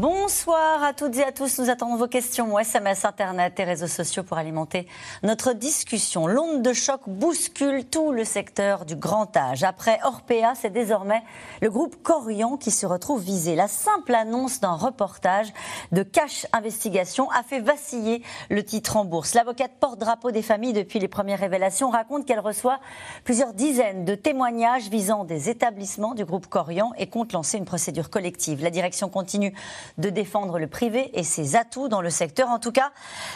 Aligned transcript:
Bonsoir 0.00 0.82
à 0.82 0.94
toutes 0.94 1.18
et 1.18 1.24
à 1.24 1.30
tous. 1.30 1.58
Nous 1.58 1.68
attendons 1.68 1.96
vos 1.96 2.06
questions 2.06 2.58
SMS, 2.58 3.04
Internet 3.04 3.60
et 3.60 3.64
réseaux 3.64 3.86
sociaux 3.86 4.22
pour 4.22 4.38
alimenter 4.38 4.86
notre 5.22 5.52
discussion. 5.52 6.26
L'onde 6.26 6.62
de 6.62 6.72
choc 6.72 7.02
bouscule 7.06 7.84
tout 7.84 8.10
le 8.10 8.24
secteur 8.24 8.86
du 8.86 8.96
grand 8.96 9.36
âge. 9.36 9.62
Après 9.62 10.00
Orpea, 10.02 10.54
c'est 10.54 10.70
désormais 10.70 11.22
le 11.60 11.68
groupe 11.68 12.02
Corian 12.02 12.56
qui 12.56 12.70
se 12.70 12.86
retrouve 12.86 13.22
visé. 13.22 13.54
La 13.54 13.68
simple 13.68 14.14
annonce 14.14 14.60
d'un 14.60 14.72
reportage 14.72 15.52
de 15.92 16.02
Cash 16.02 16.46
Investigation 16.54 17.30
a 17.32 17.42
fait 17.42 17.60
vaciller 17.60 18.22
le 18.48 18.64
titre 18.64 18.96
en 18.96 19.04
bourse. 19.04 19.34
L'avocate 19.34 19.72
porte-drapeau 19.80 20.30
des 20.30 20.40
familles 20.40 20.72
depuis 20.72 20.98
les 20.98 21.08
premières 21.08 21.40
révélations 21.40 21.90
raconte 21.90 22.24
qu'elle 22.24 22.40
reçoit 22.40 22.80
plusieurs 23.24 23.52
dizaines 23.52 24.06
de 24.06 24.14
témoignages 24.14 24.88
visant 24.88 25.24
des 25.24 25.50
établissements 25.50 26.14
du 26.14 26.24
groupe 26.24 26.46
Corian 26.46 26.92
et 26.96 27.06
compte 27.06 27.34
lancer 27.34 27.58
une 27.58 27.66
procédure 27.66 28.08
collective. 28.08 28.62
La 28.62 28.70
direction 28.70 29.10
continue 29.10 29.52
de 29.98 30.10
défendre 30.10 30.58
le 30.58 30.66
privé 30.66 31.10
et 31.18 31.22
ses 31.22 31.56
atouts 31.56 31.88
dans 31.88 32.00
le 32.00 32.10
secteur. 32.10 32.48
En 32.48 32.58
tout 32.58 32.72
cas, 32.72 32.90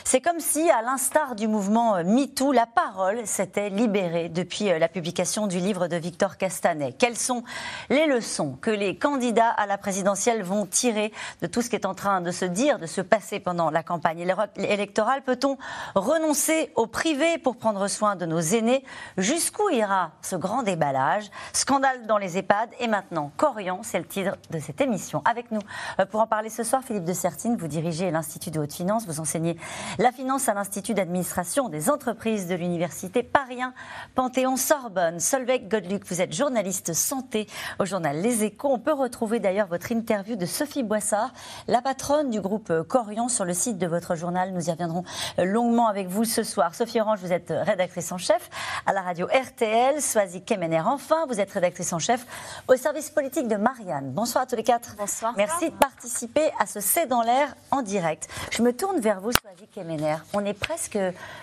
c'est 0.05 0.21
comme 0.21 0.41
si, 0.41 0.71
à 0.71 0.83
l'instar 0.83 1.35
du 1.35 1.49
mouvement 1.49 2.03
MeToo, 2.05 2.53
la 2.53 2.67
parole 2.67 3.27
s'était 3.27 3.71
libérée 3.71 4.29
depuis 4.29 4.71
euh, 4.71 4.79
la 4.79 4.89
publication 4.89 5.47
du 5.47 5.59
livre 5.59 5.89
de 5.89 5.97
Victor 5.97 6.37
Castanet. 6.37 6.93
Quelles 6.93 7.17
sont 7.17 7.45
les 7.91 8.07
leçons 8.07 8.59
que 8.61 8.71
les 8.71 8.99
candidats 8.99 9.51
à 9.51 9.67
la 9.67 9.79
présidentielle 9.79 10.43
vont 10.43 10.67
tirer 10.67 11.13
de 11.41 11.47
tout 11.47 11.63
ce 11.63 11.71
qui 11.71 11.77
est 11.77 11.87
en 11.87 11.95
train 11.95 12.21
de 12.21 12.31
se 12.31 12.45
dire, 12.45 12.79
de 12.79 12.87
se 12.87 13.01
passer 13.01 13.41
pendant 13.41 13.71
la 13.71 13.83
campagne 13.83 14.27
électorale? 14.57 15.23
Peut-on 15.23 15.57
renoncer 15.95 16.73
au 16.75 16.87
privé 16.87 17.39
pour 17.39 17.57
prendre 17.57 17.87
soin 17.89 18.17
de 18.17 18.27
nos 18.27 18.41
aînés? 18.41 18.85
Jusqu'où 19.17 19.71
ira 19.71 20.13
ce 20.23 20.37
grand 20.37 20.63
déballage? 20.63 21.31
Scandale 21.53 22.07
dans 22.07 22.19
les 22.19 22.39
EHPAD 22.39 22.71
et 22.81 22.89
maintenant 22.89 23.33
Corian, 23.37 23.81
c'est 23.83 23.99
le 23.99 24.07
titre 24.07 24.37
de 24.51 24.59
cette 24.59 24.81
émission. 24.81 25.23
Avec 25.25 25.51
nous 25.51 25.61
euh, 26.01 26.07
pour 26.07 26.21
en 26.21 26.27
parler 26.27 26.34
ce 26.49 26.65
soir, 26.65 26.83
Philippe 26.83 27.05
de 27.05 27.13
Sertine, 27.13 27.57
vous 27.57 27.69
dirigez 27.69 28.11
l'Institut 28.11 28.51
de 28.51 28.59
haute 28.59 28.73
finance, 28.73 29.07
vous 29.07 29.21
enseignez 29.21 29.57
la 29.99 30.11
finance 30.11 30.49
à 30.49 30.55
l'Institut 30.55 30.93
d'administration 30.93 31.69
des 31.69 31.91
entreprises 31.91 32.49
de 32.49 32.57
l'Université 32.57 33.23
Paris 33.23 33.61
Panthéon-Sorbonne. 34.17 35.21
Solveig 35.21 35.69
Godluc, 35.69 36.05
vous 36.07 36.21
êtes 36.21 36.35
journaliste 36.35 36.93
santé 36.93 37.47
au 37.79 37.85
journal 37.85 38.21
Les 38.21 38.43
Échos. 38.43 38.69
On 38.69 38.81
peut 38.81 38.93
retrouver 38.93 39.39
d'ailleurs 39.39 39.69
votre 39.69 39.93
interview 39.93 40.35
de 40.35 40.45
Sophie 40.45 40.83
Boissard, 40.83 41.33
la 41.69 41.81
patronne 41.81 42.31
du 42.31 42.41
groupe 42.41 42.73
Corian, 42.89 43.29
sur 43.29 43.45
le 43.45 43.55
site 43.55 43.79
de 43.79 43.87
votre 43.87 44.17
journal. 44.17 44.53
Nous 44.53 44.69
y 44.69 44.73
reviendrons 44.73 45.05
longuement 45.39 45.87
avec 45.87 46.09
vous 46.09 46.25
ce 46.25 46.43
soir. 46.43 46.75
Sophie 46.75 47.01
Orange, 47.01 47.21
vous 47.23 47.33
êtes 47.33 47.55
rédactrice 47.57 48.11
en 48.11 48.19
chef 48.19 48.51
à 48.87 48.93
la 48.93 49.03
radio 49.03 49.27
RTL. 49.27 50.03
Soisy 50.03 50.43
Kemener, 50.43 50.83
enfin, 50.85 51.27
vous 51.29 51.39
êtes 51.39 51.53
rédactrice 51.53 51.93
en 51.93 52.01
chef 52.01 52.27
au 52.67 52.75
service 52.75 53.11
politique 53.11 53.47
de 53.47 53.57
Marianne. 53.57 54.11
Bonsoir 54.11 54.43
à 54.43 54.47
tous 54.47 54.57
les 54.57 54.65
quatre. 54.65 54.97
Bonsoir. 54.99 55.33
Merci 55.37 55.71
de 55.71 55.77
participer 55.77 56.24
à 56.59 56.67
ce 56.67 56.81
C'est 56.81 57.07
dans 57.07 57.23
l'air 57.23 57.55
en 57.71 57.83
direct. 57.83 58.29
Je 58.51 58.63
me 58.63 58.73
tourne 58.73 59.01
vers 59.01 59.21
vous, 59.21 59.31
Soazic 59.33 59.71
Kemener. 59.73 60.17
On 60.33 60.45
est 60.45 60.59
presque 60.59 60.99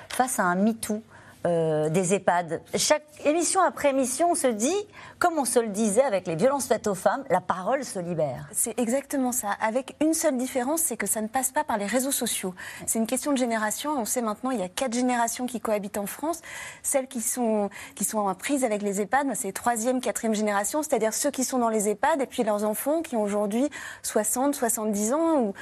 face 0.09 0.39
à 0.39 0.43
un 0.43 0.55
MeToo 0.55 1.01
euh, 1.45 1.89
des 1.89 2.13
EHPAD. 2.13 2.61
Chaque 2.75 3.03
émission 3.25 3.61
après 3.61 3.89
émission, 3.89 4.31
on 4.31 4.35
se 4.35 4.47
dit, 4.47 4.75
comme 5.21 5.37
on 5.37 5.45
se 5.45 5.59
le 5.59 5.67
disait 5.67 6.01
avec 6.01 6.25
les 6.25 6.35
violences 6.35 6.65
faites 6.65 6.87
aux 6.87 6.95
femmes, 6.95 7.23
la 7.29 7.41
parole 7.41 7.85
se 7.85 7.99
libère. 7.99 8.49
C'est 8.51 8.79
exactement 8.79 9.31
ça. 9.31 9.49
Avec 9.61 9.95
une 10.01 10.15
seule 10.15 10.35
différence, 10.35 10.81
c'est 10.81 10.97
que 10.97 11.05
ça 11.05 11.21
ne 11.21 11.27
passe 11.27 11.51
pas 11.51 11.63
par 11.63 11.77
les 11.77 11.85
réseaux 11.85 12.11
sociaux. 12.11 12.55
C'est 12.87 12.97
une 12.97 13.05
question 13.05 13.31
de 13.31 13.37
génération. 13.37 13.91
On 13.99 14.05
sait 14.05 14.23
maintenant, 14.23 14.49
il 14.49 14.59
y 14.59 14.63
a 14.63 14.67
quatre 14.67 14.93
générations 14.93 15.45
qui 15.45 15.61
cohabitent 15.61 15.99
en 15.99 16.07
France. 16.07 16.41
Celles 16.81 17.07
qui 17.07 17.21
sont, 17.21 17.69
qui 17.93 18.03
sont 18.03 18.17
en 18.17 18.33
prise 18.33 18.63
avec 18.63 18.81
les 18.81 18.99
EHPAD, 18.99 19.27
c'est 19.35 19.51
troisième, 19.51 20.01
quatrième 20.01 20.33
génération, 20.33 20.81
c'est-à-dire 20.81 21.13
ceux 21.13 21.29
qui 21.29 21.43
sont 21.43 21.59
dans 21.59 21.69
les 21.69 21.87
EHPAD 21.87 22.19
et 22.23 22.25
puis 22.25 22.41
leurs 22.41 22.63
enfants 22.63 23.03
qui 23.03 23.15
ont 23.15 23.21
aujourd'hui 23.21 23.69
60, 24.01 24.55
70 24.55 25.13
ans 25.13 25.53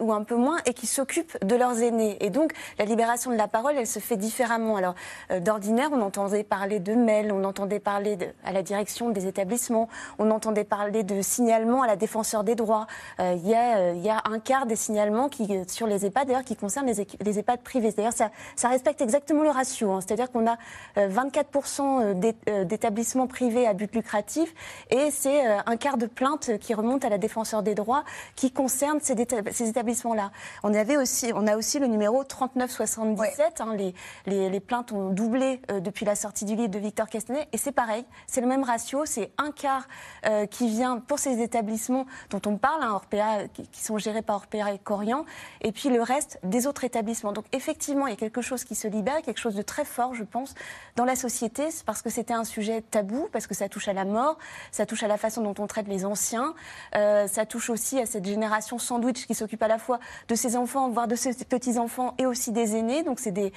ou, 0.00 0.12
un 0.12 0.24
peu 0.24 0.34
moins 0.34 0.58
et 0.66 0.74
qui 0.74 0.88
s'occupent 0.88 1.38
de 1.44 1.54
leurs 1.54 1.80
aînés. 1.80 2.16
Et 2.24 2.30
donc, 2.30 2.54
la 2.76 2.84
libération 2.84 3.30
de 3.30 3.36
la 3.36 3.46
parole, 3.46 3.76
elle 3.78 3.86
se 3.86 4.00
fait 4.00 4.16
différemment. 4.16 4.74
Alors, 4.74 4.96
euh, 5.30 5.38
d'ordinaire, 5.38 5.90
on 5.92 6.02
entendait 6.02 6.42
parler 6.42 6.80
de 6.80 6.94
mails, 6.94 7.30
on 7.30 7.44
entendait 7.44 7.78
parler 7.78 8.18
à 8.44 8.50
la 8.50 8.62
direction 8.62 8.95
des 9.10 9.26
établissements, 9.26 9.88
on 10.18 10.30
entendait 10.30 10.64
parler 10.64 11.02
de 11.02 11.22
signalements 11.22 11.82
à 11.82 11.86
la 11.86 11.96
défenseur 11.96 12.44
des 12.44 12.54
droits. 12.54 12.86
Euh, 13.20 13.34
il 13.36 13.48
y, 13.48 13.54
euh, 13.54 13.94
y, 13.94 14.08
a 14.08 14.22
un 14.24 14.38
quart 14.38 14.66
des 14.66 14.76
signalements 14.76 15.28
qui, 15.28 15.48
sur 15.68 15.86
les 15.86 16.06
EHPAD, 16.06 16.28
d'ailleurs, 16.28 16.44
qui 16.44 16.56
concernent 16.56 16.86
les, 16.86 17.06
les 17.20 17.38
EHPAD 17.38 17.60
privés. 17.60 17.92
D'ailleurs, 17.92 18.12
ça, 18.12 18.30
ça, 18.56 18.68
respecte 18.68 19.00
exactement 19.00 19.42
le 19.42 19.50
ratio. 19.50 19.92
Hein. 19.92 20.00
C'est-à-dire 20.00 20.30
qu'on 20.30 20.46
a 20.46 20.56
24% 20.96 22.64
d'établissements 22.64 23.26
privés 23.26 23.66
à 23.66 23.74
but 23.74 23.94
lucratif 23.94 24.52
et 24.90 25.10
c'est 25.10 25.44
un 25.44 25.76
quart 25.76 25.96
de 25.96 26.06
plaintes 26.06 26.58
qui 26.58 26.74
remontent 26.74 27.06
à 27.06 27.10
la 27.10 27.18
défenseur 27.18 27.62
des 27.62 27.74
droits 27.74 28.04
qui 28.34 28.50
concernent 28.50 29.00
ces, 29.00 29.14
ces 29.52 29.68
établissements-là. 29.68 30.30
On, 30.62 30.74
avait 30.74 30.96
aussi, 30.96 31.32
on 31.34 31.46
a 31.46 31.56
aussi 31.56 31.78
le 31.78 31.86
numéro 31.86 32.24
3977. 32.24 33.60
Hein, 33.60 33.74
les, 33.76 33.94
les, 34.26 34.50
les 34.50 34.60
plaintes 34.60 34.92
ont 34.92 35.10
doublé 35.10 35.60
euh, 35.70 35.80
depuis 35.80 36.04
la 36.04 36.14
sortie 36.14 36.44
du 36.44 36.54
livre 36.54 36.68
de 36.68 36.78
Victor 36.78 37.08
Castanet. 37.08 37.48
Et 37.52 37.58
c'est 37.58 37.72
pareil, 37.72 38.04
c'est 38.26 38.40
le 38.40 38.46
même 38.46 38.62
ratio, 38.62 38.85
c'est 39.04 39.32
un 39.38 39.50
quart 39.50 39.86
euh, 40.26 40.46
qui 40.46 40.68
vient 40.68 40.98
pour 40.98 41.18
ces 41.18 41.42
établissements 41.42 42.06
dont 42.30 42.40
on 42.46 42.56
parle, 42.56 42.82
hein, 42.82 42.92
Orpea, 42.92 43.48
qui, 43.52 43.82
sont 43.82 43.98
gérés 43.98 44.22
par 44.22 44.36
Orpea 44.36 44.72
et 44.72 44.78
Corian, 44.78 45.24
et 45.60 45.72
puis 45.72 45.88
le 45.88 46.02
reste 46.02 46.38
des 46.42 46.66
autres 46.66 46.84
établissements. 46.84 47.32
Donc 47.32 47.44
effectivement, 47.52 48.06
il 48.06 48.10
y 48.10 48.12
a 48.14 48.16
quelque 48.16 48.42
chose 48.42 48.64
qui 48.64 48.74
se 48.74 48.88
libère, 48.88 49.22
quelque 49.22 49.40
chose 49.40 49.54
de 49.54 49.62
très 49.62 49.84
fort, 49.84 50.14
je 50.14 50.24
pense, 50.24 50.54
dans 50.96 51.04
la 51.04 51.16
société, 51.16 51.68
parce 51.84 52.02
que 52.02 52.10
c'était 52.10 52.34
un 52.34 52.44
sujet 52.44 52.82
tabou, 52.82 53.28
parce 53.32 53.46
que 53.46 53.54
ça 53.54 53.68
touche 53.68 53.88
à 53.88 53.92
la 53.92 54.04
mort, 54.04 54.38
ça 54.70 54.86
touche 54.86 55.02
à 55.02 55.08
la 55.08 55.16
façon 55.16 55.42
dont 55.42 55.54
on 55.58 55.66
traite 55.66 55.88
les 55.88 56.04
anciens, 56.04 56.54
euh, 56.94 57.26
ça 57.26 57.46
touche 57.46 57.70
aussi 57.70 58.00
à 58.00 58.06
cette 58.06 58.24
génération 58.24 58.78
sandwich 58.78 59.26
qui 59.26 59.34
s'occupe 59.34 59.62
à 59.62 59.68
la 59.68 59.78
fois 59.78 59.98
de 60.28 60.34
ses 60.34 60.56
enfants, 60.56 60.88
voire 60.88 61.08
de 61.08 61.14
ses 61.14 61.32
petits-enfants, 61.44 62.14
et 62.18 62.26
aussi 62.26 62.52
des 62.52 62.76
aînés. 62.76 63.02
Donc 63.02 63.20
c'est 63.20 63.32
des, 63.32 63.52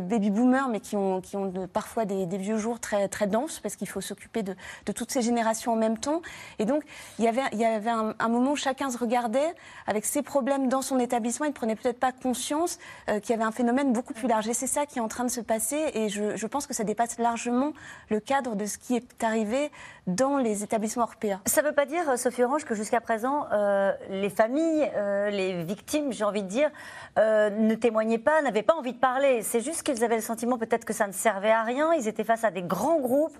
baby-boomers, 0.00 0.68
mais 0.68 0.80
qui 0.80 0.96
ont, 0.96 1.20
qui 1.20 1.36
ont 1.36 1.52
parfois 1.72 2.04
des, 2.04 2.26
vieux 2.38 2.58
jours 2.58 2.80
très, 2.80 3.08
très 3.08 3.26
denses, 3.26 3.60
parce 3.60 3.76
qu'il 3.76 3.88
faut 3.88 4.00
s'occuper 4.00 4.42
de, 4.42 4.49
de, 4.86 4.92
toutes 4.92 5.10
ces 5.10 5.22
générations 5.22 5.72
en 5.72 5.76
même 5.76 5.98
temps. 5.98 6.22
Et 6.58 6.64
donc, 6.64 6.82
il 7.18 7.24
y 7.24 7.28
avait, 7.28 7.42
il 7.52 7.58
y 7.58 7.64
avait 7.64 7.90
un, 7.90 8.28
moment 8.28 8.52
où 8.52 8.56
chacun 8.56 8.90
se 8.90 8.98
regardait 8.98 9.54
avec 9.86 10.04
ses 10.04 10.22
problèmes 10.22 10.68
dans 10.68 10.82
son 10.82 10.98
établissement. 10.98 11.46
Il 11.46 11.50
ne 11.50 11.54
prenait 11.54 11.76
peut-être 11.76 11.98
pas 11.98 12.12
conscience 12.12 12.78
euh, 13.08 13.20
qu'il 13.20 13.30
y 13.30 13.34
avait 13.34 13.44
un 13.44 13.52
phénomène 13.52 13.92
beaucoup 13.92 14.14
plus 14.14 14.28
large. 14.28 14.48
Et 14.48 14.54
c'est 14.54 14.66
ça 14.66 14.86
qui 14.86 14.98
est 14.98 15.02
en 15.02 15.08
train 15.08 15.24
de 15.24 15.30
se 15.30 15.40
passer. 15.40 15.90
Et 15.94 16.08
je, 16.08 16.36
je 16.36 16.46
pense 16.46 16.66
que 16.66 16.74
ça 16.74 16.84
dépasse 16.84 17.18
largement 17.18 17.72
le 18.08 18.20
cadre 18.20 18.56
de 18.56 18.66
ce 18.66 18.78
qui 18.78 18.96
est 18.96 19.24
arrivé 19.24 19.70
dans 20.06 20.38
les 20.38 20.62
établissements 20.64 21.04
européens. 21.04 21.40
Ça 21.46 21.62
ne 21.62 21.68
veut 21.68 21.74
pas 21.74 21.86
dire, 21.86 22.08
euh, 22.08 22.16
Sophie 22.16 22.42
Orange, 22.42 22.64
que 22.64 22.74
jusqu'à 22.74 23.00
présent, 23.00 23.46
euh, 23.52 23.92
les 24.08 24.30
familles, 24.30 24.90
les 25.30 25.64
victimes, 25.64 26.12
j'ai 26.12 26.24
envie 26.24 26.42
de 26.42 26.48
dire, 26.48 26.70
ne 27.16 27.74
témoignaient 27.74 28.18
pas, 28.18 28.42
n'avaient 28.42 28.62
pas 28.62 28.74
envie 28.74 28.92
de 28.92 28.98
parler. 28.98 29.42
C'est 29.42 29.60
juste 29.60 29.82
qu'ils 29.82 30.04
avaient 30.04 30.16
le 30.16 30.22
sentiment 30.22 30.58
peut-être 30.58 30.84
que 30.84 30.92
ça 30.92 31.06
ne 31.06 31.12
servait 31.12 31.50
à 31.50 31.62
rien. 31.62 31.92
Ils 31.94 32.08
étaient 32.08 32.24
face 32.24 32.44
à 32.44 32.50
des 32.50 32.62
grands 32.62 33.00
groupes 33.00 33.36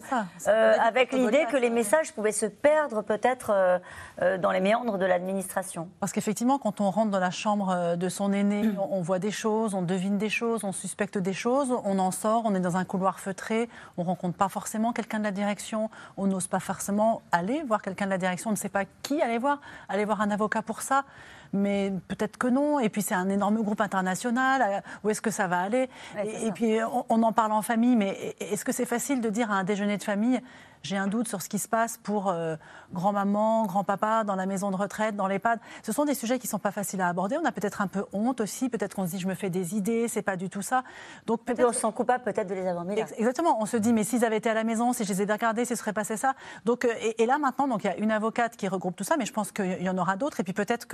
euh, 0.46 0.74
avec 0.80 0.99
l'idée 1.12 1.46
que 1.50 1.56
les 1.56 1.70
messages 1.70 2.12
pouvaient 2.12 2.32
se 2.32 2.46
perdre 2.46 3.02
peut-être 3.02 3.50
euh, 3.50 3.78
euh, 4.22 4.38
dans 4.38 4.50
les 4.50 4.60
méandres 4.60 4.98
de 4.98 5.06
l'administration. 5.06 5.88
Parce 6.00 6.12
qu'effectivement, 6.12 6.58
quand 6.58 6.80
on 6.80 6.90
rentre 6.90 7.10
dans 7.10 7.18
la 7.18 7.30
chambre 7.30 7.96
de 7.96 8.08
son 8.08 8.32
aîné, 8.32 8.70
on 8.90 9.00
voit 9.00 9.18
des 9.18 9.30
choses, 9.30 9.74
on 9.74 9.82
devine 9.82 10.18
des 10.18 10.28
choses, 10.28 10.64
on 10.64 10.72
suspecte 10.72 11.18
des 11.18 11.32
choses, 11.32 11.72
on 11.84 11.98
en 11.98 12.10
sort, 12.10 12.42
on 12.44 12.54
est 12.54 12.60
dans 12.60 12.76
un 12.76 12.84
couloir 12.84 13.20
feutré, 13.20 13.68
on 13.96 14.02
rencontre 14.02 14.36
pas 14.36 14.48
forcément 14.48 14.92
quelqu'un 14.92 15.18
de 15.18 15.24
la 15.24 15.30
direction, 15.30 15.90
on 16.16 16.26
n'ose 16.26 16.46
pas 16.46 16.60
forcément 16.60 17.22
aller 17.32 17.62
voir 17.62 17.82
quelqu'un 17.82 18.06
de 18.06 18.10
la 18.10 18.18
direction, 18.18 18.50
on 18.50 18.52
ne 18.52 18.58
sait 18.58 18.68
pas 18.68 18.84
qui 19.02 19.20
aller 19.22 19.38
voir, 19.38 19.60
aller 19.88 20.04
voir 20.04 20.20
un 20.20 20.30
avocat 20.30 20.62
pour 20.62 20.82
ça 20.82 21.04
mais 21.52 21.92
peut-être 22.08 22.36
que 22.36 22.46
non. 22.46 22.80
Et 22.80 22.88
puis 22.88 23.02
c'est 23.02 23.14
un 23.14 23.28
énorme 23.28 23.62
groupe 23.62 23.80
international. 23.80 24.62
Euh, 24.62 24.80
où 25.04 25.10
est-ce 25.10 25.20
que 25.20 25.30
ça 25.30 25.46
va 25.46 25.60
aller? 25.60 25.88
Et, 26.24 26.52
puis 26.52 26.78
on, 27.08 27.22
en 27.22 27.32
parle 27.32 27.52
en 27.52 27.62
famille, 27.62 27.96
mais 27.96 28.36
est-ce 28.40 28.64
que 28.64 28.72
c'est 28.72 28.86
facile 28.86 29.20
de 29.20 29.28
dire 29.28 29.50
à 29.50 29.54
un 29.54 29.64
déjeuner 29.64 29.96
de 29.96 30.02
famille 30.02 30.40
j'ai 30.82 30.96
un 30.96 31.08
doute 31.08 31.28
sur 31.28 31.42
ce 31.42 31.48
qui 31.48 31.58
se 31.58 31.68
passe 31.68 31.98
pour 31.98 32.28
euh, 32.28 32.56
grand-maman, 32.92 33.66
grand-papa, 33.66 34.24
dans 34.24 34.34
la 34.34 34.46
maison 34.46 34.70
de 34.70 34.76
retraite, 34.76 35.14
dans 35.14 35.26
l'EHPAD? 35.26 35.60
Ce 35.82 35.92
sont 35.92 36.04
des 36.04 36.14
sujets 36.14 36.38
qui 36.38 36.46
ne 36.46 36.50
sont 36.50 36.58
pas 36.58 36.70
faciles 36.70 37.00
à 37.00 37.08
aborder. 37.08 37.36
On 37.36 37.44
a 37.44 37.52
peut-être 37.52 37.82
un 37.82 37.86
peu 37.86 38.04
honte 38.12 38.40
aussi, 38.40 38.68
peut-être 38.68 38.94
qu'on 38.94 39.06
se 39.06 39.10
dit 39.10 39.18
je 39.18 39.28
me 39.28 39.34
fais 39.34 39.50
des 39.50 39.76
idées, 39.76 40.08
c'est 40.08 40.22
pas 40.22 40.36
du 40.36 40.48
tout 40.48 40.62
ça. 40.62 40.84
Donc 41.26 41.44
peut-être 41.44 41.68
on 41.68 41.72
se 41.72 41.80
sent 41.80 41.92
coupable 41.94 42.24
peut-être 42.24 42.48
de 42.48 42.54
les 42.54 42.66
avoir 42.66 42.84
mis 42.84 42.96
là. 42.96 43.04
Exactement. 43.18 43.60
On 43.60 43.66
se 43.66 43.76
dit 43.76 43.92
mais 43.92 44.04
s'ils 44.04 44.24
avaient 44.24 44.38
été 44.38 44.48
à 44.48 44.54
la 44.54 44.64
maison, 44.64 44.92
si 44.92 45.04
je 45.04 45.12
les 45.12 45.22
ai 45.22 45.30
regardés, 45.30 45.64
ce 45.64 45.74
serait 45.74 45.92
passé 45.92 46.16
ça. 46.16 46.34
Donc 46.64 46.84
euh, 46.84 46.94
et, 47.18 47.26
là 47.26 47.38
maintenant, 47.38 47.68
donc 47.68 47.84
il 47.84 47.88
y 47.88 47.90
a 47.90 47.96
une 47.96 48.10
avocate 48.10 48.56
qui 48.56 48.66
regroupe 48.68 48.96
tout 48.96 49.04
ça, 49.04 49.16
mais 49.18 49.26
je 49.26 49.32
pense 49.32 49.52
qu'il 49.52 49.82
y 49.82 49.88
en 49.90 49.98
aura 49.98 50.16
d'autres. 50.16 50.40
Et 50.40 50.44
puis 50.44 50.52
peut-être 50.54 50.86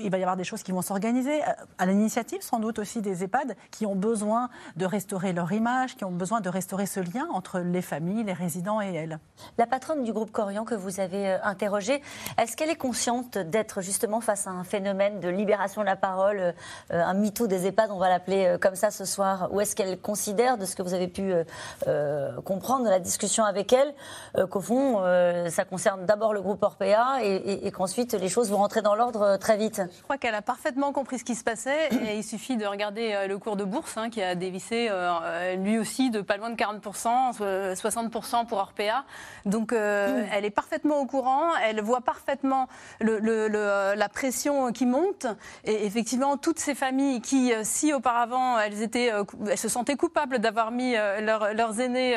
qu'il 0.00 0.10
va 0.10 0.18
y 0.18 0.22
avoir 0.22 0.36
des 0.36 0.44
choses 0.44 0.62
qui 0.62 0.72
vont 0.72 0.82
s'organiser 0.82 1.42
euh, 1.42 1.52
à 1.78 1.86
l'initiative 1.86 2.40
sans 2.42 2.58
doute 2.58 2.78
aussi 2.78 3.02
des 3.02 3.24
EHPAD 3.24 3.56
qui 3.70 3.86
ont 3.86 3.94
besoin 3.94 4.48
de 4.76 4.86
restaurer 4.86 5.32
leur 5.32 5.52
image, 5.52 5.96
qui 5.96 6.04
ont 6.04 6.10
besoin 6.10 6.40
de 6.40 6.48
restaurer 6.48 6.86
ce 6.86 7.00
lien 7.00 7.28
entre 7.32 7.60
les 7.60 7.82
familles, 7.82 8.24
les 8.24 8.32
résidents 8.32 8.80
et 8.80 8.94
elles. 8.94 9.18
La 9.56 9.66
patronne 9.66 10.04
du 10.04 10.12
groupe 10.12 10.30
Corian 10.30 10.64
que 10.64 10.74
vous 10.74 11.00
avez 11.00 11.28
euh, 11.28 11.38
interrogée, 11.42 12.02
est-ce 12.38 12.56
qu'elle 12.56 12.70
est 12.70 12.76
consciente 12.76 13.38
d'être 13.38 13.80
justement 13.80 14.20
face 14.20 14.46
à 14.46 14.50
un 14.50 14.64
phénomène 14.64 15.20
de 15.20 15.28
libération 15.28 15.80
de 15.82 15.86
la 15.86 15.96
parole, 15.96 16.40
euh, 16.40 16.52
un 16.90 17.14
mytho 17.14 17.46
des 17.46 17.66
EHPAD, 17.66 17.90
on 17.90 17.98
va 17.98 18.08
l'appeler 18.08 18.56
comme 18.60 18.74
ça 18.74 18.90
ce 18.90 19.04
soir, 19.04 19.48
ou 19.52 19.60
est-ce 19.60 19.74
qu'elle 19.74 20.00
considère, 20.00 20.58
de 20.58 20.64
ce 20.64 20.76
que 20.76 20.82
vous 20.82 20.94
avez 20.94 21.08
pu 21.08 21.32
comprendre 22.44 22.84
de 22.84 22.90
la 22.90 23.00
discussion 23.00 23.44
avec 23.44 23.72
elle, 23.72 23.94
qu'au 24.48 24.60
fond, 24.60 25.02
ça 25.50 25.64
concerne 25.64 26.06
d'abord 26.06 26.32
le 26.32 26.40
groupe 26.40 26.62
Orpea 26.62 27.22
et, 27.22 27.70
qu'ensuite 27.70 28.14
les 28.14 28.28
choses 28.28 28.50
vont 28.50 28.58
rentrer 28.58 28.82
dans 28.82 28.94
l'ordre 28.94 29.36
très 29.36 29.56
vite? 29.56 29.82
Je 29.96 30.02
crois 30.02 30.18
qu'elle 30.18 30.34
a 30.34 30.42
parfaitement 30.42 30.92
compris 30.92 31.18
ce 31.18 31.24
qui 31.24 31.34
se 31.34 31.44
passait 31.44 31.88
et 32.06 32.16
il 32.16 32.24
suffit 32.24 32.56
de 32.56 32.66
regarder 32.66 33.26
le 33.28 33.38
cours 33.38 33.56
de 33.56 33.64
bourse 33.64 33.96
hein, 33.96 34.10
qui 34.10 34.22
a 34.22 34.34
dévissé 34.34 34.90
lui 35.56 35.78
aussi 35.78 36.10
de 36.10 36.20
pas 36.20 36.36
loin 36.36 36.50
de 36.50 36.56
40%, 36.56 37.74
60% 37.74 38.46
pour 38.46 38.58
Orpea. 38.58 39.04
Donc 39.44 39.72
euh, 39.72 40.24
elle 40.32 40.44
est 40.44 40.50
parfaitement 40.50 40.98
au 40.98 41.06
courant, 41.06 41.54
elle 41.62 41.80
voit 41.80 42.00
parfaitement 42.00 42.68
la 43.00 44.08
pression 44.08 44.72
qui 44.72 44.86
monte. 44.86 45.26
Et 45.64 45.86
effectivement, 45.86 46.36
toutes 46.36 46.58
ces 46.58 46.74
familles 46.74 47.20
qui, 47.20 47.52
euh, 47.52 47.62
si 47.64 47.92
auparavant 47.92 48.58
elles, 48.58 48.82
étaient, 48.82 49.12
euh, 49.12 49.24
elles 49.50 49.58
se 49.58 49.68
sentaient 49.68 49.96
coupables 49.96 50.38
d'avoir 50.38 50.70
mis 50.70 50.94
leurs 50.94 51.80
aînés 51.80 52.16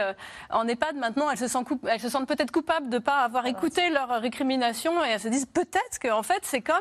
en 0.49 0.67
EHPAD, 0.67 0.95
maintenant 0.95 1.29
elles 1.29 1.37
se 1.37 1.47
sentent, 1.47 1.69
elles 1.87 1.99
se 1.99 2.09
sentent 2.09 2.27
peut-être 2.27 2.51
coupables 2.51 2.89
de 2.89 2.97
ne 2.97 3.01
pas 3.01 3.19
avoir 3.19 3.45
écouté 3.45 3.89
leurs 3.89 4.21
récriminations 4.21 5.03
et 5.05 5.09
elles 5.09 5.19
se 5.19 5.27
disent 5.27 5.45
peut-être 5.45 5.99
qu'en 6.01 6.23
fait 6.23 6.41
c'est 6.43 6.61
comme 6.61 6.75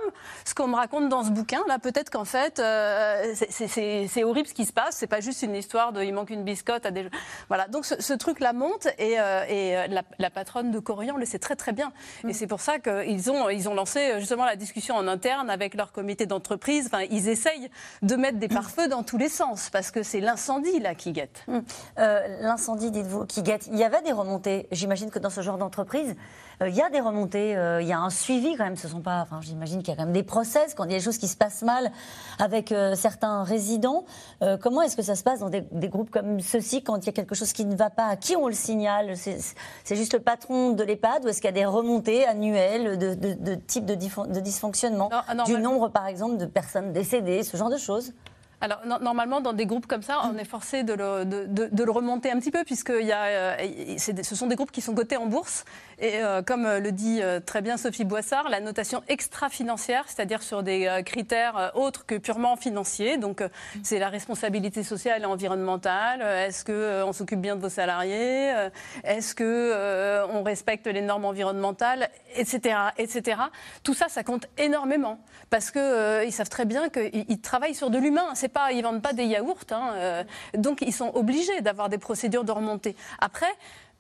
ce 0.45 0.55
qu'on 0.55 0.69
me 0.69 0.77
raconte 0.81 1.09
dans 1.09 1.23
ce 1.23 1.31
bouquin. 1.31 1.63
Là, 1.69 1.79
peut-être 1.79 2.11
qu'en 2.11 2.25
fait 2.25 2.61
c'est 3.35 4.25
horrible 4.25 4.49
ce 4.49 4.55
qui 4.55 4.67
se 4.67 4.73
passe. 4.73 4.97
C'est 4.97 5.07
pas 5.07 5.21
juste 5.21 5.43
une 5.43 5.55
histoire 5.55 5.93
de 5.93 6.03
il 6.03 6.13
manque 6.13 6.31
une 6.31 6.45
biscotte 6.45 6.87
à 6.87 6.91
des. 6.91 7.09
Voilà. 7.49 7.69
Donc 7.69 7.85
ce, 7.85 8.13
truc-là 8.15 8.53
monte 8.53 8.89
et, 8.99 9.13
et 9.49 9.89
la, 9.89 10.03
la 10.19 10.31
patronne 10.31 10.71
de 10.71 10.79
Corian 10.79 11.17
le 11.17 11.25
sait 11.25 11.39
très 11.39 11.57
très 11.57 11.73
bien. 11.73 11.93
Et 12.25 12.29
mm. 12.29 12.33
c'est 12.33 12.47
pour 12.47 12.61
ça 12.61 12.79
qu'ils 12.79 13.31
ont, 13.31 13.49
ils 13.49 13.69
ont 13.69 13.75
lancé 13.75 14.01
euh, 14.01 14.19
justement 14.21 14.45
la 14.45 14.57
discussion 14.57 14.97
en 14.97 15.07
interne 15.07 15.51
avec 15.51 15.75
leur 15.75 15.93
comité 15.93 16.27
d'entreprise. 16.27 16.87
Enfin, 16.87 17.05
ils 17.11 17.29
essayent 17.29 17.71
de 18.03 18.17
mettre 18.17 18.39
des 18.39 18.49
pare-feux 18.49 18.89
dans 18.89 19.03
tous 19.03 19.19
les 19.19 19.29
sens 19.29 19.71
parce 19.71 19.91
que 19.91 20.03
c'est 20.03 20.21
l'incendie 20.21 20.81
là 20.81 20.95
qui 20.95 21.13
guette. 21.13 21.45
Mm. 21.47 21.59
Euh, 21.99 22.39
l'incendie, 22.41 22.91
dites-vous, 22.91 23.27
qui 23.27 23.43
guette. 23.43 23.69
Il 23.69 23.79
y 23.79 23.85
avait 23.85 24.03
des 24.03 24.13
remontées. 24.13 24.69
J'imagine 24.73 25.11
que 25.11 25.19
dans 25.19 25.31
ce 25.31 25.41
genre 25.41 25.59
d'entreprise, 25.59 26.17
euh, 26.63 26.69
il 26.69 26.75
y 26.75 26.83
a 26.83 26.91
des 26.91 27.01
remontées, 27.01 27.57
euh, 27.57 27.81
il 27.81 27.89
y 27.89 27.93
a 27.93 27.99
un 27.99 28.11
suivi 28.11 28.57
quand 28.57 28.65
même. 28.65 28.77
Ce 28.77 28.89
sont 28.89 29.01
pas, 29.01 29.21
enfin, 29.21 29.41
j'imagine 29.41 29.83
qu'il 29.83 29.89
y 29.89 29.93
a 29.93 29.97
quand 29.97 30.05
même 30.05 30.13
des 30.13 30.23
process 30.23 30.70
quand 30.75 30.85
il 30.85 30.93
y 30.93 30.95
a 30.95 30.99
des 30.99 31.05
choses 31.05 31.19
qui 31.19 31.29
se 31.29 31.37
passent 31.37 31.63
mal 31.63 31.91
avec 32.39 32.73
euh, 32.73 32.95
certains 32.95 33.43
résidents. 33.43 34.05
comment 34.61 34.83
est-ce 34.83 34.97
que 34.97 35.03
ça 35.03 35.15
se 35.15 35.23
passe 35.23 35.41
dans 35.41 35.51
des, 35.51 35.89
groupes 35.89 36.11
comme 36.11 36.41
ceux-ci 36.41 36.83
quand 36.83 36.99
il 36.99 37.07
y 37.07 37.09
a 37.09 37.13
quelque 37.13 37.35
chose 37.35 37.53
qui 37.53 37.65
ne 37.65 37.77
va 37.77 37.91
pas? 37.91 38.07
À 38.07 38.17
qui 38.17 38.37
on 38.37 38.47
le 38.47 38.55
signale? 38.55 39.15
C'est 39.17 39.97
juste 39.97 40.15
le 40.15 40.21
patron 40.21 40.71
de 40.71 40.83
l'EHPAD 40.83 41.25
ou 41.25 41.29
est-ce 41.29 41.41
qu'il 41.41 41.49
y 41.49 41.49
a 41.49 41.53
des 41.53 41.65
remontées 41.65 42.27
annuelles 42.27 42.99
de, 42.99 43.15
de, 43.15 43.55
type 43.55 43.85
de, 43.85 43.95
de 43.95 44.41
dysfonctionnement? 44.41 45.11
Du 45.47 45.59
nombre, 45.59 45.89
par 45.89 46.07
exemple, 46.07 46.37
de 46.37 46.47
personnes 46.47 46.93
décédées, 46.93 47.43
ce 47.43 47.57
genre 47.57 47.71
de 47.71 47.79
choses? 47.79 48.13
Alors, 48.61 48.81
normalement, 48.85 49.41
dans 49.41 49.55
des 49.55 49.65
groupes 49.65 49.87
comme 49.87 50.03
ça, 50.03 50.21
on 50.25 50.37
est 50.37 50.45
forcé 50.45 50.83
de 50.83 50.93
le, 50.93 51.25
de, 51.25 51.85
le 51.85 51.91
remonter 51.91 52.31
un 52.31 52.39
petit 52.39 52.51
peu, 52.51 52.63
puisque 52.65 52.93
y 53.01 53.13
a, 53.13 53.57
ce 53.99 54.35
sont 54.35 54.49
des 54.49 54.57
groupes 54.57 54.71
qui 54.71 54.83
sont 54.83 54.95
cotés 54.95 55.17
en 55.17 55.27
bourse. 55.27 55.65
Et 56.01 56.17
euh, 56.17 56.43
comme 56.43 56.65
euh, 56.65 56.81
le 56.81 56.93
dit 56.93 57.21
euh, 57.23 57.41
très 57.41 57.61
bien 57.61 57.77
Sophie 57.77 58.05
Boissard, 58.05 58.49
la 58.49 58.61
notation 58.61 59.03
extra-financière, 59.09 60.05
c'est-à-dire 60.07 60.43
sur 60.43 60.63
des 60.63 61.03
critères 61.05 61.73
autres 61.75 62.07
que 62.07 62.17
purement 62.17 62.57
financiers. 62.57 63.19
Donc, 63.19 63.43
c'est 63.83 63.99
la 63.99 64.09
responsabilité 64.09 64.83
sociale 64.83 65.23
et 65.23 65.27
environnementale. 65.27 66.23
Est-ce 66.23 66.65
qu'on 66.65 67.13
s'occupe 67.13 67.41
bien 67.41 67.57
de 67.57 67.61
vos 67.61 67.69
salariés? 67.69 68.53
Est-ce 69.05 69.35
qu'on 69.35 70.43
respecte 70.43 70.87
les 70.87 71.03
normes 71.03 71.25
environnementales? 71.25 72.09
Etc. 72.37 72.75
etc. 72.97 73.41
Tout 73.83 73.95
ça, 73.95 74.09
ça 74.09 74.23
compte 74.23 74.47
énormément. 74.57 75.19
Parce 75.51 75.71
qu'ils 75.71 76.33
savent 76.33 76.49
très 76.49 76.65
bien 76.65 76.89
qu'ils 76.89 77.41
travaillent 77.41 77.75
sur 77.75 77.91
de 77.91 77.99
l'humain. 77.99 78.35
Pas, 78.53 78.73
ils 78.73 78.83
vendent 78.83 79.03
pas 79.03 79.13
des 79.13 79.25
yaourts. 79.25 79.65
Hein, 79.71 80.25
donc, 80.55 80.83
ils 80.83 80.93
sont 80.93 81.11
obligés 81.15 81.61
d'avoir 81.61 81.89
des 81.89 81.99
procédures 81.99 82.45
de 82.45 82.53
remontée. 82.53 82.97
Après, 83.19 83.53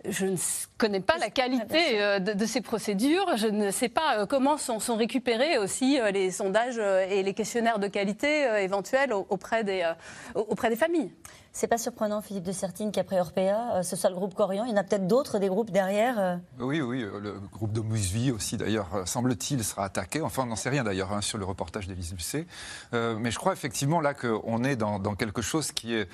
je 0.08 0.26
ne 0.26 0.36
connais 0.78 1.00
pas 1.00 1.18
la 1.18 1.30
qualité 1.30 2.00
euh, 2.00 2.18
de, 2.18 2.46
ces 2.46 2.60
procédures. 2.60 3.36
Je 3.36 3.48
ne 3.48 3.70
sais 3.70 3.88
pas 3.88 4.20
euh, 4.20 4.26
comment 4.26 4.56
sont, 4.56 4.80
sont 4.80 4.96
récupérés 4.96 5.58
aussi 5.58 6.00
euh, 6.00 6.10
les 6.10 6.30
sondages 6.30 6.78
et 6.78 7.22
les 7.22 7.34
questionnaires 7.34 7.78
de 7.78 7.86
qualité 7.86 8.46
éventuels 8.62 9.12
auprès 9.12 9.64
des, 9.64 9.88
auprès 10.34 10.70
des 10.70 10.76
familles. 10.76 11.10
C'est 11.52 11.66
pas 11.66 11.78
surprenant, 11.78 12.20
Philippe 12.20 12.44
de 12.44 12.52
Sertine, 12.52 12.92
qu'après 12.92 13.18
Orpea, 13.18 13.74
euh, 13.74 13.82
ce 13.82 13.96
soit 13.96 14.08
le 14.08 14.14
groupe 14.14 14.34
Corian. 14.34 14.64
Il 14.66 14.70
y 14.70 14.72
en 14.72 14.76
a 14.76 14.84
peut-être 14.84 15.08
d'autres, 15.08 15.40
des 15.40 15.48
groupes 15.48 15.72
derrière 15.72 16.18
euh 16.18 16.36
Oui, 16.60 16.80
oui, 16.80 17.02
euh, 17.02 17.18
le 17.18 17.40
groupe 17.52 17.72
de 17.72 17.80
Mousevie 17.80 18.30
aussi, 18.30 18.56
d'ailleurs, 18.56 19.02
semble-t-il, 19.04 19.64
sera 19.64 19.84
attaqué. 19.84 20.20
Enfin, 20.22 20.44
on 20.44 20.46
n'en 20.46 20.56
sait 20.56 20.70
rien 20.70 20.84
d'ailleurs 20.84 21.12
hein, 21.12 21.20
sur 21.20 21.38
le 21.38 21.44
reportage 21.44 21.88
d'Élise 21.88 22.12
Lucet. 22.12 22.46
mais 22.92 23.30
je 23.32 23.38
crois 23.38 23.52
effectivement 23.52 24.00
là 24.00 24.14
qu'on 24.14 24.62
est 24.62 24.76
dans, 24.76 25.00
quelque 25.16 25.42
chose 25.42 25.72
qui 25.72 25.94
est 25.94 26.08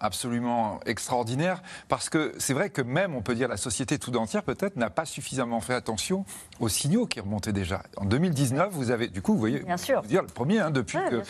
absolument 0.00 0.80
extraordinaire, 0.84 1.62
parce 1.88 2.10
que 2.10 2.34
c'est 2.38 2.54
vrai 2.54 2.70
que 2.70 2.82
même, 2.82 3.14
on 3.14 3.22
peut 3.22 3.34
dire, 3.34 3.48
la 3.48 3.56
société 3.56 3.98
tout 3.98 4.14
entière, 4.16 4.42
peut-être, 4.42 4.76
n'a 4.76 4.90
pas 4.90 5.04
suffisamment 5.04 5.60
fait 5.60 5.74
attention 5.74 6.24
aux 6.60 6.68
signaux 6.68 7.06
qui 7.06 7.20
remontaient 7.20 7.52
déjà. 7.52 7.82
En 7.96 8.04
2019, 8.04 8.72
vous 8.72 8.90
avez, 8.90 9.08
du 9.08 9.22
coup, 9.22 9.32
vous 9.32 9.40
voyez, 9.40 9.60
bien 9.60 9.76
sûr. 9.76 10.02
dire 10.02 10.22
le 10.22 10.28
premier, 10.28 10.60
hein, 10.60 10.70
depuis 10.70 10.98
que 11.10 11.22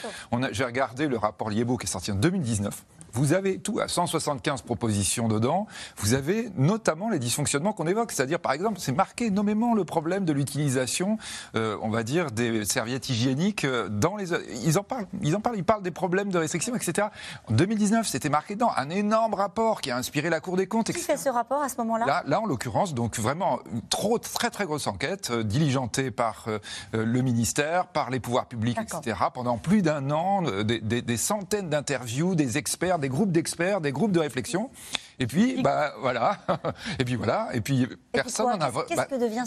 j'ai 0.50 0.64
regardé 0.64 1.06
le 1.06 1.16
rapport 1.16 1.50
Liebo 1.50 1.76
qui 1.76 1.86
est 1.86 1.90
sorti 1.90 2.10
en 2.10 2.16
2019. 2.16 2.84
Vous 3.16 3.32
avez 3.32 3.58
tout 3.58 3.80
à 3.80 3.88
175 3.88 4.60
propositions 4.60 5.26
dedans. 5.26 5.66
Vous 5.96 6.12
avez 6.12 6.50
notamment 6.58 7.08
les 7.08 7.18
dysfonctionnements 7.18 7.72
qu'on 7.72 7.86
évoque. 7.86 8.12
C'est-à-dire, 8.12 8.38
par 8.38 8.52
exemple, 8.52 8.78
c'est 8.78 8.92
marqué 8.92 9.30
nommément 9.30 9.72
le 9.72 9.86
problème 9.86 10.26
de 10.26 10.34
l'utilisation, 10.34 11.16
euh, 11.54 11.78
on 11.80 11.88
va 11.88 12.02
dire, 12.02 12.30
des 12.30 12.66
serviettes 12.66 13.08
hygiéniques 13.08 13.64
euh, 13.64 13.88
dans 13.88 14.16
les. 14.16 14.34
Ils 14.66 14.78
en 14.78 14.82
parlent. 14.82 15.06
Ils 15.22 15.34
en 15.34 15.40
parlent. 15.40 15.56
Ils 15.56 15.64
parlent 15.64 15.82
des 15.82 15.90
problèmes 15.90 16.30
de 16.30 16.36
restriction, 16.36 16.76
etc. 16.76 17.08
En 17.48 17.54
2019, 17.54 18.06
c'était 18.06 18.28
marqué 18.28 18.54
dans 18.54 18.70
un 18.76 18.90
énorme 18.90 19.32
rapport 19.32 19.80
qui 19.80 19.90
a 19.90 19.96
inspiré 19.96 20.28
la 20.28 20.40
Cour 20.40 20.58
des 20.58 20.66
comptes. 20.66 20.92
Qui 20.92 21.00
fait 21.00 21.16
ce 21.16 21.30
rapport 21.30 21.62
à 21.62 21.70
ce 21.70 21.78
moment-là? 21.78 22.22
Là, 22.26 22.40
en 22.42 22.44
l'occurrence, 22.44 22.92
donc 22.92 23.18
vraiment 23.18 23.60
une 23.72 23.80
trop, 23.80 24.18
très 24.18 24.50
très 24.50 24.66
grosse 24.66 24.88
enquête 24.88 25.30
euh, 25.30 25.42
diligentée 25.42 26.10
par 26.10 26.48
le 26.92 27.20
ministère, 27.22 27.86
par 27.86 28.10
les 28.10 28.20
pouvoirs 28.20 28.46
publics, 28.46 28.78
etc. 28.78 29.18
Pendant 29.32 29.56
plus 29.56 29.80
d'un 29.80 30.10
an, 30.10 30.42
des, 30.42 30.80
des 30.80 31.16
centaines 31.16 31.70
d'interviews, 31.70 32.34
des 32.34 32.58
experts, 32.58 32.98
des 32.98 33.05
groupes 33.08 33.32
d'experts, 33.32 33.80
des 33.80 33.92
groupes 33.92 34.12
de 34.12 34.20
réflexion. 34.20 34.70
Et 35.18 35.26
puis, 35.26 35.62
bah, 35.62 35.94
voilà. 36.00 36.38
Et 36.98 37.04
puis 37.04 37.16
voilà. 37.16 37.48
Et 37.54 37.60
puis, 37.60 37.88
personne 38.12 38.46
n'en 38.46 38.60
a, 38.60 38.70
bah, 38.70 38.84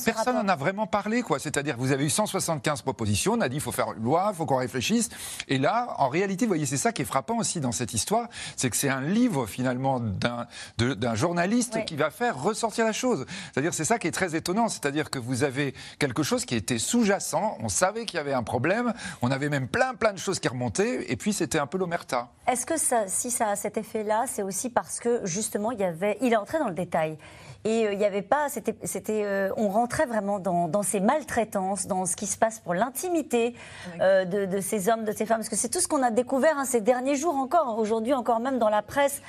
personne 0.04 0.38
en 0.38 0.48
a 0.48 0.56
vraiment 0.56 0.88
parlé, 0.88 1.22
quoi. 1.22 1.40
C'est-à-dire, 1.40 1.76
vous 1.78 1.92
avez 1.92 2.06
eu 2.06 2.10
175 2.10 2.82
propositions. 2.82 3.34
On 3.34 3.42
a 3.42 3.50
dit, 3.50 3.58
il 3.58 3.62
faut 3.62 3.72
faire 3.72 3.94
une 3.94 4.04
loi, 4.04 4.30
il 4.34 4.36
faut 4.36 4.46
qu'on 4.46 4.58
réfléchisse. 4.58 5.10
Et 5.48 5.58
là, 5.58 5.94
en 5.98 6.10
réalité, 6.10 6.46
vous 6.46 6.50
voyez, 6.50 6.66
c'est 6.66 6.78
ça 6.78 6.92
qui 6.92 7.04
est 7.04 7.06
frappant 7.06 7.38
aussi 7.38 7.60
dans 7.60 7.72
cette 7.72 7.94
histoire. 7.94 8.28
C'est 8.56 8.70
que 8.70 8.78
c'est 8.78 8.90
un 8.90 9.02
livre, 9.02 9.46
finalement, 9.46 10.00
d'un 10.00 11.16
journaliste 11.16 11.86
qui 11.86 11.96
va 11.96 12.10
faire 12.10 12.42
ressortir 12.42 12.86
la 12.86 12.94
chose. 12.94 13.26
C'est-à-dire, 13.54 13.74
c'est 13.74 13.86
ça 13.86 14.00
qui 14.00 14.08
est 14.08 14.12
très 14.12 14.36
étonnant. 14.36 14.70
C'est-à-dire 14.70 15.10
que 15.10 15.20
vous 15.20 15.44
avez 15.44 15.76
quelque 16.00 16.24
chose 16.24 16.46
qui 16.46 16.56
était 16.56 16.80
sous-jacent. 16.80 17.58
On 17.60 17.70
savait 17.70 18.06
qu'il 18.06 18.18
y 18.18 18.20
avait 18.20 18.34
un 18.34 18.44
problème. 18.44 18.94
On 19.22 19.30
avait 19.30 19.50
même 19.50 19.68
plein, 19.68 19.94
plein 19.94 20.14
de 20.14 20.20
choses 20.20 20.40
qui 20.40 20.48
remontaient. 20.48 21.12
Et 21.12 21.16
puis, 21.16 21.34
c'était 21.34 21.60
un 21.60 21.68
peu 21.68 21.78
l'omerta. 21.78 22.30
Est-ce 22.48 22.66
que 22.66 22.78
ça, 22.78 23.08
si 23.08 23.30
ça 23.30 23.50
a 23.50 23.56
cet 23.56 23.78
effet-là, 23.78 24.26
c'est 24.28 24.42
aussi 24.42 24.70
parce 24.70 25.00
que, 25.00 25.26
justement, 25.26 25.59
il, 25.72 25.80
y 25.80 25.84
avait, 25.84 26.18
il 26.22 26.34
est 26.34 26.38
entré 26.38 26.60
dans 26.60 26.68
le 26.68 26.74
détail. 26.74 27.18
Et 27.66 27.86
euh, 27.86 27.94
il 27.94 27.98
n'y 27.98 28.06
avait 28.06 28.22
pas, 28.22 28.48
c'était, 28.48 28.76
c'était, 28.84 29.24
euh, 29.26 29.50
on 29.58 29.70
rentrait 29.70 30.06
vraiment 30.06 30.40
dans, 30.40 30.68
dans, 30.68 30.84
ces 30.84 31.00
maltraitances, 31.00 31.88
dans 31.88 32.06
ce 32.06 32.16
qui 32.16 32.26
se 32.26 32.38
passe 32.38 32.60
pour 32.60 32.74
l'intimité 32.74 33.54
euh, 34.00 34.24
de, 34.24 34.46
de, 34.46 34.62
ces 34.62 34.88
hommes, 34.88 35.04
de 35.04 35.12
ces 35.12 35.26
femmes, 35.26 35.40
parce 35.40 35.50
que 35.50 35.58
c'est 35.58 35.70
tout 35.70 35.82
ce 35.82 35.88
qu'on 35.88 36.02
a 36.02 36.12
découvert 36.12 36.58
hein, 36.58 36.66
ces 36.66 36.80
derniers 36.80 37.16
jours 37.16 37.36
encore, 37.36 37.78
aujourd'hui 37.78 38.14
encore 38.14 38.40
même 38.40 38.60
dans 38.60 38.70
la 38.70 38.82
presse, 38.82 39.22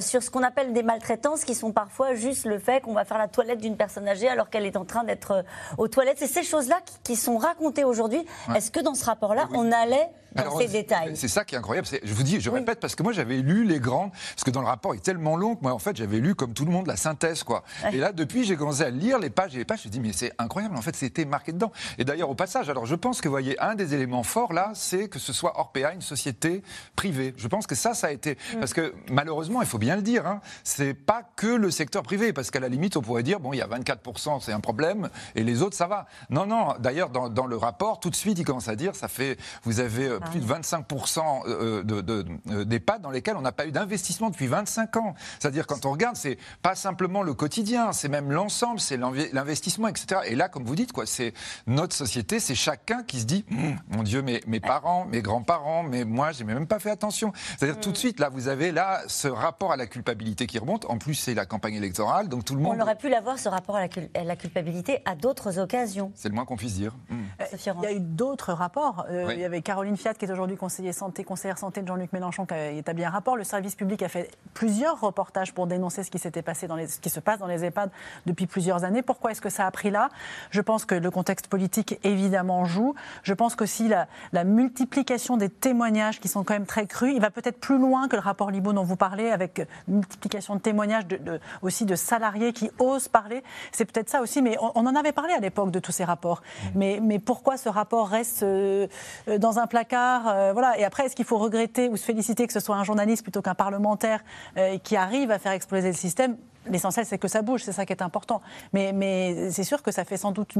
sur 0.00 0.22
ce 0.22 0.30
qu'on 0.30 0.42
appelle 0.42 0.72
des 0.72 0.82
maltraitances, 0.82 1.44
qui 1.44 1.54
sont 1.54 1.72
parfois 1.72 2.14
juste 2.14 2.46
le 2.46 2.58
fait 2.58 2.80
qu'on 2.80 2.94
va 2.94 3.04
faire 3.04 3.18
la 3.18 3.28
toilette 3.28 3.58
d'une 3.58 3.76
personne 3.76 4.08
âgée 4.08 4.28
alors 4.28 4.48
qu'elle 4.48 4.64
est 4.64 4.76
en 4.76 4.84
train 4.84 5.04
d'être 5.04 5.44
aux 5.76 5.88
toilettes. 5.88 6.18
C'est 6.18 6.26
ces 6.26 6.44
choses-là 6.44 6.78
qui, 7.02 7.16
sont 7.16 7.36
racontées 7.36 7.84
aujourd'hui. 7.84 8.24
Est-ce 8.54 8.70
que 8.70 8.80
dans 8.80 8.94
ce 8.94 9.04
rapport-là, 9.04 9.48
on 9.52 9.70
allait 9.70 10.08
dans 10.34 10.58
ces 10.58 10.68
détails. 10.68 11.16
C'est 11.16 11.28
ça 11.28 11.44
qui 11.44 11.54
est 11.54 11.58
incroyable. 11.58 11.86
je 12.02 12.12
vous 12.12 12.22
dis, 12.22 12.40
je 12.40 12.50
répète 12.50 12.80
parce 12.80 12.94
que 12.94 13.02
moi 13.02 13.12
j'avais 13.12 13.38
lu 13.38 13.64
les 13.64 13.80
grandes, 13.80 14.10
parce 14.10 14.44
que 14.44 14.50
dans 14.50 14.60
le 14.60 14.66
rapport 14.66 14.94
est 14.94 15.02
tellement 15.02 15.36
long 15.36 15.56
que 15.56 15.62
moi 15.62 15.72
en 15.72 15.78
fait 15.78 15.96
j'avais 15.96 16.18
lu 16.18 16.34
comme 16.34 16.54
tout 16.54 16.64
le 16.64 16.70
monde 16.70 16.86
la 16.86 16.96
synthèse 16.96 17.42
quoi. 17.42 17.64
Et 17.92 17.98
là 17.98 18.12
depuis 18.12 18.44
j'ai 18.44 18.56
commencé 18.56 18.82
à 18.82 18.90
lire 18.90 19.18
les 19.18 19.30
pages 19.30 19.54
et 19.54 19.58
les 19.58 19.64
pages, 19.64 19.82
je 19.82 19.88
me 19.88 19.92
dis 19.92 20.00
mais 20.00 20.12
c'est 20.12 20.32
incroyable. 20.38 20.76
En 20.76 20.82
fait 20.82 20.96
c'était 20.96 21.24
marqué 21.24 21.52
dedans. 21.52 21.72
Et 21.98 22.04
d'ailleurs 22.04 22.30
au 22.30 22.34
passage, 22.34 22.68
alors 22.70 22.86
je 22.86 22.94
pense 22.94 23.20
que 23.20 23.28
vous 23.28 23.32
voyez 23.32 23.58
un 23.60 23.74
des 23.74 23.94
éléments 23.94 24.22
forts 24.22 24.52
là, 24.52 24.72
c'est 24.74 25.08
que 25.08 25.18
ce 25.18 25.32
soit 25.32 25.58
Orpea 25.58 25.92
une 25.92 26.02
société 26.02 26.62
privée. 26.96 27.34
Je 27.36 27.48
pense 27.48 27.66
que 27.66 27.74
ça 27.74 27.94
ça 27.94 28.08
a 28.08 28.10
été 28.10 28.36
mm. 28.54 28.58
parce 28.58 28.74
que 28.74 28.94
malheureusement 29.10 29.60
il 29.62 29.68
faut 29.68 29.78
bien 29.78 29.96
le 29.96 30.02
dire, 30.02 30.26
hein, 30.26 30.40
c'est 30.64 30.94
pas 30.94 31.22
que 31.36 31.46
le 31.46 31.70
secteur 31.70 32.02
privé 32.02 32.32
parce 32.32 32.50
qu'à 32.50 32.60
la 32.60 32.68
limite 32.68 32.96
on 32.96 33.02
pourrait 33.02 33.22
dire 33.22 33.40
bon 33.40 33.52
il 33.52 33.58
y 33.58 33.62
a 33.62 33.66
24% 33.66 34.40
c'est 34.40 34.52
un 34.52 34.60
problème 34.60 35.08
et 35.34 35.42
les 35.42 35.62
autres 35.62 35.76
ça 35.76 35.86
va. 35.86 36.06
Non 36.30 36.46
non. 36.46 36.74
D'ailleurs 36.78 37.10
dans, 37.10 37.28
dans 37.28 37.46
le 37.46 37.56
rapport 37.56 38.00
tout 38.00 38.10
de 38.10 38.16
suite 38.16 38.38
il 38.38 38.44
commence 38.44 38.68
à 38.68 38.76
dire 38.76 38.94
ça 38.94 39.08
fait 39.08 39.36
vous 39.64 39.80
avez 39.80 40.08
ah 40.20 40.21
plus 40.22 40.40
de 40.40 40.46
25% 40.46 41.42
euh, 41.46 42.64
d'EHPAD 42.64 43.02
dans 43.02 43.10
lesquels 43.10 43.36
on 43.36 43.42
n'a 43.42 43.52
pas 43.52 43.66
eu 43.66 43.72
d'investissement 43.72 44.30
depuis 44.30 44.46
25 44.46 44.96
ans. 44.96 45.14
C'est-à-dire, 45.38 45.66
quand 45.66 45.86
on 45.86 45.92
regarde, 45.92 46.16
c'est 46.16 46.38
pas 46.62 46.74
simplement 46.74 47.22
le 47.22 47.34
quotidien, 47.34 47.92
c'est 47.92 48.08
même 48.08 48.30
l'ensemble, 48.30 48.80
c'est 48.80 48.96
l'investissement, 48.96 49.88
etc. 49.88 50.22
Et 50.26 50.34
là, 50.34 50.48
comme 50.48 50.64
vous 50.64 50.76
dites, 50.76 50.92
quoi, 50.92 51.06
c'est 51.06 51.34
notre 51.66 51.94
société, 51.94 52.40
c'est 52.40 52.54
chacun 52.54 53.02
qui 53.02 53.20
se 53.20 53.26
dit, 53.26 53.44
hum, 53.50 53.76
mon 53.90 54.02
Dieu, 54.02 54.22
mes, 54.22 54.40
mes 54.46 54.60
parents, 54.60 55.04
mes 55.04 55.22
grands-parents, 55.22 55.82
mais 55.82 56.04
moi, 56.04 56.32
j'ai 56.32 56.44
même 56.44 56.66
pas 56.66 56.78
fait 56.78 56.90
attention. 56.90 57.32
C'est-à-dire, 57.58 57.80
tout 57.80 57.92
de 57.92 57.96
suite, 57.96 58.20
là, 58.20 58.28
vous 58.28 58.48
avez 58.48 58.72
là 58.72 59.02
ce 59.06 59.28
rapport 59.28 59.72
à 59.72 59.76
la 59.76 59.86
culpabilité 59.86 60.46
qui 60.46 60.58
remonte. 60.58 60.84
En 60.86 60.98
plus, 60.98 61.14
c'est 61.14 61.34
la 61.34 61.46
campagne 61.46 61.74
électorale, 61.74 62.28
donc 62.28 62.44
tout 62.44 62.54
le 62.54 62.60
monde. 62.60 62.76
On 62.78 62.82
aurait 62.82 62.96
pu 62.96 63.08
l'avoir, 63.08 63.38
ce 63.38 63.48
rapport 63.48 63.76
à 63.76 63.86
la, 64.24 64.36
culpabilité, 64.36 65.00
à 65.04 65.14
d'autres 65.14 65.58
occasions. 65.58 66.12
C'est 66.14 66.28
le 66.28 66.34
moins 66.34 66.44
qu'on 66.44 66.56
puisse 66.56 66.74
dire. 66.74 66.94
Hum. 67.10 67.24
Euh, 67.40 67.44
il 67.52 67.82
y 67.82 67.86
a 67.86 67.92
eu 67.92 68.00
d'autres 68.00 68.52
rapports. 68.52 69.06
Euh, 69.10 69.30
il 69.32 69.40
y 69.40 69.44
avait 69.44 69.62
Caroline 69.62 69.96
Fiat, 69.96 70.11
qui 70.18 70.24
est 70.24 70.30
aujourd'hui 70.30 70.56
conseiller 70.56 70.92
santé, 70.92 71.24
conseillère 71.24 71.58
santé 71.58 71.82
de 71.82 71.88
Jean-Luc 71.88 72.12
Mélenchon, 72.12 72.46
qui 72.46 72.54
a 72.54 72.70
établi 72.70 73.04
un 73.04 73.10
rapport. 73.10 73.36
Le 73.36 73.44
service 73.44 73.74
public 73.74 74.02
a 74.02 74.08
fait 74.08 74.30
plusieurs 74.54 75.00
reportages 75.00 75.52
pour 75.52 75.66
dénoncer 75.66 76.02
ce 76.02 76.10
qui 76.10 76.18
s'était 76.18 76.42
passé 76.42 76.66
dans 76.66 76.76
les, 76.76 76.88
ce 76.88 77.00
qui 77.00 77.10
se 77.10 77.20
passe 77.20 77.38
dans 77.38 77.46
les 77.46 77.64
EHPAD 77.64 77.90
depuis 78.26 78.46
plusieurs 78.46 78.84
années. 78.84 79.02
Pourquoi 79.02 79.32
est-ce 79.32 79.40
que 79.40 79.50
ça 79.50 79.66
a 79.66 79.70
pris 79.70 79.90
là? 79.90 80.10
Je 80.50 80.60
pense 80.60 80.84
que 80.84 80.94
le 80.94 81.10
contexte 81.10 81.48
politique 81.48 81.98
évidemment 82.02 82.64
joue. 82.64 82.94
Je 83.22 83.34
pense 83.34 83.54
qu'aussi 83.54 83.88
la, 83.88 84.06
la 84.32 84.44
multiplication 84.44 85.36
des 85.36 85.48
témoignages 85.48 86.20
qui 86.20 86.28
sont 86.28 86.44
quand 86.44 86.54
même 86.54 86.66
très 86.66 86.86
crus, 86.86 87.12
il 87.14 87.20
va 87.20 87.30
peut-être 87.30 87.58
plus 87.58 87.78
loin 87.78 88.08
que 88.08 88.16
le 88.16 88.22
rapport 88.22 88.50
Libo 88.50 88.72
dont 88.72 88.84
vous 88.84 88.96
parlez, 88.96 89.30
avec 89.30 89.66
multiplication 89.88 90.56
de 90.56 90.60
témoignages 90.60 91.06
de, 91.06 91.40
aussi 91.62 91.84
de 91.84 91.94
salariés 91.94 92.52
qui 92.52 92.70
osent 92.78 93.08
parler. 93.08 93.42
C'est 93.72 93.84
peut-être 93.84 94.08
ça 94.08 94.20
aussi, 94.20 94.42
mais 94.42 94.56
on, 94.60 94.86
en 94.86 94.94
avait 94.94 95.12
parlé 95.12 95.32
à 95.32 95.38
l'époque 95.38 95.70
de 95.70 95.78
tous 95.78 95.92
ces 95.92 96.04
rapports. 96.04 96.42
Mmh. 96.42 96.68
Mais, 96.74 97.00
mais 97.02 97.18
pourquoi 97.18 97.56
ce 97.56 97.68
rapport 97.68 98.08
reste 98.08 98.42
euh, 98.42 98.86
dans 99.38 99.58
un 99.58 99.66
placard 99.66 100.01
euh, 100.26 100.52
Voilà. 100.52 100.78
Et 100.78 100.84
après, 100.84 101.06
est-ce 101.06 101.16
qu'il 101.16 101.24
faut 101.24 101.38
regretter 101.38 101.88
ou 101.88 101.96
se 101.96 102.04
féliciter 102.04 102.46
que 102.46 102.52
ce 102.52 102.60
soit 102.60 102.76
un 102.76 102.84
journaliste 102.84 103.22
plutôt 103.22 103.42
qu'un 103.42 103.54
parlementaire 103.54 104.20
euh, 104.56 104.78
qui 104.78 104.96
arrive 104.96 105.30
à 105.30 105.38
faire 105.38 105.52
exploser 105.52 105.88
le 105.88 105.96
système? 105.96 106.36
L'essentiel, 106.66 107.04
c'est 107.06 107.18
que 107.18 107.28
ça 107.28 107.42
bouge, 107.42 107.62
c'est 107.64 107.72
ça 107.72 107.84
qui 107.84 107.92
est 107.92 108.02
important. 108.02 108.40
Mais, 108.72 108.92
mais 108.92 109.50
c'est 109.50 109.64
sûr 109.64 109.82
que 109.82 109.90
ça 109.90 110.04
fait 110.04 110.16
sans 110.16 110.30
doute 110.30 110.54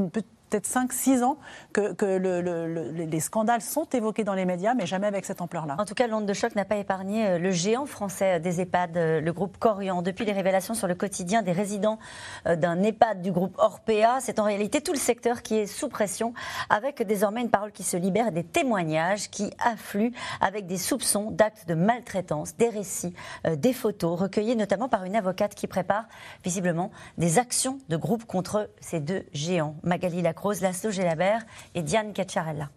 peut-être 0.53 0.67
5-6 0.67 1.23
ans 1.23 1.37
que, 1.71 1.93
que 1.93 2.05
le, 2.05 2.91
les 2.91 3.19
scandales 3.19 3.61
sont 3.61 3.85
évoqués 3.85 4.23
dans 4.23 4.35
les 4.35 4.45
médias, 4.45 4.75
mais 4.75 4.85
jamais 4.85 5.07
avec 5.07 5.25
cette 5.25 5.41
ampleur-là. 5.41 5.77
En 5.79 5.85
tout 5.85 5.95
cas, 5.95 6.05
l'onde 6.07 6.27
de 6.27 6.33
choc 6.33 6.55
n'a 6.55 6.65
pas 6.65 6.75
épargné 6.75 7.27
euh, 7.27 7.39
le 7.39 7.51
géant 7.51 7.87
français 7.87 8.39
des 8.39 8.61
EHPAD, 8.61 8.97
euh, 8.97 9.21
le 9.21 9.33
groupe 9.33 9.57
Corian. 9.57 10.03
Depuis 10.03 10.25
les 10.25 10.31
révélations 10.31 10.75
sur 10.75 10.87
le 10.87 10.93
quotidien 10.93 11.41
des 11.41 11.51
résidents 11.51 11.97
euh, 12.45 12.55
d'un 12.55 12.83
EHPAD 12.83 13.21
du 13.21 13.31
groupe 13.31 13.55
Orpea, 13.57 14.19
c'est 14.19 14.39
en 14.39 14.43
réalité 14.43 14.81
tout 14.81 14.93
le 14.93 14.99
secteur 14.99 15.41
qui 15.41 15.55
est 15.55 15.65
sous 15.65 15.89
pression, 15.89 16.33
avec 16.69 17.01
désormais 17.01 17.41
une 17.41 17.49
parole 17.49 17.71
qui 17.71 17.83
se 17.83 17.97
libère 17.97 18.27
et 18.27 18.31
des 18.31 18.43
témoignages 18.43 19.31
qui 19.31 19.51
affluent 19.57 20.13
avec 20.39 20.67
des 20.67 20.77
soupçons 20.77 21.31
d'actes 21.31 21.67
de 21.67 21.73
maltraitance, 21.73 22.55
des 22.57 22.69
récits, 22.69 23.13
des 23.45 23.73
photos 23.73 24.19
recueillies 24.19 24.55
notamment 24.55 24.89
par 24.89 25.03
une 25.03 25.15
avocate 25.15 25.55
qui 25.55 25.67
prépare 25.67 26.05
visiblement 26.43 26.91
des 27.17 27.39
actions 27.39 27.79
de 27.89 27.97
groupe 27.97 28.25
contre 28.25 28.69
ces 28.79 28.99
deux 28.99 29.23
géants, 29.33 29.75
Magali 29.83 30.21
Lacrose, 30.43 30.61
Laszlo 30.61 30.91
Gélabert 30.91 31.41
et 31.73 31.83
Diane 31.83 32.11
Cacciarella. 32.11 32.69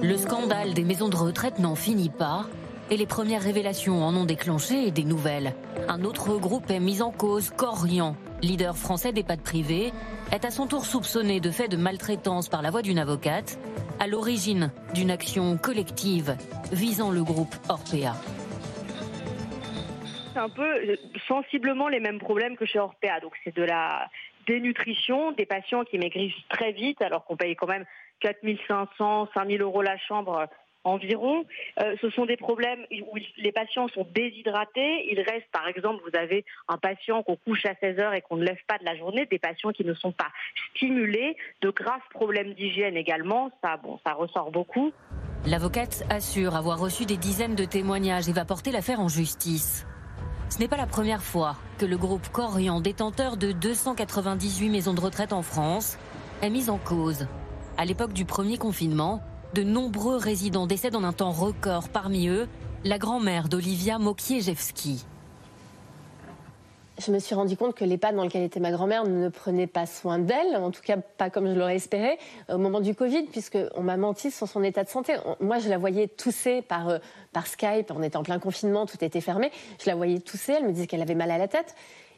Le 0.00 0.16
scandale 0.16 0.72
des 0.72 0.84
maisons 0.84 1.08
de 1.08 1.16
retraite 1.16 1.58
n'en 1.58 1.74
finit 1.74 2.08
pas 2.08 2.46
et 2.90 2.96
les 2.96 3.06
premières 3.06 3.42
révélations 3.42 4.04
en 4.04 4.14
ont 4.14 4.24
déclenché 4.24 4.92
des 4.92 5.02
nouvelles. 5.02 5.52
Un 5.88 6.04
autre 6.04 6.38
groupe 6.38 6.70
est 6.70 6.78
mis 6.78 7.02
en 7.02 7.10
cause, 7.10 7.50
Corian, 7.50 8.14
leader 8.40 8.76
français 8.76 9.12
d'EHPAD 9.12 9.40
privés, 9.40 9.92
est 10.30 10.44
à 10.44 10.52
son 10.52 10.68
tour 10.68 10.86
soupçonné 10.86 11.40
de 11.40 11.50
fait 11.50 11.66
de 11.66 11.76
maltraitance 11.76 12.48
par 12.48 12.62
la 12.62 12.70
voix 12.70 12.82
d'une 12.82 13.00
avocate, 13.00 13.58
à 13.98 14.06
l'origine 14.06 14.70
d'une 14.94 15.10
action 15.10 15.58
collective 15.58 16.36
visant 16.70 17.10
le 17.10 17.24
groupe 17.24 17.56
Orpea 17.68 18.14
un 20.36 20.48
peu 20.48 20.62
euh, 20.62 20.96
sensiblement 21.26 21.88
les 21.88 22.00
mêmes 22.00 22.18
problèmes 22.18 22.56
que 22.56 22.66
chez 22.66 22.78
Orpea. 22.78 23.20
Donc 23.20 23.32
c'est 23.44 23.54
de 23.54 23.62
la 23.62 24.08
dénutrition, 24.46 25.32
des 25.32 25.46
patients 25.46 25.84
qui 25.84 25.98
maigrissent 25.98 26.34
très 26.48 26.72
vite 26.72 27.02
alors 27.02 27.24
qu'on 27.24 27.36
paye 27.36 27.54
quand 27.54 27.66
même 27.66 27.84
4500, 28.20 29.28
5000 29.34 29.60
euros 29.62 29.82
la 29.82 29.98
chambre 29.98 30.48
environ. 30.84 31.44
Euh, 31.80 31.96
ce 32.00 32.10
sont 32.10 32.26
des 32.26 32.36
problèmes 32.36 32.84
où 32.90 33.16
les 33.36 33.52
patients 33.52 33.88
sont 33.88 34.06
déshydratés. 34.14 35.06
Il 35.10 35.20
reste, 35.20 35.46
par 35.52 35.66
exemple, 35.68 36.02
vous 36.08 36.18
avez 36.18 36.44
un 36.68 36.78
patient 36.78 37.22
qu'on 37.22 37.36
couche 37.36 37.64
à 37.66 37.74
16 37.80 37.98
heures 37.98 38.14
et 38.14 38.20
qu'on 38.20 38.36
ne 38.36 38.44
lève 38.44 38.58
pas 38.66 38.78
de 38.78 38.84
la 38.84 38.96
journée, 38.96 39.26
des 39.26 39.38
patients 39.38 39.70
qui 39.70 39.84
ne 39.84 39.94
sont 39.94 40.12
pas 40.12 40.28
stimulés, 40.74 41.36
de 41.60 41.70
graves 41.70 42.00
problèmes 42.10 42.54
d'hygiène 42.54 42.96
également. 42.96 43.50
Ça, 43.62 43.76
bon, 43.76 43.98
ça 44.04 44.12
ressort 44.12 44.50
beaucoup. 44.50 44.92
L'avocate 45.46 46.04
assure 46.10 46.56
avoir 46.56 46.78
reçu 46.78 47.06
des 47.06 47.16
dizaines 47.16 47.54
de 47.54 47.64
témoignages 47.64 48.28
et 48.28 48.32
va 48.32 48.44
porter 48.44 48.72
l'affaire 48.72 49.00
en 49.00 49.08
justice. 49.08 49.86
Ce 50.50 50.58
n'est 50.58 50.68
pas 50.68 50.78
la 50.78 50.86
première 50.86 51.22
fois 51.22 51.56
que 51.78 51.84
le 51.84 51.98
groupe 51.98 52.28
Corian, 52.32 52.80
détenteur 52.80 53.36
de 53.36 53.52
298 53.52 54.70
maisons 54.70 54.94
de 54.94 55.00
retraite 55.00 55.32
en 55.34 55.42
France, 55.42 55.98
est 56.40 56.48
mis 56.48 56.70
en 56.70 56.78
cause. 56.78 57.26
À 57.76 57.84
l'époque 57.84 58.14
du 58.14 58.24
premier 58.24 58.56
confinement, 58.56 59.22
de 59.54 59.62
nombreux 59.62 60.16
résidents 60.16 60.66
décèdent 60.66 60.96
en 60.96 61.04
un 61.04 61.12
temps 61.12 61.32
record. 61.32 61.90
Parmi 61.90 62.28
eux, 62.28 62.48
la 62.84 62.98
grand-mère 62.98 63.48
d'Olivia 63.48 63.98
Mokiejewski 63.98 65.04
je 66.98 67.12
me 67.12 67.18
suis 67.18 67.34
rendu 67.34 67.56
compte 67.56 67.74
que 67.74 67.84
l'EHPAD 67.84 68.16
dans 68.16 68.24
lequel 68.24 68.42
était 68.42 68.60
ma 68.60 68.70
grand-mère 68.70 69.04
ne 69.04 69.28
prenait 69.28 69.66
pas 69.66 69.86
soin 69.86 70.18
d'elle, 70.18 70.56
en 70.56 70.70
tout 70.70 70.82
cas 70.82 70.96
pas 70.96 71.30
comme 71.30 71.46
je 71.48 71.58
l'aurais 71.58 71.76
espéré, 71.76 72.18
au 72.48 72.58
moment 72.58 72.80
du 72.80 72.94
Covid, 72.94 73.24
puisqu'on 73.24 73.82
m'a 73.82 73.96
menti 73.96 74.30
sur 74.30 74.48
son 74.48 74.62
état 74.62 74.84
de 74.84 74.88
santé. 74.88 75.14
Moi, 75.40 75.58
je 75.58 75.68
la 75.68 75.78
voyais 75.78 76.08
tousser 76.08 76.64
euh, 76.72 76.98
par 77.32 77.46
Skype, 77.46 77.92
on 77.94 78.02
était 78.02 78.16
en 78.16 78.22
plein 78.22 78.38
confinement, 78.38 78.86
tout 78.86 79.02
était 79.04 79.20
fermé. 79.20 79.50
Je 79.80 79.88
la 79.88 79.94
voyais 79.94 80.18
tousser, 80.18 80.54
elle 80.58 80.64
me 80.64 80.72
disait 80.72 80.86
qu'elle 80.86 81.02
avait 81.02 81.14
mal 81.14 81.30
à 81.30 81.38
la 81.38 81.48
tête. 81.48 81.74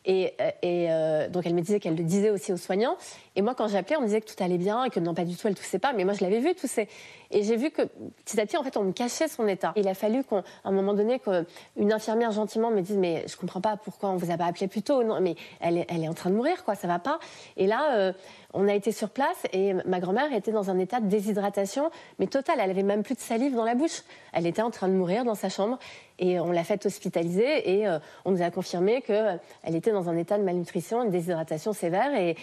Et, 0.07 0.33
euh, 0.40 0.50
euh, 0.64 1.28
donc 1.28 1.45
elle 1.47 1.54
me 1.54 1.61
disait 1.61 1.78
qu'elle 1.78 1.97
le 1.97 2.04
disait 2.04 2.30
aussi 2.30 2.52
aux 2.52 2.57
soignants. 2.57 2.97
Et 3.37 3.42
moi, 3.42 3.54
quand 3.54 3.69
j'appelais, 3.69 3.97
on 3.97 4.00
me 4.00 4.07
disait 4.07 4.21
que 4.21 4.33
tout 4.33 4.42
allait 4.42 4.59
bien 4.59 4.85
et 4.85 4.90
que 4.90 4.99
non, 4.99 5.14
pas 5.14 5.25
du 5.25 5.37
tout, 5.37 5.47
elle 5.47 5.54
toussait 5.54 5.78
pas. 5.78 5.92
Mais 5.92 6.04
moi, 6.04 6.14
je 6.14 6.25
l'avais 6.25 6.40
vu 6.40 6.54
tousser. 6.54 6.88
Et 7.30 7.42
j'ai 7.42 7.57
vu 7.57 7.71
que 7.71 7.83
petit 8.25 8.40
à 8.40 8.47
petit, 8.47 8.57
en 8.57 8.62
fait, 8.62 8.76
on 8.76 8.83
me 8.83 8.92
cachait 8.92 9.28
son 9.28 9.47
état. 9.47 9.73
Il 9.76 9.87
a 9.88 9.95
fallu 9.95 10.25
qu'à 10.25 10.42
un 10.64 10.73
moment 10.73 10.95
donné, 10.95 11.21
qu'une 11.21 11.92
infirmière 11.92 12.33
gentiment 12.33 12.71
me 12.71 12.80
dise 12.80 12.97
mais 12.97 13.25
je 13.28 13.37
comprends 13.37 13.61
pas 13.61 13.76
pourquoi 13.76 14.11
on 14.11 14.16
vous 14.16 14.30
a 14.30 14.37
pas 14.37 14.47
appelé 14.47 14.69
plus 14.69 14.83
tôt. 14.83 15.04
Non, 15.04 15.21
mais 15.21 15.37
elle 15.61 15.78
est, 15.78 16.09
en 16.09 16.14
train 16.14 16.30
de 16.30 16.35
mourir, 16.35 16.64
quoi. 16.64 16.75
Ça 16.75 16.88
va 16.88 16.99
pas. 16.99 17.19
Et 17.57 17.66
là, 17.66 17.95
euh, 17.95 18.12
on 18.52 18.66
a 18.66 18.75
été 18.75 18.90
sur 18.92 19.11
place 19.11 19.47
et 19.52 19.75
ma 19.85 20.00
grand-mère 20.00 20.33
était 20.33 20.50
dans 20.50 20.71
un 20.71 20.78
état 20.78 21.00
de 21.00 21.07
déshydratation, 21.07 21.90
mais 22.19 22.26
total. 22.26 22.59
Elle 22.61 22.71
avait 22.71 22.83
même 22.83 23.02
plus 23.02 23.14
de 23.14 23.21
salive 23.21 23.54
dans 23.54 23.64
la 23.64 23.75
bouche. 23.75 24.02
Elle 24.33 24.47
était 24.47 24.62
en 24.62 24.71
train 24.71 24.88
de 24.88 24.95
mourir 24.95 25.25
dans 25.25 25.35
sa 25.35 25.49
chambre 25.49 25.78
et 26.21 26.39
on 26.39 26.53
l'a 26.53 26.62
fait 26.62 26.87
hospitaliser 26.87 27.79
et 27.79 27.89
euh, 27.89 27.99
on 28.25 28.31
nous 28.31 28.43
a 28.43 28.50
confirmé 28.50 29.03
qu'elle 29.03 29.41
était 29.67 29.91
dans 29.91 30.09
un 30.09 30.17
état 30.17 30.39
de 30.39 30.45
malnutrition, 30.45 31.03
une 31.03 31.11
déshydratation 31.11 31.73
sévère 31.73 32.15
et, 32.15 32.37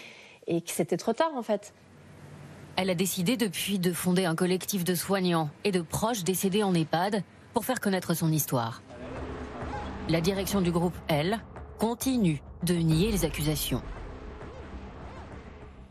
et 0.47 0.61
que 0.61 0.71
c'était 0.71 0.97
trop 0.97 1.13
tard 1.13 1.31
en 1.35 1.43
fait. 1.43 1.73
Elle 2.75 2.89
a 2.89 2.95
décidé 2.95 3.37
depuis 3.37 3.79
de 3.79 3.93
fonder 3.93 4.25
un 4.25 4.35
collectif 4.35 4.83
de 4.83 4.95
soignants 4.95 5.49
et 5.63 5.71
de 5.71 5.81
proches 5.81 6.23
décédés 6.23 6.63
en 6.63 6.73
EHPAD 6.73 7.23
pour 7.53 7.65
faire 7.65 7.79
connaître 7.79 8.13
son 8.13 8.31
histoire. 8.31 8.81
La 10.09 10.21
direction 10.21 10.61
du 10.61 10.71
groupe, 10.71 10.95
elle, 11.07 11.39
continue 11.79 12.41
de 12.63 12.73
nier 12.73 13.11
les 13.11 13.25
accusations. 13.25 13.81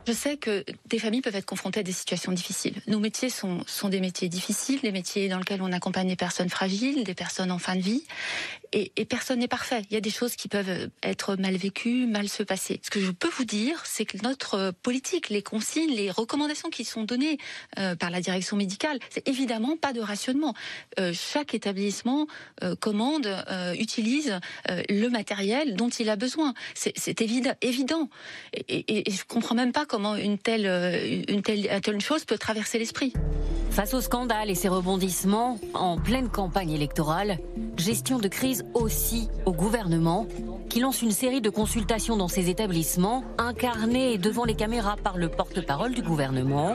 Je 0.06 0.12
sais 0.12 0.36
que 0.36 0.64
des 0.86 0.98
familles 1.00 1.20
peuvent 1.20 1.34
être 1.34 1.46
confrontées 1.46 1.80
à 1.80 1.82
des 1.82 1.92
situations 1.92 2.30
difficiles. 2.30 2.74
Nos 2.86 3.00
métiers 3.00 3.28
sont, 3.28 3.64
des 3.88 4.00
métiers 4.00 4.28
difficiles, 4.28 4.80
des 4.80 4.92
métiers 4.92 5.28
dans 5.28 5.38
lesquels 5.38 5.62
on 5.62 5.72
accompagne 5.72 6.06
des 6.06 6.16
personnes 6.16 6.48
fragiles, 6.48 7.02
des 7.02 7.14
personnes 7.14 7.50
en 7.50 7.58
fin 7.58 7.74
de 7.74 7.80
vie. 7.80 8.04
Et, 8.72 8.90
personne 9.04 9.38
n'est 9.38 9.48
parfait. 9.48 9.82
Il 9.90 9.94
y 9.94 9.96
a 9.96 10.00
des 10.00 10.10
choses 10.10 10.36
qui 10.36 10.48
peuvent 10.48 10.90
être 11.02 11.36
mal 11.36 11.56
vécues, 11.56 12.06
mal 12.06 12.28
se 12.28 12.42
passer. 12.42 12.80
Ce 12.82 12.90
que 12.90 13.00
je 13.00 13.10
peux 13.10 13.28
vous 13.28 13.44
dire, 13.44 13.82
c'est 13.84 14.04
que 14.04 14.18
notre 14.22 14.72
politique, 14.82 15.28
les 15.28 15.42
consignes, 15.42 15.94
les 15.94 16.10
recommandations 16.10 16.70
qui 16.70 16.84
sont 16.84 17.04
données 17.04 17.38
euh, 17.78 17.94
par 17.94 18.10
la 18.10 18.20
direction 18.20 18.56
médicale, 18.56 18.98
c'est 19.10 19.26
évidemment 19.28 19.76
pas 19.76 19.92
de 19.92 20.00
rationnement. 20.00 20.54
Euh, 20.98 21.12
chaque 21.14 21.54
établissement 21.54 22.26
euh, 22.62 22.74
commande, 22.76 23.26
euh, 23.26 23.74
utilise 23.74 24.38
euh, 24.70 24.82
le 24.88 25.08
matériel 25.08 25.76
dont 25.76 25.88
il 25.88 26.10
a 26.10 26.16
besoin. 26.16 26.54
C'est 26.74 27.20
évident. 27.22 28.08
Et, 28.52 28.76
et, 28.78 29.08
et 29.08 29.12
je 29.12 29.24
comprends 29.24 29.54
même 29.54 29.72
pas 29.72 29.86
comment 29.86 30.16
une 30.16 30.38
telle, 30.38 30.66
euh, 30.66 31.22
une 31.28 31.42
telle, 31.42 31.80
telle 31.82 32.00
chose 32.00 32.24
peut 32.24 32.38
traverser 32.38 32.78
l'esprit. 32.78 33.12
Face 33.70 33.92
au 33.92 34.00
scandale 34.00 34.48
et 34.48 34.54
ses 34.54 34.68
rebondissements, 34.68 35.60
en 35.74 35.98
pleine 35.98 36.30
campagne 36.30 36.72
électorale, 36.72 37.38
gestion 37.76 38.18
de 38.18 38.28
crise 38.28 38.55
aussi 38.74 39.28
au 39.44 39.52
gouvernement, 39.52 40.26
qui 40.68 40.80
lance 40.80 41.02
une 41.02 41.10
série 41.10 41.40
de 41.40 41.50
consultations 41.50 42.16
dans 42.16 42.28
ses 42.28 42.50
établissements, 42.50 43.24
incarnées 43.38 44.18
devant 44.18 44.44
les 44.44 44.54
caméras 44.54 44.96
par 44.96 45.18
le 45.18 45.28
porte-parole 45.28 45.94
du 45.94 46.02
gouvernement 46.02 46.74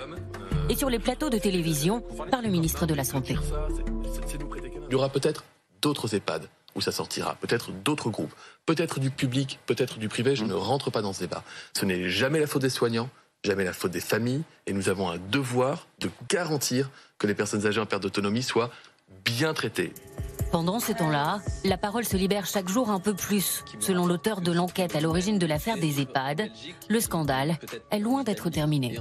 et 0.70 0.76
sur 0.76 0.90
les 0.90 1.00
plateaux 1.00 1.30
de 1.30 1.38
télévision 1.38 2.04
par 2.30 2.42
le 2.42 2.50
ministre 2.50 2.86
de 2.86 2.94
la 2.94 3.04
Santé. 3.04 3.36
Il 4.90 4.92
y 4.92 4.96
aura 4.96 5.10
peut-être 5.10 5.44
d'autres 5.82 6.16
EHPAD 6.16 6.48
où 6.76 6.82
ça 6.82 6.92
sortira, 6.92 7.36
peut-être 7.42 7.72
d'autres 7.72 8.10
groupes, 8.10 8.34
peut-être 8.66 9.00
du 9.00 9.12
public, 9.12 9.60
peut-être 9.66 10.00
du 10.00 10.08
privé, 10.08 10.36
je 10.36 10.46
ne 10.46 10.54
rentre 10.54 10.90
pas 10.90 11.02
dans 11.02 11.14
ce 11.14 11.20
débat. 11.20 11.44
Ce 11.74 11.86
n'est 11.86 12.10
jamais 12.10 12.40
la 12.40 12.48
faute 12.48 12.62
des 12.62 12.70
soignants, 12.70 13.10
jamais 13.44 13.64
la 13.64 13.74
faute 13.74 13.92
des 13.92 14.00
familles, 14.00 14.44
et 14.68 14.74
nous 14.74 14.90
avons 14.90 15.10
un 15.10 15.18
devoir 15.18 15.88
de 16.00 16.10
garantir 16.30 16.90
que 17.18 17.28
les 17.28 17.36
personnes 17.36 17.66
âgées 17.66 17.82
en 17.82 17.86
perte 17.86 18.04
d'autonomie 18.04 18.44
soient 18.44 18.72
bien 19.26 19.54
traitées. 19.54 19.94
Pendant 20.52 20.80
ce 20.80 20.92
temps-là, 20.92 21.40
la 21.64 21.78
parole 21.78 22.04
se 22.04 22.18
libère 22.18 22.46
chaque 22.46 22.68
jour 22.68 22.90
un 22.90 23.00
peu 23.00 23.14
plus. 23.14 23.64
Selon 23.80 24.06
l'auteur 24.06 24.42
de 24.42 24.52
l'enquête 24.52 24.96
à 24.96 25.02
l'origine 25.02 25.40
de 25.40 25.46
l'affaire 25.46 25.78
des 25.78 26.02
EHPAD, 26.02 26.52
le 26.90 27.00
scandale 27.00 27.58
est 27.90 28.00
loin 28.00 28.24
d'être 28.24 28.50
terminé 28.50 29.00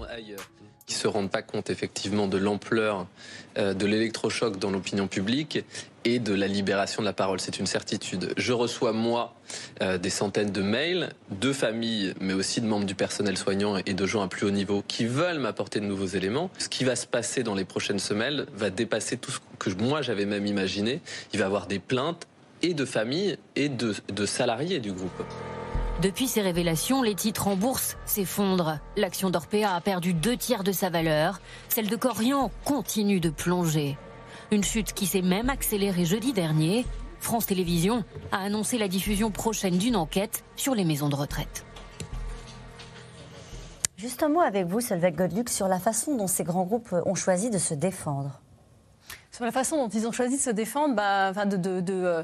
qui 0.90 0.96
se 0.96 1.06
rendent 1.06 1.30
pas 1.30 1.42
compte 1.42 1.70
effectivement 1.70 2.26
de 2.26 2.36
l'ampleur 2.36 3.06
euh, 3.56 3.74
de 3.74 3.86
l'électrochoc 3.86 4.58
dans 4.58 4.72
l'opinion 4.72 5.06
publique 5.06 5.64
et 6.04 6.18
de 6.18 6.34
la 6.34 6.48
libération 6.48 7.00
de 7.00 7.06
la 7.06 7.12
parole. 7.12 7.38
C'est 7.38 7.60
une 7.60 7.66
certitude. 7.66 8.34
Je 8.36 8.52
reçois, 8.52 8.92
moi, 8.92 9.36
euh, 9.82 9.98
des 9.98 10.10
centaines 10.10 10.50
de 10.50 10.62
mails 10.62 11.10
de 11.30 11.52
familles, 11.52 12.14
mais 12.20 12.32
aussi 12.32 12.60
de 12.60 12.66
membres 12.66 12.86
du 12.86 12.96
personnel 12.96 13.38
soignant 13.38 13.76
et 13.86 13.94
de 13.94 14.06
gens 14.06 14.22
à 14.22 14.26
plus 14.26 14.46
haut 14.46 14.50
niveau 14.50 14.82
qui 14.88 15.04
veulent 15.04 15.38
m'apporter 15.38 15.78
de 15.78 15.86
nouveaux 15.86 16.06
éléments. 16.06 16.50
Ce 16.58 16.68
qui 16.68 16.82
va 16.82 16.96
se 16.96 17.06
passer 17.06 17.44
dans 17.44 17.54
les 17.54 17.64
prochaines 17.64 18.00
semaines 18.00 18.46
va 18.52 18.70
dépasser 18.70 19.16
tout 19.16 19.30
ce 19.30 19.38
que 19.60 19.70
moi 19.80 20.02
j'avais 20.02 20.26
même 20.26 20.46
imaginé. 20.46 21.00
Il 21.32 21.38
va 21.38 21.44
y 21.44 21.46
avoir 21.46 21.68
des 21.68 21.78
plaintes 21.78 22.26
et 22.62 22.74
de 22.74 22.84
familles 22.84 23.38
et 23.54 23.68
de, 23.68 23.94
de 24.12 24.26
salariés 24.26 24.80
du 24.80 24.90
groupe. 24.90 25.22
Depuis 26.02 26.28
ces 26.28 26.40
révélations, 26.40 27.02
les 27.02 27.14
titres 27.14 27.46
en 27.46 27.56
bourse 27.56 27.98
s'effondrent. 28.06 28.78
L'action 28.96 29.28
d'Orpea 29.28 29.66
a 29.66 29.82
perdu 29.82 30.14
deux 30.14 30.34
tiers 30.34 30.64
de 30.64 30.72
sa 30.72 30.88
valeur. 30.88 31.42
Celle 31.68 31.88
de 31.88 31.96
Corian 31.96 32.50
continue 32.64 33.20
de 33.20 33.28
plonger. 33.28 33.98
Une 34.50 34.64
chute 34.64 34.94
qui 34.94 35.04
s'est 35.04 35.20
même 35.20 35.50
accélérée 35.50 36.06
jeudi 36.06 36.32
dernier. 36.32 36.86
France 37.18 37.44
Télévisions 37.44 38.02
a 38.32 38.38
annoncé 38.38 38.78
la 38.78 38.88
diffusion 38.88 39.30
prochaine 39.30 39.76
d'une 39.76 39.94
enquête 39.94 40.42
sur 40.56 40.74
les 40.74 40.86
maisons 40.86 41.10
de 41.10 41.16
retraite. 41.16 41.66
Juste 43.98 44.22
un 44.22 44.30
mot 44.30 44.40
avec 44.40 44.66
vous, 44.68 44.80
Solveig 44.80 45.10
Godluc, 45.10 45.50
sur 45.50 45.68
la 45.68 45.78
façon 45.78 46.16
dont 46.16 46.28
ces 46.28 46.44
grands 46.44 46.64
groupes 46.64 46.96
ont 47.04 47.14
choisi 47.14 47.50
de 47.50 47.58
se 47.58 47.74
défendre. 47.74 48.40
Sur 49.32 49.44
la 49.44 49.52
façon 49.52 49.76
dont 49.76 49.88
ils 49.88 50.06
ont 50.06 50.12
choisi 50.12 50.38
de 50.38 50.42
se 50.42 50.50
défendre, 50.50 50.96
bah, 50.96 51.28
enfin 51.30 51.46
de, 51.46 51.56
de, 51.56 51.92
euh, 51.92 52.22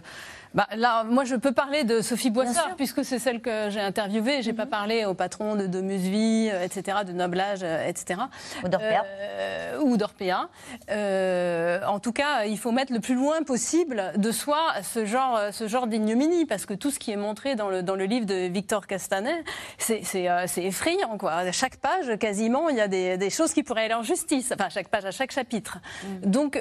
bah, 0.57 0.67
là, 0.75 1.05
moi, 1.05 1.25
je 1.25 1.37
peux 1.37 1.53
parler 1.53 1.85
de 1.85 2.01
Sophie 2.01 2.31
Boissard, 2.31 2.77
puisque 2.77 3.05
c'est 3.05 3.19
celle 3.19 3.43
que 3.43 3.69
j'ai 3.69 3.81
interviewée. 3.81 4.41
Je 4.41 4.49
n'ai 4.49 4.57
pas 4.57 4.65
mhm. 4.65 4.71
parlé 4.71 5.05
au 5.05 5.13
patron 5.13 5.55
de, 5.55 5.67
de 5.67 5.83
Musevie, 5.83 6.49
euh, 6.51 6.65
etc., 6.65 7.01
de 7.07 7.13
Noblage, 7.13 7.59
euh, 7.63 7.87
etc. 7.87 8.23
Ou 8.65 8.69
d'Orpea. 8.69 9.05
Euh, 9.05 9.79
ou 9.81 9.99
d'Orpea. 9.99 10.49
Euh, 10.91 11.81
en 11.87 11.99
tout 11.99 12.13
cas, 12.13 12.47
il 12.47 12.57
faut 12.57 12.73
mettre 12.73 12.95
le 12.95 13.01
plus 13.01 13.15
loin 13.15 13.43
possible 13.43 14.15
de 14.17 14.33
soi 14.33 14.59
ce 14.83 15.05
genre, 15.05 15.39
ce 15.53 15.69
genre 15.69 15.87
d'ignominie, 15.87 16.47
parce 16.47 16.65
que 16.65 16.73
tout 16.73 16.91
ce 16.91 16.99
qui 16.99 17.11
est 17.11 17.17
montré 17.17 17.55
dans 17.55 17.69
le, 17.69 17.83
dans 17.83 17.95
le 17.95 18.07
livre 18.07 18.25
de 18.25 18.49
Victor 18.49 18.87
Castanet, 18.87 19.45
c'est 19.77 20.01
effrayant. 20.57 21.19
Quoi. 21.19 21.33
À 21.33 21.53
chaque 21.53 21.77
page, 21.77 22.17
quasiment, 22.19 22.71
il 22.71 22.77
y 22.77 22.81
a 22.81 22.89
des, 22.89 23.19
des, 23.19 23.29
choses 23.29 23.53
qui 23.53 23.63
pourraient 23.63 23.85
aller 23.85 23.95
en 23.95 24.03
justice. 24.03 24.53
Enfin, 24.55 24.65
à 24.65 24.71
chaque 24.71 24.89
page, 24.89 25.05
à 25.05 25.11
chaque 25.11 25.33
chapitre. 25.33 25.81
Mhm. 26.03 26.31
Donc, 26.31 26.59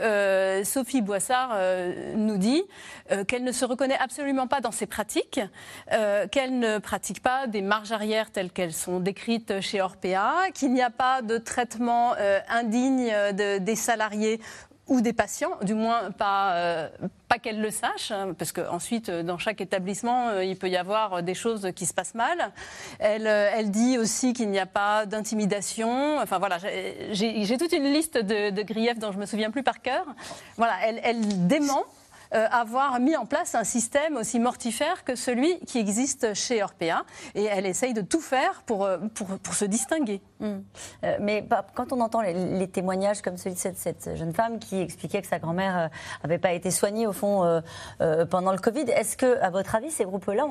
Sophie 0.66 1.02
Boissard 1.02 1.58
nous 2.18 2.38
dit 2.38 2.62
qu'elle 3.30 3.46
ne 3.46 3.54
se 3.54 3.64
reconnaît 3.64 3.85
n'est 3.86 3.98
absolument 3.98 4.48
pas 4.48 4.62
dans 4.62 4.72
ses 4.72 4.86
pratiques, 4.86 5.40
euh, 5.92 6.28
qu'elle 6.28 6.60
ne 6.60 6.78
pratique 6.80 7.22
pas 7.22 7.48
des 7.48 7.62
marges 7.62 7.92
arrière 7.92 8.32
telles 8.32 8.52
qu'elles 8.52 8.74
sont 8.74 9.00
décrites 9.00 9.62
chez 9.62 9.82
Orpea, 9.82 10.52
qu'il 10.54 10.74
n'y 10.74 10.82
a 10.82 10.90
pas 10.90 11.22
de 11.22 11.38
traitement 11.38 12.14
euh, 12.20 12.40
indigne 12.50 13.14
des 13.34 13.76
salariés 13.76 14.40
ou 14.88 15.02
des 15.02 15.14
patients, 15.14 15.58
du 15.64 15.74
moins 15.74 16.12
pas, 16.12 16.54
euh, 16.54 16.90
pas 17.28 17.40
qu'elle 17.40 17.60
le 17.60 17.72
sache, 17.72 18.12
hein, 18.12 18.36
parce 18.38 18.52
qu'ensuite, 18.52 19.10
dans 19.10 19.40
chaque 19.40 19.60
établissement, 19.60 20.40
il 20.42 20.58
peut 20.58 20.70
y 20.70 20.78
avoir 20.78 21.24
des 21.24 21.34
choses 21.34 21.72
qui 21.76 21.88
se 21.88 21.94
passent 21.94 22.14
mal. 22.14 22.52
Elle, 23.00 23.26
elle 23.26 23.72
dit 23.72 23.98
aussi 23.98 24.34
qu'il 24.34 24.50
n'y 24.52 24.60
a 24.60 24.68
pas 24.68 25.08
d'intimidation. 25.08 26.20
Enfin 26.20 26.38
voilà, 26.38 26.60
j'ai 27.12 27.58
toute 27.58 27.74
une 27.74 27.92
liste 27.92 28.20
de, 28.20 28.52
de, 28.52 28.62
griefs 28.62 29.00
dont 29.00 29.12
je 29.12 29.18
me 29.18 29.26
souviens 29.26 29.50
plus 29.50 29.64
par 29.64 29.82
cœur. 29.82 30.06
Voilà, 30.58 30.76
elle, 30.84 31.00
elle 31.04 31.48
dément. 31.48 31.86
Euh, 32.34 32.48
avoir 32.52 33.00
mis 33.00 33.16
en 33.16 33.26
place 33.26 33.56
un 33.56 33.64
système 33.64 34.18
aussi 34.18 34.40
mortifère 34.40 35.04
que 35.04 35.16
celui 35.16 35.60
qui 35.62 35.80
existe 35.80 36.34
chez 36.34 36.64
Orpea. 36.64 37.06
Et 37.36 37.44
elle 37.44 37.66
essaye 37.66 37.94
de 37.94 38.02
tout 38.02 38.22
faire 38.22 38.64
pour, 38.66 38.86
euh, 38.86 38.98
pour, 39.14 39.28
pour 39.40 39.54
se 39.54 39.66
distinguer. 39.66 40.22
Hmm. 40.40 40.60
Euh, 41.04 41.18
mais 41.20 41.42
bah, 41.42 41.66
quand 41.76 41.94
on 41.94 42.02
entend 42.02 42.22
les, 42.22 42.68
témoignages 42.68 43.22
comme 43.22 43.38
celui 43.38 43.56
de 43.56 43.60
cette, 43.60 44.16
jeune 44.16 44.34
femme 44.34 44.60
qui 44.60 44.82
expliquait 44.82 45.22
que 45.22 45.28
sa 45.28 45.40
grand-mère 45.40 45.90
n'avait 46.24 46.40
pas 46.40 46.54
été 46.54 46.72
soignée 46.72 47.06
au 47.06 47.14
fond 47.14 47.62
pendant 48.30 48.52
le 48.52 48.58
Covid, 48.58 48.86
est-ce 48.90 49.16
que, 49.16 49.40
à 49.40 49.50
votre 49.52 49.76
avis, 49.76 49.92
ces 49.92 50.04
groupes-là 50.04 50.48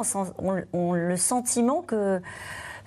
ont 0.72 0.92
le 0.92 1.16
sentiment 1.16 1.82
que 1.82 2.22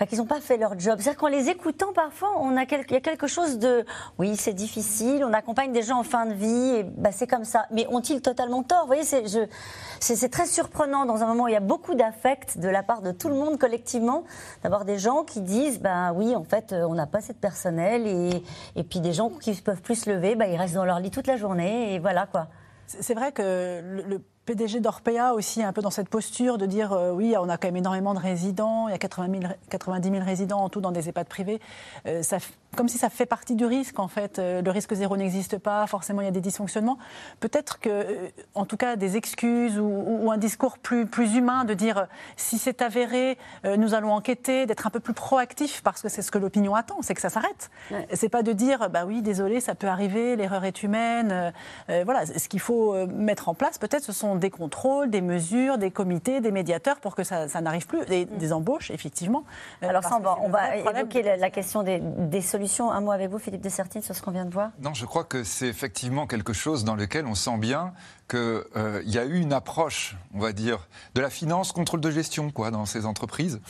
qu'ils 0.05 0.19
n'ont 0.19 0.25
pas 0.25 0.41
fait 0.41 0.57
leur 0.57 0.77
job. 0.77 0.99
C'est-à-dire 0.99 1.19
qu'en 1.19 1.27
les 1.27 1.49
écoutant, 1.49 1.91
parfois, 1.93 2.29
on 2.39 2.55
a 2.55 2.63
il 2.63 2.91
y 2.91 2.95
a 2.95 3.01
quelque 3.01 3.27
chose 3.27 3.57
de 3.57 3.85
oui, 4.19 4.35
c'est 4.35 4.53
difficile, 4.53 5.23
on 5.25 5.33
accompagne 5.33 5.71
des 5.71 5.81
gens 5.81 5.99
en 5.99 6.03
fin 6.03 6.25
de 6.25 6.33
vie, 6.33 6.75
et 6.75 6.83
bah, 6.83 7.11
c'est 7.11 7.27
comme 7.27 7.45
ça. 7.45 7.65
Mais 7.71 7.87
ont-ils 7.89 8.21
totalement 8.21 8.61
tort? 8.63 8.81
Vous 8.81 8.87
voyez, 8.87 9.03
c'est 9.03 10.29
très 10.29 10.45
surprenant 10.45 11.05
dans 11.05 11.23
un 11.23 11.27
moment 11.27 11.45
où 11.45 11.47
il 11.47 11.53
y 11.53 11.57
a 11.57 11.61
beaucoup 11.61 11.95
d'affect 11.95 12.59
de 12.59 12.67
la 12.67 12.83
part 12.83 13.01
de 13.01 13.11
tout 13.11 13.29
le 13.29 13.35
monde 13.35 13.57
collectivement, 13.57 14.23
d'avoir 14.63 14.85
des 14.85 14.99
gens 14.99 15.23
qui 15.23 15.41
disent 15.41 15.79
ben 15.79 16.13
oui, 16.13 16.35
en 16.35 16.43
fait, 16.43 16.73
on 16.73 16.93
n'a 16.93 17.07
pas 17.07 17.19
assez 17.19 17.33
de 17.33 17.39
personnel, 17.39 18.05
et, 18.05 18.43
et 18.75 18.83
puis 18.83 18.99
des 18.99 19.13
gens 19.13 19.29
qui 19.29 19.51
ne 19.51 19.55
peuvent 19.55 19.81
plus 19.81 19.95
se 19.95 20.09
lever, 20.09 20.35
bah, 20.35 20.47
ils 20.47 20.57
restent 20.57 20.75
dans 20.75 20.85
leur 20.85 20.99
lit 20.99 21.11
toute 21.11 21.27
la 21.27 21.37
journée, 21.37 21.93
et 21.93 21.99
voilà 21.99 22.27
quoi. 22.27 22.47
C'est 22.85 23.13
vrai 23.13 23.31
que 23.31 23.81
le 23.83 24.21
PDG 24.47 24.79
d'Orpea 24.79 25.33
aussi 25.33 25.61
un 25.61 25.73
peu 25.73 25.81
dans 25.81 25.91
cette 25.91 26.07
posture 26.07 26.57
de 26.57 26.65
dire 26.65 26.93
euh, 26.93 27.11
oui, 27.11 27.35
on 27.37 27.49
a 27.49 27.57
quand 27.57 27.67
même 27.67 27.75
énormément 27.75 28.13
de 28.13 28.19
résidents, 28.19 28.87
il 28.87 28.91
y 28.91 28.95
a 28.95 28.97
80 28.97 29.41
000, 29.41 29.53
90 29.69 30.09
000 30.09 30.23
résidents 30.23 30.59
en 30.59 30.69
tout 30.69 30.79
dans 30.79 30.91
des 30.91 31.09
EHPAD 31.09 31.27
privés. 31.27 31.59
Euh, 32.05 32.23
ça, 32.23 32.37
comme 32.77 32.87
si 32.87 32.97
ça 32.97 33.09
fait 33.09 33.25
partie 33.25 33.55
du 33.55 33.65
risque 33.65 33.99
en 33.99 34.07
fait. 34.07 34.39
Euh, 34.39 34.61
le 34.61 34.71
risque 34.71 34.93
zéro 34.93 35.17
n'existe 35.17 35.57
pas, 35.57 35.85
forcément 35.85 36.21
il 36.21 36.25
y 36.25 36.27
a 36.29 36.31
des 36.31 36.39
dysfonctionnements. 36.39 36.97
Peut-être 37.41 37.81
que, 37.81 38.31
en 38.55 38.65
tout 38.65 38.77
cas, 38.77 38.95
des 38.95 39.17
excuses 39.17 39.77
ou, 39.79 40.31
un 40.31 40.37
discours 40.37 40.77
plus, 40.77 41.05
plus 41.05 41.35
humain 41.35 41.65
de 41.65 41.73
dire 41.73 42.07
si 42.37 42.57
c'est 42.57 42.81
avéré, 42.81 43.37
nous 43.77 43.93
allons 43.93 44.13
enquêter, 44.13 44.65
d'être 44.65 44.87
un 44.87 44.89
peu 44.89 44.99
plus 44.99 45.13
proactif 45.13 45.81
parce 45.83 46.01
que 46.01 46.09
c'est 46.09 46.21
ce 46.21 46.31
que 46.31 46.37
l'opinion 46.37 46.75
attend, 46.75 46.97
c'est 47.01 47.13
que 47.13 47.21
ça 47.21 47.29
s'arrête. 47.29 47.69
C'est 48.13 48.29
pas 48.29 48.43
de 48.43 48.53
dire 48.53 48.89
bah 48.89 49.05
oui, 49.05 49.21
désolé, 49.21 49.59
ça 49.59 49.75
peut 49.75 49.87
arriver, 49.87 50.35
l'erreur 50.35 50.65
est 50.65 50.83
humaine. 50.83 51.53
voilà, 51.87 52.25
ce 52.25 52.47
qu'il 52.47 52.59
faut 52.59 53.07
mettre 53.07 53.49
en 53.49 53.53
place, 53.53 53.77
peut-être, 53.77 54.03
ce 54.03 54.13
sont 54.13 54.36
des 54.39 54.49
contrôles, 54.49 55.09
des 55.09 55.21
mesures, 55.21 55.77
des 55.77 55.91
comités, 55.91 56.41
des 56.41 56.51
médiateurs 56.51 56.99
pour 56.99 57.15
que 57.15 57.23
ça, 57.23 57.47
n'arrive 57.61 57.87
plus, 57.87 58.05
des, 58.05 58.25
des, 58.25 58.53
embauches, 58.53 58.91
effectivement. 58.91 59.43
Euh, 59.83 59.89
Alors 59.89 60.03
ça, 60.03 60.19
on 60.41 60.49
va, 60.49 60.77
évoquer 60.77 61.23
la, 61.23 61.49
question 61.49 61.83
des, 61.83 62.41
solutions. 62.41 62.91
Un 62.91 63.01
mot 63.01 63.11
avec 63.11 63.29
vous, 63.29 63.39
Philippe 63.39 63.61
de 63.61 63.69
Sertine, 63.69 64.01
sur 64.01 64.15
ce 64.15 64.21
qu'on 64.21 64.31
vient 64.31 64.45
de 64.45 64.53
voir 64.53 64.71
Non, 64.81 64.93
je 64.93 65.05
crois 65.05 65.23
que 65.23 65.43
c'est 65.43 65.67
effectivement 65.67 66.27
quelque 66.27 66.53
chose 66.53 66.83
dans 66.83 66.95
lequel 66.95 67.25
on 67.25 67.35
sent 67.35 67.57
bien 67.57 67.93
qu'il 68.27 68.39
euh, 68.39 69.01
y 69.05 69.17
a 69.17 69.25
eu 69.25 69.39
une 69.39 69.53
approche, 69.53 70.15
on 70.33 70.39
va 70.39 70.51
dire, 70.51 70.87
de 71.15 71.21
la 71.21 71.29
finance, 71.29 71.71
contrôle 71.71 72.01
de 72.01 72.11
gestion, 72.11 72.51
quoi, 72.51 72.71
dans 72.71 72.85
ces 72.85 73.05
entreprises. 73.05 73.61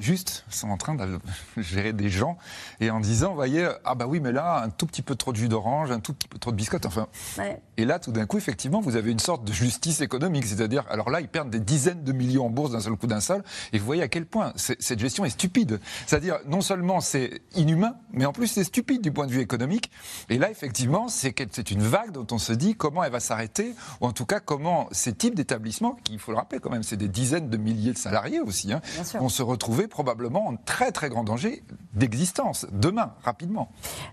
Juste, 0.00 0.44
ils 0.48 0.54
sont 0.54 0.70
en 0.70 0.76
train 0.76 0.94
de 0.94 1.18
gérer 1.58 1.92
des 1.92 2.08
gens 2.08 2.38
et 2.80 2.90
en 2.90 3.00
disant, 3.00 3.30
vous 3.30 3.36
voyez, 3.36 3.68
ah 3.84 3.94
bah 3.94 4.06
oui, 4.06 4.20
mais 4.20 4.32
là, 4.32 4.62
un 4.62 4.70
tout 4.70 4.86
petit 4.86 5.02
peu 5.02 5.14
trop 5.14 5.32
de 5.32 5.36
jus 5.36 5.48
d'orange, 5.48 5.90
un 5.90 6.00
tout 6.00 6.14
petit 6.14 6.28
peu 6.28 6.38
trop 6.38 6.50
de 6.50 6.56
biscottes, 6.56 6.86
enfin. 6.86 7.08
Et 7.76 7.84
là, 7.84 7.98
tout 7.98 8.12
d'un 8.12 8.26
coup, 8.26 8.38
effectivement, 8.38 8.80
vous 8.80 8.96
avez 8.96 9.10
une 9.10 9.18
sorte 9.18 9.44
de 9.44 9.52
justice 9.52 10.00
économique, 10.00 10.46
c'est-à-dire, 10.46 10.84
alors 10.88 11.10
là, 11.10 11.20
ils 11.20 11.28
perdent 11.28 11.50
des 11.50 11.60
dizaines 11.60 12.02
de 12.02 12.12
millions 12.12 12.46
en 12.46 12.50
bourse 12.50 12.72
d'un 12.72 12.80
seul 12.80 12.96
coup 12.96 13.06
d'un 13.06 13.20
seul, 13.20 13.44
et 13.72 13.78
vous 13.78 13.84
voyez 13.84 14.02
à 14.02 14.08
quel 14.08 14.24
point 14.24 14.52
cette 14.56 14.98
gestion 14.98 15.24
est 15.24 15.30
stupide. 15.30 15.80
C'est-à-dire, 16.06 16.38
non 16.46 16.62
seulement 16.62 17.00
c'est 17.00 17.42
inhumain, 17.54 17.96
mais 18.12 18.24
en 18.24 18.32
plus 18.32 18.46
c'est 18.46 18.64
stupide 18.64 19.02
du 19.02 19.12
point 19.12 19.26
de 19.26 19.32
vue 19.32 19.40
économique. 19.40 19.90
Et 20.30 20.38
là, 20.38 20.50
effectivement, 20.50 21.08
c'est 21.08 21.70
une 21.70 21.82
vague 21.82 22.12
dont 22.12 22.26
on 22.30 22.38
se 22.38 22.52
dit 22.52 22.74
comment 22.74 23.04
elle 23.04 23.12
va 23.12 23.20
s'arrêter 23.20 23.74
en 24.06 24.12
tout 24.12 24.26
cas 24.26 24.40
comment 24.40 24.88
ces 24.92 25.12
types 25.12 25.34
d'établissements, 25.34 25.96
qui, 26.04 26.14
il 26.14 26.18
faut 26.18 26.32
le 26.32 26.38
rappeler 26.38 26.60
quand 26.60 26.70
même, 26.70 26.82
c'est 26.82 26.96
des 26.96 27.08
dizaines 27.08 27.50
de 27.50 27.56
milliers 27.56 27.92
de 27.92 27.98
salariés 27.98 28.40
aussi, 28.40 28.72
hein, 28.72 28.80
vont 29.14 29.28
se 29.28 29.42
retrouver 29.42 29.88
probablement 29.88 30.46
en 30.46 30.56
très 30.56 30.92
très 30.92 31.08
grand 31.08 31.24
danger 31.24 31.62
d'existence 31.94 32.66
demain, 32.72 33.14
rapidement. 33.22 33.70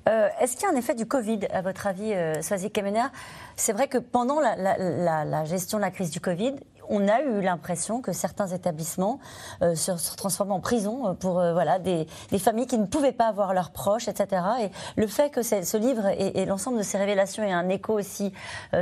Euh, 0.09 0.27
est-ce 0.39 0.55
qu'il 0.55 0.67
y 0.67 0.71
a 0.71 0.73
un 0.73 0.77
effet 0.77 0.95
du 0.95 1.05
Covid, 1.05 1.39
à 1.51 1.61
votre 1.61 1.87
avis, 1.87 2.13
euh, 2.13 2.41
Kemener? 2.73 3.07
C'est 3.55 3.73
vrai 3.73 3.87
que 3.87 3.97
pendant 3.97 4.39
la, 4.39 4.55
la 4.55 5.45
gestion 5.45 5.77
de 5.77 5.83
la 5.83 5.91
crise 5.91 6.09
du 6.09 6.19
Covid, 6.19 6.55
on 6.89 7.07
a 7.07 7.21
eu 7.21 7.41
l'impression 7.41 8.01
que 8.01 8.11
certains 8.11 8.47
établissements 8.47 9.19
euh, 9.61 9.75
se, 9.75 10.15
transforment 10.15 10.53
en 10.53 10.59
prison 10.59 11.07
euh, 11.07 11.13
pour 11.13 11.39
euh, 11.39 11.53
voilà, 11.53 11.79
des, 11.79 12.07
familles 12.39 12.67
qui 12.67 12.77
ne 12.77 12.85
pouvaient 12.85 13.13
pas 13.13 13.27
avoir 13.27 13.53
leurs 13.53 13.71
proches, 13.71 14.07
etc. 14.07 14.41
Et 14.61 14.69
le 14.99 15.07
fait 15.07 15.29
que 15.29 15.41
ce 15.41 15.77
livre 15.77 16.07
et, 16.07 16.45
l'ensemble 16.45 16.77
de 16.77 16.83
ces 16.83 16.97
révélations 16.97 17.43
aient 17.43 17.51
un 17.51 17.69
écho 17.69 17.93
aussi 17.93 18.33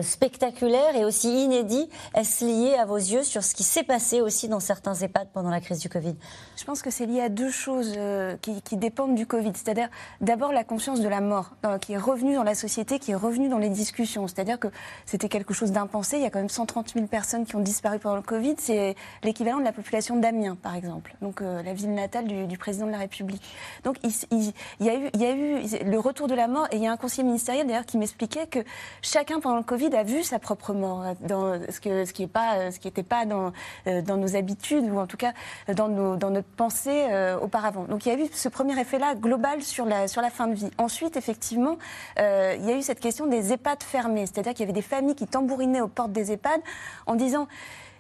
spectaculaire 0.02 0.96
et 0.96 1.06
aussi 1.06 1.44
inédit, 1.44 1.90
est-ce 2.16 2.44
lié 2.44 2.76
à 2.76 2.86
vos 2.86 2.98
yeux 2.98 3.24
sur 3.24 3.44
ce 3.44 3.54
qui 3.54 3.64
s'est 3.64 3.84
passé 3.84 4.22
aussi 4.22 4.48
dans 4.48 4.60
certains 4.60 4.96
EHPAD 4.96 5.28
pendant 5.32 5.52
la 5.52 5.62
crise 5.62 5.80
du 5.80 5.90
Covid? 5.90 6.16
Je 6.58 6.64
pense 6.64 6.82
que 6.82 6.90
c'est 6.90 7.06
lié 7.06 7.22
à 7.22 7.30
deux 7.30 7.52
choses 7.52 7.98
qui, 8.42 8.78
dépendent 8.78 9.16
du 9.16 9.28
Covid. 9.28 9.52
C'est-à-dire 9.54 9.90
d'abord 10.22 10.54
la 10.54 10.64
conscience 10.64 11.02
de 11.02 11.08
la 11.08 11.22
mort 11.22 11.52
qui 11.82 11.94
est 11.94 11.98
revenue 11.98 12.36
dans 12.36 12.44
la 12.44 12.56
société, 12.56 12.98
qui 12.98 13.12
est 13.12 13.16
revenue 13.16 13.50
dans 13.50 13.60
les 13.60 13.70
discussions. 13.70 14.28
C'est-à-dire 14.28 14.60
que 14.60 14.70
c'était 15.06 15.30
quelque 15.30 15.54
chose 15.54 15.72
d'impensé. 15.72 16.18
Il 16.18 16.24
y 16.24 16.26
a 16.26 16.32
quand 16.32 16.40
même 16.40 16.50
130 16.50 16.94
000 16.94 17.06
personnes 17.08 17.46
qui 17.46 17.56
ont 17.56 17.62
disparu 17.62 17.91
pendant 18.00 18.16
le 18.16 18.22
Covid, 18.22 18.56
c'est 18.58 18.96
l'équivalent 19.24 19.60
de 19.60 19.64
la 19.64 19.72
population 19.72 20.16
d'Amiens, 20.18 20.56
par 20.56 20.76
exemple, 20.76 21.16
donc 21.22 21.42
euh, 21.42 21.62
la 21.64 21.74
ville 21.74 21.94
natale 21.94 22.26
du, 22.26 22.58
président 22.58 22.86
de 22.86 22.92
la 22.92 22.98
République. 22.98 23.42
Donc 23.84 23.98
il, 24.04 24.54
y 24.80 24.90
a 24.90 25.36
eu, 25.36 25.62
le 25.86 26.00
retour 26.00 26.28
de 26.28 26.36
la 26.36 26.48
mort, 26.48 26.68
et 26.72 26.78
il 26.78 26.84
y 26.84 26.88
a 26.88 26.92
un 26.92 26.98
conseiller 26.98 27.24
ministériel 27.24 27.68
d'ailleurs 27.68 27.86
qui 27.86 27.98
m'expliquait 27.98 28.48
que 28.48 28.60
chacun 29.02 29.40
pendant 29.40 29.58
le 29.58 29.64
Covid 29.64 29.96
a 29.96 30.04
vu 30.04 30.24
sa 30.24 30.40
propre 30.40 30.74
mort, 30.74 31.04
dans 31.22 31.60
ce, 31.70 31.80
qui 31.80 31.90
n'était 31.90 32.28
pas, 32.28 32.70
pas 33.08 33.26
dans, 33.26 34.18
nos 34.18 34.36
habitudes, 34.36 34.86
ou 34.92 35.00
en 35.00 35.08
tout 35.08 35.18
cas 35.18 35.34
dans, 35.74 35.90
notre 35.90 36.48
pensée 36.56 37.06
auparavant. 37.42 37.86
Donc 37.86 38.06
il 38.06 38.10
y 38.10 38.16
a 38.16 38.20
eu 38.20 38.28
ce 38.32 38.50
premier 38.50 38.80
effet-là 38.80 39.16
global 39.16 39.62
sur 39.62 39.86
la 39.86 40.08
fin 40.08 40.48
de 40.48 40.54
vie. 40.54 40.72
Ensuite, 40.78 41.18
effectivement, 41.18 41.78
il 42.18 42.66
y 42.66 42.72
a 42.72 42.78
eu 42.78 42.82
cette 42.82 43.00
question 43.00 43.28
des 43.28 43.54
EHPAD 43.54 43.84
fermés, 43.84 44.26
c'est-à-dire 44.26 44.54
qu'il 44.54 44.62
y 44.62 44.70
avait 44.70 44.74
des 44.74 44.82
familles 44.82 45.16
qui 45.16 45.28
tambourinaient 45.28 45.82
aux 45.82 45.88
portes 45.88 46.12
des 46.12 46.32
EHPAD 46.32 46.62
en 47.06 47.16
disant 47.16 47.48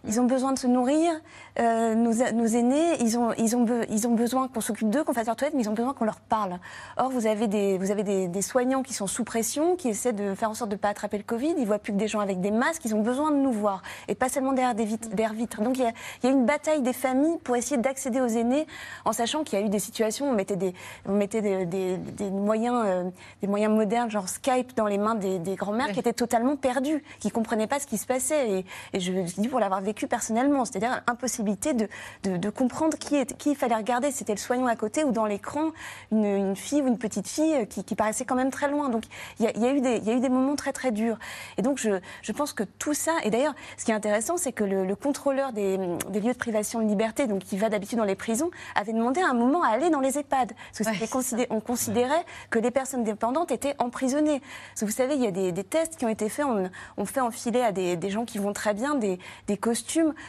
ils 0.07 0.19
ont 0.19 0.25
besoin 0.25 0.51
de 0.53 0.59
se 0.59 0.67
nourrir. 0.67 1.13
Euh, 1.59 1.93
nos, 1.95 2.11
aînés, 2.11 3.01
ils 3.01 3.17
ont, 3.17 3.33
ils 3.37 3.55
ont, 3.55 3.65
ils 3.89 4.07
ont 4.07 4.15
besoin 4.15 4.47
qu'on 4.47 4.61
s'occupe 4.61 4.89
d'eux, 4.89 5.03
qu'on 5.03 5.13
fasse 5.13 5.27
leur 5.27 5.35
toilette, 5.35 5.53
mais 5.53 5.63
ils 5.63 5.69
ont 5.69 5.73
besoin 5.73 5.93
qu'on 5.93 6.05
leur 6.05 6.19
parle. 6.19 6.59
Or, 6.97 7.11
vous 7.11 7.27
avez, 7.27 7.47
des, 7.47 7.77
vous 7.77 7.91
avez 7.91 8.03
des, 8.27 8.41
soignants 8.41 8.81
qui 8.81 8.93
sont 8.93 9.07
sous 9.07 9.23
pression, 9.23 9.75
qui 9.75 9.89
essaient 9.89 10.13
de 10.13 10.33
faire 10.33 10.49
en 10.49 10.53
sorte 10.53 10.71
de 10.71 10.75
ne 10.75 10.79
pas 10.79 10.89
attraper 10.89 11.17
le 11.17 11.23
Covid. 11.23 11.53
Ils 11.57 11.67
voient 11.67 11.79
plus 11.79 11.93
que 11.93 11.97
des 11.97 12.07
gens 12.07 12.19
avec 12.19 12.41
des 12.41 12.51
masques. 12.51 12.83
Ils 12.85 12.95
ont 12.95 13.01
besoin 13.01 13.31
de 13.31 13.37
nous 13.37 13.51
voir. 13.51 13.83
Et 14.07 14.15
pas 14.15 14.29
seulement 14.29 14.53
derrière 14.53 14.73
des 14.75 14.85
vitres. 14.85 15.61
Donc, 15.61 15.77
il 15.77 15.83
y, 15.83 15.85
a, 15.85 15.91
il 16.23 16.29
y, 16.29 16.29
a, 16.29 16.31
une 16.31 16.45
bataille 16.45 16.81
des 16.81 16.93
familles 16.93 17.37
pour 17.43 17.55
essayer 17.55 17.77
d'accéder 17.77 18.21
aux 18.21 18.27
aînés, 18.27 18.65
en 19.05 19.13
sachant 19.13 19.43
qu'il 19.43 19.59
y 19.59 19.61
a 19.61 19.65
eu 19.65 19.69
des 19.69 19.79
situations 19.79 20.27
où 20.27 20.31
on 20.31 20.35
mettait 20.35 20.55
des, 20.55 20.73
on 21.07 21.13
mettait 21.13 21.41
des, 21.41 21.65
des, 21.97 22.29
moyens, 22.31 22.83
euh, 22.85 23.09
des 23.41 23.47
moyens 23.47 23.73
modernes, 23.73 24.09
genre 24.09 24.29
Skype, 24.29 24.75
dans 24.75 24.87
les 24.87 24.97
mains 24.97 25.15
des, 25.15 25.55
grands-mères 25.55 25.91
qui 25.91 25.99
étaient 25.99 26.13
totalement 26.13 26.55
perdues, 26.55 27.03
qui 27.19 27.27
ne 27.27 27.33
comprenaient 27.33 27.67
pas 27.67 27.79
ce 27.79 27.85
qui 27.85 27.97
se 27.97 28.07
passait. 28.07 28.49
Et, 28.49 28.65
et 28.93 28.99
je 28.99 29.11
dis 29.39 29.47
pour 29.47 29.59
l'avoir 29.59 29.81
vécu 29.81 29.90
personnellement, 30.07 30.65
c'est-à-dire 30.65 31.01
impossibilité 31.07 31.73
de, 31.73 31.87
de, 32.23 32.49
comprendre 32.49 32.97
qui, 32.97 33.15
est, 33.15 33.37
qui 33.37 33.51
il 33.51 33.55
fallait 33.55 33.75
regarder. 33.75 34.11
C'était 34.11 34.33
le 34.33 34.39
soignant 34.39 34.67
à 34.67 34.75
côté 34.75 35.03
ou 35.03 35.11
dans 35.11 35.25
l'écran, 35.25 35.71
une, 36.11 36.55
fille 36.55 36.81
ou 36.81 36.87
une 36.87 36.97
petite 36.97 37.27
fille 37.27 37.55
euh, 37.55 37.65
qui, 37.65 37.95
paraissait 37.95 38.25
quand 38.25 38.35
même 38.35 38.51
très 38.51 38.69
loin. 38.69 38.89
Donc 38.89 39.03
il 39.39 39.45
y, 39.45 39.47
a, 39.47 39.73
eu 39.73 39.81
des, 39.81 39.97
il 39.97 40.03
y 40.03 40.11
a 40.11 40.13
eu 40.13 40.19
des 40.19 40.29
moments 40.29 40.55
très 40.55 40.73
très 40.73 40.91
durs. 40.91 41.17
Et 41.57 41.61
donc 41.61 41.77
je, 41.77 41.99
je 42.21 42.31
pense 42.31 42.53
que 42.53 42.63
tout 42.63 42.93
ça, 42.93 43.13
et 43.23 43.29
d'ailleurs 43.29 43.53
ce 43.77 43.85
qui 43.85 43.91
est 43.91 43.95
intéressant, 43.95 44.37
c'est 44.37 44.51
que 44.51 44.63
le, 44.63 44.95
contrôleur 44.95 45.51
des, 45.53 45.77
des, 46.09 46.19
lieux 46.19 46.33
de 46.33 46.37
privation 46.37 46.81
de 46.81 46.87
liberté, 46.87 47.27
donc 47.27 47.39
qui 47.39 47.57
va 47.57 47.69
d'habitude 47.69 47.97
dans 47.97 48.03
les 48.03 48.15
prisons, 48.15 48.51
avait 48.75 48.93
demandé 48.93 49.21
à 49.21 49.29
un 49.29 49.33
moment 49.33 49.63
à 49.63 49.69
aller 49.69 49.89
dans 49.89 49.99
les 49.99 50.17
EHPAD. 50.17 50.53
Parce 50.77 50.97
que 50.97 51.47
on 51.49 51.59
considérait 51.59 52.25
que 52.49 52.59
les 52.59 52.71
personnes 52.71 53.03
dépendantes 53.03 53.51
étaient 53.51 53.75
emprisonnées. 53.79 54.39
Parce 54.39 54.81
que 54.81 54.85
vous 54.85 54.91
savez, 54.91 55.15
il 55.15 55.21
y 55.21 55.27
a 55.27 55.31
des, 55.31 55.63
tests 55.63 55.95
qui 55.95 56.05
ont 56.05 56.09
été 56.09 56.29
faits, 56.29 56.45
on, 56.45 56.69
on 56.97 57.05
fait 57.05 57.19
enfiler 57.19 57.61
à 57.61 57.71
des, 57.71 57.95
des, 57.95 58.09
gens 58.09 58.25
qui 58.25 58.37
vont 58.37 58.53
très 58.53 58.73
bien 58.73 58.95
des, 58.95 59.19
des 59.47 59.57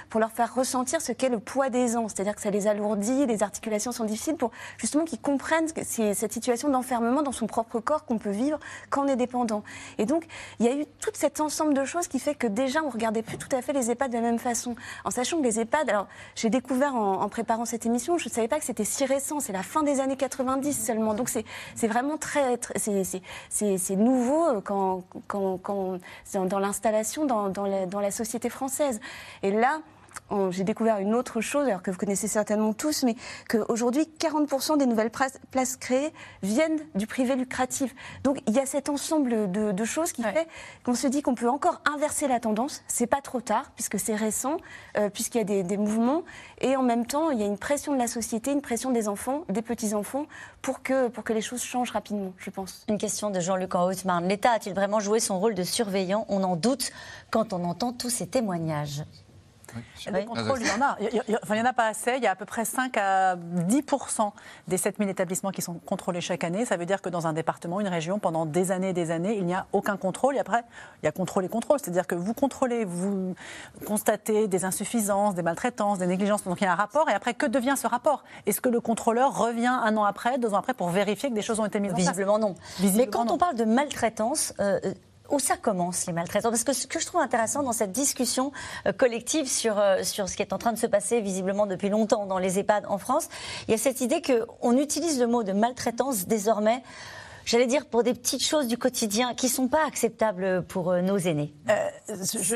pour 0.08 0.20
leur 0.20 0.30
faire 0.30 0.54
ressentir 0.54 1.00
ce 1.00 1.12
qu'est 1.12 1.28
le 1.28 1.38
poids 1.38 1.70
des 1.70 1.96
ans. 1.96 2.08
C'est-à-dire 2.08 2.34
que 2.34 2.40
ça 2.40 2.50
les 2.50 2.66
alourdit, 2.66 3.26
les 3.26 3.42
articulations 3.42 3.92
sont 3.92 4.04
difficiles 4.04 4.36
pour 4.36 4.50
justement 4.78 5.04
qu'ils 5.04 5.20
comprennent 5.20 5.68
cette 5.68 6.32
situation 6.32 6.68
d'enfermement 6.68 7.22
dans 7.22 7.32
son 7.32 7.46
propre 7.46 7.80
corps 7.80 8.04
qu'on 8.04 8.18
peut 8.18 8.30
vivre 8.30 8.58
quand 8.90 9.04
on 9.04 9.08
est 9.08 9.16
dépendant. 9.16 9.62
Et 9.98 10.06
donc, 10.06 10.26
il 10.58 10.66
y 10.66 10.68
a 10.68 10.74
eu 10.74 10.84
tout 11.00 11.10
cet 11.14 11.40
ensemble 11.40 11.74
de 11.74 11.84
choses 11.84 12.08
qui 12.08 12.18
fait 12.18 12.34
que 12.34 12.46
déjà, 12.46 12.82
on 12.82 12.90
regardait 12.90 13.22
plus 13.22 13.38
tout 13.38 13.54
à 13.54 13.62
fait 13.62 13.72
les 13.72 13.90
EHPAD 13.90 14.10
de 14.10 14.16
la 14.16 14.22
même 14.22 14.38
façon. 14.38 14.74
En 15.04 15.10
sachant 15.10 15.38
que 15.38 15.44
les 15.44 15.60
EHPAD, 15.60 15.88
alors 15.90 16.06
j'ai 16.34 16.50
découvert 16.50 16.94
en, 16.94 17.28
préparant 17.28 17.64
cette 17.64 17.86
émission, 17.86 18.18
je 18.18 18.28
ne 18.28 18.32
savais 18.32 18.48
pas 18.48 18.58
que 18.58 18.64
c'était 18.64 18.84
si 18.84 19.04
récent, 19.04 19.40
c'est 19.40 19.52
la 19.52 19.62
fin 19.62 19.82
des 19.82 20.00
années 20.00 20.16
90 20.16 20.72
seulement. 20.72 21.14
Donc 21.14 21.28
c'est 21.28 21.86
vraiment 21.86 22.18
très, 22.18 22.58
c'est 22.76 23.96
nouveau 23.96 24.46
euh, 24.46 24.60
quand, 24.60 25.02
dans 26.34 26.58
l'installation 26.58 27.26
dans, 27.26 27.48
dans, 27.48 27.66
la, 27.66 27.86
dans 27.86 28.00
la 28.00 28.10
société 28.10 28.48
française. 28.48 29.00
Et 29.42 29.50
là, 29.50 29.80
j'ai 30.50 30.64
découvert 30.64 30.98
une 30.98 31.14
autre 31.14 31.40
chose, 31.40 31.66
alors 31.66 31.82
que 31.82 31.90
vous 31.90 31.98
connaissez 31.98 32.28
certainement 32.28 32.72
tous, 32.72 33.02
mais 33.02 33.16
qu'aujourd'hui, 33.48 34.08
40% 34.18 34.78
des 34.78 34.86
nouvelles 34.86 35.10
places 35.10 35.76
créées 35.76 36.12
viennent 36.42 36.80
du 36.94 37.06
privé 37.06 37.36
lucratif. 37.36 37.94
Donc 38.24 38.42
il 38.46 38.54
y 38.54 38.58
a 38.58 38.66
cet 38.66 38.88
ensemble 38.88 39.50
de, 39.50 39.84
choses 39.84 40.12
qui 40.12 40.22
fait 40.22 40.46
qu'on 40.84 40.94
se 40.94 41.06
dit 41.08 41.22
qu'on 41.22 41.34
peut 41.34 41.48
encore 41.48 41.82
inverser 41.92 42.28
la 42.28 42.40
tendance. 42.40 42.82
C'est 42.86 43.06
pas 43.06 43.20
trop 43.20 43.40
tard, 43.40 43.72
puisque 43.74 43.98
c'est 43.98 44.14
récent, 44.14 44.56
euh, 44.96 45.10
puisqu'il 45.10 45.38
y 45.38 45.60
a 45.60 45.62
des, 45.62 45.76
mouvements, 45.76 46.22
et 46.60 46.76
en 46.76 46.82
même 46.82 47.04
temps, 47.04 47.30
il 47.30 47.40
y 47.40 47.42
a 47.42 47.46
une 47.46 47.58
pression 47.58 47.92
de 47.92 47.98
la 47.98 48.06
société, 48.06 48.52
une 48.52 48.62
pression 48.62 48.90
des 48.90 49.08
enfants, 49.08 49.44
des 49.48 49.62
petits-enfants, 49.62 50.26
pour 50.62 50.82
que, 50.82 51.08
pour 51.08 51.24
que 51.24 51.32
les 51.32 51.40
choses 51.40 51.62
changent 51.62 51.90
rapidement, 51.90 52.32
je 52.38 52.50
pense. 52.50 52.84
Une 52.88 52.98
question 52.98 53.30
de 53.30 53.40
Jean-Luc 53.40 53.74
en 53.74 53.84
Haute-Marne. 53.84 54.28
L'État 54.28 54.52
a-t-il 54.52 54.74
vraiment 54.74 55.00
joué 55.00 55.20
son 55.20 55.40
rôle 55.40 55.54
de 55.54 55.64
surveillant? 55.64 56.24
On 56.28 56.42
en 56.44 56.56
doute 56.56 56.92
quand 57.30 57.52
on 57.52 57.64
entend 57.64 57.92
tous 57.92 58.10
ces 58.10 58.28
témoignages. 58.28 59.02
Les 60.12 60.24
contrôles, 60.24 60.60
il 60.60 60.66
y 60.66 60.70
en 60.70 60.82
a. 60.82 60.96
Il 61.00 61.54
n'y 61.54 61.60
en 61.60 61.64
a 61.64 61.72
pas 61.72 61.86
assez. 61.86 62.14
Il 62.16 62.22
y 62.22 62.26
a 62.26 62.32
à 62.32 62.36
peu 62.36 62.44
près 62.44 62.64
5 62.64 62.96
à 62.96 63.36
10% 63.36 64.32
des 64.68 64.76
7000 64.76 65.08
établissements 65.08 65.50
qui 65.50 65.62
sont 65.62 65.74
contrôlés 65.74 66.20
chaque 66.20 66.44
année. 66.44 66.64
Ça 66.64 66.76
veut 66.76 66.86
dire 66.86 67.02
que 67.02 67.08
dans 67.08 67.26
un 67.26 67.32
département, 67.32 67.80
une 67.80 67.88
région, 67.88 68.18
pendant 68.18 68.46
des 68.46 68.70
années 68.70 68.90
et 68.90 68.92
des 68.92 69.10
années, 69.10 69.36
il 69.36 69.44
n'y 69.44 69.54
a 69.54 69.66
aucun 69.72 69.96
contrôle. 69.96 70.36
Et 70.36 70.40
après, 70.40 70.64
il 71.02 71.06
y 71.06 71.08
a 71.08 71.12
contrôle 71.12 71.44
et 71.44 71.48
contrôle. 71.48 71.78
C'est-à-dire 71.80 72.06
que 72.06 72.14
vous 72.14 72.34
contrôlez, 72.34 72.84
vous 72.84 73.34
constatez 73.86 74.48
des 74.48 74.64
insuffisances, 74.64 75.34
des 75.34 75.42
maltraitances, 75.42 75.98
des 75.98 76.06
négligences. 76.06 76.44
Donc 76.44 76.60
il 76.60 76.64
y 76.64 76.66
a 76.66 76.72
un 76.72 76.76
rapport. 76.76 77.08
Et 77.08 77.12
après, 77.12 77.34
que 77.34 77.46
devient 77.46 77.74
ce 77.76 77.86
rapport? 77.86 78.24
Est-ce 78.46 78.60
que 78.60 78.68
le 78.68 78.80
contrôleur 78.80 79.36
revient 79.36 79.66
un 79.66 79.96
an 79.96 80.04
après, 80.04 80.38
deux 80.38 80.54
ans 80.54 80.58
après, 80.58 80.74
pour 80.74 80.90
vérifier 80.90 81.30
que 81.30 81.34
des 81.34 81.42
choses 81.42 81.60
ont 81.60 81.66
été 81.66 81.80
mises 81.80 81.92
en 81.92 81.94
place? 81.94 82.08
Visiblement 82.08 82.38
non. 82.38 82.54
Mais 82.80 83.06
quand 83.06 83.30
on 83.30 83.38
parle 83.38 83.56
de 83.56 83.64
maltraitance, 83.64 84.54
euh, 84.60 84.80
où 85.32 85.38
ça 85.38 85.56
commence 85.56 86.06
les 86.06 86.12
maltraitants? 86.12 86.50
Parce 86.50 86.62
que 86.62 86.72
ce 86.72 86.86
que 86.86 87.00
je 87.00 87.06
trouve 87.06 87.20
intéressant 87.20 87.62
dans 87.62 87.72
cette 87.72 87.90
discussion 87.90 88.52
euh, 88.86 88.92
collective 88.92 89.48
sur, 89.48 89.78
euh, 89.78 90.04
sur 90.04 90.28
ce 90.28 90.36
qui 90.36 90.42
est 90.42 90.52
en 90.52 90.58
train 90.58 90.72
de 90.72 90.78
se 90.78 90.86
passer 90.86 91.20
visiblement 91.20 91.66
depuis 91.66 91.88
longtemps 91.88 92.26
dans 92.26 92.38
les 92.38 92.58
EHPAD 92.58 92.84
en 92.86 92.98
France, 92.98 93.28
il 93.66 93.72
y 93.72 93.74
a 93.74 93.78
cette 93.78 94.00
idée 94.00 94.22
qu'on 94.22 94.76
utilise 94.76 95.18
le 95.18 95.26
mot 95.26 95.42
de 95.42 95.52
maltraitance 95.52 96.26
désormais 96.26 96.82
j'allais 97.44 97.66
dire, 97.66 97.86
pour 97.86 98.02
des 98.02 98.14
petites 98.14 98.44
choses 98.44 98.66
du 98.66 98.78
quotidien 98.78 99.34
qui 99.34 99.46
ne 99.46 99.50
sont 99.50 99.68
pas 99.68 99.86
acceptables 99.86 100.64
pour 100.64 100.90
euh, 100.90 101.00
nos 101.02 101.18
aînés 101.18 101.54
euh, 101.68 101.74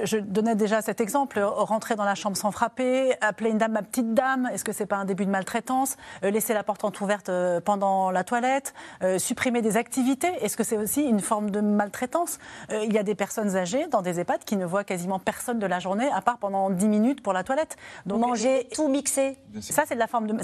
je, 0.04 0.18
donnais 0.18 0.54
déjà 0.54 0.82
cet 0.82 1.00
exemple. 1.00 1.40
Rentrer 1.40 1.96
dans 1.96 2.04
la 2.04 2.14
chambre 2.14 2.36
sans 2.36 2.50
frapper, 2.50 3.14
appeler 3.20 3.50
une 3.50 3.58
dame 3.58 3.72
ma 3.72 3.82
petite 3.82 4.14
dame, 4.14 4.48
est-ce 4.52 4.64
que 4.64 4.72
ce 4.72 4.80
n'est 4.82 4.86
pas 4.86 4.96
un 4.96 5.04
début 5.04 5.26
de 5.26 5.30
maltraitance 5.30 5.96
euh, 6.24 6.30
Laisser 6.30 6.54
la 6.54 6.62
porte 6.62 6.84
entrouverte 6.84 7.30
pendant 7.64 8.10
la 8.10 8.24
toilette 8.24 8.74
Supprimer 9.18 9.62
des 9.62 9.76
activités, 9.76 10.32
est-ce 10.40 10.56
que 10.56 10.64
c'est 10.64 10.76
aussi 10.76 11.02
une 11.02 11.20
forme 11.20 11.50
de 11.50 11.60
maltraitance 11.60 12.38
Il 12.70 12.92
y 12.92 12.98
a 12.98 13.02
des 13.02 13.14
personnes 13.14 13.56
âgées 13.56 13.86
dans 13.88 14.02
des 14.02 14.20
EHPAD 14.20 14.44
qui 14.44 14.56
ne 14.56 14.64
voient 14.64 14.84
quasiment 14.84 15.18
personne 15.18 15.58
de 15.58 15.66
la 15.66 15.78
journée, 15.78 16.08
à 16.12 16.20
part 16.20 16.38
pendant 16.38 16.70
10 16.70 16.88
minutes 16.88 17.22
pour 17.22 17.32
la 17.32 17.44
toilette. 17.44 17.76
Donc, 18.06 18.20
Manger, 18.20 18.68
tout 18.72 18.88
mixer 18.88 19.38
Ça, 19.60 19.84
c'est 19.86 19.94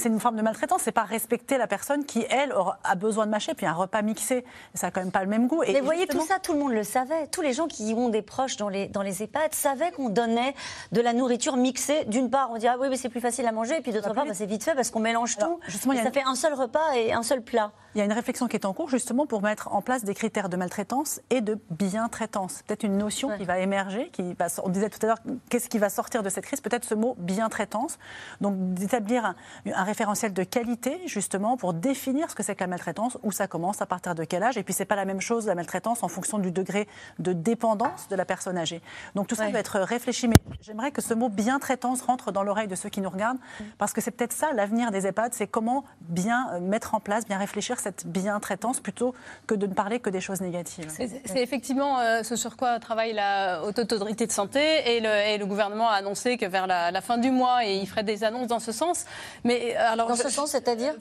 une 0.09 0.20
forme 0.20 0.37
de 0.37 0.42
maltraitance. 0.42 0.83
C'est 0.83 0.92
pas 0.92 1.05
respecter 1.05 1.59
la 1.59 1.66
personne 1.66 2.05
qui, 2.05 2.24
elle, 2.31 2.55
a 2.85 2.94
besoin 2.94 3.26
de 3.26 3.31
mâcher. 3.31 3.55
Puis 3.55 3.66
un 3.66 3.72
repas 3.72 4.02
mixé 4.02 4.32
ça 4.75 4.87
n'a 4.87 4.90
quand 4.90 5.01
même 5.01 5.12
pas 5.12 5.23
le 5.23 5.31
même 5.31 5.47
goût. 5.47 5.62
Et, 5.62 5.73
Mais 5.73 5.81
vous 5.81 5.87
voyez, 5.87 6.07
tout 6.07 6.25
ça, 6.25 6.38
tout 6.38 6.53
le 6.53 6.59
monde 6.59 6.73
le 6.73 6.85
savait. 6.85 7.27
Tous 7.29 7.42
les 7.42 7.53
gens 7.53 7.66
qui 7.66 7.95
ont 7.97 8.09
des 8.09 8.23
proches 8.23 8.57
dans 8.57 8.68
les, 8.68 8.88
dans 8.88 9.03
les 9.03 9.23
EHPAD 9.23 9.55
savaient 9.55 9.90
qu'on 9.90 10.09
donnait 10.09 10.55
de 10.92 11.01
la 11.01 11.12
nourriture 11.12 11.57
mixée. 11.57 12.05
D'une 12.07 12.31
part, 12.31 12.51
on 12.53 12.59
dit 12.59 12.68
ah 12.68 12.77
oui, 12.79 12.88
mais 12.90 12.97
c'est 12.97 13.09
plus 13.09 13.21
facile 13.21 13.47
à 13.47 13.53
manger. 13.53 13.79
Et 13.79 13.81
puis 13.81 13.92
d'autre 13.92 14.12
part, 14.14 14.27
bah, 14.27 14.35
c'est 14.35 14.47
vite 14.47 14.64
fait 14.64 14.75
parce 14.75 14.90
qu'on 14.90 15.01
mélange 15.01 15.37
tout. 15.37 15.61
Justement, 15.66 15.95
ça 15.95 16.11
fait 16.11 16.25
un 16.25 16.35
seul 16.35 16.55
repas 16.55 16.95
et 16.95 17.12
un 17.12 17.23
seul 17.23 17.42
plat. 17.42 17.73
Il 17.94 17.98
y 17.98 18.00
a 18.00 18.05
une 18.05 18.12
réflexion 18.12 18.48
qui 18.48 18.57
est 18.57 18.64
en 18.64 18.72
cours 18.72 18.88
justement 18.88 19.26
pour 19.26 19.42
mettre 19.42 19.72
en 19.74 19.83
place 19.83 20.05
des 20.05 20.14
critères 20.14 20.48
de 20.48 20.57
maltraitance 20.57 21.20
et 21.31 21.40
de 21.40 21.59
bien-traitance. 21.70 22.62
Peut-être 22.66 22.85
une 22.85 22.96
notion 22.96 23.37
qui 23.37 23.44
va 23.44 23.59
émerger. 23.59 24.09
Qui 24.12 24.35
va, 24.35 24.46
on 24.64 24.68
disait 24.68 24.90
tout 24.90 24.98
à 25.02 25.07
l'heure, 25.09 25.18
qu'est-ce 25.48 25.68
qui 25.68 25.78
va 25.78 25.88
sortir 25.88 26.22
de 26.22 26.28
cette 26.28 26.44
crise? 26.44 26.61
Peut-être 26.61 26.85
ce 26.85 26.94
mot 26.94 27.16
bien-traitance. 27.18 27.98
Donc 28.40 28.74
d'établir 28.74 29.24
un, 29.24 29.35
un 29.66 29.85
référentiel 29.85 30.33
de 30.33 30.42
qualité 30.42 31.00
justement 31.07 31.57
pour 31.57 31.74
définir 31.74 32.31
ce 32.31 32.35
que 32.35 32.42
c'est 32.42 32.55
que 32.55 32.61
la 32.61 32.66
maltraitance, 32.66 33.18
où 33.22 33.33
ça 33.33 33.46
commence, 33.46 33.83
à 33.83 33.87
partir 33.87 34.14
de 34.14 34.24
quel 34.24 34.42
âge. 34.42 34.57
Et 34.57 34.62
puis, 34.62 34.74
c'est 34.74 34.85
pas 34.85 34.96
la 34.96 35.05
même 35.05 35.20
chose, 35.20 35.46
la 35.46 35.55
maltraitance, 35.55 36.02
en 36.02 36.09
fonction 36.09 36.38
du 36.38 36.50
degré 36.50 36.88
de 37.18 37.33
dépendance 37.33 38.09
de 38.09 38.16
la 38.16 38.24
personne 38.24 38.59
âgée. 38.59 38.83
Donc, 39.14 39.26
tout 39.26 39.35
ça 39.35 39.48
doit 39.50 39.61
être 39.61 39.81
réfléchi. 39.81 40.28
Mais 40.28 40.37
j'aimerais 40.61 40.90
que 40.90 41.02
ce 41.02 41.14
mot 41.14 41.28
bien-traitance 41.28 42.02
rentre 42.02 42.33
dans 42.33 42.42
l'oreille 42.42 42.68
de 42.68 42.74
ceux 42.74 42.88
qui 42.88 43.00
nous 43.00 43.11
regardent, 43.11 43.38
mm. 43.38 43.64
parce 43.78 43.92
que 43.92 44.00
c'est 44.00 44.11
peut-être 44.11 44.33
ça 44.33 44.52
l'avenir 44.52 44.90
des 44.90 45.07
EHPAD, 45.07 45.35
c'est 45.35 45.46
comment 45.46 45.85
bien 46.00 46.50
euh, 46.52 46.61
mettre 46.61 46.94
en 46.94 47.00
place, 47.00 47.26
bien 47.26 47.38
réfléchir 47.38 47.78
cette 47.83 48.07
bien-traitance, 48.07 48.81
plutôt 48.81 49.14
que 49.47 49.55
de 49.55 49.66
ne 49.66 49.75
parler 49.75 50.01
que 50.01 50.11
des 50.11 50.21
choses 50.21 50.40
négatives. 50.40 50.88
C'est 50.90 51.42
effectivement 51.42 51.99
euh, 51.99 52.23
ce 52.23 52.37
sur 52.37 52.57
quoi 52.57 52.79
travaille 52.79 53.12
la 53.12 53.62
Haute 53.64 53.79
Autorité 53.79 54.27
de 54.27 54.33
Santé, 54.33 54.61
et 54.87 55.01
le, 55.01 55.09
et 55.09 55.38
le 55.38 55.47
gouvernement 55.47 55.88
a 55.88 55.95
annoncé 55.95 56.37
que 56.37 56.47
vers 56.47 56.66
la, 56.66 57.01
fin 57.01 57.18
du 57.18 57.31
mois, 57.31 57.64
et 57.64 57.77
il 57.77 57.87
ferait 57.88 58.05
des 58.05 58.25
annonces 58.25 58.47
dans 58.47 58.61
ce 58.61 58.73
sens. 58.73 59.05
Mais 59.45 59.77
euh, 59.77 59.92
alors, 59.92 60.09
dans 60.09 60.16
ce 60.16 60.29
sens, 60.29 60.51
c'est-à-dire 60.51 60.95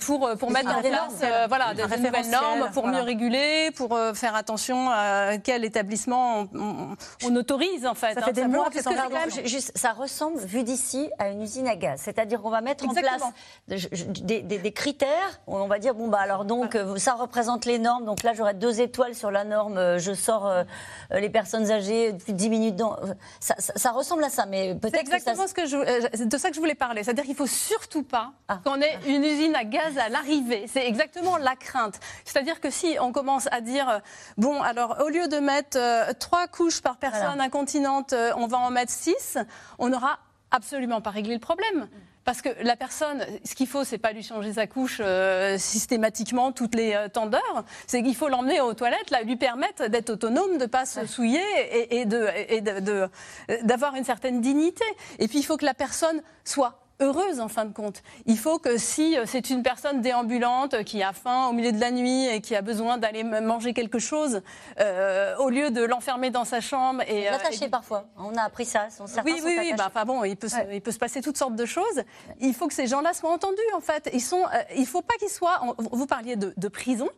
pour, 0.00 0.30
pour 0.38 0.50
mettre 0.50 0.76
en 0.76 0.80
place 0.80 1.22
voilà, 1.48 1.74
de, 1.74 1.82
nouvelles 1.82 2.30
normes 2.30 2.70
pour 2.72 2.86
mieux 2.86 3.00
réguler, 3.00 3.70
pour 3.76 3.94
euh, 3.94 4.14
faire 4.14 4.34
attention 4.34 4.90
à 4.90 5.38
quel 5.38 5.64
établissement 5.64 6.48
on, 6.54 7.36
autorise 7.36 7.86
en 7.86 7.94
fait. 7.94 8.14
Ça 8.14 8.22
fait 8.22 8.32
des 8.32 8.46
mois 8.46 8.70
que, 8.70 8.78
que 8.78 9.46
juste, 9.46 9.72
ça 9.76 9.92
ressemble, 9.92 10.38
vu 10.38 10.62
d'ici, 10.62 11.10
à 11.18 11.28
une 11.28 11.42
usine 11.42 11.68
à 11.68 11.76
gaz. 11.76 12.00
C'est-à-dire 12.02 12.40
qu'on 12.40 12.50
va 12.50 12.60
mettre 12.60 12.88
en 12.88 12.94
place 12.94 13.22
des, 13.68 14.72
critères. 14.72 15.40
Où 15.46 15.56
on 15.56 15.68
va 15.68 15.78
dire 15.78 15.94
bon 15.94 16.08
bah 16.08 16.15
alors 16.16 16.44
donc 16.44 16.74
euh, 16.74 16.96
ça 16.96 17.14
représente 17.14 17.64
les 17.64 17.78
normes. 17.78 18.04
Donc 18.04 18.22
là 18.22 18.32
j'aurai 18.34 18.54
deux 18.54 18.80
étoiles 18.80 19.14
sur 19.14 19.30
la 19.30 19.44
norme. 19.44 19.78
Euh, 19.78 19.98
je 19.98 20.12
sors 20.12 20.52
les 21.10 21.30
personnes 21.30 21.70
âgées 21.70 22.12
depuis 22.12 22.32
10 22.32 22.50
minutes. 22.50 22.76
Dans, 22.76 22.96
ça, 23.40 23.90
ressemble 23.90 24.24
à 24.24 24.30
ça, 24.30 24.46
mais 24.46 24.74
peut-être. 24.74 24.94
C'est 24.94 25.00
exactement 25.00 25.46
ce 25.46 25.54
que 25.54 25.66
je, 25.66 26.24
de 26.24 26.38
ça 26.38 26.48
que 26.48 26.54
je 26.54 26.60
voulais 26.60 26.74
parler. 26.74 27.02
C'est-à-dire 27.02 27.24
qu'il 27.24 27.34
faut 27.34 27.46
surtout 27.46 28.02
pas 28.02 28.32
ah. 28.48 28.60
qu'on 28.64 28.80
ait 28.80 28.98
une 29.06 29.24
usine 29.24 29.54
à 29.54 29.64
gaz 29.64 29.96
à 29.98 30.08
l'arrivée. 30.08 30.66
C'est 30.68 30.86
exactement 30.86 31.36
la 31.36 31.56
crainte. 31.56 31.98
C'est-à-dire 32.24 32.60
que 32.60 32.70
si 32.70 32.96
on 33.00 33.12
commence 33.12 33.48
à 33.52 33.60
dire, 33.60 33.88
euh, 33.88 33.98
bon, 34.36 34.62
alors 34.62 34.98
au 35.04 35.08
lieu 35.08 35.28
de 35.28 35.38
mettre 35.38 35.78
euh, 35.78 36.12
trois 36.18 36.46
couches 36.48 36.80
par 36.80 36.96
personne 36.96 37.40
incontinente, 37.40 38.12
euh, 38.12 38.32
on 38.36 38.46
va 38.46 38.58
en 38.58 38.70
mettre 38.70 38.92
six, 38.92 39.38
on 39.78 39.88
n'aura 39.88 40.18
absolument 40.50 41.00
pas 41.00 41.10
réglé 41.10 41.34
le 41.34 41.40
problème. 41.40 41.88
Parce 42.26 42.42
que 42.42 42.50
la 42.62 42.76
personne, 42.76 43.24
ce 43.44 43.54
qu'il 43.54 43.66
faut, 43.66 43.84
c'est 43.84 43.96
pas 43.96 44.12
lui 44.12 44.22
changer 44.22 44.52
sa 44.52 44.66
couche 44.66 45.00
systématiquement 45.56 46.52
toutes 46.52 46.74
les 46.74 47.06
temps 47.12 47.26
d'heure. 47.26 47.64
C'est 47.86 48.02
qu'il 48.02 48.14
faut 48.14 48.28
l'emmener 48.28 48.60
aux 48.60 48.74
toilettes, 48.74 49.10
là, 49.10 49.22
lui 49.22 49.36
permettre 49.36 49.86
d'être 49.86 50.10
autonome, 50.10 50.58
de 50.58 50.66
pas 50.66 50.84
se 50.84 51.06
souiller 51.06 51.40
et, 51.72 52.00
et 52.00 52.60
d'avoir 53.62 53.94
une 53.94 54.04
certaine 54.04 54.40
dignité. 54.40 54.84
Et 55.18 55.28
puis 55.28 55.38
il 55.38 55.44
faut 55.44 55.56
que 55.56 55.64
la 55.64 55.74
personne 55.74 56.20
soit 56.44 56.85
heureuse 57.00 57.40
en 57.40 57.48
fin 57.48 57.64
de 57.64 57.72
compte. 57.72 58.02
Il 58.26 58.38
faut 58.38 58.58
que 58.58 58.78
si 58.78 59.16
euh, 59.16 59.24
c'est 59.26 59.50
une 59.50 59.62
personne 59.62 60.00
déambulante 60.00 60.84
qui 60.84 61.02
a 61.02 61.12
faim 61.12 61.48
au 61.48 61.52
milieu 61.52 61.72
de 61.72 61.80
la 61.80 61.90
nuit 61.90 62.26
et 62.26 62.40
qui 62.40 62.56
a 62.56 62.62
besoin 62.62 62.98
d'aller 62.98 63.24
manger 63.24 63.74
quelque 63.74 63.98
chose, 63.98 64.42
euh, 64.80 65.36
au 65.38 65.50
lieu 65.50 65.70
de 65.70 65.82
l'enfermer 65.82 66.30
dans 66.30 66.44
sa 66.44 66.60
chambre 66.60 67.02
et 67.06 67.24
l'attacher 67.24 67.66
euh, 67.66 67.68
parfois. 67.68 68.06
On 68.16 68.34
a 68.36 68.42
appris 68.42 68.64
ça. 68.64 68.88
oui, 69.24 69.40
oui, 69.44 69.56
oui. 69.58 69.74
Bah, 69.76 70.04
bon, 70.04 70.24
il 70.24 70.36
peut, 70.36 70.48
se, 70.48 70.56
il 70.72 70.80
peut 70.80 70.92
se 70.92 70.98
passer 70.98 71.20
toutes 71.20 71.36
sortes 71.36 71.56
de 71.56 71.66
choses. 71.66 72.02
Il 72.40 72.54
faut 72.54 72.68
que 72.68 72.74
ces 72.74 72.86
gens-là 72.86 73.12
soient 73.12 73.32
entendus 73.32 73.56
en 73.74 73.80
fait. 73.80 74.08
Ils 74.12 74.20
sont, 74.20 74.44
il 74.76 74.86
faut 74.86 75.02
pas 75.02 75.14
qu'ils 75.18 75.28
soient. 75.28 75.60
Vous 75.78 76.06
parliez 76.06 76.36
de, 76.36 76.54
de 76.56 76.68
prison. 76.68 77.08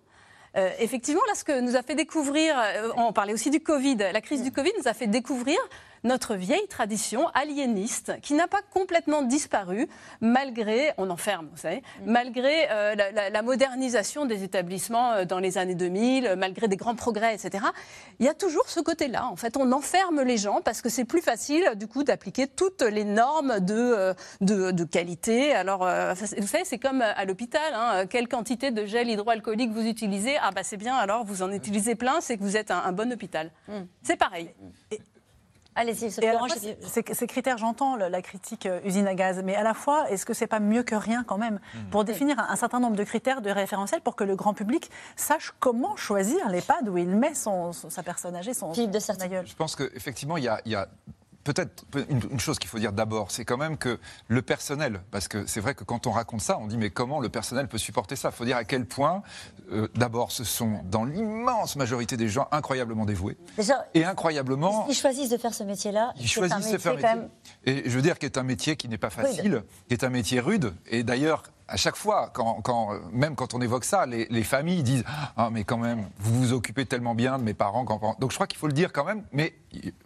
effectivement, 0.79 1.23
là, 1.29 1.35
ce 1.35 1.45
que 1.45 1.61
nous 1.61 1.77
a 1.77 1.83
fait 1.83 1.95
découvrir, 1.95 2.57
on 2.97 3.13
parlait 3.13 3.33
aussi 3.33 3.51
du 3.51 3.61
Covid, 3.61 3.97
la 3.97 4.21
crise 4.21 4.43
du 4.43 4.51
Covid 4.53 4.73
nous 4.79 4.89
a 4.89 4.95
fait 4.95 5.07
découvrir 5.07 5.59
notre 6.05 6.35
vieille 6.35 6.67
tradition 6.69 7.29
aliéniste 7.35 8.21
qui 8.23 8.35
n'a 8.35 8.47
pas 8.47 8.63
complètement 8.73 9.23
disparu 9.23 9.89
malgré, 10.21 10.93
on 10.99 11.11
enferme, 11.11 11.49
vous 11.51 11.59
savez, 11.59 11.83
mm. 12.05 12.11
malgré 12.11 12.71
euh, 12.71 12.95
la, 12.95 13.43
modernisation 13.43 14.27
des 14.27 14.43
établissements 14.43 15.13
euh, 15.13 15.25
dans 15.25 15.39
les 15.39 15.59
années 15.59 15.75
2000, 15.75 16.35
malgré 16.37 16.69
des 16.69 16.77
grands 16.77 16.95
progrès, 16.95 17.35
etc. 17.35 17.65
Il 18.19 18.27
y 18.27 18.29
a 18.29 18.35
toujours 18.35 18.69
ce 18.69 18.81
côté-là. 18.81 19.27
En 19.27 19.37
fait, 19.37 19.57
on 19.57 19.73
enferme 19.73 20.23
les 20.23 20.37
gens 20.37 20.61
parce 20.63 20.83
que 20.83 20.89
c'est 20.89 21.05
plus 21.05 21.23
facile, 21.23 21.73
du 21.77 21.87
coup, 21.87 22.05
d'appliquer 22.05 22.47
toutes 22.47 22.83
les 22.83 23.05
normes 23.05 23.61
de, 23.61 23.75
euh, 23.75 24.15
de, 24.41 24.85
qualité. 24.85 25.53
Alors, 25.53 25.81
vous 26.39 26.47
savez, 26.47 26.65
c'est 26.65 26.79
comme 26.79 27.03
à 27.03 27.25
l'hôpital. 27.25 27.73
Hein, 27.75 28.07
quelle 28.07 28.29
quantité 28.29 28.71
de 28.71 28.87
gel 28.87 29.09
hydroalcoolique 29.09 29.71
vous 29.71 29.87
utilisez? 29.87 30.37
Ah, 30.41 30.51
bah 30.51 30.63
c'est 30.63 30.77
bien, 30.77 30.97
alors 30.97 31.25
vous 31.25 31.43
en 31.43 31.53
utilisez 31.53 31.95
plein, 31.95 32.21
c'est 32.21 32.37
que 32.37 32.43
vous 32.43 32.57
êtes 32.57 32.71
un, 32.71 32.93
bon 32.93 33.13
hôpital. 33.13 33.51
Mm. 33.69 33.83
C'est 34.03 34.17
pareil. 34.17 34.51
Allez-y, 35.79 36.11
Ces 36.11 37.27
critères, 37.29 37.57
j'entends 37.57 37.95
la 37.95 38.21
critique 38.21 38.67
euh, 38.67 38.81
usine 38.85 39.07
à 39.07 39.15
gaz, 39.15 39.41
mais 39.45 39.55
à 39.55 39.63
la 39.63 39.75
fois, 39.75 40.11
est-ce 40.11 40.27
que 40.27 40.35
c'est 40.35 40.49
pas 40.49 40.59
mieux 40.59 40.83
que 40.83 40.97
rien 40.97 41.23
quand 41.23 41.39
même 41.39 41.61
hmm. 41.75 41.91
pour 41.91 42.05
définir 42.05 42.37
un, 42.39 42.57
certain 42.57 42.81
nombre 42.81 42.97
de 42.97 43.05
critères 43.05 43.43
de 43.43 43.51
référentiel 43.51 44.01
pour 44.01 44.17
que 44.17 44.25
le 44.25 44.35
grand 44.35 44.55
public 44.55 44.91
sache 45.15 45.53
comment 45.61 45.95
choisir 45.95 46.49
l'EHPAD 46.49 46.89
où 46.89 46.99
il 46.99 47.09
met 47.09 47.35
son, 47.35 47.73
sa 47.73 48.03
personne 48.03 48.35
âgée, 48.35 48.55
son, 48.55 48.75
son 48.75 48.87
de 48.87 48.99
Je 48.99 49.55
pense 49.55 49.77
qu'effectivement, 49.77 50.37
il 50.37 50.45
y 50.45 50.75
a 50.75 50.89
peut-être 51.53 51.85
une, 52.11 52.39
chose 52.39 52.59
qu'il 52.59 52.69
faut 52.69 52.79
dire 52.79 52.93
d'abord, 52.93 53.31
c'est 53.31 53.45
quand 53.45 53.57
même 53.57 53.79
que 53.79 53.99
le 54.29 54.43
personnel, 54.43 55.01
parce 55.11 55.29
que 55.29 55.47
c'est 55.47 55.61
vrai 55.61 55.75
que 55.75 55.85
quand 55.85 56.07
on 56.07 56.11
raconte 56.11 56.43
ça, 56.43 56.59
on 56.59 56.67
dit 56.67 56.77
mais 56.77 56.91
comment 56.91 57.21
le 57.21 57.29
personnel 57.29 57.69
peut 57.69 57.79
supporter 57.79 58.17
ça? 58.17 58.29
Il 58.33 58.37
faut 58.37 58.45
dire 58.45 58.57
à 58.57 58.65
quel 58.65 58.85
point, 58.85 59.23
euh, 59.73 59.89
d'abord, 59.95 60.31
ce 60.31 60.45
sont 60.45 60.81
dans 60.85 61.05
l'immense 61.05 61.77
majorité 61.77 62.17
des 62.17 62.29
gens 62.29 62.49
incroyablement 62.53 63.07
dévoués. 63.07 63.39
et 63.95 64.05
incroyablement. 64.05 64.87
Ils 64.89 64.95
choisissent 64.95 65.31
de 65.31 65.39
faire 65.39 65.55
ce 65.55 65.65
métier-là. 65.65 66.13
Ils 66.21 66.29
choisissent 66.29 66.71
de 66.71 66.79
faire 66.79 66.99
ce 66.99 67.17
métier. 67.17 67.29
Et 67.65 67.89
je 67.89 67.97
veux 67.97 68.03
dire, 68.03 68.19
qui 68.19 68.27
est 68.27 68.37
un 68.37 68.43
métier 68.43 68.77
qui 68.77 68.89
n'est 68.89 68.99
pas 68.99 69.11
facile, 69.11 69.65
qui 69.89 69.95
est 69.95 70.05
un 70.05 70.11
métier 70.11 70.41
rude. 70.41 70.75
Et 70.91 71.03
d'ailleurs, 71.03 71.43
à 71.69 71.77
chaque 71.77 71.97
fois, 71.97 72.31
quand, 72.33 73.01
même 73.13 73.35
quand 73.35 73.55
on 73.55 73.61
évoque 73.61 73.85
ça, 73.85 74.07
les, 74.07 74.43
familles 74.43 74.83
disent 74.83 75.05
Ah, 75.37 75.51
mais 75.53 75.65
quand 75.65 75.77
même, 75.77 76.09
vous 76.19 76.35
vous 76.35 76.53
occupez 76.55 76.87
tellement 76.87 77.15
bien 77.15 77.39
de 77.39 77.45
mes 77.45 77.55
parents. 77.55 77.85
Donc 78.19 78.31
je 78.31 78.35
crois 78.35 78.47
qu'il 78.47 78.59
faut 78.59 78.67
le 78.67 78.73
dire 78.73 78.93
quand 78.93 79.05
même, 79.05 79.23
mais 79.33 79.55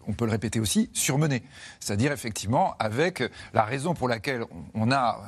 on 0.08 0.12
peut 0.12 0.24
le 0.24 0.32
répéter 0.32 0.58
aussi, 0.58 0.90
surmené. 0.92 1.42
C'est-à-dire, 1.78 2.10
effectivement, 2.10 2.74
avec 2.78 3.22
la 3.54 3.62
raison 3.62 3.94
pour 3.94 4.08
laquelle 4.08 4.44
on 4.74 4.90
a 4.90 5.20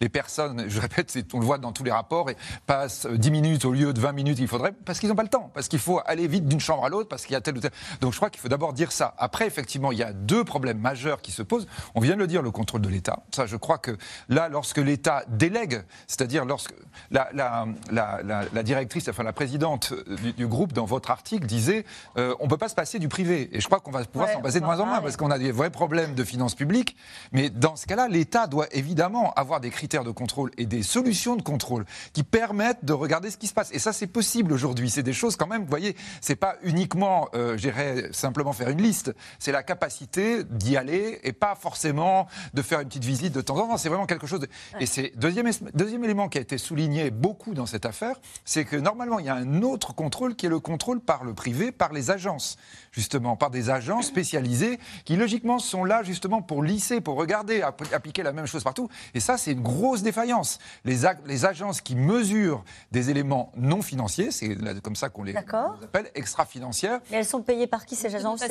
les, 0.00 0.08
personnes, 0.08 0.64
je 0.68 0.80
répète, 0.80 1.16
on 1.34 1.40
le 1.40 1.44
voit 1.44 1.58
dans 1.58 1.72
tous 1.72 1.84
les 1.84 1.92
rapports, 1.92 2.30
et 2.30 2.36
passent 2.66 3.06
10 3.06 3.30
minutes 3.30 3.64
au 3.66 3.72
lieu 3.72 3.92
de 3.92 4.00
20 4.00 4.12
minutes, 4.12 4.38
il 4.38 4.48
faudrait, 4.48 4.72
parce 4.72 4.98
qu'ils 4.98 5.10
n'ont 5.10 5.14
pas 5.14 5.22
le 5.22 5.28
temps, 5.28 5.50
parce 5.52 5.68
qu'il 5.68 5.78
faut 5.78 6.00
aller 6.06 6.26
vite 6.26 6.48
d'une 6.48 6.60
chambre 6.60 6.86
à 6.86 6.88
l'autre, 6.88 7.08
parce 7.08 7.26
qu'il 7.26 7.34
y 7.34 7.36
a 7.36 7.40
tel 7.42 7.58
ou 7.58 7.60
tel. 7.60 7.70
Donc 8.00 8.12
je 8.12 8.16
crois 8.16 8.30
qu'il 8.30 8.40
faut 8.40 8.48
d'abord 8.48 8.72
dire 8.72 8.90
ça. 8.90 9.14
Après, 9.18 9.46
effectivement, 9.46 9.92
il 9.92 9.98
y 9.98 10.02
a 10.02 10.14
deux 10.14 10.44
problèmes 10.44 10.78
majeurs 10.78 11.20
qui 11.20 11.30
se 11.30 11.42
posent. 11.42 11.66
On 11.94 12.00
vient 12.00 12.14
de 12.14 12.20
le 12.20 12.26
dire, 12.26 12.40
le 12.40 12.50
contrôle 12.50 12.80
de 12.80 12.88
l'État. 12.88 13.22
Ça, 13.34 13.46
je 13.46 13.56
crois 13.56 13.78
que 13.78 13.96
là, 14.28 14.48
lorsque 14.48 14.78
l'État 14.78 15.24
délègue 15.28 15.57
c'est-à-dire 16.06 16.44
lorsque 16.44 16.72
la, 17.10 18.62
directrice, 18.62 19.08
enfin 19.08 19.22
la 19.22 19.32
présidente 19.32 19.94
du, 20.36 20.46
groupe 20.46 20.72
dans 20.72 20.84
votre 20.84 21.10
article 21.10 21.46
disait 21.46 21.84
euh, 22.16 22.34
on 22.40 22.44
ne 22.44 22.50
peut 22.50 22.56
pas 22.56 22.68
se 22.68 22.74
passer 22.74 22.98
du 22.98 23.08
privé. 23.08 23.50
Et 23.52 23.60
je 23.60 23.66
crois 23.66 23.80
qu'on 23.80 23.90
va 23.90 24.04
pouvoir 24.04 24.30
s'en 24.30 24.40
passer 24.40 24.60
de 24.60 24.64
moins 24.64 24.80
en 24.80 24.86
moins 24.86 25.00
parce 25.00 25.16
qu'on 25.16 25.30
a 25.30 25.38
des 25.38 25.52
vrais 25.52 25.70
problèmes 25.70 26.14
de 26.14 26.24
finances 26.24 26.54
publiques. 26.54 26.96
Mais 27.32 27.50
dans 27.50 27.76
ce 27.76 27.86
cas-là, 27.86 28.08
l'État 28.08 28.46
doit 28.46 28.66
évidemment 28.72 29.32
avoir 29.34 29.60
des 29.60 29.70
critères 29.70 30.04
de 30.04 30.10
contrôle 30.10 30.50
et 30.58 30.66
des 30.66 30.82
solutions 30.82 31.36
de 31.36 31.42
contrôle 31.42 31.84
qui 32.12 32.22
permettent 32.22 32.84
de 32.84 32.92
regarder 32.92 33.30
ce 33.30 33.36
qui 33.36 33.46
se 33.46 33.54
passe. 33.54 33.70
Et 33.72 33.78
ça, 33.78 33.92
c'est 33.92 34.06
possible 34.06 34.52
aujourd'hui. 34.52 34.90
C'est 34.90 35.02
des 35.02 35.12
choses 35.12 35.36
quand 35.36 35.46
même, 35.46 35.62
vous 35.62 35.68
voyez, 35.68 35.96
c'est 36.20 36.36
pas 36.36 36.56
uniquement, 36.62 37.28
euh, 37.34 37.56
j'irais 37.56 38.10
simplement 38.12 38.52
faire 38.52 38.68
une 38.68 38.82
liste. 38.82 39.14
C'est 39.38 39.52
la 39.52 39.62
capacité 39.62 40.44
d'y 40.44 40.76
aller 40.76 41.20
et 41.22 41.32
pas 41.32 41.54
forcément 41.54 42.26
de 42.54 42.62
faire 42.62 42.80
une 42.80 42.88
petite 42.88 43.04
visite 43.04 43.34
de 43.34 43.40
temps 43.40 43.56
en 43.56 43.68
temps. 43.68 43.76
C'est 43.76 43.88
vraiment 43.88 44.06
quelque 44.06 44.26
chose. 44.26 44.40
De... 44.40 44.48
Et 44.80 44.86
c'est 44.86 45.12
deuxième 45.16 45.46
Deuxième, 45.74 46.04
élément 46.04 46.28
qui 46.28 46.38
a 46.38 46.40
été 46.40 46.58
souligné 46.58 47.10
beaucoup 47.10 47.54
dans 47.54 47.66
cette 47.66 47.86
affaire, 47.86 48.16
c'est 48.44 48.64
que 48.64 48.76
normalement, 48.76 49.18
il 49.18 49.26
y 49.26 49.28
a 49.28 49.34
un 49.34 49.62
autre 49.62 49.94
contrôle 49.94 50.34
qui 50.34 50.46
est 50.46 50.48
le 50.48 50.60
contrôle 50.60 51.00
par 51.00 51.24
le 51.24 51.34
privé, 51.34 51.72
par 51.72 51.92
les 51.92 52.10
agences, 52.10 52.56
justement, 52.92 53.36
par 53.36 53.50
des 53.50 53.70
agences 53.70 54.06
spécialisées 54.06 54.78
qui, 55.04 55.16
logiquement, 55.16 55.58
sont 55.58 55.84
là 55.84 56.02
justement 56.02 56.42
pour 56.42 56.62
lisser, 56.62 57.00
pour 57.00 57.16
regarder, 57.16 57.62
appliquer 57.62 58.22
la 58.22 58.32
même 58.32 58.46
chose 58.46 58.64
partout. 58.64 58.88
Et 59.14 59.20
ça, 59.20 59.38
c'est 59.38 59.52
une 59.52 59.62
grosse 59.62 60.02
défaillance. 60.02 60.58
Les, 60.84 60.98
les 61.26 61.44
agences 61.44 61.80
qui 61.80 61.94
mesurent 61.94 62.64
des 62.92 63.10
éléments 63.10 63.52
non 63.56 63.82
financiers, 63.82 64.30
c'est 64.30 64.56
comme 64.82 64.96
ça 64.96 65.08
qu'on 65.08 65.24
les, 65.24 65.36
appelle, 65.36 66.10
extra-financières. 66.14 67.00
Mais 67.10 67.18
elles 67.18 67.24
sont 67.26 67.42
payées 67.42 67.66
par 67.66 67.86
qui 67.86 67.96
ces 67.96 68.14
agences? 68.14 68.42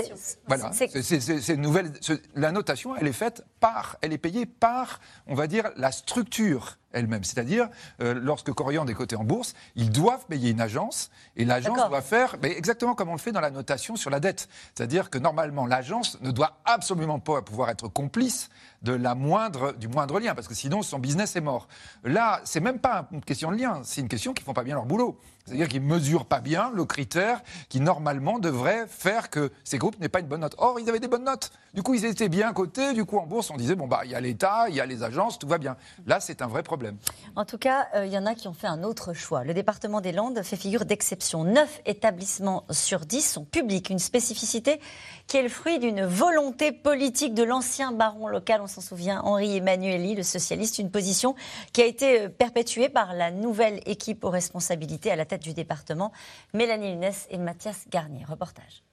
Voilà, 0.47 0.71
c'est 0.73 1.53
une 1.53 1.61
nouvelle. 1.61 1.91
La 2.35 2.51
notation, 2.51 2.95
elle 2.95 3.07
est 3.07 3.13
faite 3.13 3.43
par, 3.59 3.97
elle 4.01 4.13
est 4.13 4.17
payée 4.17 4.45
par, 4.45 4.99
on 5.27 5.35
va 5.35 5.47
dire, 5.47 5.71
la 5.75 5.91
structure 5.91 6.77
elle-même. 6.97 7.23
C'est-à-dire, 7.23 7.69
euh, 8.01 8.13
lorsque 8.13 8.51
Coriand 8.51 8.85
est 8.87 8.93
coté 8.93 9.15
en 9.15 9.23
bourse, 9.23 9.53
ils 9.75 9.89
doivent 9.89 10.25
payer 10.27 10.51
une 10.51 10.61
agence 10.61 11.09
et 11.35 11.45
l'agence 11.45 11.77
doit 11.89 12.01
faire 12.01 12.35
mais 12.41 12.51
exactement 12.51 12.95
comme 12.95 13.09
on 13.09 13.13
le 13.13 13.19
fait 13.19 13.31
dans 13.31 13.41
la 13.41 13.51
notation 13.51 13.95
sur 13.95 14.09
la 14.09 14.19
dette. 14.19 14.47
C'est-à-dire 14.75 15.09
que 15.09 15.17
normalement, 15.17 15.65
l'agence 15.65 16.19
ne 16.21 16.31
doit 16.31 16.57
absolument 16.65 17.19
pas 17.19 17.41
pouvoir 17.41 17.69
être 17.69 17.87
complice 17.87 18.49
de 18.81 18.93
la 18.93 19.15
moindre, 19.15 19.73
du 19.73 19.87
moindre 19.87 20.19
lien, 20.19 20.35
parce 20.35 20.47
que 20.47 20.53
sinon 20.53 20.81
son 20.81 20.99
business 20.99 21.35
est 21.35 21.41
mort. 21.41 21.67
Là, 22.03 22.41
c'est 22.43 22.59
même 22.59 22.79
pas 22.79 23.07
une 23.11 23.23
question 23.23 23.51
de 23.51 23.57
lien, 23.57 23.81
c'est 23.83 24.01
une 24.01 24.07
question 24.07 24.33
qu'ils 24.33 24.45
font 24.45 24.53
pas 24.53 24.63
bien 24.63 24.75
leur 24.75 24.85
boulot. 24.85 25.19
C'est-à-dire 25.47 25.69
qu'ils 25.69 25.81
mesurent 25.81 26.25
pas 26.25 26.41
bien 26.41 26.71
le 26.73 26.83
critère 26.83 27.41
qui 27.69 27.79
normalement 27.79 28.37
devrait 28.37 28.85
faire 28.87 29.29
que 29.29 29.49
ces 29.63 29.77
groupes 29.77 29.97
n'aient 29.99 30.09
pas 30.09 30.19
une 30.19 30.27
bonne 30.27 30.41
note. 30.41 30.55
Or, 30.57 30.77
ils 30.77 30.89
avaient 30.89 30.99
des 30.99 31.07
bonnes 31.07 31.23
notes. 31.23 31.51
Du 31.73 31.83
coup, 31.83 31.93
ils 31.93 32.03
étaient 32.03 32.27
bien 32.27 32.51
cotés. 32.51 32.93
Du 32.93 33.05
coup, 33.05 33.17
en 33.17 33.25
bourse, 33.25 33.49
on 33.49 33.55
disait 33.55 33.75
bon 33.75 33.87
bah 33.87 34.01
il 34.03 34.11
y 34.11 34.15
a 34.15 34.19
l'État, 34.19 34.65
il 34.67 34.75
y 34.75 34.81
a 34.81 34.85
les 34.85 35.03
agences, 35.03 35.39
tout 35.39 35.47
va 35.47 35.57
bien. 35.57 35.77
Là, 36.05 36.19
c'est 36.19 36.41
un 36.41 36.47
vrai 36.47 36.63
problème. 36.63 36.97
En 37.37 37.45
tout 37.45 37.57
cas, 37.57 37.87
euh, 37.95 38.05
il 38.05 38.11
y 38.11 38.17
en 38.17 38.25
a 38.25 38.35
qui 38.35 38.49
ont 38.49 38.53
fait 38.53 38.67
un 38.67 38.83
autre 38.83 39.13
choix. 39.13 39.45
Le 39.45 39.53
département 39.53 40.01
des 40.01 40.11
Landes 40.11 40.41
fait 40.43 40.57
figure 40.57 40.83
d'exception. 40.83 41.45
Neuf 41.45 41.81
établissements 41.85 42.65
sur 42.69 43.01
dix 43.01 43.21
sont 43.21 43.45
publics. 43.45 43.89
Une 43.89 43.99
spécificité 43.99 44.81
qui 45.27 45.37
est 45.37 45.43
le 45.43 45.49
fruit 45.49 45.79
d'une 45.79 46.03
volonté 46.05 46.71
politique 46.73 47.33
de 47.33 47.43
l'ancien 47.43 47.93
baron 47.93 48.27
local, 48.27 48.61
on 48.61 48.67
s'en 48.67 48.81
souvient, 48.81 49.21
Henri 49.21 49.57
Emmanueli, 49.57 50.15
le 50.15 50.23
socialiste, 50.23 50.79
une 50.79 50.91
position 50.91 51.35
qui 51.73 51.81
a 51.81 51.85
été 51.85 52.21
euh, 52.21 52.29
perpétuée 52.29 52.89
par 52.89 53.13
la 53.13 53.31
nouvelle 53.31 53.81
équipe 53.85 54.23
aux 54.23 54.29
responsabilités 54.29 55.11
à 55.11 55.15
la 55.15 55.25
tête 55.25 55.36
du 55.37 55.53
département, 55.53 56.11
Mélanie 56.53 56.91
Lunes 56.91 57.11
et 57.29 57.37
Mathias 57.37 57.85
Garnier. 57.89 58.25
Reportage. 58.25 58.83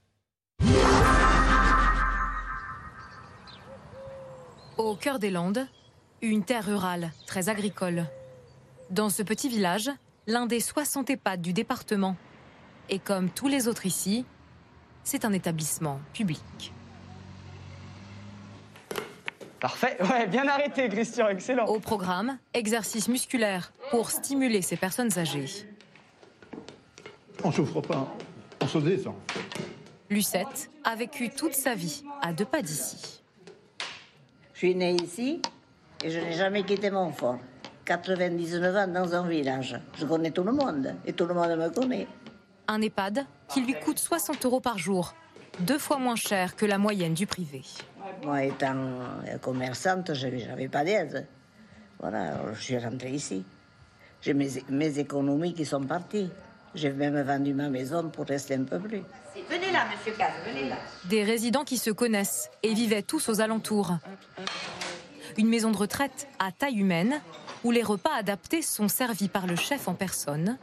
Au 4.76 4.96
cœur 4.96 5.18
des 5.18 5.30
Landes, 5.30 5.66
une 6.20 6.44
terre 6.44 6.66
rurale, 6.66 7.12
très 7.26 7.48
agricole. 7.48 8.07
Dans 8.90 9.09
ce 9.09 9.22
petit 9.22 9.48
village, 9.48 9.90
l'un 10.26 10.46
des 10.46 10.61
60 10.61 11.11
EHPAD 11.11 11.40
du 11.40 11.52
département. 11.52 12.16
Et 12.88 12.98
comme 12.98 13.30
tous 13.30 13.48
les 13.48 13.68
autres 13.68 13.87
ici, 13.87 14.24
c'est 15.04 15.24
un 15.24 15.33
établissement 15.33 16.00
public. 16.12 16.72
Parfait, 19.61 19.96
ouais, 20.11 20.26
bien 20.26 20.46
arrêté 20.46 20.88
Christian, 20.88 21.28
excellent. 21.28 21.64
Au 21.66 21.80
programme, 21.80 22.38
exercice 22.52 23.09
musculaire 23.09 23.72
pour 23.90 24.11
stimuler 24.11 24.61
ces 24.61 24.76
personnes 24.76 25.18
âgées. 25.18 25.46
On 27.46 27.52
souffre 27.52 27.83
pas, 27.83 28.09
on 28.62 28.66
se 28.66 28.78
détend. 28.78 29.14
Lucette 30.09 30.70
a 30.83 30.96
vécu 30.96 31.28
toute 31.28 31.52
sa 31.52 31.74
vie 31.74 32.02
à 32.22 32.33
deux 32.33 32.46
pas 32.46 32.62
d'ici. 32.62 33.22
Je 34.54 34.59
suis 34.59 34.74
née 34.74 34.94
ici 34.94 35.42
et 36.02 36.11
je 36.11 36.20
n'ai 36.20 36.33
jamais 36.33 36.62
quitté 36.62 36.90
mon 36.90 37.12
fort. 37.12 37.38
99 37.85 38.76
ans 38.76 38.88
dans 38.88 39.14
un 39.14 39.28
village. 39.28 39.78
Je 39.98 40.07
connais 40.07 40.30
tout 40.30 40.42
le 40.42 40.52
monde 40.52 40.94
et 41.04 41.12
tout 41.12 41.26
le 41.26 41.35
monde 41.35 41.50
me 41.50 41.68
connaît. 41.68 42.07
Un 42.66 42.80
EHPAD 42.80 43.26
qui 43.48 43.61
lui 43.61 43.74
coûte 43.74 43.98
60 43.98 44.42
euros 44.46 44.61
par 44.61 44.78
jour, 44.78 45.14
deux 45.61 45.78
fois 45.78 45.98
moins 45.98 46.16
cher 46.16 46.57
que 46.57 46.64
la 46.64 46.78
moyenne 46.78 47.12
du 47.12 47.26
privé. 47.26 47.61
Moi, 48.24 48.44
étant 48.44 48.74
commerçante, 49.42 50.14
je 50.14 50.28
n'avais 50.28 50.68
pas 50.68 50.83
d'aide. 50.83 51.26
Voilà, 52.00 52.40
je 52.54 52.62
suis 52.62 52.78
rentrée 52.78 53.11
ici. 53.11 53.44
J'ai 54.22 54.33
mes, 54.33 54.48
mes 54.70 54.98
économies 54.98 55.52
qui 55.52 55.66
sont 55.66 55.83
parties. 55.83 56.30
J'ai 56.74 56.90
même 56.90 57.20
vendu 57.22 57.54
ma 57.54 57.68
maison 57.68 58.08
pour 58.10 58.26
rester 58.26 58.54
un 58.54 58.64
peu 58.64 58.78
plus. 58.78 59.02
Venez 59.48 59.70
là, 59.70 59.87
monsieur 59.90 60.12
Caz, 60.18 60.32
venez 60.46 60.68
là. 60.68 60.76
Des 61.04 61.22
résidents 61.22 61.64
qui 61.64 61.78
se 61.78 61.90
connaissent 61.90 62.50
et 62.62 62.74
vivaient 62.74 63.02
tous 63.02 63.28
aux 63.28 63.40
alentours. 63.40 63.92
Une 65.37 65.48
maison 65.48 65.70
de 65.70 65.76
retraite 65.76 66.28
à 66.38 66.52
taille 66.52 66.78
humaine 66.78 67.20
où 67.62 67.70
les 67.70 67.82
repas 67.82 68.14
adaptés 68.14 68.62
sont 68.62 68.88
servis 68.88 69.28
par 69.28 69.46
le 69.46 69.56
chef 69.56 69.88
en 69.88 69.94
personne. 69.94 70.58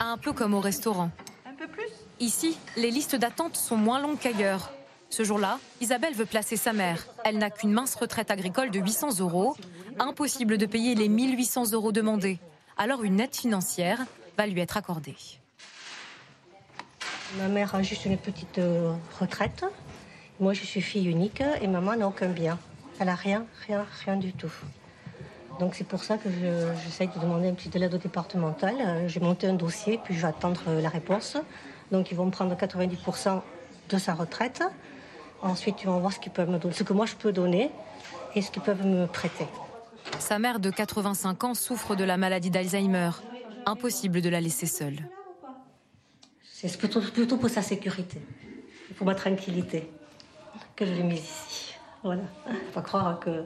Un 0.00 0.16
peu 0.16 0.32
comme 0.32 0.54
au 0.54 0.60
restaurant. 0.60 1.10
Un 1.46 1.54
peu 1.54 1.66
plus? 1.66 1.88
Ici, 2.18 2.58
les 2.76 2.90
listes 2.90 3.16
d'attente 3.16 3.56
sont 3.56 3.76
moins 3.76 4.00
longues 4.00 4.18
qu'ailleurs. 4.18 4.72
Ce 5.10 5.24
jour-là, 5.24 5.58
Isabelle 5.80 6.14
veut 6.14 6.26
placer 6.26 6.56
sa 6.56 6.72
mère. 6.72 7.06
Elle 7.24 7.38
n'a 7.38 7.50
qu'une 7.50 7.72
mince 7.72 7.94
retraite 7.94 8.30
agricole 8.30 8.70
de 8.70 8.78
800 8.78 9.18
euros. 9.20 9.56
Impossible 9.98 10.56
de 10.56 10.66
payer 10.66 10.94
les 10.94 11.08
1800 11.08 11.72
euros 11.72 11.92
demandés. 11.92 12.38
Alors 12.76 13.02
une 13.02 13.20
aide 13.20 13.34
financière 13.34 14.06
va 14.36 14.46
lui 14.46 14.60
être 14.60 14.76
accordée. 14.76 15.16
Ma 17.38 17.48
mère 17.48 17.74
a 17.74 17.82
juste 17.82 18.04
une 18.06 18.16
petite 18.18 18.58
euh, 18.58 18.92
retraite. 19.20 19.64
Moi, 20.40 20.52
je 20.54 20.64
suis 20.64 20.80
fille 20.80 21.06
unique 21.08 21.42
et 21.60 21.66
maman 21.68 21.94
n'a 21.96 22.08
aucun 22.08 22.28
bien. 22.28 22.58
Elle 22.98 23.08
a 23.08 23.14
rien, 23.14 23.44
rien, 23.66 23.86
rien 24.04 24.16
du 24.16 24.32
tout. 24.32 24.50
Donc 25.58 25.74
c'est 25.74 25.84
pour 25.84 26.02
ça 26.02 26.16
que 26.16 26.30
je- 26.30 26.72
j'essaye 26.84 27.08
de 27.08 27.18
demander 27.20 27.48
un 27.48 27.54
petit 27.54 27.68
de 27.68 27.78
l'aide 27.78 27.94
au 27.94 27.98
départemental. 27.98 28.74
Euh, 28.80 29.08
J'ai 29.08 29.20
monté 29.20 29.46
un 29.46 29.52
dossier, 29.54 30.00
puis 30.02 30.14
je 30.14 30.20
vais 30.22 30.28
attendre 30.28 30.60
euh, 30.68 30.80
la 30.80 30.88
réponse. 30.88 31.36
Donc 31.92 32.10
ils 32.10 32.16
vont 32.16 32.26
me 32.26 32.30
prendre 32.30 32.54
90% 32.56 33.42
de 33.90 33.98
sa 33.98 34.14
retraite. 34.14 34.62
Ensuite, 35.42 35.76
ils 35.82 35.86
vont 35.86 35.98
voir 36.00 36.12
ce 36.12 36.18
qu'ils 36.20 36.32
peuvent 36.32 36.48
me 36.50 36.58
donner, 36.58 36.74
ce 36.74 36.82
que 36.82 36.92
moi 36.92 37.06
je 37.06 37.14
peux 37.14 37.32
donner 37.32 37.70
et 38.34 38.42
ce 38.42 38.50
qu'ils 38.50 38.62
peuvent 38.62 38.84
me 38.86 39.06
prêter. 39.06 39.46
Sa 40.18 40.38
mère 40.38 40.60
de 40.60 40.70
85 40.70 41.44
ans 41.44 41.54
souffre 41.54 41.94
de 41.94 42.04
la 42.04 42.16
maladie 42.16 42.50
d'Alzheimer. 42.50 43.10
Impossible 43.66 44.20
de 44.20 44.28
la 44.28 44.40
laisser 44.40 44.66
seule. 44.66 44.98
C'est 46.42 46.76
plutôt, 46.76 47.00
plutôt 47.00 47.36
pour 47.36 47.48
sa 47.48 47.62
sécurité, 47.62 48.20
pour 48.96 49.06
ma 49.06 49.14
tranquillité, 49.14 49.88
que 50.76 50.84
je 50.84 50.92
l'ai 50.92 51.02
mise 51.02 51.20
ici. 51.20 51.74
Voilà. 52.02 52.22
Faut 52.46 52.74
pas 52.74 52.82
croire 52.82 53.20
que 53.20 53.44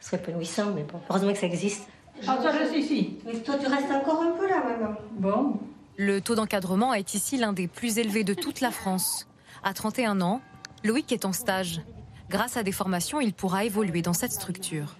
ce 0.00 0.10
serait 0.10 0.18
épanouissant, 0.18 0.72
mais 0.72 0.84
bon, 0.84 1.00
heureusement 1.08 1.32
que 1.32 1.38
ça 1.38 1.46
existe. 1.46 1.88
Ah, 2.26 2.38
toi, 2.40 2.50
reste 2.50 2.74
ici. 2.76 3.18
Mais 3.24 3.34
toi, 3.40 3.56
tu 3.58 3.66
restes 3.66 3.90
encore 3.90 4.22
un 4.22 4.32
peu 4.32 4.48
là, 4.48 4.62
maman. 4.64 4.96
Bon. 5.12 5.60
Le 5.96 6.20
taux 6.20 6.34
d'encadrement 6.34 6.94
est 6.94 7.14
ici 7.14 7.36
l'un 7.36 7.52
des 7.52 7.68
plus 7.68 7.98
élevés 7.98 8.24
de 8.24 8.34
toute 8.34 8.60
la 8.60 8.70
France. 8.70 9.26
À 9.62 9.72
31 9.74 10.20
ans, 10.20 10.40
Loïc 10.84 11.10
est 11.12 11.24
en 11.24 11.32
stage. 11.32 11.80
Grâce 12.28 12.56
à 12.56 12.62
des 12.62 12.72
formations, 12.72 13.20
il 13.20 13.32
pourra 13.32 13.64
évoluer 13.64 14.02
dans 14.02 14.12
cette 14.12 14.32
structure. 14.32 14.96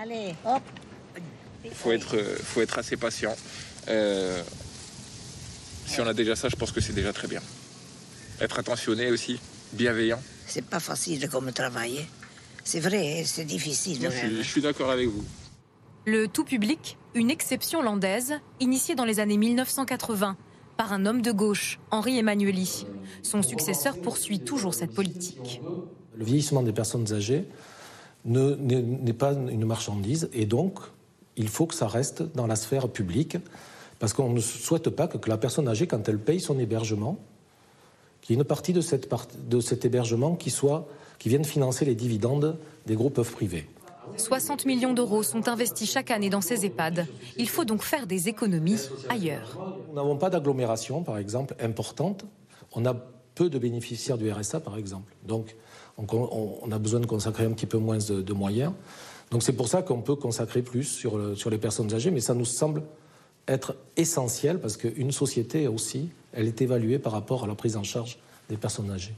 Allez, 0.00 0.34
hop. 0.44 0.62
Il 1.64 1.72
faut 1.72 1.92
être, 1.92 2.16
faut 2.42 2.60
être 2.60 2.78
assez 2.78 2.96
patient. 2.96 3.34
Euh, 3.88 4.42
si 5.86 6.00
on 6.00 6.06
a 6.06 6.14
déjà 6.14 6.34
ça, 6.36 6.48
je 6.48 6.56
pense 6.56 6.72
que 6.72 6.80
c'est 6.80 6.92
déjà 6.92 7.12
très 7.12 7.28
bien. 7.28 7.40
Être 8.40 8.58
attentionné 8.58 9.10
aussi, 9.10 9.38
bienveillant. 9.72 10.20
C'est 10.46 10.64
pas 10.64 10.80
facile 10.80 11.28
comme 11.28 11.52
travail. 11.52 11.98
hein. 12.00 12.04
C'est 12.64 12.80
vrai, 12.80 13.20
hein, 13.20 13.22
c'est 13.24 13.44
difficile. 13.44 14.00
Moi, 14.00 14.10
je 14.10 14.16
suis- 14.16 14.26
même. 14.28 14.36
je 14.42 14.48
suis 14.48 14.60
d'accord 14.62 14.90
avec 14.90 15.08
vous. 15.08 15.24
Le 16.04 16.26
tout 16.28 16.44
public, 16.44 16.98
une 17.14 17.30
exception 17.30 17.82
landaise, 17.82 18.34
initiée 18.60 18.94
dans 18.94 19.04
les 19.04 19.20
années 19.20 19.36
1980 19.38 20.36
par 20.76 20.92
un 20.92 21.06
homme 21.06 21.22
de 21.22 21.32
gauche, 21.32 21.78
Henri 21.90 22.18
Emmanueli. 22.18 22.86
Son 23.22 23.42
successeur 23.42 23.96
poursuit 23.98 24.40
toujours 24.40 24.74
cette 24.74 24.92
politique. 24.94 25.60
Le 26.16 26.24
vieillissement 26.24 26.62
des 26.62 26.72
personnes 26.72 27.12
âgées 27.12 27.44
ne- 28.24 28.54
n'est 28.56 28.82
n'est 28.82 29.12
pas 29.12 29.32
une 29.32 29.64
marchandise 29.64 30.28
et 30.32 30.44
donc 30.46 30.78
il 31.36 31.48
faut 31.48 31.66
que 31.66 31.74
ça 31.74 31.86
reste 31.88 32.22
dans 32.34 32.46
la 32.46 32.56
sphère 32.56 32.88
publique 32.88 33.36
parce 33.98 34.12
qu'on 34.12 34.30
ne 34.30 34.40
souhaite 34.40 34.90
pas 34.90 35.08
que, 35.08 35.18
que 35.18 35.28
la 35.28 35.38
personne 35.38 35.68
âgée, 35.68 35.86
quand 35.86 36.08
elle 36.08 36.18
paye 36.18 36.40
son 36.40 36.58
hébergement, 36.58 37.18
qu'il 38.20 38.34
y 38.34 38.38
ait 38.38 38.42
une 38.42 38.46
partie 38.46 38.72
de, 38.72 38.80
cette 38.80 39.08
part- 39.08 39.28
de 39.48 39.60
cet 39.60 39.84
hébergement 39.84 40.34
qui, 40.34 40.50
soit, 40.50 40.88
qui 41.18 41.28
vienne 41.28 41.44
financer 41.44 41.84
les 41.84 41.94
dividendes 41.94 42.58
des 42.86 42.94
groupes 42.94 43.22
privés. 43.22 43.68
60 44.16 44.66
millions 44.66 44.92
d'euros 44.92 45.22
sont 45.22 45.48
investis 45.48 45.90
chaque 45.90 46.10
année 46.10 46.30
dans 46.30 46.40
ces 46.40 46.64
EHPAD. 46.64 47.06
Il 47.36 47.48
faut 47.48 47.64
donc 47.64 47.82
faire 47.82 48.06
des 48.06 48.28
économies 48.28 48.78
ailleurs. 49.08 49.58
Nous 49.88 49.94
n'avons 49.94 50.16
pas 50.16 50.30
d'agglomération, 50.30 51.02
par 51.02 51.18
exemple, 51.18 51.54
importante. 51.60 52.24
On 52.72 52.84
a 52.86 52.94
peu 53.34 53.50
de 53.50 53.58
bénéficiaires 53.58 54.16
du 54.16 54.30
RSA, 54.30 54.60
par 54.60 54.78
exemple. 54.78 55.12
Donc, 55.24 55.56
on, 55.98 56.70
a 56.70 56.78
besoin 56.78 57.00
de 57.00 57.06
consacrer 57.06 57.44
un 57.44 57.52
petit 57.52 57.66
peu 57.66 57.78
moins 57.78 57.98
de, 57.98 58.32
moyens. 58.32 58.72
Donc, 59.30 59.42
c'est 59.42 59.52
pour 59.52 59.68
ça 59.68 59.82
qu'on 59.82 60.02
peut 60.02 60.16
consacrer 60.16 60.62
plus 60.62 60.84
sur 61.34 61.50
les 61.50 61.58
personnes 61.58 61.92
âgées, 61.92 62.10
mais 62.10 62.20
ça 62.20 62.34
nous 62.34 62.44
semble 62.44 62.82
être 63.48 63.76
essentiel 63.96 64.60
parce 64.60 64.76
qu'une 64.76 65.12
société 65.12 65.68
aussi, 65.68 66.10
elle 66.32 66.46
est 66.46 66.60
évaluée 66.60 66.98
par 66.98 67.12
rapport 67.12 67.44
à 67.44 67.46
la 67.46 67.54
prise 67.54 67.76
en 67.76 67.82
charge 67.82 68.18
des 68.48 68.56
personnes 68.56 68.90
âgées. 68.90 69.14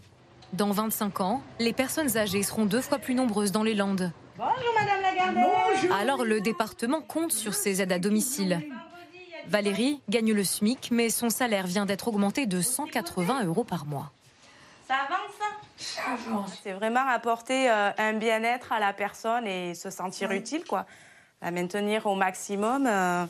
Dans 0.52 0.70
25 0.70 1.20
ans, 1.20 1.42
les 1.58 1.72
personnes 1.72 2.16
âgées 2.16 2.42
seront 2.42 2.64
deux 2.64 2.80
fois 2.80 2.98
plus 2.98 3.14
nombreuses 3.14 3.52
dans 3.52 3.62
les 3.62 3.74
Landes. 3.74 4.12
Bonjour, 4.36 4.74
madame 4.78 5.02
la 5.02 5.32
Bonjour. 5.32 5.94
Alors 5.96 6.24
le 6.24 6.40
département 6.40 7.02
compte 7.02 7.32
sur 7.32 7.54
ces 7.54 7.82
aides 7.82 7.92
à 7.92 7.98
domicile. 7.98 8.60
Valérie 9.46 10.00
gagne 10.08 10.32
le 10.32 10.44
SMIC, 10.44 10.90
mais 10.90 11.08
son 11.10 11.30
salaire 11.30 11.66
vient 11.66 11.86
d'être 11.86 12.08
augmenté 12.08 12.46
de 12.46 12.60
180 12.60 13.44
euros 13.44 13.64
par 13.64 13.86
mois. 13.86 14.12
Ça 14.86 14.94
avance 14.94 15.34
Ça? 15.78 16.00
Avance. 16.12 16.50
C'est 16.62 16.72
vraiment 16.72 17.06
apporter 17.08 17.70
euh, 17.70 17.90
un 17.98 18.14
bien-être 18.14 18.72
à 18.72 18.80
la 18.80 18.92
personne 18.92 19.46
et 19.46 19.74
se 19.74 19.90
sentir 19.90 20.30
utile, 20.32 20.64
quoi. 20.64 20.86
La 21.42 21.50
maintenir 21.50 22.06
au 22.06 22.14
maximum. 22.14 22.86
euh, 22.86 23.24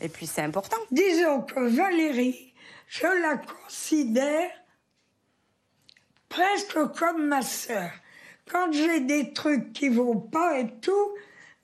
et 0.00 0.08
puis 0.08 0.26
c'est 0.26 0.42
important. 0.42 0.76
Disons 0.90 1.42
que 1.42 1.60
Valérie, 1.60 2.52
je 2.88 3.06
la 3.06 3.36
considère 3.38 4.50
presque 6.28 6.78
comme 6.98 7.26
ma 7.26 7.42
sœur. 7.42 7.90
Quand 8.50 8.72
j'ai 8.72 9.00
des 9.00 9.32
trucs 9.32 9.72
qui 9.72 9.88
vont 9.88 10.20
pas 10.20 10.58
et 10.58 10.70
tout, 10.80 11.14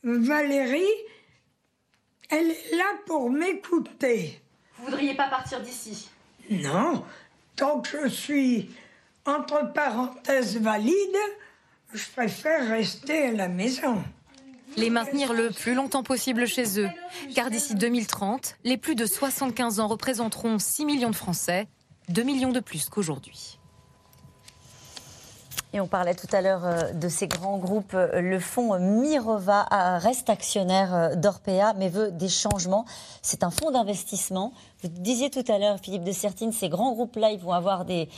Valérie, 0.03 0.83
elle 2.31 2.51
est 2.51 2.77
là 2.77 2.99
pour 3.07 3.31
m'écouter. 3.31 4.41
Vous 4.79 4.87
voudriez 4.87 5.15
pas 5.15 5.29
partir 5.29 5.61
d'ici? 5.61 6.11
Non, 6.51 7.05
tant 7.55 7.81
que 7.81 8.09
je 8.09 8.09
suis 8.09 8.71
entre 9.25 9.73
parenthèses 9.73 10.57
valide, 10.57 11.17
je 11.93 12.05
préfère 12.11 12.67
rester 12.69 13.27
à 13.27 13.33
la 13.33 13.49
maison. 13.49 14.03
Les 14.77 14.91
maintenir 14.91 15.33
le 15.33 15.51
plus 15.51 15.75
longtemps 15.75 16.03
possible 16.03 16.47
chez 16.47 16.81
eux, 16.81 16.89
car 17.35 17.51
d'ici 17.51 17.75
2030, 17.75 18.57
les 18.65 18.77
plus 18.77 18.95
de 18.95 19.07
75 19.07 19.81
ans 19.81 19.89
représenteront 19.89 20.59
6 20.59 20.85
millions 20.85 21.11
de 21.11 21.17
Français, 21.17 21.69
2 22.09 22.23
millions 22.23 22.53
de 22.53 22.61
plus 22.61 22.89
qu'aujourd'hui. 22.89 23.59
Et 25.75 25.81
on 25.81 25.87
parlait 25.87 26.15
tout 26.15 26.27
à 26.33 26.43
l'heure 26.43 26.67
euh, 26.67 26.93
de 26.93 27.09
ces 27.09 27.27
grands 27.27 27.57
groupes. 27.57 27.95
Euh, 27.95 28.21
Le 28.21 28.39
fonds 28.39 28.79
Mirova 28.79 29.67
euh, 29.73 29.99
reste 29.99 30.29
actionnaire 30.29 31.17
d'Orpea, 31.17 31.73
mais 31.79 31.89
veut 31.89 32.11
des 32.11 32.29
changements. 32.29 32.85
C'est 33.23 33.43
un 33.43 33.51
fonds 33.51 33.71
d'investissement. 33.71 34.53
Vous 34.83 34.89
disiez 34.89 35.31
tout 35.31 35.45
à 35.49 35.59
l'heure, 35.59 35.79
Philippe 35.81 36.05
de 36.05 36.13
Sertine, 36.13 36.53
ces 36.53 36.69
grands 36.69 36.93
groupes-là, 36.93 37.31
ils 37.31 37.39
vont 37.39 37.53
avoir 37.53 37.85
des, 37.85 38.09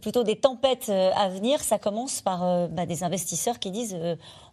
plutôt 0.00 0.24
des 0.24 0.36
tempêtes 0.36 0.88
à 0.88 1.28
venir. 1.28 1.60
Ça 1.60 1.78
commence 1.78 2.22
par 2.22 2.68
bah, 2.68 2.86
des 2.86 3.04
investisseurs 3.04 3.58
qui 3.58 3.70
disent 3.70 3.94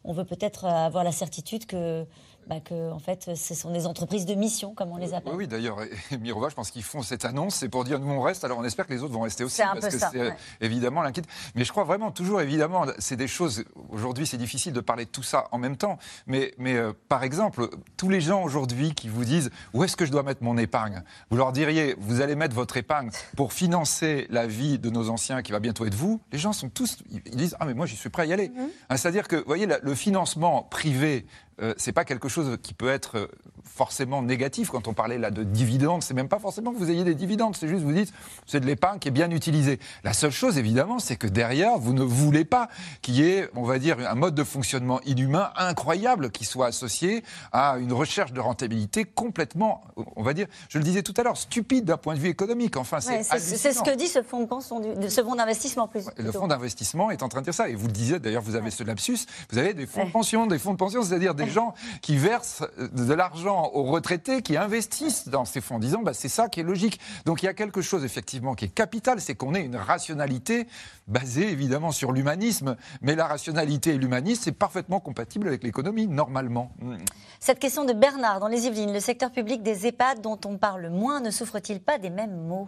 on 0.03 0.11
veut 0.11 0.25
peut-être 0.25 0.65
avoir 0.65 1.05
la 1.05 1.13
certitude 1.13 1.65
que 1.65 2.05
bah, 2.47 2.59
que 2.59 2.91
en 2.91 2.99
fait, 2.99 3.35
ce 3.35 3.55
sont 3.55 3.71
des 3.71 3.87
entreprises 3.87 4.25
de 4.25 4.35
mission, 4.35 4.73
comme 4.73 4.91
on 4.91 4.97
les 4.97 5.13
appelle. 5.13 5.33
Oui, 5.33 5.39
oui, 5.39 5.47
d'ailleurs, 5.47 5.77
Mirova, 6.19 6.49
je 6.49 6.55
pense 6.55 6.71
qu'ils 6.71 6.83
font 6.83 7.01
cette 7.01 7.25
annonce, 7.25 7.55
c'est 7.55 7.69
pour 7.69 7.83
dire 7.83 7.99
nous 7.99 8.11
on 8.11 8.21
reste, 8.21 8.43
alors 8.43 8.59
on 8.59 8.63
espère 8.63 8.87
que 8.87 8.93
les 8.93 9.01
autres 9.03 9.13
vont 9.13 9.21
rester 9.21 9.43
aussi, 9.43 9.57
C'est 9.57 9.63
un 9.63 9.73
parce 9.73 9.85
peu 9.85 9.91
que 9.91 9.97
ça, 9.97 10.09
c'est 10.11 10.21
ouais. 10.21 10.37
évidemment 10.61 11.01
l'inquiétude. 11.01 11.31
Mais 11.55 11.63
je 11.63 11.71
crois 11.71 11.83
vraiment, 11.83 12.11
toujours 12.11 12.41
évidemment, 12.41 12.85
c'est 12.99 13.15
des 13.15 13.27
choses, 13.27 13.63
aujourd'hui 13.89 14.27
c'est 14.27 14.37
difficile 14.37 14.73
de 14.73 14.79
parler 14.79 15.05
de 15.05 15.09
tout 15.09 15.23
ça 15.23 15.47
en 15.51 15.57
même 15.57 15.77
temps, 15.77 15.97
mais, 16.27 16.53
mais 16.57 16.75
euh, 16.75 16.93
par 17.09 17.23
exemple, 17.23 17.69
tous 17.97 18.09
les 18.09 18.21
gens 18.21 18.43
aujourd'hui 18.43 18.93
qui 18.93 19.09
vous 19.09 19.25
disent 19.25 19.49
où 19.73 19.83
est-ce 19.83 19.95
que 19.95 20.05
je 20.05 20.11
dois 20.11 20.23
mettre 20.23 20.43
mon 20.43 20.57
épargne, 20.57 21.03
vous 21.29 21.37
leur 21.37 21.51
diriez, 21.51 21.95
vous 21.99 22.21
allez 22.21 22.35
mettre 22.35 22.55
votre 22.55 22.77
épargne 22.77 23.09
pour 23.35 23.53
financer 23.53 24.27
la 24.29 24.47
vie 24.47 24.79
de 24.79 24.89
nos 24.89 25.09
anciens 25.09 25.41
qui 25.41 25.51
va 25.51 25.59
bientôt 25.59 25.85
être 25.85 25.95
vous, 25.95 26.21
les 26.31 26.37
gens 26.37 26.53
sont 26.53 26.69
tous, 26.69 26.99
ils 27.11 27.35
disent, 27.35 27.55
ah 27.59 27.65
mais 27.65 27.73
moi 27.73 27.85
j'y 27.85 27.95
suis 27.95 28.09
prêt 28.09 28.23
à 28.23 28.25
y 28.25 28.33
aller. 28.33 28.51
Hein, 28.89 28.97
C'est-à-dire 28.97 29.27
que, 29.27 29.35
vous 29.35 29.45
voyez, 29.45 29.67
le 29.81 29.95
financement 29.95 30.63
privé, 30.63 31.25
euh, 31.61 31.73
c'est 31.77 31.93
pas 31.93 32.05
quelque 32.05 32.27
chose 32.27 32.57
qui 32.61 32.73
peut 32.73 32.89
être 32.89 33.17
euh, 33.17 33.27
forcément 33.65 34.21
négatif. 34.21 34.69
Quand 34.69 34.87
on 34.87 34.93
parlait 34.93 35.17
là 35.17 35.31
de 35.31 35.43
dividendes, 35.43 36.03
c'est 36.03 36.13
même 36.13 36.27
pas 36.29 36.39
forcément 36.39 36.71
que 36.71 36.77
vous 36.77 36.89
ayez 36.89 37.03
des 37.03 37.15
dividendes, 37.15 37.55
c'est 37.55 37.67
juste 37.67 37.83
vous 37.83 37.91
dites 37.91 38.13
c'est 38.45 38.59
de 38.59 38.65
l'épargne 38.65 38.99
qui 38.99 39.07
est 39.07 39.11
bien 39.11 39.29
utilisée. 39.31 39.79
La 40.03 40.13
seule 40.13 40.31
chose 40.31 40.57
évidemment, 40.57 40.99
c'est 40.99 41.15
que 41.15 41.27
derrière, 41.27 41.77
vous 41.77 41.93
ne 41.93 42.03
voulez 42.03 42.45
pas 42.45 42.69
qu'il 43.01 43.15
y 43.15 43.23
ait, 43.29 43.49
on 43.55 43.63
va 43.63 43.79
dire, 43.79 43.97
un 44.09 44.15
mode 44.15 44.35
de 44.35 44.43
fonctionnement 44.43 45.01
inhumain 45.05 45.51
incroyable 45.55 46.31
qui 46.31 46.45
soit 46.45 46.67
associé 46.67 47.23
à 47.51 47.77
une 47.79 47.93
recherche 47.93 48.31
de 48.33 48.39
rentabilité 48.39 49.05
complètement, 49.05 49.83
on 50.15 50.23
va 50.23 50.33
dire, 50.33 50.47
je 50.69 50.77
le 50.77 50.83
disais 50.83 51.03
tout 51.03 51.13
à 51.17 51.23
l'heure, 51.23 51.37
stupide 51.37 51.85
d'un 51.85 51.97
point 51.97 52.13
de 52.15 52.19
vue 52.19 52.29
économique. 52.29 52.77
Enfin, 52.77 52.99
c'est 52.99 53.17
Ouais, 53.17 53.23
c'est 53.23 53.73
ce 53.73 53.81
que 53.81 53.95
dit 53.95 54.07
ce 54.07 54.21
fonds 54.21 54.41
de 54.41 54.45
pension, 54.45 54.79
du- 54.79 55.09
ce 55.09 55.23
fonds 55.23 55.35
d'investissement 55.35 55.87
plus. 55.87 56.05
Le 56.05 56.11
plutôt. 56.25 56.39
fonds 56.39 56.47
d'investissement 56.47 57.11
est 57.11 57.23
en 57.23 57.29
train 57.29 57.39
de 57.39 57.45
dire 57.45 57.53
ça. 57.53 57.69
Et 57.69 57.75
vous 57.75 57.87
le 57.87 57.93
disiez, 57.93 58.19
d'ailleurs, 58.19 58.41
vous 58.41 58.55
avez 58.55 58.71
ce 58.71 58.83
lapsus. 58.83 59.19
Vous 59.51 59.57
avez 59.57 59.73
des 59.73 59.85
fonds 59.85 60.05
de 60.05 60.11
pension, 60.11 60.45
des 60.47 60.59
fonds 60.59 60.73
de 60.73 60.77
pension, 60.77 61.01
c'est-à-dire 61.03 61.33
des 61.35 61.49
gens 61.49 61.73
qui 62.01 62.17
versent 62.17 62.63
euh, 62.79 62.87
de 62.89 63.13
l'argent 63.13 63.54
aux 63.63 63.83
retraités, 63.83 64.41
qui 64.41 64.57
investissent 64.57 65.27
dans 65.27 65.45
ces 65.45 65.61
fonds, 65.61 65.75
en 65.75 65.79
disant 65.79 66.01
bah, 66.01 66.13
c'est 66.13 66.29
ça 66.29 66.49
qui 66.49 66.59
est 66.59 66.63
logique. 66.63 66.99
Donc 67.25 67.43
il 67.43 67.45
y 67.45 67.49
a 67.49 67.53
quelque 67.53 67.81
chose, 67.81 68.03
effectivement, 68.03 68.55
qui 68.55 68.65
est 68.65 68.69
capital, 68.69 69.21
c'est 69.21 69.35
qu'on 69.35 69.53
ait 69.55 69.63
une 69.63 69.75
rationalité 69.75 70.67
basée, 71.07 71.49
évidemment, 71.49 71.91
sur 71.91 72.11
l'humanisme. 72.11 72.75
Mais 73.01 73.15
la 73.15 73.27
rationalité 73.27 73.91
et 73.91 73.97
l'humanisme, 73.97 74.41
c'est 74.43 74.51
parfaitement 74.51 74.99
compatible 74.99 75.47
avec 75.47 75.63
l'économie, 75.63 76.07
normalement. 76.07 76.71
Mm. 76.79 76.97
Cette 77.39 77.59
question 77.59 77.85
de 77.85 77.93
Bernard 77.93 78.39
dans 78.39 78.47
les 78.47 78.65
Yvelines, 78.67 78.93
le 78.93 78.99
secteur 78.99 79.31
public 79.31 79.63
des 79.63 79.87
EHPAD 79.87 80.21
dont 80.21 80.39
on 80.45 80.57
parle 80.57 80.89
moins 80.89 81.19
ne 81.19 81.31
souffre-t-il 81.31 81.81
pas 81.81 81.97
des 81.97 82.09
mêmes 82.09 82.47
maux? 82.47 82.67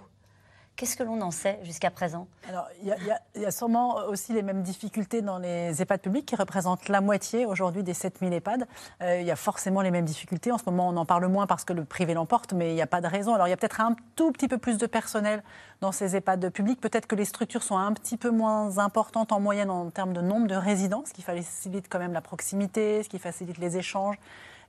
Qu'est-ce 0.78 0.96
que 0.96 1.02
l'on 1.02 1.20
en 1.22 1.32
sait 1.32 1.60
jusqu'à 1.64 1.90
présent? 1.90 2.28
Alors, 2.48 2.68
il 2.84 2.96
y, 3.36 3.46
a- 3.46 3.52
sûrement 3.52 3.96
aussi 4.10 4.32
les 4.32 4.44
mêmes 4.44 4.62
difficultés 4.62 5.24
dans 5.24 5.40
les 5.40 5.82
EHPAD 5.82 6.00
publics 6.02 6.26
qui 6.28 6.36
représentent 6.36 6.88
la 6.88 7.02
moitié 7.02 7.48
aujourd'hui 7.48 7.82
des 7.82 7.96
7000 7.96 8.32
EHPAD. 8.32 8.68
Euh, 9.02 9.20
il 9.20 9.26
y 9.26 9.32
a 9.32 9.36
forcément 9.36 9.82
les 9.82 9.90
mêmes 9.90 10.06
difficultés. 10.06 10.52
En 10.52 10.60
ce 10.60 10.66
moment, 10.68 10.88
on 10.90 10.96
en 10.98 11.06
parle 11.06 11.26
moins 11.30 11.48
parce 11.48 11.64
que 11.64 11.74
le 11.74 11.84
privé 11.84 12.14
l'emporte, 12.14 12.54
mais 12.54 12.74
il 12.74 12.76
n'y 12.76 12.82
a 12.84 12.88
pas 12.88 13.02
de 13.02 13.08
raison. 13.08 13.34
Alors, 13.34 13.48
il 13.48 13.50
y 13.50 13.54
a 13.54 13.58
peut-être 13.58 13.82
un 13.82 13.96
tout 14.16 14.32
petit 14.32 14.48
peu 14.48 14.60
plus 14.60 14.78
de 14.78 14.86
personnel 14.86 15.42
dans 15.82 15.92
ces 15.92 16.16
EHPAD 16.16 16.52
publics. 16.52 16.80
Peut-être 16.80 17.08
que 17.08 17.16
les 17.16 17.26
structures 17.26 17.64
sont 17.64 17.78
un 17.78 17.92
petit 17.94 18.16
peu 18.18 18.30
moins 18.30 18.78
importantes 18.78 19.32
en 19.32 19.40
moyenne 19.40 19.72
en 19.72 19.90
termes 19.90 20.14
de 20.14 20.22
nombre 20.22 20.46
de 20.46 20.56
résidents, 20.56 21.04
ce 21.08 21.14
qui 21.14 21.24
facilite 21.24 21.88
quand 21.90 21.98
même 22.00 22.14
la 22.14 22.22
proximité, 22.22 23.02
ce 23.02 23.10
qui 23.10 23.18
facilite 23.18 23.58
les 23.58 23.78
échanges. 23.78 24.18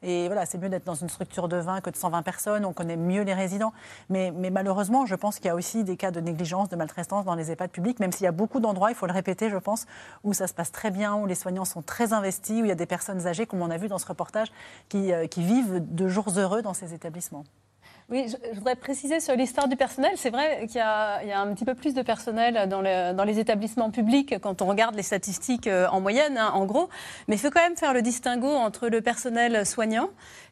Et 0.03 0.27
voilà, 0.27 0.47
c'est 0.47 0.59
mieux 0.59 0.69
d'être 0.69 0.85
dans 0.85 0.95
une 0.95 1.09
structure 1.09 1.49
de 1.49 1.57
20 1.57 1.81
que 1.81 1.91
de 1.91 1.97
120 1.97 2.23
personnes, 2.23 2.65
on 2.65 2.73
connaît 2.73 2.97
mieux 2.97 3.23
les 3.23 3.35
résidents. 3.35 3.73
Mais, 4.09 4.31
malheureusement, 4.31 5.07
je 5.07 5.15
pense 5.15 5.37
qu'il 5.37 5.47
y 5.47 5.51
a 5.51 5.55
aussi 5.55 5.85
des 5.85 5.97
cas 5.97 6.11
de 6.11 6.21
négligence, 6.21 6.69
de 6.69 6.77
maltraitance 6.77 7.25
dans 7.25 7.35
les 7.35 7.51
EHPAD 7.51 7.71
publics, 7.71 8.01
même 8.01 8.13
s'il 8.13 8.25
y 8.25 8.29
a 8.29 8.33
beaucoup 8.33 8.61
d'endroits, 8.61 8.91
il 8.91 8.95
faut 8.95 9.07
le 9.07 9.13
répéter, 9.13 9.51
je 9.51 9.57
pense, 9.57 9.87
où 10.25 10.33
ça 10.33 10.47
se 10.47 10.55
passe 10.55 10.73
très 10.73 10.91
bien, 10.91 11.15
où 11.17 11.27
les 11.27 11.35
soignants 11.35 11.65
sont 11.65 11.83
très 11.83 12.13
investis, 12.13 12.61
où 12.61 12.65
il 12.65 12.69
y 12.69 12.73
a 12.73 12.77
des 12.77 12.87
personnes 12.87 13.27
âgées, 13.27 13.47
comme 13.47 13.63
on 13.63 13.71
a 13.71 13.77
vu 13.77 13.89
dans 13.89 13.99
ce 13.99 14.07
reportage, 14.07 14.49
qui, 14.89 15.13
euh, 15.13 15.27
qui 15.27 15.43
vivent 15.43 15.81
de 15.81 16.09
jours 16.09 16.31
heureux 16.37 16.63
dans 16.63 16.75
ces 16.75 16.95
établissements. 16.95 17.45
Oui, 18.11 18.25
je, 18.27 18.37
je 18.53 18.59
voudrais 18.59 18.75
préciser 18.75 19.21
sur 19.21 19.37
l'histoire 19.37 19.69
du 19.69 19.77
personnel. 19.77 20.13
C'est 20.17 20.31
vrai 20.31 20.67
qu'il 20.67 20.77
y, 20.77 20.79
y 20.79 20.81
a 20.81 21.41
un 21.41 21.53
petit 21.53 21.67
peu 21.67 21.75
plus 21.75 21.93
de 21.93 22.01
personnel 22.01 22.67
dans, 22.67 22.83
dans 23.15 23.25
les 23.25 23.39
établissements 23.39 23.91
publics 23.91 24.39
quand 24.41 24.63
on 24.63 24.67
regarde 24.67 24.95
les 24.95 25.03
statistiques 25.03 25.67
euh, 25.67 25.87
en 25.89 26.01
moyenne, 26.01 26.39
hein, 26.39 26.53
en 26.55 26.65
gros. 26.65 26.89
Mais 27.29 27.37
il 27.37 27.39
faut 27.39 27.51
quand 27.51 27.61
même 27.61 27.77
faire 27.77 27.93
le 27.93 28.01
distinguo 28.01 28.49
entre 28.49 28.89
le 28.89 29.03
personnel 29.03 29.67
soignant, 29.67 30.09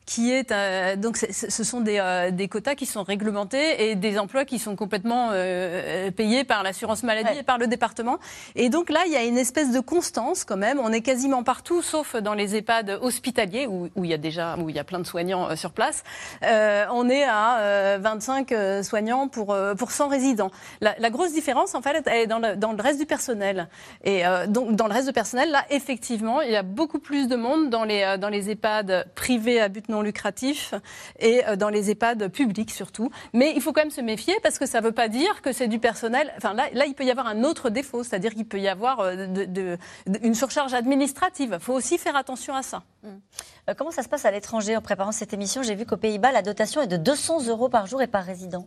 qui 0.07 0.33
est 0.33 0.53
euh, 0.53 0.95
donc 0.97 1.17
c'est- 1.17 1.33
ce 1.51 1.65
sont 1.65 1.81
des, 1.81 1.99
euh, 1.99 2.31
des 2.31 2.47
quotas 2.49 2.77
qui 2.77 2.87
sont 2.87 3.03
réglementés 3.03 3.91
et 3.91 3.97
des 3.97 4.19
emplois 4.19 4.45
qui 4.45 4.59
sont 4.61 4.77
complètement 4.77 5.31
euh, 5.33 6.11
payés 6.13 6.45
par 6.45 6.63
l'assurance 6.63 7.03
maladie 7.03 7.39
et 7.41 7.43
par 7.43 7.59
le 7.59 7.67
département. 7.67 8.19
Et 8.55 8.69
donc 8.69 8.89
là, 8.89 9.01
il 9.07 9.13
y 9.13 9.17
a 9.17 9.25
une 9.25 9.37
espèce 9.37 9.73
de 9.73 9.81
constance 9.81 10.45
quand 10.45 10.57
même. 10.57 10.79
On 10.79 10.93
est 10.93 11.01
quasiment 11.01 11.43
partout, 11.43 11.83
sauf 11.83 12.15
dans 12.17 12.35
les 12.35 12.55
EHPAD 12.57 12.99
hospitaliers 13.03 13.67
où, 13.67 13.89
où 13.97 14.05
il 14.05 14.11
y 14.11 14.15
a 14.15 14.19
déjà 14.19 14.57
où 14.59 14.71
il 14.71 14.77
y 14.77 14.79
a 14.79 14.85
plein 14.85 15.01
de 15.01 15.07
soignants 15.07 15.51
euh, 15.51 15.57
sur 15.57 15.73
place. 15.73 16.05
Euh, 16.45 16.87
on 16.93 17.09
est 17.11 17.25
à 17.25 17.59
euh, 17.59 17.99
25 18.01 18.53
euh, 18.53 18.83
soignants 18.85 19.27
pour 19.29 19.53
euh, 19.53 19.75
pour 19.75 19.91
100 19.91 20.07
résidents. 20.09 20.51
La, 20.81 20.95
la 21.01 21.11
grosse 21.11 21.33
différence, 21.33 21.75
en 21.75 21.83
fait, 21.83 22.03
elle 22.07 22.13
est 22.23 22.27
dans 22.29 22.39
le, 22.39 22.55
dans 22.55 22.73
le 22.73 22.81
reste 22.81 23.01
du 23.01 23.07
personnel. 23.07 23.69
Et 24.05 24.25
euh, 24.25 24.47
donc 24.47 24.77
dans 24.77 24.87
le 24.87 24.93
reste 24.93 25.09
du 25.09 25.13
personnel, 25.13 25.51
là, 25.51 25.65
effectivement, 25.71 26.41
il 26.43 26.53
y 26.53 26.57
a 26.57 26.63
beaucoup 26.63 27.01
plus 27.01 27.27
de 27.27 27.35
monde 27.35 27.71
dans 27.71 27.83
les 27.85 28.03
euh, 28.05 28.17
dans 28.19 28.29
les 28.29 28.51
EHPAD 28.51 29.09
privés 29.17 29.61
à 29.61 29.69
but 29.69 29.89
non 29.89 29.96
lucratif 30.03 30.75
et 31.19 31.47
euh, 31.47 31.57
dans 31.57 31.69
les 31.69 31.91
EHPAD 31.91 32.29
publics 32.29 32.71
surtout. 32.71 33.11
Mais 33.33 33.53
il 33.55 33.63
faut 33.63 33.73
quand 33.73 33.83
même 33.83 33.91
se 33.91 34.01
méfier 34.01 34.35
parce 34.43 34.59
que 34.59 34.67
ça 34.67 34.81
ne 34.81 34.87
veut 34.87 34.93
pas 34.93 35.09
dire 35.09 35.43
que 35.43 35.53
c'est 35.53 35.69
du 35.69 35.79
personnel. 35.79 36.33
Enfin 36.37 36.55
là, 36.55 36.69
là, 36.73 36.87
il 36.87 36.95
peut 36.95 37.05
y 37.05 37.11
avoir 37.11 37.27
un 37.27 37.45
autre 37.45 37.71
défaut, 37.71 38.03
c'est-à-dire 38.03 38.35
qu'il 38.35 38.47
peut 38.47 38.61
y 38.61 38.69
avoir 38.69 39.01
euh, 39.01 39.77
une 40.23 40.35
surcharge 40.35 40.75
administrative. 40.75 41.51
Il 41.55 41.65
faut 41.65 41.75
aussi 41.75 41.99
faire 41.99 42.17
attention 42.17 42.55
à 42.55 42.63
ça. 42.63 42.83
Euh, 43.05 43.75
Comment 43.77 43.91
ça 43.91 44.03
se 44.03 44.09
passe 44.09 44.25
à 44.25 44.31
l'étranger 44.31 44.77
En 44.77 44.83
préparant 44.83 45.13
cette 45.13 45.33
émission, 45.33 45.63
j'ai 45.63 45.75
vu 45.75 45.87
qu'aux 45.87 45.97
Pays-Bas, 45.97 46.33
la 46.33 46.43
dotation 46.43 46.81
est 46.81 46.87
de 46.87 46.97
200 46.97 47.47
euros 47.49 47.69
par 47.69 47.87
jour 47.87 48.03
et 48.03 48.07
par 48.07 48.25
résident. 48.25 48.67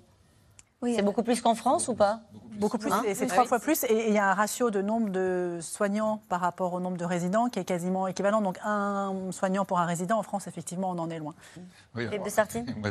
C'est 0.83 1.01
beaucoup 1.01 1.23
plus 1.23 1.41
qu'en 1.41 1.55
France 1.55 1.87
ou 1.87 1.95
pas 1.95 2.21
Beaucoup 2.59 2.77
plus, 2.77 2.91
Hein 2.91 3.03
et 3.07 3.15
c'est 3.15 3.23
Ah 3.23 3.27
trois 3.29 3.43
oui. 3.43 3.47
fois 3.47 3.59
plus. 3.59 3.85
Et 3.85 4.09
il 4.09 4.13
y 4.13 4.17
a 4.17 4.29
un 4.31 4.33
ratio 4.33 4.69
de 4.69 4.81
nombre 4.81 5.09
de 5.11 5.59
soignants 5.61 6.21
par 6.27 6.41
rapport 6.41 6.73
au 6.73 6.81
nombre 6.81 6.97
de 6.97 7.05
résidents 7.05 7.47
qui 7.47 7.57
est 7.57 7.63
quasiment 7.63 8.05
équivalent. 8.05 8.41
Donc 8.41 8.57
un 8.65 9.13
soignant 9.31 9.63
pour 9.63 9.79
un 9.79 9.85
résident 9.85 10.19
en 10.19 10.23
France, 10.23 10.45
effectivement, 10.47 10.89
on 10.91 10.99
en 10.99 11.09
est 11.09 11.19
loin. 11.19 11.33
Oui, 11.95 12.03
Philippe 12.03 12.13
alors, 12.15 12.25
de 12.25 12.29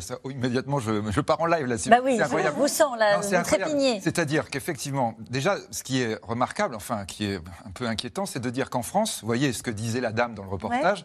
ça, 0.00 0.14
oh, 0.24 0.30
immédiatement, 0.30 0.78
je, 0.78 1.10
je 1.10 1.20
pars 1.20 1.38
en 1.42 1.44
live 1.44 1.66
là-dessus. 1.66 1.90
Bah 1.90 1.98
oui, 2.02 2.16
C'est 2.16 2.22
incroyable. 2.22 2.56
je 2.56 2.62
vous 2.62 2.68
sens, 2.68 2.96
là, 2.98 3.16
Non, 3.16 3.20
vous. 3.20 4.00
C'est-à-dire 4.00 4.48
qu'effectivement, 4.48 5.14
déjà, 5.28 5.56
ce 5.70 5.82
qui 5.82 6.00
est 6.00 6.18
remarquable, 6.22 6.74
enfin, 6.74 7.04
qui 7.04 7.26
est 7.26 7.36
un 7.66 7.70
peu 7.70 7.86
inquiétant, 7.86 8.24
c'est 8.24 8.40
de 8.40 8.48
dire 8.48 8.70
qu'en 8.70 8.82
France, 8.82 9.18
vous 9.20 9.26
voyez 9.26 9.52
ce 9.52 9.62
que 9.62 9.70
disait 9.70 10.00
la 10.00 10.12
dame 10.12 10.34
dans 10.34 10.44
le 10.44 10.50
reportage, 10.50 11.04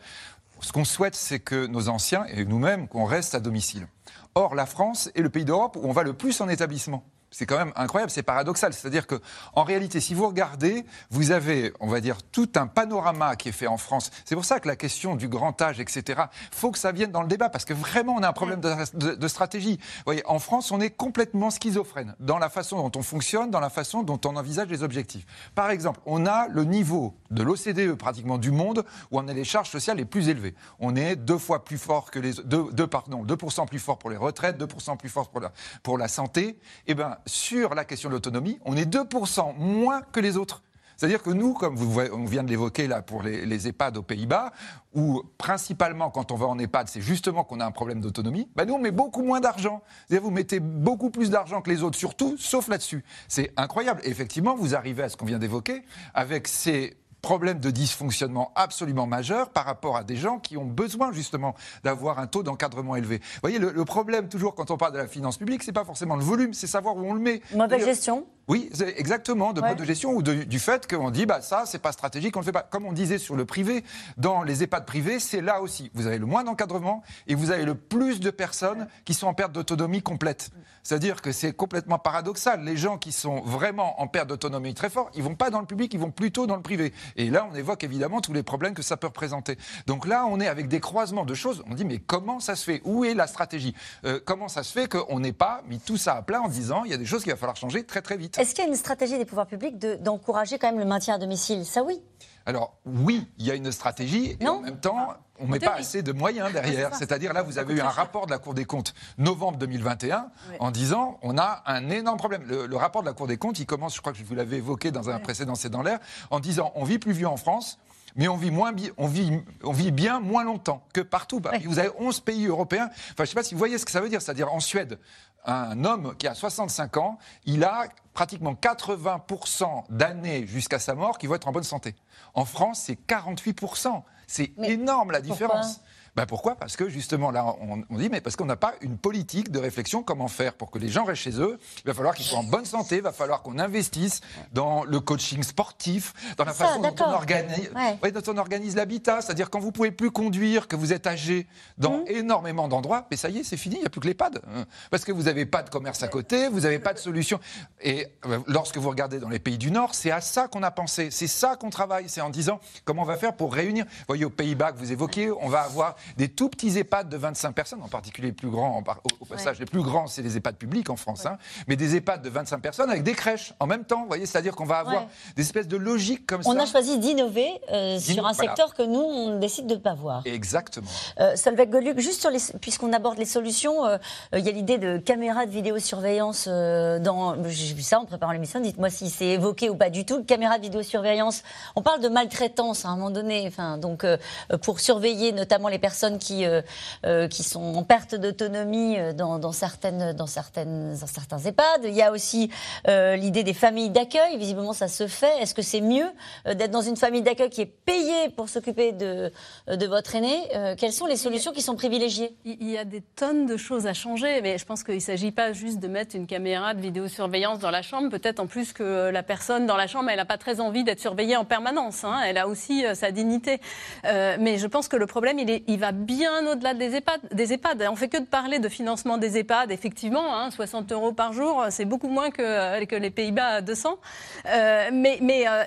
ce 0.61 0.71
qu'on 0.71 0.86
souhaite, 0.86 1.15
c'est 1.15 1.39
que 1.39 1.65
nos 1.67 1.89
anciens 1.89 2.23
et 2.29 2.45
nous-mêmes, 2.45 2.88
qu'on 2.88 3.03
reste 3.03 3.36
à 3.36 3.41
domicile. 3.41 3.88
Or, 4.36 4.55
la 4.55 4.65
France 4.65 5.11
est 5.13 5.21
le 5.21 5.29
pays 5.29 5.45
d'Europe 5.45 5.75
où 5.75 5.88
on 5.88 5.91
va 5.91 6.03
le 6.03 6.13
plus 6.13 6.41
en 6.41 6.49
établissement. 6.49 7.03
C'est 7.34 7.45
quand 7.45 7.57
même 7.57 7.73
incroyable, 7.75 8.11
c'est 8.11 8.23
paradoxal. 8.23 8.73
C'est-à-dire 8.73 9.07
que, 9.07 9.19
en 9.53 9.63
réalité, 9.63 9.99
si 9.99 10.13
vous 10.13 10.27
regardez, 10.27 10.86
vous 11.09 11.31
avez, 11.31 11.73
on 11.79 11.88
va 11.88 11.99
dire, 11.99 12.21
tout 12.23 12.49
un 12.55 12.67
panorama 12.67 13.36
qui 13.36 13.49
est 13.49 13.53
fait 13.53 13.67
en 13.67 13.77
France. 13.77 14.11
C'est 14.23 14.36
pour 14.36 14.45
ça 14.45 14.59
que 14.59 14.67
la 14.67 14.75
question 14.75 15.15
du 15.15 15.27
grand 15.27 15.59
âge, 15.61 15.79
etc., 15.79 16.21
faut 16.51 16.71
que 16.71 16.77
ça 16.77 16.91
vienne 16.91 17.11
dans 17.11 17.21
le 17.23 17.27
débat 17.27 17.49
parce 17.49 17.65
que 17.65 17.73
vraiment, 17.73 18.13
on 18.17 18.23
a 18.23 18.29
un 18.29 18.34
problème 18.34 18.61
de, 18.61 18.71
de- 18.93 19.15
de 19.15 19.27
stratégie. 19.27 19.77
Vous 19.77 20.03
voyez, 20.05 20.23
en 20.27 20.39
France, 20.39 20.71
on 20.71 20.79
est 20.79 20.91
complètement 20.91 21.49
schizophrène 21.49 22.15
dans 22.19 22.38
la 22.38 22.49
façon 22.49 22.77
dont 22.77 22.99
on 22.99 23.03
fonctionne, 23.03 23.49
dans 23.51 23.59
la 23.59 23.69
façon 23.71 24.03
dont 24.03 24.19
on 24.25 24.36
envisage 24.36 24.67
les 24.67 24.84
objectifs. 24.84 25.25
Par 25.55 25.71
exemple, 25.71 25.99
on 26.05 26.25
a 26.27 26.47
le 26.49 26.63
niveau 26.65 27.15
de 27.31 27.41
l'OCDE 27.41 27.95
pratiquement 27.95 28.38
du 28.38 28.51
monde 28.51 28.86
où 29.11 29.19
on 29.19 29.27
a 29.27 29.34
les 29.34 29.43
charges 29.43 29.69
sociales 29.69 29.97
les 29.97 30.05
plus 30.05 30.29
élevées. 30.29 30.53
On 30.79 30.95
est 30.95 31.15
deux 31.15 31.38
fois 31.39 31.63
plus 31.63 31.77
fort 31.79 32.11
que 32.11 32.19
les 32.19 32.34
deux, 32.34 32.65
deux, 32.71 32.88
pardon, 32.88 33.25
2% 33.25 33.67
plus 33.67 33.79
fort 33.79 33.97
pour 33.97 34.09
les 34.11 34.17
retraites, 34.17 34.57
2% 34.61 34.97
plus 34.97 35.09
fort 35.09 35.29
pour 35.29 35.41
la, 35.41 35.51
pour 35.81 35.97
la 35.97 36.07
santé. 36.07 36.59
Et 36.88 36.93
ben 36.93 37.17
sur 37.26 37.76
la 37.76 37.86
question 37.86 38.09
de 38.09 38.15
l'autonomie, 38.15 38.59
on 38.65 38.76
est 38.76 38.91
2% 38.91 39.57
moins 39.57 40.01
que 40.01 40.19
les 40.19 40.38
autres. 40.38 40.61
C'est-à-dire 40.97 41.24
que 41.24 41.32
nous, 41.32 41.53
comme 41.53 41.76
on 41.78 42.26
vient 42.26 42.43
de 42.43 42.49
l'évoquer 42.49 42.88
là 42.88 43.01
pour 43.01 43.24
les, 43.24 43.45
les 43.45 43.67
EHPAD 43.67 43.97
aux 43.97 44.03
Pays-Bas, 44.03 44.53
où 44.93 45.24
principalement 45.38 46.09
quand 46.09 46.32
on 46.32 46.36
va 46.36 46.45
en 46.45 46.57
EHPAD, 46.59 46.88
c'est 46.88 47.01
justement 47.01 47.43
qu'on 47.43 47.59
a 47.59 47.65
un 47.65 47.71
problème 47.71 47.99
d'autonomie, 47.99 48.47
bah 48.55 48.65
nous 48.65 48.76
on 48.76 48.80
met 48.80 48.91
beaucoup 48.91 49.24
moins 49.24 49.39
d'argent. 49.39 49.82
C'est-à-dire 50.07 50.24
vous 50.24 50.34
mettez 50.34 50.59
beaucoup 50.59 51.09
plus 51.09 51.30
d'argent 51.30 51.61
que 51.61 51.69
les 51.69 51.84
autres, 51.84 51.97
surtout, 51.97 52.38
sauf 52.38 52.67
là-dessus. 52.67 53.03
C'est 53.28 53.51
incroyable. 53.57 54.01
Et 54.03 54.09
effectivement, 54.09 54.55
vous 54.55 54.76
arrivez 54.76 55.03
à 55.03 55.09
ce 55.09 55.17
qu'on 55.17 55.26
vient 55.26 55.39
d'évoquer 55.39 55.84
avec 56.13 56.47
ces 56.47 56.95
problèmes 57.24 57.59
de 57.59 57.71
dysfonctionnement 57.71 58.51
absolument 58.55 59.07
majeurs 59.07 59.49
par 59.49 59.65
rapport 59.65 59.97
à 59.97 60.03
des 60.03 60.17
gens 60.17 60.38
qui 60.38 60.57
ont 60.57 60.65
besoin 60.65 61.11
justement 61.11 61.55
d'avoir 61.84 62.19
un 62.19 62.28
taux 62.28 62.43
d'encadrement 62.43 62.95
élevé. 62.95 63.17
Vous 63.17 63.39
voyez, 63.41 63.57
le, 63.57 63.71
le 63.71 63.86
problème 63.86 64.28
toujours 64.28 64.53
quand 64.53 64.69
on 64.69 64.78
parle 64.78 64.93
de 64.93 64.97
la 64.99 65.07
finance 65.07 65.38
publique, 65.38 65.63
c'est 65.63 65.71
pas 65.71 65.86
forcément 65.86 66.17
le 66.17 66.24
volume, 66.24 66.53
c'est 66.53 66.67
savoir 66.67 66.95
où 66.97 66.99
on 67.03 67.13
le 67.13 67.21
met. 67.21 67.41
Mauvaise 67.55 67.86
gestion 67.86 68.28
Oui, 68.49 68.69
exactement, 68.97 69.53
de 69.53 69.61
Ouais. 69.61 69.69
mode 69.69 69.77
de 69.77 69.85
gestion 69.85 70.11
ou 70.11 70.21
de- 70.21 70.43
du 70.43 70.59
fait 70.59 70.85
qu'on 70.89 71.11
dit, 71.11 71.25
bah, 71.25 71.41
ça, 71.41 71.63
c'est 71.65 71.79
pas 71.79 71.91
stratégique, 71.93 72.35
on 72.35 72.41
le 72.41 72.45
fait 72.45 72.51
pas. 72.51 72.63
Comme 72.63 72.85
on 72.85 72.91
disait 72.91 73.17
sur 73.17 73.35
le 73.37 73.45
privé, 73.45 73.83
dans 74.17 74.43
les 74.43 74.63
EHPAD 74.63 74.85
privés, 74.85 75.19
c'est 75.19 75.39
là 75.41 75.61
aussi. 75.61 75.89
Vous 75.93 76.07
avez 76.07 76.17
le 76.17 76.25
moins 76.25 76.43
d'encadrement 76.43 77.03
et 77.27 77.35
vous 77.35 77.51
avez 77.51 77.63
le 77.63 77.75
plus 77.75 78.19
de 78.19 78.29
personnes 78.31 78.87
qui 79.05 79.13
sont 79.13 79.27
en 79.27 79.33
perte 79.33 79.53
d'autonomie 79.53 80.01
complète. 80.01 80.49
C'est-à-dire 80.85 81.21
que 81.21 81.31
c'est 81.31 81.53
complètement 81.53 81.97
paradoxal. 81.97 82.61
Les 82.65 82.75
gens 82.75 82.97
qui 82.97 83.13
sont 83.13 83.39
vraiment 83.41 84.01
en 84.01 84.07
perte 84.07 84.27
d'autonomie 84.27 84.73
très 84.73 84.89
fort, 84.89 85.09
ils 85.15 85.23
vont 85.23 85.35
pas 85.35 85.49
dans 85.49 85.61
le 85.61 85.65
public, 85.65 85.93
ils 85.93 85.99
vont 85.99 86.11
plutôt 86.11 86.45
dans 86.45 86.57
le 86.57 86.61
privé. 86.61 86.93
Et 87.15 87.29
là, 87.29 87.47
on 87.49 87.55
évoque 87.55 87.85
évidemment 87.85 88.19
tous 88.19 88.33
les 88.33 88.43
problèmes 88.43 88.73
que 88.73 88.81
ça 88.81 88.97
peut 88.97 89.07
représenter. 89.07 89.57
Donc 89.87 90.05
là, 90.05 90.25
on 90.29 90.41
est 90.41 90.47
avec 90.47 90.67
des 90.67 90.81
croisements 90.81 91.23
de 91.23 91.33
choses. 91.33 91.63
On 91.69 91.73
dit, 91.75 91.85
mais 91.85 91.99
comment 91.99 92.41
ça 92.41 92.57
se 92.57 92.65
fait? 92.65 92.81
Où 92.83 93.05
est 93.05 93.13
la 93.13 93.27
stratégie? 93.27 93.73
Euh, 94.03 94.19
Comment 94.25 94.49
ça 94.49 94.63
se 94.63 94.71
fait 94.73 94.89
qu'on 94.89 95.19
n'ait 95.21 95.31
pas 95.33 95.61
mis 95.69 95.79
tout 95.79 95.95
ça 95.97 96.15
à 96.15 96.21
plat 96.21 96.41
en 96.41 96.49
disant, 96.49 96.83
il 96.83 96.91
y 96.91 96.93
a 96.93 96.97
des 96.97 97.05
choses 97.05 97.23
qu'il 97.23 97.31
va 97.31 97.37
falloir 97.37 97.55
changer 97.55 97.85
très 97.85 98.01
très 98.01 98.17
vite? 98.17 98.32
Est-ce 98.38 98.55
qu'il 98.55 98.63
y 98.63 98.67
a 98.67 98.69
une 98.69 98.75
stratégie 98.75 99.17
des 99.17 99.25
pouvoirs 99.25 99.47
publics 99.47 99.77
de- 99.77 99.95
d'encourager 99.95 100.57
quand 100.57 100.67
même 100.67 100.79
le 100.79 100.86
maintien 100.86 101.15
à 101.15 101.17
domicile? 101.17 101.65
Ça 101.65 101.84
oui. 101.84 102.01
Alors 102.45 102.75
oui, 102.86 103.25
il 103.38 103.45
y 103.45 103.51
a 103.51 103.55
une 103.55 103.71
stratégie, 103.71 104.36
et 104.39 104.47
en 104.47 104.59
même 104.59 104.77
temps, 104.79 105.13
on 105.39 105.45
ne 105.45 105.51
met 105.51 105.59
pas 105.59 105.75
assez 105.75 106.03
de 106.03 106.11
moyens 106.11 106.51
derrière. 106.51 106.91
ça. 106.91 106.97
C'est-à-dire 106.99 107.31
là, 107.31 107.41
vous 107.41 107.57
avez 107.57 107.73
eu 107.75 107.79
un 107.79 107.88
rapport 107.89 108.25
de 108.25 108.31
la 108.31 108.38
Cour 108.38 108.53
des 108.53 108.65
comptes 108.65 108.93
novembre 109.17 109.57
2021 109.59 110.29
en 110.59 110.71
disant 110.71 111.19
on 111.21 111.38
a 111.38 111.63
un 111.65 111.89
énorme 111.89 112.17
problème. 112.17 112.43
Le, 112.45 112.65
le 112.65 112.75
rapport 112.75 113.01
de 113.01 113.07
la 113.07 113.13
Cour 113.13 113.27
des 113.27 113.38
comptes, 113.38 113.59
il 113.59 113.65
commence, 113.65 113.95
je 113.95 114.01
crois 114.01 114.11
que 114.11 114.19
je 114.19 114.25
vous 114.25 114.36
l'avais 114.36 114.57
évoqué 114.57 114.91
dans 114.91 115.09
un 115.09 115.19
précédent 115.19 115.55
C'est 115.55 115.69
dans 115.69 115.84
l'air, 115.84 115.99
en 116.31 116.41
disant 116.41 116.73
on 116.75 116.84
vit 116.84 116.99
plus 116.99 117.13
vieux 117.13 117.27
en 117.27 117.38
France. 117.38 117.77
Mais 118.15 118.27
on 118.27 118.38
vit, 118.38 118.51
moins 118.51 118.73
bi- 118.73 118.91
on, 118.99 119.07
vit, 119.07 119.31
on 119.63 119.71
vit 119.71 119.89
bien 119.91 120.19
moins 120.19 120.43
longtemps 120.43 120.84
que 120.93 121.01
partout. 121.01 121.39
Bah, 121.39 121.53
Vous 121.65 121.79
avez 121.79 121.89
11 121.97 122.19
pays 122.19 122.45
européens. 122.45 122.89
Enfin, 122.91 123.13
je 123.17 123.21
ne 123.23 123.25
sais 123.27 123.34
pas 123.34 123.41
si 123.41 123.55
vous 123.55 123.57
voyez 123.57 123.79
ce 123.79 123.86
que 123.86 123.91
ça 123.91 124.01
veut 124.01 124.09
dire. 124.09 124.21
C'est-à-dire 124.21 124.53
en 124.53 124.59
Suède, 124.59 124.99
un 125.45 125.83
homme 125.83 126.15
qui 126.17 126.27
a 126.27 126.35
65 126.35 126.97
ans, 126.97 127.17
il 127.45 127.63
a 127.63 127.87
pratiquement 128.13 128.53
80% 128.53 129.85
d'années 129.89 130.45
jusqu'à 130.47 130.79
sa 130.79 130.95
mort 130.95 131.17
qui 131.17 131.27
vont 131.27 131.35
être 131.35 131.47
en 131.47 131.51
bonne 131.51 131.63
santé. 131.63 131.95
En 132.33 132.45
France, 132.45 132.83
c'est 132.85 132.97
48%. 133.07 134.03
C'est 134.27 134.51
énorme 134.59 135.11
la 135.11 135.21
différence. 135.21 135.81
Ben 136.16 136.26
pourquoi? 136.28 136.55
Parce 136.55 136.78
que 136.78 136.89
justement, 136.89 137.32
là, 137.32 137.43
on, 137.59 137.84
on 137.89 137.97
dit, 137.97 138.07
mais 138.09 138.22
parce 138.22 138.36
qu'on 138.36 138.45
n'a 138.45 138.55
pas 138.55 138.74
une 138.82 138.97
politique 138.97 139.51
de 139.51 139.57
réflexion 139.57 140.03
comment 140.03 140.28
faire 140.28 140.53
pour 140.53 140.70
que 140.70 140.78
les 140.78 140.89
gens 140.89 141.05
restent 141.05 141.24
chez 141.24 141.39
eux? 141.41 141.57
Il 141.78 141.88
va 141.88 141.93
falloir 141.95 142.14
qu'ils 142.14 142.26
soient 142.26 142.38
en 142.39 142.43
bonne 142.43 142.66
santé, 142.66 142.97
il 142.97 143.01
va 143.01 143.11
falloir 143.11 143.41
qu'on 143.41 143.57
investisse 143.57 144.22
dans 144.51 144.84
le 144.84 144.99
coaching 144.99 145.41
sportif, 145.41 146.14
dans 146.38 146.45
la 146.45 146.53
Ça, 146.53 146.66
façon 146.66 146.82
dont 146.82 146.88
on, 146.89 146.91
d'accord. 146.91 147.14
organise, 147.16 147.72
Ouais. 147.76 147.97
ouais, 148.03 148.11
dont 148.11 148.22
on 148.32 148.38
organise 148.38 148.76
l'habitat. 148.76 149.22
C'est-à-dire 149.22 149.49
quand 149.49 149.59
vous 149.59 149.72
pouvez 149.72 149.91
plus 149.91 150.11
conduire, 150.11 150.68
que 150.68 150.76
vous 150.76 150.93
êtes 150.93 151.07
âgé 151.07 151.47
dans 151.78 151.93
Mmh. 151.99 152.03
énormément 152.07 152.68
d'endroits, 152.68 153.07
mais 153.09 153.18
ça 153.18 153.30
y 153.30 153.39
est, 153.39 153.43
c'est 153.43 153.57
fini, 153.57 153.76
il 153.78 153.80
n'y 153.82 153.86
a 153.86 153.89
plus 153.89 154.01
que 154.01 154.07
l'EHPAD. 154.07 154.41
hein. 154.55 154.66
Parce 154.91 155.03
que 155.05 155.11
vous 155.11 155.24
n'avez 155.24 155.45
pas 155.47 155.64
de 155.64 155.70
commerce 155.70 156.03
à 156.03 156.07
côté, 156.07 156.47
vous 156.49 156.61
n'avez 156.61 156.80
pas 156.80 156.93
de 156.93 156.99
solution. 156.99 157.39
Et 157.82 158.07
euh, 158.26 158.39
lorsque 158.47 158.78
vous 158.78 158.89
regardez 158.89 159.20
dans 159.20 159.30
les 159.30 159.39
pays 159.39 159.57
du 159.57 159.72
Nord, 159.72 159.95
c'est 159.95 160.11
à 160.11 160.22
ça 160.22 160.47
qu'on 160.47 160.61
a 160.64 160.72
pensé, 160.72 161.09
c'est 161.11 161.28
ça 161.28 161.55
qu'on 161.55 161.70
travaille, 161.70 162.07
c'est 162.07 162.22
en 162.22 162.30
disant 162.30 162.59
comment 162.86 163.01
on 163.01 163.05
va 163.05 163.18
faire 163.18 163.36
pour 163.36 163.53
réunir? 163.53 163.86
Vous 163.86 164.05
voyez, 164.07 164.26
aux 164.26 164.30
Pays-Bas 164.30 164.72
que 164.74 164.78
vous 164.78 164.91
évoquez, 164.91 165.32
on 165.32 165.49
va 165.49 165.61
avoir 165.61 165.95
des 166.17 166.29
tout 166.29 166.49
petits 166.49 166.77
EHPAD 166.77 167.09
de 167.09 167.17
25 167.17 167.51
personnes, 167.53 167.81
en 167.81 167.87
particulier 167.87 168.27
les 168.29 168.33
plus 168.33 168.49
grands, 168.49 168.75
en 168.77 168.83
par- 168.83 169.01
au, 169.21 169.25
passage, 169.25 169.59
les 169.59 169.65
plus 169.65 169.81
grands, 169.83 170.07
c'est 170.07 170.21
les 170.21 170.37
EHPAD 170.37 170.55
publics 170.55 170.89
en 170.89 170.95
France, 170.95 171.25
hein, 171.25 171.37
mais 171.67 171.75
des 171.75 171.95
EHPAD 171.95 172.21
de 172.21 172.29
25 172.29 172.59
personnes 172.59 172.89
avec 172.89 173.03
des 173.03 173.13
crèches 173.13 173.53
en 173.59 173.67
même 173.67 173.83
temps, 173.85 174.01
vous 174.01 174.07
voyez, 174.07 174.25
c'est-à-dire 174.25 174.55
qu'on 174.55 174.65
va 174.65 174.79
avoir 174.79 174.93
Ouais. 175.03 175.07
des 175.35 175.41
espèces 175.43 175.67
de 175.67 175.77
logiques 175.77 176.25
comme 176.27 176.41
On 176.45 176.53
ça. 176.55 176.61
a 176.63 176.65
choisi 176.65 176.97
d'innover 176.99 177.47
euh, 177.71 177.99
sur 177.99 178.25
un 178.27 178.31
voilà. 178.33 178.49
secteur 178.49 178.73
que 178.73 178.83
nous, 178.83 178.99
on 179.01 179.39
décide 179.39 179.67
de 179.67 179.75
ne 179.75 179.79
pas 179.79 179.93
voir. 179.93 180.21
Exactement. 180.25 180.87
Euh, 181.19 181.35
Solveig 181.35 181.67
Goluc, 181.67 181.99
juste 181.99 182.21
sur 182.21 182.29
les, 182.29 182.39
puisqu'on 182.61 182.91
aborde 182.93 183.17
les 183.17 183.25
solutions, 183.25 183.85
euh, 183.85 183.97
euh, 184.33 184.39
il 184.39 184.45
y 184.45 184.49
a 184.49 184.51
l'idée 184.51 184.77
de 184.77 184.97
caméras 184.97 185.45
de 185.45 185.51
vidéosurveillance 185.51 186.45
euh, 186.47 186.99
dans. 186.99 187.35
J'ai 187.47 187.73
vu 187.73 187.81
ça 187.81 187.99
en 187.99 188.05
préparant 188.05 188.31
l'émission. 188.31 188.59
Dites-moi 188.59 188.89
si 188.89 189.09
c'est 189.09 189.25
évoqué 189.27 189.69
ou 189.69 189.75
pas 189.75 189.89
du 189.89 190.05
tout. 190.05 190.23
Caméras 190.23 190.57
de 190.57 190.63
vidéosurveillance. 190.63 191.43
On 191.75 191.81
parle 191.81 191.99
de 192.01 192.09
maltraitance 192.09 192.85
à 192.85 192.89
un 192.89 192.95
moment 192.95 193.09
donné. 193.11 193.45
Enfin, 193.47 193.77
donc 193.77 194.03
euh, 194.03 194.17
pour 194.61 194.79
surveiller 194.79 195.31
notamment 195.31 195.67
les 195.69 195.79
personnes 195.79 195.92
qui 196.19 196.45
euh, 196.45 196.61
euh, 197.05 197.27
qui 197.27 197.43
sont 197.43 197.75
en 197.75 197.83
perte 197.83 198.15
d'autonomie 198.15 198.97
euh, 198.97 199.13
dans, 199.13 199.39
dans 199.39 199.51
certaines 199.51 200.13
dans 200.13 200.27
certaines 200.27 200.95
dans 200.97 201.07
certains 201.07 201.39
EHPAD. 201.39 201.81
Il 201.85 201.93
y 201.93 202.01
a 202.01 202.11
aussi 202.11 202.49
euh, 202.87 203.15
l'idée 203.15 203.43
des 203.43 203.53
familles 203.53 203.89
d'accueil. 203.89 204.37
Visiblement, 204.37 204.73
ça 204.73 204.87
se 204.87 205.07
fait. 205.07 205.41
Est-ce 205.41 205.53
que 205.53 205.61
c'est 205.61 205.81
mieux 205.81 206.07
euh, 206.47 206.53
d'être 206.53 206.71
dans 206.71 206.81
une 206.81 206.97
famille 206.97 207.21
d'accueil 207.21 207.49
qui 207.49 207.61
est 207.61 207.65
payée 207.65 208.29
pour 208.35 208.49
s'occuper 208.49 208.91
de 208.91 209.31
de 209.67 209.85
votre 209.87 210.15
aîné 210.15 210.33
Euh, 210.55 210.75
Quelles 210.77 210.93
sont 210.93 211.05
les 211.05 211.17
solutions 211.17 211.51
qui 211.51 211.61
sont 211.61 211.75
privilégiées? 211.75 212.35
Il 212.45 212.69
y 212.69 212.77
a 212.77 212.85
des 212.85 213.01
tonnes 213.15 213.45
de 213.45 213.57
choses 213.57 213.87
à 213.87 213.93
changer, 213.93 214.41
mais 214.41 214.57
je 214.57 214.65
pense 214.65 214.83
qu'il 214.83 214.95
ne 214.95 214.99
s'agit 214.99 215.31
pas 215.31 215.53
juste 215.53 215.79
de 215.79 215.87
mettre 215.87 216.15
une 216.15 216.27
caméra 216.27 216.73
de 216.73 216.81
vidéosurveillance 216.81 217.59
dans 217.59 217.71
la 217.71 217.81
chambre. 217.81 218.09
Peut-être 218.09 218.39
en 218.39 218.47
plus 218.47 218.73
que 218.73 219.09
la 219.09 219.23
personne 219.23 219.65
dans 219.65 219.77
la 219.77 219.87
chambre, 219.87 220.09
elle 220.09 220.17
n'a 220.17 220.25
pas 220.25 220.37
très 220.37 220.59
envie 220.59 220.83
d'être 220.83 220.99
surveillée 220.99 221.35
en 221.37 221.45
permanence. 221.45 222.03
hein. 222.03 222.19
Elle 222.25 222.37
a 222.37 222.47
aussi 222.47 222.83
sa 222.93 223.11
dignité. 223.11 223.59
Euh, 224.05 224.37
mais 224.39 224.57
je 224.57 224.67
pense 224.67 224.87
que 224.87 224.95
le 224.95 225.05
problème, 225.07 225.39
il, 225.39 225.49
est- 225.49 225.63
il 225.67 225.79
va 225.79 225.82
bien 225.91 226.47
au-delà 226.51 226.73
des 226.73 226.95
EHPAD, 226.95 227.21
des 227.31 227.53
EHPAD. 227.53 227.88
On 227.91 227.95
fait 227.95 228.09
que 228.09 228.17
de 228.17 228.25
parler 228.25 228.59
de 228.59 228.69
financement 228.69 229.17
des 229.17 229.38
EHPAD. 229.38 229.71
Effectivement, 229.71 230.36
hein, 230.36 230.51
60 230.51 230.91
euros 230.91 231.13
par 231.13 231.34
jour, 231.34 231.65
c'est 231.69 231.86
beaucoup 231.86 232.07
moins 232.07 232.29
que, 232.31 232.41
euh, 232.41 232.99
les 232.99 233.09
Pays-Bas 233.09 233.47
à 233.47 233.61
200. 233.61 233.97
Euh, 234.45 234.89
mais 234.93 235.45
euh, 235.47 235.63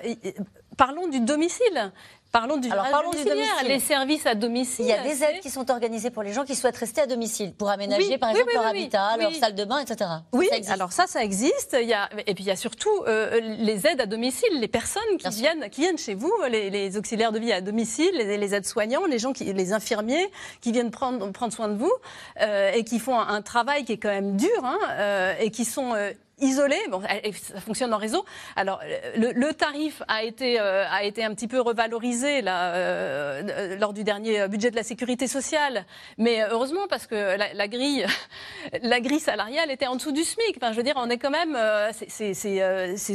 parlons 0.77 1.07
du 1.07 1.19
domicile. 1.19 1.91
Parlons 2.31 2.57
du, 2.57 2.69
Alors, 2.69 2.89
parlons 2.89 3.11
du 3.11 3.23
domicile. 3.23 3.67
Les 3.67 3.79
services 3.79 4.25
à 4.25 4.35
domicile. 4.35 4.85
Il 4.85 4.89
y 4.89 4.93
a 4.93 5.03
des 5.03 5.23
aides 5.23 5.39
qui 5.41 5.49
sont 5.49 5.69
organisées 5.71 6.11
pour 6.11 6.23
les 6.23 6.33
gens 6.33 6.43
qui 6.43 6.55
souhaitent 6.55 6.77
rester 6.77 7.01
à 7.01 7.07
domicile, 7.07 7.53
pour 7.53 7.69
aménager 7.69 8.07
Oui, 8.09 8.17
par 8.17 8.29
exemple 8.29 8.47
oui, 8.49 8.53
leur 8.55 8.67
habitat, 8.67 9.17
leur 9.17 9.33
salle 9.33 9.55
de 9.55 9.65
bain, 9.65 9.79
etc. 9.79 10.09
Oui, 10.33 10.47
Ça 10.63 10.73
alors 10.73 10.91
ça, 10.91 11.07
ça 11.07 11.23
existe. 11.23 11.77
Il 11.81 11.87
y 11.87 11.93
a, 11.93 12.09
et 12.25 12.33
puis 12.33 12.43
il 12.43 12.47
y 12.47 12.51
a 12.51 12.55
surtout 12.55 12.89
euh, 13.07 13.39
les 13.41 13.87
aides 13.87 14.01
à 14.01 14.05
domicile, 14.05 14.49
les 14.59 14.67
personnes 14.67 15.17
qui 15.17 15.29
viennent, 15.29 15.69
qui 15.69 15.81
viennent 15.81 15.97
chez 15.97 16.13
vous, 16.13 16.33
les, 16.49 16.69
les 16.69 16.97
auxiliaires 16.97 17.31
de 17.31 17.39
vie 17.39 17.53
à 17.53 17.61
domicile, 17.61 18.11
les, 18.13 18.37
les 18.37 18.55
aides-soignants, 18.55 19.05
les 19.05 19.19
gens, 19.19 19.33
qui, 19.33 19.45
les 19.45 19.73
infirmiers 19.73 20.29
qui 20.61 20.71
viennent 20.71 20.91
prendre, 20.91 21.31
prendre 21.31 21.53
soin 21.53 21.69
de 21.69 21.77
vous 21.77 21.93
euh, 22.41 22.71
et 22.73 22.83
qui 22.83 22.99
font 22.99 23.19
un, 23.19 23.27
un 23.27 23.41
travail 23.41 23.85
qui 23.85 23.93
est 23.93 23.97
quand 23.97 24.09
même 24.09 24.35
dur 24.35 24.49
hein, 24.63 24.77
euh, 24.91 25.33
et 25.39 25.51
qui 25.51 25.65
sont 25.65 25.93
isolés. 26.39 26.79
Bon, 26.89 27.01
ça 27.01 27.59
fonctionne 27.61 27.93
en 27.93 27.97
réseau. 27.97 28.23
Alors, 28.55 28.79
le, 29.15 29.51
tarif 29.53 30.03
a 30.07 30.23
été, 30.23 30.59
euh, 30.59 30.85
a 30.89 31.03
été 31.03 31.23
un 31.23 31.33
petit 31.33 31.47
peu 31.47 31.59
revalorisé 31.59 32.41
euh, 32.45 33.75
lors 33.79 33.93
du 33.93 34.03
dernier 34.03 34.47
budget 34.47 34.71
de 34.71 34.75
la 34.75 34.83
sécurité 34.83 35.27
sociale. 35.27 35.85
Mais 36.17 36.41
euh, 36.43 36.47
heureusement, 36.51 36.87
parce 36.89 37.07
que 37.07 37.37
la, 37.55 37.67
grille, 37.67 38.05
la 38.81 38.99
grille 38.99 39.19
salariale 39.19 39.71
était 39.71 39.87
en 39.87 39.95
dessous 39.95 40.11
du 40.11 40.23
SMIC. 40.23 40.57
Enfin, 40.57 40.71
je 40.71 40.77
veux 40.77 40.83
dire, 40.83 40.95
on 40.97 41.09
est 41.09 41.17
quand 41.17 41.31
même. 41.31 41.55
euh, 41.55 41.91
c'est- 42.07 42.33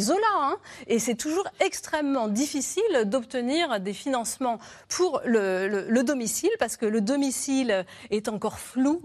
Zola. 0.01 0.19
Hein, 0.41 0.57
et 0.87 0.99
c'est 0.99 1.15
toujours 1.15 1.47
extrêmement 1.61 2.27
difficile 2.29 2.83
d'obtenir 3.05 3.79
des 3.81 3.93
financements 3.93 4.59
pour 4.89 5.21
le, 5.25 5.69
le- 5.69 5.87
le 5.89 6.03
domicile, 6.03 6.51
parce 6.59 6.77
que 6.77 6.87
le 6.87 7.01
domicile 7.01 7.85
est 8.11 8.29
encore 8.29 8.59
flou 8.59 9.03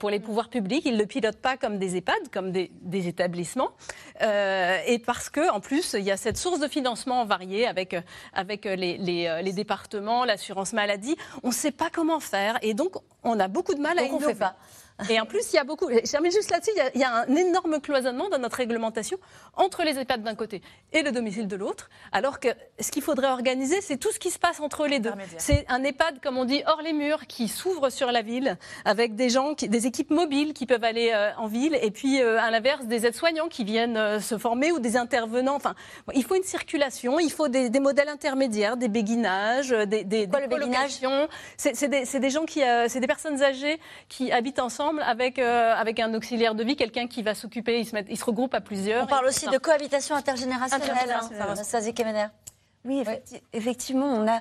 pour 0.00 0.10
les 0.10 0.18
pouvoirs 0.20 0.48
publics. 0.48 0.82
Ils 0.86 0.94
ne 0.94 0.98
le 0.98 1.06
pilotent 1.06 1.36
pas 1.40 1.56
comme 1.56 1.78
des 1.78 1.96
EHPAD, 1.96 2.30
comme 2.32 2.50
des 2.52 2.70
établissements. 3.08 3.59
Euh, 4.22 4.78
et 4.86 4.98
parce 4.98 5.30
que, 5.30 5.50
en 5.50 5.60
plus, 5.60 5.94
il 5.94 6.04
y 6.04 6.10
a 6.10 6.16
cette 6.16 6.36
source 6.36 6.60
de 6.60 6.68
financement 6.68 7.24
variée 7.24 7.66
avec, 7.66 7.94
euh, 7.94 8.00
avec 8.32 8.66
euh, 8.66 8.76
les, 8.76 8.98
les, 8.98 9.40
les 9.42 9.52
départements, 9.52 10.24
l'assurance 10.24 10.72
maladie. 10.72 11.16
On 11.42 11.48
ne 11.48 11.52
sait 11.52 11.70
pas 11.70 11.88
comment 11.90 12.20
faire. 12.20 12.58
Et 12.62 12.74
donc, 12.74 12.92
on 13.24 13.38
a 13.40 13.48
beaucoup 13.48 13.74
de 13.74 13.80
mal 13.80 13.98
à 13.98 14.02
Donc, 14.02 14.12
on 14.12 14.16
innover. 14.18 14.34
fait 14.34 14.38
pas. 14.38 14.56
Et 15.08 15.20
en 15.20 15.26
plus, 15.26 15.52
il 15.52 15.56
y 15.56 15.58
a 15.58 15.64
beaucoup. 15.64 15.88
Je 15.90 16.10
termine 16.10 16.32
juste 16.32 16.50
là-dessus. 16.50 16.70
il 16.74 16.78
y 16.78 16.80
a- 16.82 16.90
Il 16.94 17.00
y, 17.00 17.04
a 17.04 17.14
un 17.28 17.36
énorme 17.36 17.80
cloisonnement 17.80 18.28
dans 18.28 18.38
notre 18.38 18.56
réglementation 18.56 19.18
entre 19.56 19.82
les 19.84 19.98
EHPAD 19.98 20.22
d'un 20.22 20.34
côté 20.34 20.60
et 20.92 21.02
le 21.02 21.12
domicile 21.12 21.46
de 21.48 21.56
l'autre. 21.56 21.88
Alors 22.12 22.40
que 22.40 22.48
ce 22.80 22.90
qu'il 22.90 23.02
faudrait 23.02 23.28
organiser, 23.30 23.80
c'est 23.80 23.96
tout 23.96 24.10
ce 24.12 24.18
qui 24.18 24.30
se 24.30 24.38
passe 24.38 24.60
entre 24.60 24.86
les 24.86 24.98
deux. 24.98 25.12
C'est 25.38 25.64
un 25.68 25.82
EHPAD, 25.84 26.20
comme 26.20 26.36
on 26.36 26.44
dit, 26.44 26.62
hors 26.66 26.82
les 26.82 26.92
murs, 26.92 27.26
qui 27.26 27.48
s'ouvre 27.48 27.90
sur 27.90 28.10
la 28.12 28.22
ville, 28.22 28.58
avec 28.84 29.14
des 29.14 29.28
gens, 29.30 29.54
qui- 29.54 29.68
des 29.68 29.86
équipes 29.86 30.10
mobiles 30.10 30.52
qui 30.52 30.66
peuvent 30.66 30.84
aller 30.84 31.12
euh, 31.14 31.30
en 31.38 31.46
ville, 31.46 31.78
et 31.80 31.90
puis 31.90 32.20
euh, 32.20 32.38
à 32.40 32.50
l'inverse, 32.50 32.86
des 32.86 33.06
aides-soignants 33.06 33.48
qui 33.48 33.64
viennent 33.64 33.96
euh, 33.96 34.20
se 34.20 34.36
former 34.36 34.72
ou 34.72 34.80
des 34.80 34.96
intervenants. 34.96 35.54
Enfin, 35.54 35.74
il 36.14 36.24
faut 36.24 36.34
une 36.34 36.42
circulation, 36.42 37.20
il 37.20 37.30
faut 37.30 37.48
des, 37.48 37.70
des 37.70 37.80
modèles 37.80 38.08
intermédiaires, 38.08 38.76
des 38.76 38.88
béguinages, 38.88 39.68
des, 39.70 40.02
des, 40.04 40.26
Quoi, 40.28 40.40
des 40.40 40.46
le 40.46 40.48
béguinage? 40.56 41.00
colocations. 41.00 41.28
C'est 41.56 42.18
des, 42.20 42.30
gens 42.30 42.44
qui, 42.46 42.62
c'est 42.88 43.00
des 43.00 43.06
personnes 43.06 43.42
âgées 43.42 43.78
qui 44.08 44.32
habitent 44.32 44.58
ensemble 44.58 44.89
avec 44.98 45.38
euh, 45.38 45.74
avec 45.74 46.00
un 46.00 46.12
auxiliaire 46.14 46.54
de 46.54 46.64
vie, 46.64 46.76
quelqu'un 46.76 47.06
qui 47.06 47.22
va 47.22 47.34
s'occuper. 47.34 47.78
Ils 47.80 47.86
se 47.86 47.94
mettent, 47.94 48.06
ils 48.10 48.18
se 48.18 48.24
regroupent 48.24 48.54
à 48.54 48.60
plusieurs. 48.60 49.04
On 49.04 49.06
parle 49.06 49.26
aussi 49.26 49.46
de 49.46 49.58
cohabitation 49.58 50.16
intergénérationnelle. 50.16 50.90
Intergénérationnelle. 50.90 51.42
Hein, 51.48 51.52
Anastasie 51.52 51.94
Kemener. 51.94 52.26
Oui, 52.86 53.02
effecti- 53.02 53.42
effectivement, 53.52 54.06
on 54.06 54.26
a, 54.26 54.36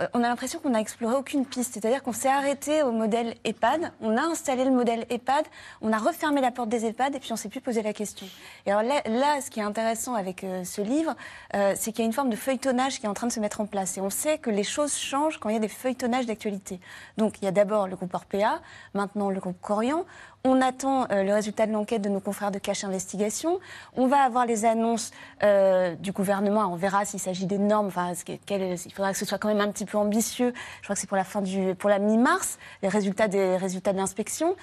euh, 0.00 0.06
on 0.14 0.24
a 0.24 0.28
l'impression 0.28 0.58
qu'on 0.60 0.70
n'a 0.70 0.80
exploré 0.80 1.14
aucune 1.14 1.44
piste. 1.44 1.74
C'est-à-dire 1.74 2.02
qu'on 2.02 2.14
s'est 2.14 2.30
arrêté 2.30 2.82
au 2.82 2.90
modèle 2.90 3.34
EHPAD, 3.44 3.92
on 4.00 4.16
a 4.16 4.22
installé 4.22 4.64
le 4.64 4.70
modèle 4.70 5.04
EHPAD, 5.10 5.44
on 5.82 5.92
a 5.92 5.98
refermé 5.98 6.40
la 6.40 6.50
porte 6.50 6.70
des 6.70 6.86
EHPAD 6.86 7.14
et 7.16 7.18
puis 7.20 7.32
on 7.34 7.36
s'est 7.36 7.50
plus 7.50 7.60
posé 7.60 7.82
la 7.82 7.92
question. 7.92 8.26
Et 8.64 8.72
alors 8.72 8.82
là, 8.82 9.02
là, 9.04 9.42
ce 9.42 9.50
qui 9.50 9.60
est 9.60 9.62
intéressant 9.62 10.14
avec 10.14 10.42
euh, 10.42 10.64
ce 10.64 10.80
livre, 10.80 11.14
euh, 11.54 11.74
c'est 11.76 11.92
qu'il 11.92 12.00
y 12.00 12.04
a 12.04 12.06
une 12.06 12.14
forme 12.14 12.30
de 12.30 12.36
feuilletonnage 12.36 12.98
qui 12.98 13.04
est 13.04 13.10
en 13.10 13.14
train 13.14 13.26
de 13.26 13.32
se 13.32 13.40
mettre 13.40 13.60
en 13.60 13.66
place. 13.66 13.98
Et 13.98 14.00
on 14.00 14.08
sait 14.08 14.38
que 14.38 14.48
les 14.48 14.64
choses 14.64 14.96
changent 14.96 15.36
quand 15.38 15.50
il 15.50 15.52
y 15.52 15.58
a 15.58 15.60
des 15.60 15.68
feuilletonnages 15.68 16.24
d'actualité. 16.24 16.80
Donc 17.18 17.42
il 17.42 17.44
y 17.44 17.48
a 17.48 17.52
d'abord 17.52 17.88
le 17.88 17.96
groupe 17.96 18.14
Orpea, 18.14 18.62
maintenant 18.94 19.28
le 19.28 19.38
groupe 19.38 19.60
Corian. 19.60 20.06
On 20.44 20.60
attend 20.60 21.06
euh, 21.12 21.22
le 21.22 21.32
résultat 21.32 21.66
de 21.66 21.72
l'enquête 21.72 22.02
de 22.02 22.08
nos 22.08 22.18
confrères 22.18 22.50
de 22.50 22.58
Cache 22.58 22.82
Investigation. 22.82 23.60
On 23.96 24.08
va 24.08 24.22
avoir 24.22 24.44
les 24.44 24.64
annonces 24.64 25.12
euh, 25.44 25.94
du 25.94 26.10
gouvernement. 26.10 26.66
On 26.66 26.74
verra 26.74 27.04
s'il 27.04 27.20
s'agit 27.20 27.46
des 27.46 27.58
normes. 27.58 27.86
Enfin, 27.86 28.12
il 28.28 28.92
faudra 28.92 29.12
que 29.12 29.18
ce 29.18 29.24
soit 29.24 29.38
quand 29.38 29.46
même 29.46 29.60
un 29.60 29.70
petit 29.70 29.84
peu 29.84 29.98
ambitieux. 29.98 30.52
Je 30.80 30.86
crois 30.86 30.96
que 30.96 31.00
c'est 31.00 31.06
pour 31.06 31.16
la 31.16 31.22
fin 31.22 31.42
du, 31.42 31.76
pour 31.76 31.90
la 31.90 32.00
mi-mars, 32.00 32.58
les 32.82 32.88
résultats 32.88 33.28
des 33.28 33.56
résultats 33.56 33.92
de 33.92 33.98
l'inspection. 33.98 34.56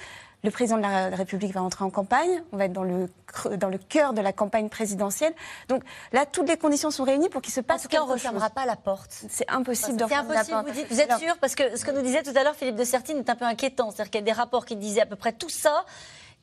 Le 0.44 0.52
président 0.52 0.78
de 0.78 0.82
la 0.84 1.10
République 1.10 1.54
va 1.54 1.62
entrer 1.62 1.84
en 1.84 1.90
campagne. 1.90 2.42
On 2.54 2.58
va 2.58 2.66
être 2.66 2.72
dans 2.74 2.84
le, 2.84 3.10
creux- 3.28 3.58
dans 3.58 3.68
le 3.68 3.78
cœur 3.78 4.14
de 4.14 4.22
la 4.22 4.32
campagne 4.32 4.70
présidentielle. 4.70 5.34
Donc 5.68 5.84
là, 6.14 6.26
toutes 6.26 6.48
les 6.48 6.56
conditions 6.58 6.92
sont 6.92 7.04
réunies 7.04 7.28
pour 7.28 7.42
qu'il 7.42 7.54
se 7.54 7.60
passe 7.60 7.82
En 7.82 7.84
tout 7.84 7.90
cas, 7.90 8.04
on 8.04 8.08
ne 8.08 8.14
refermera 8.14 8.50
pas 8.50 8.66
la 8.66 8.78
porte. 8.78 9.26
C'est 9.30 9.50
impossible 9.52 9.98
de 9.98 10.04
refermer 10.06 10.34
la 10.36 10.46
porte. 10.46 10.68
vous, 10.68 10.74
dites. 10.74 10.88
Vous 10.90 11.02
êtes 11.02 11.10
Alors, 11.10 11.20
sûr? 11.22 11.38
Parce 11.40 11.56
que 11.56 11.76
ce 11.78 11.84
que 11.84 11.92
nous 11.92 12.02
disait 12.02 12.24
tout 12.24 12.32
à 12.36 12.44
l'heure 12.44 12.56
Philippe 12.56 12.78
de 12.78 12.84
Sertine 12.86 13.18
est 13.18 13.30
un 13.30 13.36
peu 13.36 13.44
inquiétant. 13.46 13.92
C'est-à-dire 13.92 14.12
qu'il 14.12 14.22
y 14.22 14.24
a 14.24 14.26
des 14.26 14.32
rapports 14.32 14.66
qui 14.66 14.78
disaient 14.78 15.02
à 15.02 15.06
peu 15.06 15.18
près 15.18 15.34
tout 15.34 15.50
ça 15.50 15.84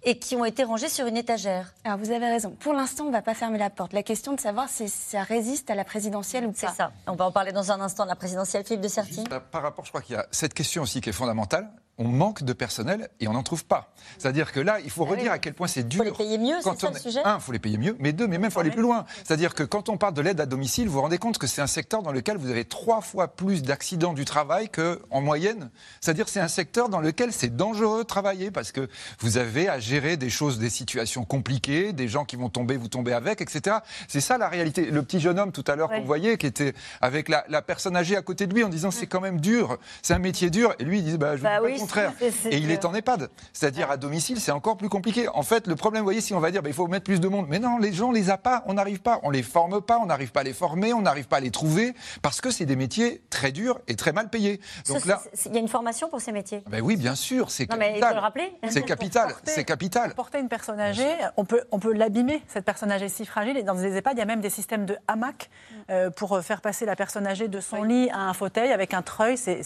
et 0.03 0.19
qui 0.19 0.37
ont 0.37 0.45
été 0.45 0.63
rangés 0.63 0.91
sur 0.91 1.07
une 1.07 1.17
étagère. 1.17 1.73
Alors 1.85 1.97
vous 1.99 2.11
avez 2.11 2.27
raison. 2.29 2.51
Pour 2.51 2.75
l'instant, 2.75 3.05
on 3.05 3.09
ne 3.09 3.13
va 3.13 3.23
pas 3.23 3.33
fermer 3.33 3.57
la 3.57 3.71
porte. 3.71 3.95
La 3.95 4.03
question 4.03 4.35
de 4.35 4.41
savoir 4.41 4.69
si 4.69 4.91
ça 4.91 5.23
résiste 5.23 5.71
à 5.71 5.75
la 5.75 5.85
présidentielle 5.85 6.45
ou 6.47 6.53
pas. 6.53 6.69
C'est 6.69 6.77
ça. 6.77 6.93
On 7.07 7.15
va 7.15 7.25
en 7.25 7.33
parler 7.33 7.53
dans 7.53 7.73
un 7.73 7.81
instant 7.81 8.05
de 8.05 8.11
la 8.11 8.15
présidentielle. 8.15 8.63
Philippe 8.65 8.83
de 8.83 8.89
Sertine. 8.89 9.27
Par- 9.27 9.41
Par 9.41 9.63
rapport, 9.63 9.87
je 9.87 9.91
crois 9.91 10.03
qu'il 10.03 10.15
y 10.17 10.19
a 10.19 10.27
cette 10.31 10.53
question 10.53 10.83
aussi 10.83 11.01
qui 11.01 11.09
est 11.09 11.13
fondamentale. 11.15 11.71
On 11.99 12.09
manque 12.09 12.43
de 12.43 12.53
personnel 12.53 13.09
et 13.21 13.29
on 13.29 13.33
n'en 13.33 13.43
trouve 13.43 13.65
pas. 13.65 13.93
C'est-à-dire 14.19 14.53
que 14.53 14.61
là, 14.61 14.81
il 14.85 14.91
faut 14.91 15.05
Ah 15.07 15.13
redire 15.13 15.25
oui. 15.25 15.31
à 15.31 15.39
quel 15.39 15.55
point 15.55 15.67
c'est 15.67 15.83
dur. 15.89 16.05
les 16.05 16.13
payer 16.13 16.37
mieux, 16.37 16.57
c'est 16.63 16.79
ça 16.79 16.89
on- 16.89 16.93
le 16.93 16.99
sujet 17.01 17.21
Un, 17.25 17.37
il 17.37 17.41
faut 17.41 17.53
les 17.53 17.59
payer 17.59 17.79
mieux, 17.79 17.97
mais 17.99 18.13
deux, 18.13 18.27
mais 18.27 18.37
même 18.37 18.51
il 18.51 18.53
faut 18.53 18.61
aller 18.61 18.71
plus 18.71 18.83
loin. 18.83 19.07
C'est-à-dire 19.25 19.55
que 19.55 19.63
quand 19.63 19.89
on 19.89 19.97
parle 19.97 20.13
de 20.13 20.21
l'aide 20.21 20.39
à 20.41 20.45
domicile, 20.47 20.89
vous 20.89 20.95
vous 20.95 21.01
rendez 21.01 21.17
compte 21.17 21.39
que 21.39 21.47
c'est 21.47 21.63
un 21.63 21.67
secteur 21.67 22.03
dans 22.03 22.13
lequel 22.13 22.37
vous 22.37 22.51
avez 22.51 22.67
trois 22.67 23.01
fois 23.01 23.29
plus 23.29 23.63
d'accidents 23.63 24.13
du 24.13 24.27
travail 24.27 24.69
qu'en 24.69 25.21
moyenne. 25.23 25.71
C'est-à-dire 26.03 26.27
que 26.27 26.31
c'est 26.31 26.41
un 26.41 26.49
secteur 26.49 26.91
dans 26.91 27.01
lequel 27.01 27.33
c'est 27.33 27.57
dangereux 27.57 28.01
de 28.03 28.07
travailler 28.07 28.51
parce 28.51 28.73
que 28.73 28.89
vous 29.21 29.39
avez 29.39 29.69
à 29.71 29.79
gérer 29.81 30.19
des 30.19 30.29
choses, 30.31 30.59
des 30.59 30.71
situations 30.71 31.25
compliquées, 31.25 31.95
des 31.95 32.09
gens 32.09 32.27
qui 32.27 32.37
vont 32.37 32.51
tomber, 32.51 32.77
vous 32.77 32.89
tomber 32.89 33.15
avec, 33.15 33.41
etc. 33.41 33.77
C'est 34.07 34.21
ça 34.21 34.37
la 34.37 34.49
réalité. 34.51 34.91
Le 34.91 35.03
petit 35.03 35.19
jeune 35.19 35.39
homme 35.39 35.51
tout 35.53 35.65
à 35.67 35.77
l'heure 35.77 35.89
qu'on 35.89 36.05
voyait, 36.05 36.37
qui 36.37 36.47
était 36.47 36.75
avec 37.01 37.31
la, 37.31 37.45
la 37.49 37.63
personne 37.63 37.97
âgée 37.97 38.17
à 38.17 38.23
côté 38.23 38.47
de 38.47 38.55
lui 38.55 38.65
en 38.65 38.69
disant 38.69 38.91
c'est 38.91 39.07
quand 39.07 39.21
même 39.23 39.41
dur, 39.41 39.79
c'est 40.03 40.13
un 40.13 40.19
métier 40.19 40.51
dur, 40.51 40.75
et 40.79 40.85
lui 40.85 40.99
il 40.99 41.05
dit 41.05 41.17
bah, 41.17 41.37
je 41.39 41.43
Bah 41.43 41.61
oui, 41.63 41.79
contraire. 41.87 42.13
Et 42.51 42.59
il 42.59 42.71
est 42.71 42.85
en 42.85 42.95
EHPAD. 42.95 43.29
C'est-à-dire 43.53 43.91
à 43.91 43.97
domicile, 43.97 44.41
c'est 44.41 44.53
encore 44.53 44.77
plus 44.77 44.89
compliqué. 44.89 45.29
En 45.29 45.43
fait, 45.43 45.67
le 45.67 45.77
problème, 45.77 46.03
vous 46.03 46.07
voyez, 46.07 46.21
si 46.21 46.35
on 46.35 46.41
va 46.41 46.51
dire 46.51 46.63
bah, 46.63 46.69
il 46.69 46.75
faut 46.75 46.87
mettre 46.87 47.05
plus 47.05 47.21
de 47.21 47.29
monde, 47.29 47.47
mais 47.49 47.59
non, 47.59 47.79
les 47.79 47.93
gens, 47.93 48.09
on 48.09 48.13
les 48.13 48.31
a 48.31 48.39
pas, 48.39 48.63
on 48.67 48.75
n'arrive 48.75 49.01
pas, 49.01 49.21
on 49.23 49.31
les 49.31 49.43
forme 49.43 49.81
pas, 49.81 49.99
on 49.99 50.07
n'arrive 50.07 50.33
pas 50.33 50.41
à 50.41 50.45
les 50.45 50.53
former, 50.53 50.93
on 50.93 51.03
n'arrive 51.03 51.27
pas 51.29 51.37
à 51.39 51.41
les 51.41 51.51
trouver, 51.51 51.95
parce 52.23 52.41
que 52.41 52.51
c'est 52.51 52.67
des 52.67 52.77
métiers 52.77 53.23
très 53.31 53.53
durs 53.53 53.81
et 53.89 53.97
très 53.97 54.13
mal 54.13 54.29
payés. 54.31 54.61
Donc 54.89 55.01
Ce- 55.01 55.09
là, 55.09 55.21
Il 55.47 55.55
y 55.55 55.57
a 55.57 55.61
une 55.61 55.69
formation 55.69 56.09
pour 56.09 56.21
ces 56.21 56.33
métiers. 56.33 56.63
ben 56.69 56.81
oui, 56.83 56.97
bien 56.97 57.15
sûr, 57.15 57.51
c'est 57.51 57.69
Non, 57.71 57.77
mais 57.79 57.87
il 57.87 58.01
capital. 58.01 58.09
faut 58.11 58.15
le 58.17 58.21
rappeler. 58.21 58.53
C'est 58.69 58.83
capital, 58.87 59.35
c'est 59.45 59.65
capital. 59.65 60.15
Porter 60.15 60.39
une 60.41 60.49
personne 60.49 60.81
âgée, 60.81 61.11
on 61.37 61.45
peut, 61.45 61.63
on 61.71 61.79
peut 61.79 61.93
l'abîmer, 61.93 62.43
cette 62.49 62.65
personne 62.65 62.91
âgée 62.91 63.09
si 63.09 63.25
fragile. 63.27 63.57
Et 63.57 63.63
dans 63.63 63.75
des 63.75 63.97
EHPAD, 63.97 64.17
il 64.17 64.19
y 64.21 64.23
a 64.23 64.27
même 64.27 64.41
des 64.41 64.51
systèmes 64.51 64.87
de 64.87 64.97
hamac 65.09 65.51
euh, 65.91 66.11
pour 66.11 66.33
euh, 66.35 66.41
faire 66.43 66.61
passer 66.61 66.85
la 66.87 66.97
personne 66.97 67.27
âgée 67.27 67.49
de 67.49 67.61
son 67.61 67.83
lit 67.83 68.11
à 68.11 68.21
un 68.21 68.33
fauteuil 68.33 68.73
avec 68.73 68.95
un 68.95 69.03
treuil. 69.03 69.37
C'est 69.37 69.61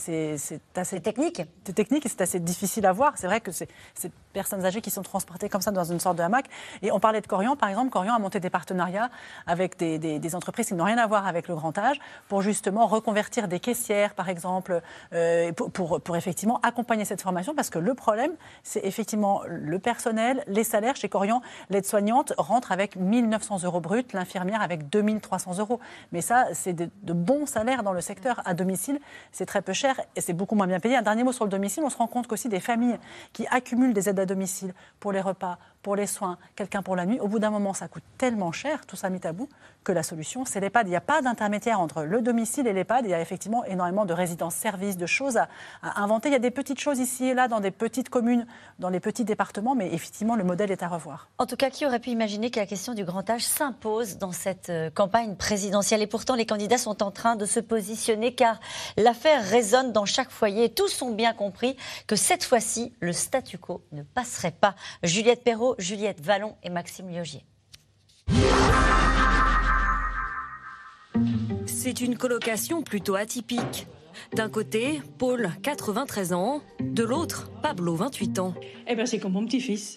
assez 0.77 1.01
technique. 1.01 1.43
C'est 1.65 1.73
technique 1.75 2.05
c'est 2.11 2.21
assez 2.23 2.41
difficile 2.41 2.87
à 2.87 2.93
voir. 2.93 3.15
C'est 3.17 3.27
vrai 3.27 3.41
que 3.41 3.53
c'est 3.53 3.69
ces 3.95 4.11
personnes 4.33 4.65
âgées 4.65 4.81
qui 4.81 4.91
sont 4.91 5.03
transportées 5.03 5.49
comme 5.49 5.61
ça 5.61 5.71
dans 5.71 5.85
une 5.85 6.01
sorte 6.01 6.17
de 6.17 6.23
hamac. 6.23 6.47
Et 6.83 6.93
on 6.93 7.01
parlait 7.01 7.21
de 7.21 7.27
Corian, 7.27 7.57
par 7.57 7.69
exemple. 7.69 7.91
Corian 7.91 8.15
a 8.15 8.19
monté 8.19 8.41
des 8.41 8.51
partenariats 8.51 9.11
avec 9.47 9.77
des, 9.79 10.35
entreprises 10.35 10.69
qui 10.69 10.75
n'ont 10.75 10.85
rien 10.85 10.99
à 10.99 11.07
voir 11.07 11.27
avec 11.27 11.49
le 11.49 11.55
grand 11.57 11.77
âge 11.77 11.99
pour 12.29 12.43
justement 12.43 12.87
reconvertir 12.87 13.49
des 13.49 13.59
caissières, 13.59 14.15
par 14.15 14.29
exemple, 14.29 14.81
euh, 15.13 15.53
pour, 15.53 15.71
pour- 15.73 16.01
pour 16.01 16.17
effectivement 16.17 16.61
accompagner 16.63 17.05
cette 17.05 17.21
formation. 17.23 17.55
Parce 17.55 17.71
que 17.71 17.79
le 17.79 17.95
problème, 17.95 18.33
c'est 18.63 18.85
effectivement 18.85 19.43
le 19.47 19.79
personnel, 19.79 20.45
les 20.47 20.65
salaires. 20.65 20.97
Chez 20.97 21.09
Corian, 21.09 21.43
l'aide-soignante 21.71 22.33
rentre 22.39 22.71
avec 22.73 22.97
1900 22.97 23.65
euros 23.65 23.81
bruts, 23.81 24.05
l'infirmière 24.13 24.63
avec 24.63 24.89
2300 24.89 25.59
euros. 25.59 25.81
Mais 26.13 26.21
ça, 26.21 26.47
c'est 26.53 26.73
de, 26.73 26.89
de 27.03 27.13
bons 27.13 27.47
salaires 27.47 27.83
dans 27.83 27.93
le 27.93 28.01
secteur 28.01 28.41
à 28.45 28.55
domicile. 28.55 29.01
C'est 29.33 29.47
très 29.47 29.63
peu 29.63 29.73
cher 29.73 30.01
et 30.15 30.21
c'est 30.21 30.33
beaucoup 30.33 30.55
moins 30.55 30.67
bien 30.69 30.79
payé. 30.81 30.97
Un 30.97 31.03
dernier 31.03 31.25
mot 31.25 31.33
sur 31.33 31.45
le 31.45 31.51
domicile, 31.51 31.83
on 31.85 31.91
se 31.91 31.97
rend 31.97 32.07
compte 32.07 32.27
qu'aussi 32.29 32.49
des 32.49 32.61
familles 32.61 32.99
qui 33.33 33.47
accumulent 33.51 33.93
des 33.93 34.09
aides 34.09 34.20
à 34.21 34.27
domicile 34.27 34.75
pour 35.01 35.13
les 35.13 35.21
repas, 35.21 35.59
pour 35.83 35.97
les 35.97 36.07
soins, 36.07 36.39
quelqu'un 36.57 36.83
pour 36.83 36.97
la 36.97 37.07
nuit, 37.07 37.21
au 37.21 37.29
bout 37.29 37.39
d'un 37.39 37.51
moment, 37.51 37.73
ça 37.75 37.89
coûte 37.89 38.03
tellement 38.19 38.53
cher, 38.53 38.87
tout 38.87 38.97
ça 38.97 39.11
mis 39.11 39.21
à 39.25 39.33
bout, 39.33 39.49
que 39.83 39.93
la 39.93 40.03
solution, 40.03 40.45
c'est 40.45 40.61
l'EHPAD. 40.61 40.87
Il 40.87 40.91
n'y 40.91 40.97
a 40.97 41.01
pas 41.01 41.23
d'intermédiaire 41.23 41.81
entre 41.81 42.03
le 42.03 42.21
domicile 42.21 42.67
et 42.67 42.73
l'EHPAD. 42.73 43.07
Il 43.07 43.11
y 43.11 43.15
a 43.15 43.21
effectivement 43.21 43.65
énormément 43.65 44.05
de 44.05 44.13
résidences-services, 44.13 44.97
de 44.97 45.07
choses 45.07 45.39
à, 45.39 45.49
à 45.83 46.03
inventer. 46.03 46.29
Il 46.29 46.33
y 46.33 46.37
a 46.37 46.41
des 46.41 46.51
petites 46.51 46.81
choses 46.81 46.99
ici 46.99 47.27
et 47.27 47.35
là 47.35 47.49
dans 47.49 47.61
des 47.61 47.71
petites 47.71 48.11
communes, 48.11 48.47
dans 48.79 48.91
les 48.91 49.01
petits 49.01 49.25
départements, 49.25 49.75
mais 49.75 49.93
effectivement, 49.95 50.37
le 50.37 50.45
modèle 50.45 50.71
est 50.71 50.83
à 50.83 50.89
revoir. 50.89 51.29
En 51.39 51.47
tout 51.47 51.57
cas, 51.57 51.71
qui 51.71 51.87
aurait 51.87 51.99
pu 51.99 52.11
imaginer 52.11 52.51
que 52.51 52.61
la 52.61 52.67
question 52.67 52.95
du 52.95 53.05
grand 53.05 53.29
âge 53.31 53.45
s'impose 53.45 54.19
dans 54.19 54.33
cette 54.33 54.69
euh, 54.69 54.91
campagne 54.91 55.35
présidentielle? 55.37 56.03
Et 56.03 56.07
pourtant, 56.07 56.35
les 56.35 56.47
candidats 56.47 56.79
sont 56.79 57.03
en 57.03 57.11
train 57.11 57.37
de 57.37 57.47
se 57.47 57.61
positionner 57.61 58.35
car 58.35 58.61
l'affaire 58.97 59.43
résonne 59.43 59.93
dans 59.93 60.05
chaque 60.05 60.31
foyer. 60.31 60.69
Tous 60.69 61.01
ont 61.03 61.13
bien 61.13 61.33
compris 61.33 61.77
que 62.07 62.17
cette 62.17 62.45
fois-ci, 62.45 62.93
le 63.01 63.13
statu 63.13 63.59
quo 63.59 63.83
ne 63.93 64.03
passerait 64.03 64.51
pas. 64.51 64.75
Juliette 65.03 65.43
Perrault, 65.43 65.70
Juliette 65.79 66.21
Vallon 66.21 66.57
et 66.63 66.71
Maxime 66.71 67.09
Liogier. 67.09 67.45
C'est 71.67 72.01
une 72.01 72.17
colocation 72.17 72.83
plutôt 72.83 73.15
atypique. 73.15 73.87
D'un 74.35 74.49
côté, 74.49 75.01
Paul, 75.19 75.51
93 75.63 76.33
ans, 76.33 76.63
de 76.81 77.03
l'autre, 77.03 77.51
Pablo, 77.63 77.95
28 77.95 78.39
ans. 78.39 78.55
Eh 78.87 78.95
bien, 78.95 79.07
c'est 79.07 79.19
comme 79.19 79.33
mon 79.33 79.45
petit-fils. 79.47 79.97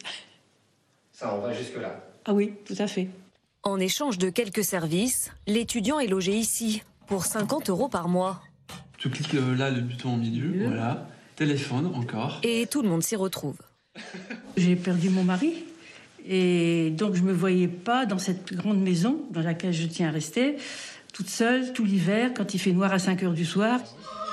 Ça, 1.11 1.35
on 1.35 1.41
va 1.41 1.53
jusque-là. 1.53 2.03
Ah 2.25 2.33
oui, 2.33 2.53
tout 2.65 2.75
à 2.77 2.87
fait. 2.87 3.09
En 3.63 3.79
échange 3.79 4.17
de 4.17 4.29
quelques 4.29 4.63
services, 4.63 5.31
l'étudiant 5.47 5.99
est 5.99 6.07
logé 6.07 6.33
ici 6.33 6.83
pour 7.07 7.25
50 7.25 7.69
euros 7.69 7.89
par 7.89 8.07
mois. 8.07 8.41
Tu 8.97 9.09
cliques 9.09 9.35
euh, 9.35 9.55
là 9.55 9.69
le 9.69 9.81
bouton 9.81 10.13
au 10.13 10.17
milieu, 10.17 10.67
voilà. 10.67 11.07
Téléphone 11.35 11.91
encore. 11.95 12.39
Et 12.43 12.67
tout 12.67 12.81
le 12.81 12.89
monde 12.89 13.03
s'y 13.03 13.15
retrouve. 13.15 13.57
J'ai 14.57 14.75
perdu 14.75 15.09
mon 15.09 15.23
mari. 15.23 15.65
Et 16.25 16.91
donc, 16.91 17.15
je 17.15 17.21
ne 17.21 17.27
me 17.27 17.33
voyais 17.33 17.67
pas 17.67 18.05
dans 18.05 18.17
cette 18.17 18.53
grande 18.53 18.81
maison 18.81 19.21
dans 19.31 19.41
laquelle 19.41 19.73
je 19.73 19.85
tiens 19.85 20.07
à 20.07 20.11
rester, 20.11 20.55
toute 21.11 21.29
seule, 21.29 21.73
tout 21.73 21.83
l'hiver, 21.83 22.31
quand 22.35 22.53
il 22.53 22.59
fait 22.59 22.71
noir 22.71 22.93
à 22.93 22.99
5 22.99 23.23
heures 23.23 23.33
du 23.33 23.45
soir. 23.45 23.79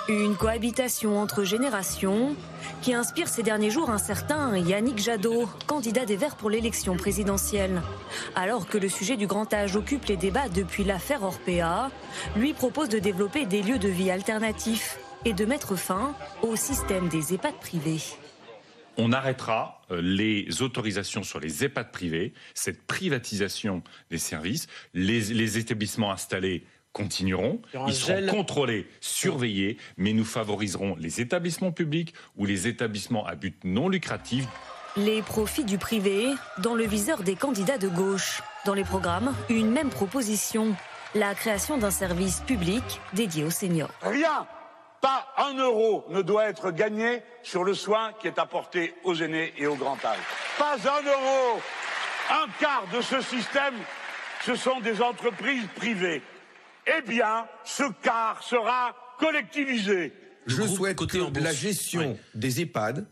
Une 0.09 0.35
cohabitation 0.35 1.19
entre 1.19 1.45
générations 1.45 2.35
qui 2.81 2.95
inspire 2.95 3.29
ces 3.29 3.43
derniers 3.43 3.71
jours 3.71 3.91
un 3.91 3.99
certain 3.99 4.57
Yannick 4.57 4.99
Jadot, 4.99 5.49
candidat 5.67 6.05
des 6.05 6.17
Verts 6.17 6.37
pour 6.37 6.49
l'élection 6.49 6.97
présidentielle. 6.97 7.83
Alors 8.35 8.67
que 8.67 8.79
le 8.79 8.89
sujet 8.89 9.17
du 9.17 9.27
grand 9.27 9.53
âge 9.53 9.77
occupe 9.77 10.07
les 10.07 10.17
débats 10.17 10.49
depuis 10.49 10.85
l'affaire 10.85 11.23
Orpea, 11.23 11.91
lui 12.37 12.55
propose 12.55 12.89
de 12.89 12.99
développer 12.99 13.47
des 13.47 13.63
lieux 13.63 13.79
de 13.79 13.89
vie 13.89 14.11
alternatifs 14.11 14.99
et 15.25 15.33
de 15.33 15.45
mettre 15.45 15.77
fin 15.77 16.15
au 16.43 16.57
système 16.57 17.09
des 17.09 17.35
EHPAD 17.35 17.55
privés. 17.61 18.01
On 18.97 19.13
arrêtera 19.13 19.81
euh, 19.91 20.01
les 20.03 20.63
autorisations 20.63 21.23
sur 21.23 21.41
les 21.41 21.65
EHPAD 21.65 21.91
privés, 21.93 22.33
cette 22.55 22.87
privatisation 22.87 23.83
des 24.11 24.19
services. 24.19 24.67
Les, 24.95 25.21
les 25.21 25.59
établissements 25.59 26.13
installés 26.13 26.65
continueront, 26.93 27.63
ils 27.87 27.95
seront 27.95 28.17
gel. 28.17 28.27
contrôlés, 28.27 28.89
surveillés, 29.01 29.79
mais 29.97 30.13
nous 30.13 30.25
favoriserons 30.25 30.97
les 30.97 31.21
établissements 31.21 31.73
publics 31.73 32.15
ou 32.37 32.47
les 32.47 32.67
établissements 32.67 33.27
à 33.27 33.37
but 33.37 33.57
non 33.65 33.89
lucratif. 33.89 34.47
Les 34.97 35.23
profits 35.23 35.65
du 35.65 35.79
privé 35.79 36.27
dans 36.59 36.75
le 36.75 36.85
viseur 36.85 37.23
des 37.23 37.37
candidats 37.37 37.79
de 37.79 37.89
gauche. 37.89 38.43
Dans 38.67 38.75
les 38.75 38.83
programmes, 38.83 39.33
une 39.49 39.71
même 39.71 39.89
proposition, 39.89 40.75
la 41.15 41.35
création 41.35 41.79
d'un 41.79 41.93
service 41.93 42.41
public 42.41 42.83
dédié 43.15 43.45
aux 43.45 43.51
seniors. 43.51 43.91
Rien, 44.03 44.47
pas 45.01 45.33
un 45.39 45.55
euro 45.55 46.05
ne 46.11 46.23
doit 46.23 46.47
être 46.47 46.71
gagné 46.71 47.23
sur 47.43 47.65
le 47.65 47.75
soin 47.75 48.13
qui 48.21 48.27
est 48.27 48.39
apporté 48.39 48.95
aux 49.05 49.15
aînés 49.15 49.53
et 49.57 49.67
au 49.67 49.77
grand 49.77 50.03
âge. 50.05 50.19
Pas 50.59 50.77
un 50.77 51.03
euro. 51.03 51.61
Un 52.31 52.47
quart 52.61 52.85
de 52.95 53.01
ce 53.01 53.21
système, 53.23 53.75
ce 54.45 54.55
sont 54.55 54.81
des 54.81 55.01
entreprises 55.03 55.67
privées. 55.75 56.23
Eh 56.87 57.03
bien, 57.03 57.47
ce 57.65 57.85
quart 58.03 58.43
sera 58.43 58.95
collectivisé. 59.19 60.13
Je 60.47 60.63
souhaite 60.63 60.97
que 61.07 61.41
la 61.41 61.53
gestion 61.53 62.19
des 62.35 62.61
EHPAD, 62.61 63.07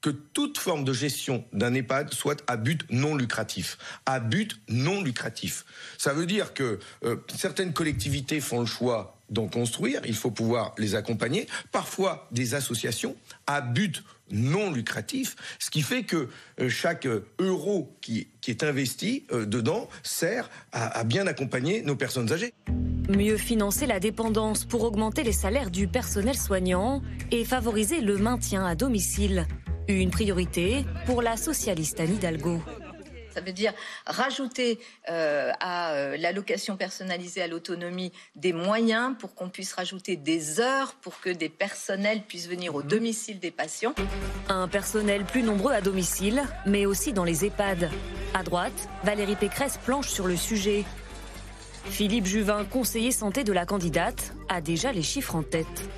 que 0.00 0.10
toute 0.10 0.58
forme 0.58 0.84
de 0.84 0.92
gestion 0.92 1.44
d'un 1.52 1.74
EHPAD 1.74 2.12
soit 2.12 2.42
à 2.48 2.56
but 2.56 2.84
non 2.90 3.14
lucratif. 3.14 3.78
À 4.04 4.20
but 4.20 4.60
non 4.68 5.02
lucratif. 5.02 5.64
Ça 5.96 6.12
veut 6.12 6.26
dire 6.26 6.54
que 6.54 6.80
euh, 7.04 7.16
certaines 7.36 7.72
collectivités 7.72 8.40
font 8.40 8.60
le 8.60 8.66
choix 8.66 9.16
d'en 9.32 9.48
construire, 9.48 10.00
il 10.04 10.14
faut 10.14 10.30
pouvoir 10.30 10.74
les 10.78 10.94
accompagner. 10.94 11.46
Parfois, 11.72 12.28
des 12.30 12.54
associations 12.54 13.16
à 13.46 13.60
but 13.60 14.04
non 14.30 14.70
lucratif, 14.70 15.36
ce 15.58 15.68
qui 15.70 15.82
fait 15.82 16.04
que 16.04 16.28
euh, 16.60 16.68
chaque 16.70 17.06
euh, 17.06 17.26
euro 17.38 17.94
qui, 18.00 18.28
est 18.48 18.62
investi 18.62 19.24
euh, 19.30 19.44
dedans 19.44 19.88
sert 20.02 20.48
à- 20.72 20.98
à 21.00 21.04
bien 21.04 21.26
accompagner 21.26 21.82
nos 21.82 21.96
personnes 21.96 22.32
âgées. 22.32 22.54
Mieux 23.10 23.36
financer 23.36 23.86
la 23.86 24.00
dépendance 24.00 24.64
pour 24.64 24.84
augmenter 24.84 25.22
les 25.22 25.32
salaires 25.32 25.70
du 25.70 25.86
personnel 25.86 26.36
soignant 26.36 27.02
et 27.30 27.44
favoriser 27.44 28.00
le 28.00 28.16
maintien 28.16 28.64
à 28.64 28.74
domicile. 28.74 29.46
Une 29.88 30.10
priorité 30.10 30.86
pour 31.04 31.20
la 31.20 31.36
socialiste 31.36 32.00
Anne 32.00 32.14
Hidalgo. 32.14 32.62
Ça 33.34 33.40
veut 33.40 33.52
dire 33.52 33.72
rajouter 34.06 34.78
euh, 35.08 35.50
à 35.60 35.92
euh, 35.92 36.16
l'allocation 36.16 36.76
personnalisée 36.76 37.42
à 37.42 37.46
l'autonomie 37.46 38.12
des 38.36 38.52
moyens 38.52 39.14
pour 39.18 39.34
qu'on 39.34 39.48
puisse 39.48 39.72
rajouter 39.72 40.16
des 40.16 40.60
heures 40.60 40.94
pour 41.00 41.20
que 41.20 41.30
des 41.30 41.48
personnels 41.48 42.22
puissent 42.22 42.48
venir 42.48 42.74
au 42.74 42.82
domicile 42.82 43.38
des 43.38 43.50
patients. 43.50 43.94
Un 44.48 44.68
personnel 44.68 45.24
plus 45.24 45.42
nombreux 45.42 45.72
à 45.72 45.80
domicile, 45.80 46.42
mais 46.66 46.86
aussi 46.86 47.12
dans 47.12 47.24
les 47.24 47.44
EHPAD. 47.44 47.90
À 48.34 48.42
droite, 48.42 48.88
Valérie 49.04 49.36
Pécresse 49.36 49.78
planche 49.78 50.08
sur 50.08 50.26
le 50.26 50.36
sujet. 50.36 50.84
Philippe 51.84 52.26
Juvin, 52.26 52.64
conseiller 52.64 53.10
santé 53.10 53.44
de 53.44 53.52
la 53.52 53.66
candidate, 53.66 54.34
a 54.48 54.60
déjà 54.60 54.92
les 54.92 55.02
chiffres 55.02 55.34
en 55.34 55.42
tête. 55.42 55.88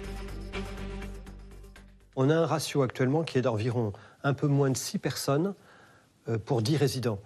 On 2.16 2.30
a 2.30 2.34
un 2.36 2.46
ratio 2.46 2.82
actuellement 2.82 3.24
qui 3.24 3.38
est 3.38 3.42
d'environ 3.42 3.92
un 4.22 4.34
peu 4.34 4.46
moins 4.46 4.70
de 4.70 4.76
6 4.76 4.98
personnes 4.98 5.54
pour 6.44 6.62
10 6.62 6.76
résidents. 6.76 7.18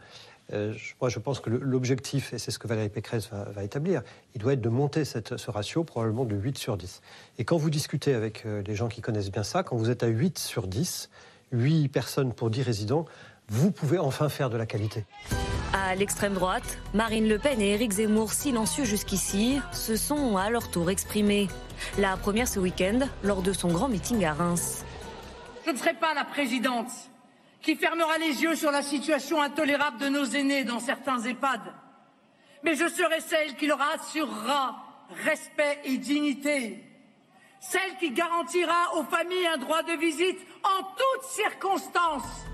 Euh, 0.52 0.74
moi, 1.00 1.10
je 1.10 1.18
pense 1.18 1.40
que 1.40 1.50
l'objectif, 1.50 2.32
et 2.32 2.38
c'est 2.38 2.50
ce 2.50 2.58
que 2.58 2.66
Valérie 2.66 2.88
Pécresse 2.88 3.30
va, 3.30 3.62
établir, 3.64 4.02
il 4.34 4.40
doit 4.40 4.54
être 4.54 4.60
de 4.60 4.68
monter 4.68 5.04
cette, 5.04 5.36
ce 5.36 5.50
ratio 5.50 5.84
probablement 5.84 6.24
de 6.24 6.34
8 6.34 6.56
sur 6.56 6.76
10. 6.76 7.02
Et 7.38 7.44
quand 7.44 7.56
vous 7.56 7.70
discutez 7.70 8.14
avec 8.14 8.46
euh, 8.46 8.62
les 8.66 8.74
gens 8.74 8.88
qui 8.88 9.00
connaissent 9.00 9.30
bien 9.30 9.42
ça, 9.42 9.62
quand 9.62 9.76
vous 9.76 9.90
êtes 9.90 10.02
à 10.02 10.06
8 10.06 10.38
sur 10.38 10.66
10, 10.66 11.10
8 11.52 11.88
personnes 11.88 12.32
pour 12.32 12.50
10 12.50 12.62
résidents, 12.62 13.04
vous 13.48 13.70
pouvez 13.70 13.98
enfin 13.98 14.28
faire 14.28 14.50
de 14.50 14.56
la 14.56 14.66
qualité. 14.66 15.04
À 15.74 15.94
l'extrême 15.94 16.34
droite, 16.34 16.78
Marine 16.94 17.28
Le 17.28 17.38
Pen 17.38 17.60
et 17.60 17.72
Éric 17.74 17.92
Zemmour, 17.92 18.32
silencieux 18.32 18.84
jusqu'ici, 18.84 19.60
se 19.72 19.96
sont 19.96 20.36
à 20.38 20.48
leur 20.48 20.70
tour 20.70 20.90
exprimés. 20.90 21.48
La 21.98 22.16
première 22.16 22.48
ce 22.48 22.58
week-end, 22.58 23.00
lors 23.22 23.42
de 23.42 23.52
son 23.52 23.68
grand 23.68 23.88
meeting 23.88 24.24
à 24.24 24.32
Reims. 24.32 24.84
Je 25.66 25.72
ne 25.72 25.76
serai 25.76 25.94
pas 25.94 26.14
la 26.14 26.24
présidente 26.24 26.88
qui 27.62 27.76
fermera 27.76 28.18
les 28.18 28.42
yeux 28.42 28.56
sur 28.56 28.70
la 28.70 28.82
situation 28.82 29.42
intolérable 29.42 29.98
de 29.98 30.08
nos 30.08 30.24
aînés 30.24 30.64
dans 30.64 30.80
certains 30.80 31.20
EHPAD. 31.20 31.60
Mais 32.62 32.74
je 32.74 32.88
serai 32.88 33.20
celle 33.20 33.54
qui 33.56 33.66
leur 33.66 33.80
assurera 33.80 34.84
respect 35.24 35.78
et 35.84 35.96
dignité. 35.98 36.84
Celle 37.60 37.96
qui 37.98 38.12
garantira 38.12 38.94
aux 38.96 39.04
familles 39.04 39.46
un 39.52 39.58
droit 39.58 39.82
de 39.82 39.98
visite 39.98 40.38
en 40.62 40.82
toutes 40.82 41.30
circonstances. 41.30 42.46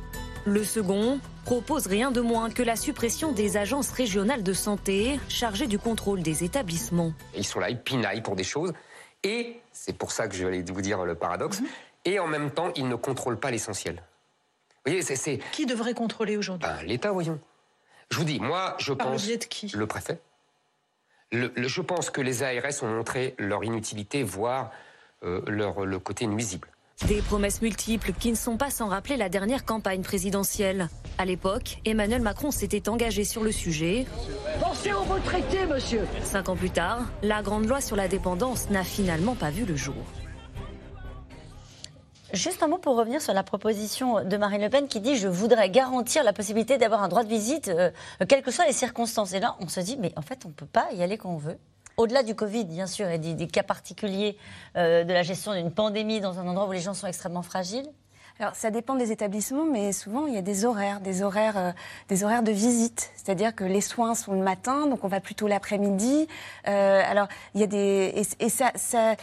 Le 0.47 0.65
second 0.65 1.21
propose 1.45 1.87
rien 1.87 2.11
de 2.11 2.21
moins 2.21 2.51
que 2.51 2.63
la 2.63 2.77
suppression 2.77 3.33
des 3.33 3.57
agences 3.57 3.91
régionales 3.91 4.43
de 4.43 4.53
santé 4.53 5.19
chargées 5.29 5.67
du 5.67 5.79
contrôle 5.79 6.23
des 6.23 6.45
établissements. 6.45 7.13
Ils 7.37 7.47
sont 7.47 7.61
là, 7.61 7.71
ils 7.71 7.81
pinaillent 7.81 8.23
pour 8.23 8.37
des 8.37 8.45
choses. 8.45 8.73
Et 9.23 9.61
c'est 9.73 9.97
pour 9.97 10.13
ça 10.13 10.29
que 10.29 10.35
je 10.35 10.47
vais 10.47 10.63
vous 10.63 10.83
dire 10.83 11.05
le 11.05 11.15
paradoxe. 11.15 11.61
Mhm. 11.61 11.67
Et 12.07 12.19
en 12.19 12.27
même 12.27 12.51
temps, 12.51 12.71
ils 12.77 12.89
ne 12.89 12.95
contrôlent 12.95 13.41
pas 13.41 13.51
l'essentiel. 13.51 14.03
Qui 15.53 15.67
devrait 15.67 15.95
contrôler 15.95 16.37
aujourd'hui? 16.37 16.69
Ben, 16.69 16.87
L'État, 16.87 17.11
voyons. 17.13 17.39
Je 18.11 18.19
vous 18.19 18.25
dis, 18.25 18.39
moi, 18.41 18.77
je 18.79 18.93
Par 18.93 19.09
pense. 19.13 19.27
Le, 19.29 19.37
de 19.39 19.45
qui? 19.45 19.73
le 19.75 19.87
préfet. 19.87 20.21
je 21.33 21.81
pense 21.81 22.11
que 22.11 22.21
les 22.21 22.43
ARS 22.43 22.83
ont 22.83 22.89
montré 22.89 23.35
leur 23.39 23.65
inutilité, 23.65 24.23
voire 24.23 24.71
euh, 25.25 25.41
leur, 25.47 25.85
le 25.87 25.99
côté 25.99 26.27
nuisible. 26.27 26.69
Des 27.09 27.23
promesses 27.23 27.61
multiples 27.61 28.13
qui 28.13 28.31
ne 28.31 28.37
sont 28.37 28.57
pas 28.57 28.71
sans 28.71 28.87
rappeler 28.87 29.17
la 29.17 29.29
dernière 29.29 29.65
campagne 29.65 30.03
présidentielle. 30.03 30.89
À 31.19 31.25
l'époque, 31.25 31.79
Emmanuel 31.85 32.23
Macron 32.23 32.53
s'était 32.53 32.89
engagé 32.89 33.25
sur 33.25 33.43
le 33.43 33.51
sujet. 33.51 34.07
Pensez 34.61 34.93
aux 34.93 35.03
retraités, 35.03 35.67
monsieur 35.67 36.03
Cinq 36.23 36.49
ans 36.51 36.57
plus 36.57 36.71
tard, 36.71 37.01
la 37.23 37.43
grande 37.43 37.67
loi 37.67 37.81
sur 37.81 37.97
la 37.97 38.07
dépendance 38.07 38.71
n'a 38.71 38.85
finalement 38.85 39.35
pas 39.35 39.51
vu 39.51 39.65
le 39.65 39.75
jour. 39.75 39.95
Juste 42.35 42.65
un 42.65 42.67
mot 42.67 42.79
pour 42.79 42.97
revenir 42.97 43.23
sur 43.23 43.33
la 43.33 43.45
proposition 43.45 44.25
de 44.25 44.37
Marine 44.37 44.61
Le 44.61 44.69
Pen 44.69 44.89
qui 44.89 44.99
dit 44.99 45.15
je 45.17 45.29
voudrais 45.29 45.71
garantir 45.71 46.25
la 46.25 46.33
possibilité 46.33 46.79
d'avoir 46.79 47.05
un 47.05 47.09
droit 47.09 47.23
de 47.23 47.29
visite, 47.29 47.69
euh, 47.69 47.91
quelles 48.29 48.43
que 48.43 48.51
soient 48.51 48.67
les 48.67 48.73
circonstances. 48.73 49.35
Et 49.35 49.41
là, 49.41 49.55
on 49.61 49.69
se 49.69 49.79
dit 49.79 49.97
mais 50.01 50.13
en 50.17 50.23
fait, 50.23 50.41
on 50.45 50.49
ne 50.49 50.53
peut 50.53 50.67
pas 50.67 50.89
y 50.93 51.05
aller 51.05 51.17
quand 51.17 51.31
on 51.31 51.37
veut. 51.37 51.57
Au-delà 51.97 52.25
du 52.25 52.35
Covid, 52.35 52.65
bien 52.65 52.89
sûr, 52.89 53.07
et 53.07 53.19
des, 53.19 53.47
cas 53.47 53.63
particuliers 53.63 54.37
euh, 54.77 55.05
de 55.05 55.13
la 55.13 55.23
gestion 55.23 55.55
d'une 55.55 55.71
pandémie 55.71 56.21
dans 56.21 56.41
un 56.41 56.49
endroit 56.49 56.67
où 56.67 56.73
les 56.73 56.81
gens 56.81 56.93
sont 56.93 57.07
extrêmement 57.07 57.43
fragiles. 57.43 57.87
Alors, 58.41 58.57
ça 58.57 58.73
dépend 58.73 58.97
des 58.97 59.13
établissements, 59.13 59.65
mais 59.65 59.93
souvent, 59.93 60.27
il 60.27 60.35
y 60.35 60.39
a 60.39 60.43
des 60.43 60.65
horaires, 60.65 60.99
des 60.99 61.23
horaires, 61.23 61.57
euh, 61.57 61.71
des 62.09 62.25
horaires 62.25 62.43
de 62.43 62.51
visite. 62.51 63.13
C'est-à-dire 63.15 63.55
que 63.55 63.63
les 63.63 63.81
soins 63.81 64.17
sont 64.17 64.33
le 64.33 64.43
matin, 64.43 64.89
donc 64.89 65.05
on 65.05 65.09
va 65.09 65.21
plutôt 65.21 65.47
l'après-midi. 65.47 66.27
alors, 66.65 67.29
il 67.55 67.61
y 67.61 67.63
a 67.63 67.69
des... 67.69 68.27
Et, 68.41 68.49
ça, 68.49 68.73
ça 68.75 69.15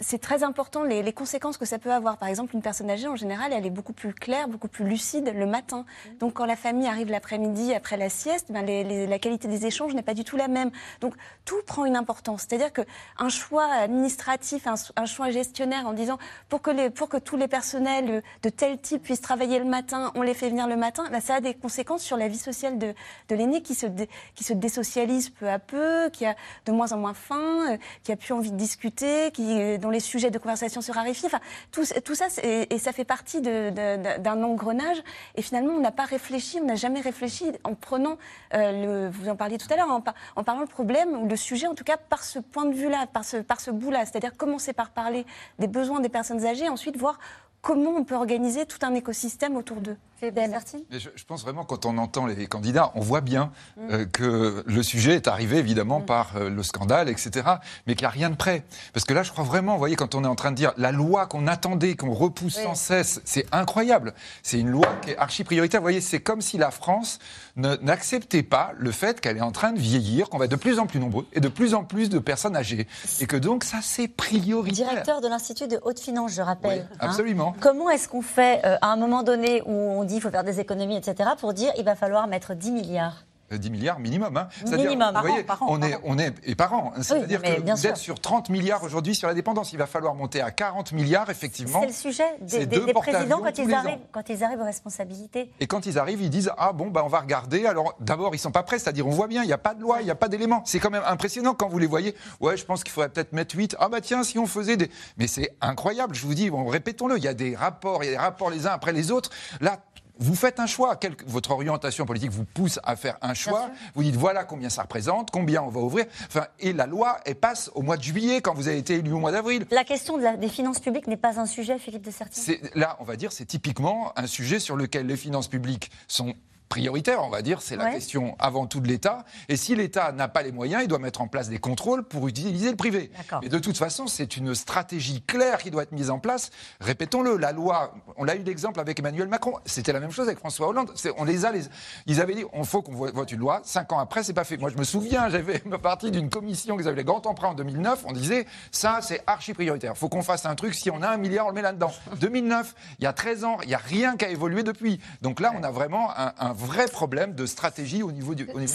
c'est 0.00 0.20
très 0.20 0.42
important 0.42 0.82
les, 0.82 1.12
conséquences 1.12 1.56
que 1.56 1.64
ça 1.64 1.78
peut 1.78 1.92
avoir. 1.92 2.18
Par 2.18 2.28
exemple, 2.28 2.54
une 2.54 2.62
personne 2.62 2.90
âgée, 2.90 3.08
en 3.08 3.16
général, 3.16 3.52
elle 3.52 3.64
est 3.64 3.70
beaucoup 3.70 3.92
plus 3.92 4.12
claire, 4.12 4.48
beaucoup 4.48 4.68
plus 4.68 4.84
lucide 4.84 5.32
le 5.34 5.46
matin. 5.46 5.84
Mmh. 5.86 6.18
Donc, 6.18 6.34
quand 6.34 6.44
la 6.44 6.56
famille 6.56 6.86
arrive 6.86 7.10
l'après-midi, 7.10 7.72
après 7.74 7.96
la 7.96 8.08
sieste, 8.08 8.52
ben, 8.52 8.64
la 8.64 9.18
qualité 9.18 9.48
des 9.48 9.66
échanges 9.66 9.94
n'est 9.94 10.02
pas 10.02 10.14
du 10.14 10.24
tout 10.24 10.36
la 10.36 10.48
même. 10.48 10.70
Donc, 11.00 11.14
tout 11.44 11.56
prend 11.66 11.84
une 11.84 11.96
importance. 11.96 12.46
C'est-à-dire 12.48 12.72
qu'un 12.72 13.28
choix 13.28 13.66
administratif, 13.72 14.66
un, 14.66 15.06
choix 15.06 15.30
gestionnaire 15.30 15.86
en 15.86 15.92
disant 15.92 16.18
pour 16.48 16.60
que, 16.60 16.70
les, 16.70 16.90
pour 16.90 17.08
que 17.08 17.16
tous 17.16 17.36
les 17.36 17.48
personnels 17.48 18.22
de 18.42 18.48
tel 18.48 18.78
type 18.78 19.02
puissent 19.02 19.20
travailler 19.20 19.58
le 19.58 19.64
matin, 19.64 20.12
on 20.14 20.22
les 20.22 20.34
fait 20.34 20.50
venir 20.50 20.66
le 20.66 20.76
matin, 20.76 21.04
ben, 21.10 21.20
ça 21.20 21.36
a 21.36 21.40
des 21.40 21.54
conséquences 21.54 22.02
sur 22.02 22.16
la 22.16 22.28
vie 22.28 22.38
sociale 22.38 22.78
de, 22.78 22.94
de 23.28 23.34
l'aîné 23.34 23.62
qui 23.62 23.74
se, 23.74 23.86
qui 24.34 24.44
se 24.44 24.52
désocialise 24.52 25.30
peu 25.30 25.48
à 25.48 25.58
peu, 25.58 26.10
qui 26.10 26.26
a 26.26 26.36
de 26.66 26.72
moins 26.72 26.92
en 26.92 26.98
moins 26.98 27.14
faim, 27.14 27.70
euh, 27.70 27.76
qui 28.02 28.12
a 28.12 28.16
plus 28.16 28.34
envie 28.34 28.50
de 28.50 28.56
discuter, 28.56 29.30
qui 29.32 29.60
euh, 29.60 29.78
les 29.90 30.00
sujets 30.00 30.30
de 30.30 30.38
conversation 30.38 30.80
se 30.80 30.92
raréfient. 30.92 31.28
Tout, 31.72 31.84
ça, 31.84 32.26
et, 32.42 32.78
ça 32.78 32.92
fait 32.92 33.04
partie 33.04 33.40
d'un 33.40 34.42
engrenage. 34.42 35.02
Et 35.34 35.42
finalement, 35.42 35.74
on 35.74 35.80
n'a 35.80 35.92
pas 35.92 36.04
réfléchi, 36.04 36.58
on 36.60 36.66
n'a 36.66 36.74
jamais 36.74 37.00
réfléchi 37.00 37.52
en 37.64 37.74
prenant, 37.74 38.16
euh, 38.54 39.06
le, 39.06 39.10
vous 39.10 39.28
en 39.28 39.36
parliez 39.36 39.58
tout 39.58 39.72
à 39.72 39.76
l'heure, 39.76 39.90
en, 39.90 40.02
en, 40.36 40.44
parlant 40.44 40.60
le 40.60 40.66
problème 40.66 41.22
ou 41.22 41.28
le 41.28 41.36
sujet, 41.36 41.66
en 41.66 41.74
tout 41.74 41.84
cas 41.84 41.96
par 41.96 42.24
ce 42.24 42.38
point 42.38 42.66
de 42.66 42.74
vue-là, 42.74 43.06
par 43.06 43.24
ce, 43.24 43.38
par 43.38 43.60
ce 43.60 43.70
bout-là. 43.70 44.04
C'est-à-dire 44.06 44.36
commencer 44.36 44.72
par 44.72 44.90
parler 44.90 45.26
des 45.58 45.68
besoins 45.68 46.00
des 46.00 46.08
personnes 46.08 46.44
âgées, 46.44 46.68
ensuite 46.68 46.96
voir 46.96 47.18
comment 47.66 47.96
on 47.96 48.04
peut 48.04 48.14
organiser 48.14 48.64
tout 48.64 48.78
un 48.82 48.94
écosystème 48.94 49.56
autour 49.56 49.80
d'eux. 49.80 49.96
Je, 50.22 51.08
je, 51.14 51.24
pense 51.24 51.42
vraiment, 51.42 51.64
quand 51.64 51.84
on 51.84 51.98
entend 51.98 52.24
les 52.24 52.46
candidats, 52.46 52.92
on 52.94 53.00
voit 53.00 53.20
bien 53.20 53.50
mm. 53.76 53.80
euh, 53.90 54.04
que 54.06 54.62
le 54.64 54.82
sujet 54.84 55.16
est 55.16 55.26
arrivé 55.26 55.58
évidemment 55.58 55.98
mm. 55.98 56.06
par 56.06 56.36
euh, 56.36 56.48
le 56.48 56.62
scandale, 56.62 57.08
etc., 57.08 57.44
mais 57.86 57.96
qu'il 57.96 58.04
n'y 58.04 58.06
a 58.06 58.10
rien 58.10 58.30
de 58.30 58.36
prêt. 58.36 58.62
Parce 58.92 59.04
que 59.04 59.12
là, 59.12 59.24
je 59.24 59.32
crois 59.32 59.42
vraiment, 59.42 59.72
vous 59.72 59.80
voyez, 59.80 59.96
quand 59.96 60.14
on 60.14 60.22
est 60.22 60.28
en 60.28 60.36
train 60.36 60.52
de 60.52 60.56
dire 60.56 60.74
la 60.76 60.92
loi 60.92 61.26
qu'on 61.26 61.48
attendait, 61.48 61.96
qu'on 61.96 62.14
repousse 62.14 62.54
sans 62.54 62.76
cesse, 62.76 63.20
c'est 63.24 63.46
incroyable. 63.52 64.14
C'est 64.44 64.60
une 64.60 64.70
loi 64.70 64.86
qui 65.02 65.10
est 65.10 65.18
archi 65.18 65.42
prioritaire. 65.42 65.80
Vous 65.80 65.86
voyez, 65.86 66.00
c'est 66.00 66.20
comme 66.20 66.42
si 66.42 66.58
la 66.58 66.70
France 66.70 67.18
n'acceptait 67.56 68.42
pas 68.42 68.72
le 68.76 68.90
fait 68.90 69.20
qu'elle 69.20 69.36
est 69.36 69.42
en 69.42 69.52
train 69.52 69.72
de 69.72 69.78
vieillir, 69.78 70.28
qu'on 70.28 70.38
va 70.38 70.44
être 70.44 70.50
de 70.50 70.56
plus 70.56 70.78
en 70.78 70.86
plus 70.86 71.00
nombreux 71.00 71.26
et 71.32 71.40
de 71.40 71.48
plus 71.48 71.74
en 71.74 71.84
plus 71.84 72.08
de 72.08 72.18
personnes 72.18 72.56
âgées. 72.56 72.86
Et 73.20 73.26
que 73.26 73.36
donc, 73.36 73.64
ça, 73.64 73.78
c'est 73.82 74.08
prioritaire. 74.08 74.88
Directeur 74.90 75.20
de 75.20 75.28
l'Institut 75.28 75.68
de 75.68 75.78
haute 75.82 76.00
finance, 76.00 76.32
je 76.34 76.42
rappelle. 76.42 76.86
Oui, 76.90 76.96
absolument. 77.00 77.54
Hein. 77.56 77.60
Comment 77.60 77.90
est-ce 77.90 78.08
qu'on 78.08 78.22
fait 78.22 78.64
euh, 78.64 78.76
à 78.80 78.88
un 78.88 78.96
moment 78.96 79.22
donné 79.22 79.62
où 79.62 79.72
on 79.72 80.04
dit 80.04 80.14
qu'il 80.14 80.22
faut 80.22 80.30
faire 80.30 80.44
des 80.44 80.60
économies, 80.60 80.96
etc., 80.96 81.30
pour 81.38 81.54
dire 81.54 81.72
il 81.78 81.84
va 81.84 81.94
falloir 81.94 82.26
mettre 82.26 82.54
10 82.54 82.70
milliards? 82.72 83.24
10 83.50 83.68
euh, 83.68 83.70
milliards 83.70 83.98
minimum. 83.98 84.36
Hein. 84.36 84.48
Minimum, 84.64 85.14
vous 85.14 85.20
voyez, 85.20 85.44
par 85.44 85.62
an, 85.62 85.66
on, 85.70 85.82
est, 85.82 85.98
on 86.04 86.18
est, 86.18 86.34
et 86.44 86.54
par 86.54 86.72
an. 86.72 86.92
Hein. 86.96 87.02
C'est-à-dire 87.02 87.42
que 87.42 87.70
vous 87.70 87.86
êtes 87.86 87.96
sur 87.96 88.20
30 88.20 88.50
milliards 88.50 88.82
aujourd'hui 88.82 89.14
sur 89.14 89.28
la 89.28 89.34
dépendance. 89.34 89.72
Il 89.72 89.78
va 89.78 89.86
falloir 89.86 90.14
monter 90.14 90.40
à 90.40 90.50
40 90.50 90.92
milliards, 90.92 91.30
effectivement. 91.30 91.80
C'est 91.80 91.86
le 91.86 91.92
sujet 91.92 92.24
des, 92.40 92.66
des, 92.66 92.92
présidents 92.92 93.40
quand 93.42 93.58
ils, 93.58 93.72
arrivent, 93.72 93.98
quand 94.12 94.28
ils 94.28 94.44
arrivent 94.44 94.60
aux 94.60 94.64
responsabilités. 94.64 95.50
Et 95.60 95.66
quand 95.66 95.86
ils 95.86 95.98
arrivent, 95.98 96.22
ils 96.22 96.30
disent 96.30 96.50
Ah 96.58 96.72
bon, 96.72 96.88
bah, 96.88 97.02
on 97.04 97.08
va 97.08 97.20
regarder. 97.20 97.66
Alors 97.66 97.94
d'abord, 98.00 98.34
ils 98.34 98.38
sont 98.38 98.50
pas 98.50 98.62
prêts, 98.62 98.78
c'est-à-dire 98.78 99.06
on 99.06 99.10
voit 99.10 99.28
bien, 99.28 99.42
il 99.42 99.46
n'y 99.46 99.52
a 99.52 99.58
pas 99.58 99.74
de 99.74 99.80
loi, 99.80 99.98
il 100.00 100.04
n'y 100.04 100.10
a 100.10 100.16
pas 100.16 100.28
d'éléments. 100.28 100.62
C'est 100.64 100.80
quand 100.80 100.90
même 100.90 101.04
impressionnant 101.06 101.54
quand 101.54 101.68
vous 101.68 101.78
les 101.78 101.86
voyez. 101.86 102.14
Ouais, 102.40 102.56
je 102.56 102.64
pense 102.64 102.82
qu'il 102.84 102.92
faudrait 102.92 103.10
peut-être 103.10 103.32
mettre 103.32 103.56
8. 103.56 103.76
Ah 103.78 103.88
bah 103.88 104.00
tiens, 104.00 104.22
si 104.22 104.38
on 104.38 104.46
faisait 104.46 104.76
des. 104.76 104.90
Mais 105.18 105.26
c'est 105.26 105.56
incroyable, 105.60 106.14
je 106.14 106.26
vous 106.26 106.34
dis, 106.34 106.50
bon, 106.50 106.66
répétons-le, 106.66 107.16
il 107.18 107.24
y 107.24 107.28
a 107.28 107.34
des 107.34 107.54
rapports, 107.54 108.02
il 108.02 108.06
y 108.06 108.08
a 108.10 108.12
des 108.12 108.18
rapports 108.18 108.50
les 108.50 108.66
uns 108.66 108.72
après 108.72 108.92
les 108.92 109.10
autres. 109.10 109.30
Là, 109.60 109.78
vous 110.18 110.34
faites 110.34 110.60
un 110.60 110.66
choix. 110.66 110.98
votre 111.26 111.50
orientation 111.50 112.06
politique 112.06 112.30
vous 112.30 112.44
pousse 112.44 112.78
à 112.84 112.96
faire 112.96 113.18
un 113.22 113.34
choix. 113.34 113.70
Vous 113.94 114.02
dites 114.02 114.16
voilà 114.16 114.44
combien 114.44 114.68
ça 114.68 114.82
représente, 114.82 115.30
combien 115.30 115.62
on 115.62 115.68
va 115.68 115.80
ouvrir. 115.80 116.06
Enfin, 116.26 116.46
et 116.58 116.72
la 116.72 116.86
loi, 116.86 117.18
elle 117.24 117.36
passe 117.36 117.70
au 117.74 117.82
mois 117.82 117.96
de 117.96 118.02
juillet 118.02 118.40
quand 118.40 118.54
vous 118.54 118.68
avez 118.68 118.78
été 118.78 118.94
élu 118.94 119.12
au 119.12 119.18
mois 119.18 119.32
d'avril. 119.32 119.66
La 119.70 119.84
question 119.84 120.18
des 120.18 120.48
finances 120.48 120.80
publiques 120.80 121.06
n'est 121.06 121.16
pas 121.16 121.38
un 121.38 121.46
sujet, 121.46 121.78
Philippe 121.78 122.04
de 122.04 122.10
Sertine 122.10 122.56
Là, 122.74 122.96
on 123.00 123.04
va 123.04 123.16
dire, 123.16 123.32
c'est 123.32 123.44
typiquement 123.44 124.12
un 124.16 124.26
sujet 124.26 124.58
sur 124.58 124.76
lequel 124.76 125.06
les 125.06 125.16
finances 125.16 125.48
publiques 125.48 125.90
sont 126.08 126.34
prioritaire, 126.68 127.22
on 127.22 127.28
va 127.30 127.42
dire, 127.42 127.62
c'est 127.62 127.76
la 127.76 127.84
Ouais. 127.84 127.92
question 127.94 128.34
avant 128.38 128.66
tout 128.66 128.80
de 128.80 128.88
l'État. 128.88 129.24
Et 129.48 129.56
si 129.56 129.74
l'État 129.76 130.12
n'a 130.12 130.28
pas 130.28 130.42
les 130.42 130.52
moyens, 130.52 130.82
il 130.82 130.88
doit 130.88 130.98
mettre 130.98 131.20
en 131.20 131.28
place 131.28 131.48
des 131.48 131.58
contrôles 131.58 132.02
pour 132.02 132.26
utiliser 132.28 132.70
le 132.70 132.76
privé. 132.76 133.10
Mais 133.42 133.48
de 133.48 133.58
toute 133.58 133.76
façon, 133.78 134.06
c'est 134.06 134.36
une 134.36 134.54
stratégie 134.54 135.22
claire 135.22 135.58
qui 135.58 135.70
doit 135.70 135.84
être 135.84 135.92
mise 135.92 136.10
en 136.10 136.18
place. 136.18 136.50
Répétons-le, 136.80 137.36
la 137.36 137.52
loi, 137.52 137.94
on 138.16 138.24
l'a 138.24 138.34
eu 138.36 138.42
l'exemple 138.42 138.80
avec 138.80 138.98
Emmanuel 138.98 139.28
Macron, 139.28 139.54
c'était 139.64 139.92
la 139.92 140.00
même 140.00 140.10
chose 140.10 140.26
avec 140.26 140.38
François 140.38 140.68
Hollande. 140.68 140.90
On 141.18 141.24
les 141.24 141.44
a, 141.44 141.52
les, 141.52 141.62
ils 142.06 142.20
avaient 142.20 142.34
dit, 142.34 142.44
on 142.52 142.64
faut 142.64 142.82
qu'on 142.82 142.92
vo- 142.94 143.12
vote 143.12 143.30
une 143.32 143.38
loi. 143.40 143.60
Cinq 143.64 143.92
ans 143.92 143.98
après, 143.98 144.22
c'est 144.22 144.32
pas 144.32 144.44
fait. 144.44 144.56
Moi, 144.56 144.70
je 144.70 144.76
me 144.78 144.84
souviens, 144.84 145.28
j'avais 145.28 145.58
partie 145.82 146.10
d'une 146.10 146.30
commission 146.30 146.76
qui 146.76 146.86
avait 146.86 146.96
les 146.96 147.04
grands 147.04 147.22
emprunts 147.24 147.48
en 147.50 147.54
2009. 147.54 148.04
On 148.08 148.12
disait, 148.12 148.46
ça, 148.72 148.98
c'est 149.02 149.22
archi 149.26 149.54
prioritaire. 149.54 149.96
Faut 149.96 150.08
qu'on 150.08 150.22
fasse 150.22 150.46
un 150.46 150.54
truc. 150.54 150.74
Si 150.74 150.90
on 150.90 151.02
a 151.02 151.08
un 151.08 151.16
milliard, 151.16 151.46
on 151.46 151.50
le 151.50 151.54
met 151.54 151.62
là-dedans. 151.62 151.92
2009, 152.20 152.74
il 152.98 153.04
y 153.04 153.06
a 153.06 153.12
13 153.12 153.44
ans, 153.44 153.56
il 153.62 153.70
y 153.70 153.74
a 153.74 153.78
rien 153.78 154.16
qui 154.16 154.24
a 154.24 154.28
évolué 154.28 154.62
depuis. 154.62 155.00
Donc 155.22 155.40
là, 155.40 155.52
on 155.56 155.62
a 155.62 155.70
vraiment 155.70 156.10
un, 156.16 156.32
un 156.38 156.52
vrai 156.56 156.86
problème 156.86 157.34
de 157.34 157.46
stratégie 157.46 158.02
au 158.02 158.12
niveau 158.12 158.34
du. 158.34 158.44
Au 158.44 158.58
niveau. 158.60 158.66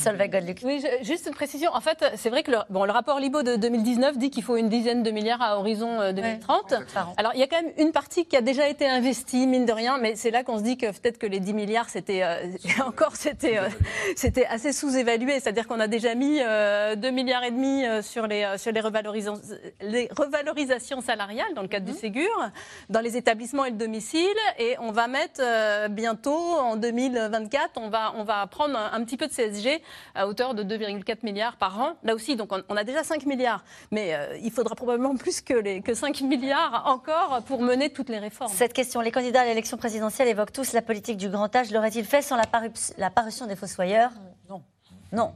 Oui, 0.64 0.82
je- 0.82 1.06
juste 1.06 1.26
une 1.28 1.34
précision. 1.34 1.72
En 1.74 1.82
fait, 1.82 2.04
c'est 2.16 2.30
vrai 2.30 2.44
que 2.44 2.52
le, 2.52 2.58
bon, 2.70 2.86
le 2.86 2.92
rapport 2.92 3.20
Libo 3.20 3.44
de 3.44 3.56
2019 3.56 4.18
dit 4.18 4.30
qu'il 4.30 4.44
faut 4.44 4.56
une 4.58 4.70
dizaine 4.70 5.04
de 5.04 5.12
milliards 5.12 5.42
à 5.42 5.58
horizon 5.58 6.00
euh, 6.00 6.12
2030. 6.14 6.74
Alors, 7.18 7.32
il 7.34 7.40
y 7.40 7.44
a 7.44 7.48
quand 7.48 7.62
même 7.62 7.72
une 7.78 7.92
partie 7.92 8.26
qui 8.26 8.38
a 8.38 8.42
déjà 8.42 8.68
été 8.68 8.88
investie, 8.88 9.48
mine 9.48 9.66
de 9.66 9.74
rien, 9.74 9.98
mais 9.98 10.16
c'est 10.16 10.32
là 10.32 10.44
qu'on 10.44 10.58
se 10.58 10.64
dit 10.64 10.78
que 10.78 10.88
peut-être 10.88 11.18
que 11.18 11.28
les 11.28 11.40
10 11.40 11.54
milliards, 11.54 11.90
c'était 11.90 12.24
euh, 12.24 12.36
encore 12.86 13.16
c'était 13.16 13.58
euh, 13.58 13.68
c'était 14.16 14.46
assez 14.46 14.72
sous-évalué. 14.74 15.40
C'est-à-dire 15.40 15.68
qu'on 15.68 15.80
a 15.80 15.88
déjà 15.88 16.16
mis 16.16 16.40
euh, 16.42 16.96
2 16.96 17.10
milliards 17.12 17.44
et 17.44 17.52
demi 17.52 17.86
euh, 17.86 18.02
sur 18.02 18.28
les 18.28 18.44
euh, 18.44 18.58
sur 18.58 18.72
les, 18.72 18.82
revalorisations, 18.82 19.42
les 19.82 20.10
revalorisations 20.18 21.02
salariales 21.02 21.54
dans 21.56 21.62
le 21.62 21.68
cadre 21.68 21.86
du 21.86 21.94
Ségur, 21.98 22.30
dans 22.90 23.00
les 23.02 23.18
établissements 23.18 23.66
et 23.66 23.72
le 23.72 23.78
domicile, 23.78 24.26
et 24.60 24.76
on 24.80 24.92
va 24.92 25.08
mettre 25.08 25.42
euh, 25.42 25.88
bientôt 25.88 26.36
en 26.60 26.76
2024, 26.76 27.71
on 27.78 27.90
va 27.90 28.14
on 28.16 28.24
va 28.24 28.46
prendre 28.48 28.78
un, 28.78 28.92
un 28.94 29.04
petit 29.04 29.18
peu 29.18 29.28
de 29.28 29.32
CSG 29.32 29.82
à 30.16 30.28
hauteur 30.28 30.54
de 30.54 30.64
2,4 30.64 31.18
milliards 31.24 31.58
par 31.58 31.80
an. 31.80 31.94
Là 32.04 32.14
aussi, 32.16 32.36
donc 32.36 32.52
on, 32.52 32.62
on 32.70 32.78
a 32.78 32.84
déjà 32.84 33.04
5 33.04 33.26
milliards, 33.26 33.64
mais 33.92 34.14
euh, 34.16 34.38
il 34.42 34.52
faudra 34.52 34.76
probablement 34.76 35.16
plus 35.16 35.42
que 35.42 35.54
les 35.54 35.82
que 35.82 35.94
5 35.94 36.22
milliards 36.22 36.84
encore 36.86 37.42
pour 37.46 37.62
mener 37.62 37.90
toutes 37.92 38.10
les 38.10 38.20
réformes. 38.20 38.52
Cette 38.52 38.74
question, 38.74 39.02
les 39.02 39.12
candidats 39.12 39.42
à 39.42 39.46
l'élection 39.46 39.78
présidentielle 39.78 40.28
évoquent 40.28 40.54
tous 40.54 40.74
la 40.74 40.82
politique 40.82 41.18
du 41.18 41.30
grand 41.30 41.54
âge. 41.56 41.72
L'aurait-il 41.72 42.06
fait 42.06 42.22
sans 42.22 42.36
la, 42.36 42.46
paru- 42.46 42.72
la 42.98 43.10
parution 43.10 43.48
des 43.48 43.56
Fossoyeurs? 43.56 44.12
Non. 44.50 44.62
Non. 45.12 45.34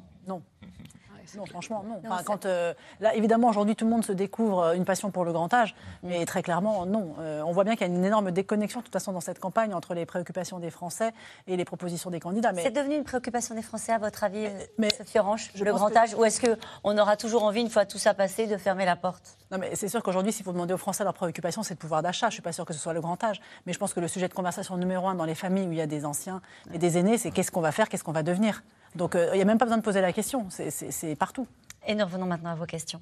Non. 1.37 1.45
Franchement, 1.45 1.83
non. 1.87 2.01
Enfin, 2.05 2.23
quand, 2.23 2.45
euh, 2.45 2.73
là, 2.99 3.15
évidemment, 3.15 3.49
aujourd'hui, 3.49 3.75
tout 3.75 3.85
le 3.85 3.91
monde 3.91 4.05
se 4.05 4.11
découvre 4.11 4.59
euh, 4.61 4.73
une 4.73 4.85
passion 4.85 5.11
pour 5.11 5.25
le 5.25 5.31
grand 5.33 5.53
âge, 5.53 5.75
mais 6.03 6.25
très 6.25 6.41
clairement, 6.43 6.85
non. 6.85 7.15
Euh, 7.19 7.41
on 7.45 7.51
voit 7.51 7.63
bien 7.63 7.73
qu'il 7.75 7.87
y 7.87 7.89
a 7.89 7.93
une 7.93 8.03
énorme 8.05 8.31
déconnexion, 8.31 8.79
de 8.81 8.85
toute 8.85 8.93
façon, 8.93 9.11
dans 9.11 9.21
cette 9.21 9.39
campagne 9.39 9.73
entre 9.73 9.93
les 9.93 10.05
préoccupations 10.05 10.59
des 10.59 10.69
Français 10.69 11.13
et 11.47 11.57
les 11.57 11.65
propositions 11.65 12.09
des 12.09 12.19
candidats. 12.19 12.51
Mais 12.51 12.63
C'est 12.63 12.71
devenu 12.71 12.95
une 12.95 13.03
préoccupation 13.03 13.55
des 13.55 13.61
Français, 13.61 13.91
à 13.93 13.97
votre 13.97 14.23
avis, 14.23 14.47
mais, 14.77 14.89
Sophie 14.93 15.19
Orange, 15.19 15.51
le 15.59 15.73
grand 15.73 15.89
que- 15.89 15.97
âge 15.97 16.15
Ou 16.15 16.25
est-ce 16.25 16.41
qu'on 16.41 16.97
aura 16.97 17.17
toujours 17.17 17.43
envie, 17.43 17.61
une 17.61 17.69
fois 17.69 17.85
tout 17.85 17.97
ça 17.97 18.13
passé, 18.13 18.47
de 18.47 18.57
fermer 18.57 18.85
la 18.85 18.95
porte? 18.95 19.37
Non, 19.51 19.57
mais 19.57 19.75
c'est 19.75 19.87
sûr 19.89 20.01
qu'aujourd'hui, 20.03 20.31
si 20.33 20.43
vous 20.43 20.51
demandez 20.51 20.73
aux 20.73 20.77
Français 20.77 21.03
leur 21.03 21.13
préoccupation, 21.13 21.63
c'est 21.63 21.73
le 21.73 21.79
pouvoir 21.79 22.01
d'achat. 22.01 22.27
Je 22.27 22.31
ne 22.31 22.33
suis 22.33 22.41
pas 22.41 22.51
sûre 22.51 22.65
que 22.65 22.73
ce 22.73 22.79
soit 22.79 22.93
le 22.93 23.01
grand 23.01 23.23
âge. 23.23 23.41
Mais 23.65 23.73
je 23.73 23.79
pense 23.79 23.93
que 23.93 23.99
le 23.99 24.07
sujet 24.07 24.27
de 24.27 24.33
conversation 24.33 24.77
numéro 24.77 25.07
un 25.07 25.15
dans 25.15 25.25
les 25.25 25.35
familles 25.35 25.67
où 25.67 25.71
il 25.71 25.77
y 25.77 25.81
a 25.81 25.87
des 25.87 26.05
anciens 26.05 26.41
et 26.73 26.77
des 26.77 26.97
aînés, 26.97 27.17
c'est 27.17 27.31
qu'est-ce 27.31 27.51
qu'on 27.51 27.61
va 27.61 27.71
faire, 27.71 27.89
qu'est-ce 27.89 28.03
qu'on 28.03 28.11
va 28.11 28.23
devenir? 28.23 28.63
Donc 28.95 29.15
euh, 29.15 29.29
il 29.33 29.35
n'y 29.35 29.41
a 29.41 29.45
même 29.45 29.57
pas 29.57 29.65
besoin 29.65 29.77
de 29.77 29.83
poser 29.83 30.01
la 30.01 30.13
question. 30.13 30.47
C'est- 30.49 31.15
partout. 31.15 31.47
Et 31.87 31.95
nous 31.95 32.05
revenons 32.05 32.25
maintenant 32.25 32.51
à 32.51 32.55
vos 32.55 32.65
questions. 32.65 33.01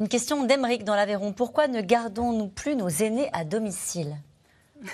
Une 0.00 0.08
question 0.08 0.44
d'Emeric 0.44 0.84
dans 0.84 0.94
l'Aveyron. 0.94 1.32
Pourquoi 1.32 1.66
ne 1.66 1.80
gardons-nous 1.80 2.48
plus 2.48 2.76
nos 2.76 2.88
aînés 2.88 3.28
à 3.32 3.44
domicile? 3.44 4.16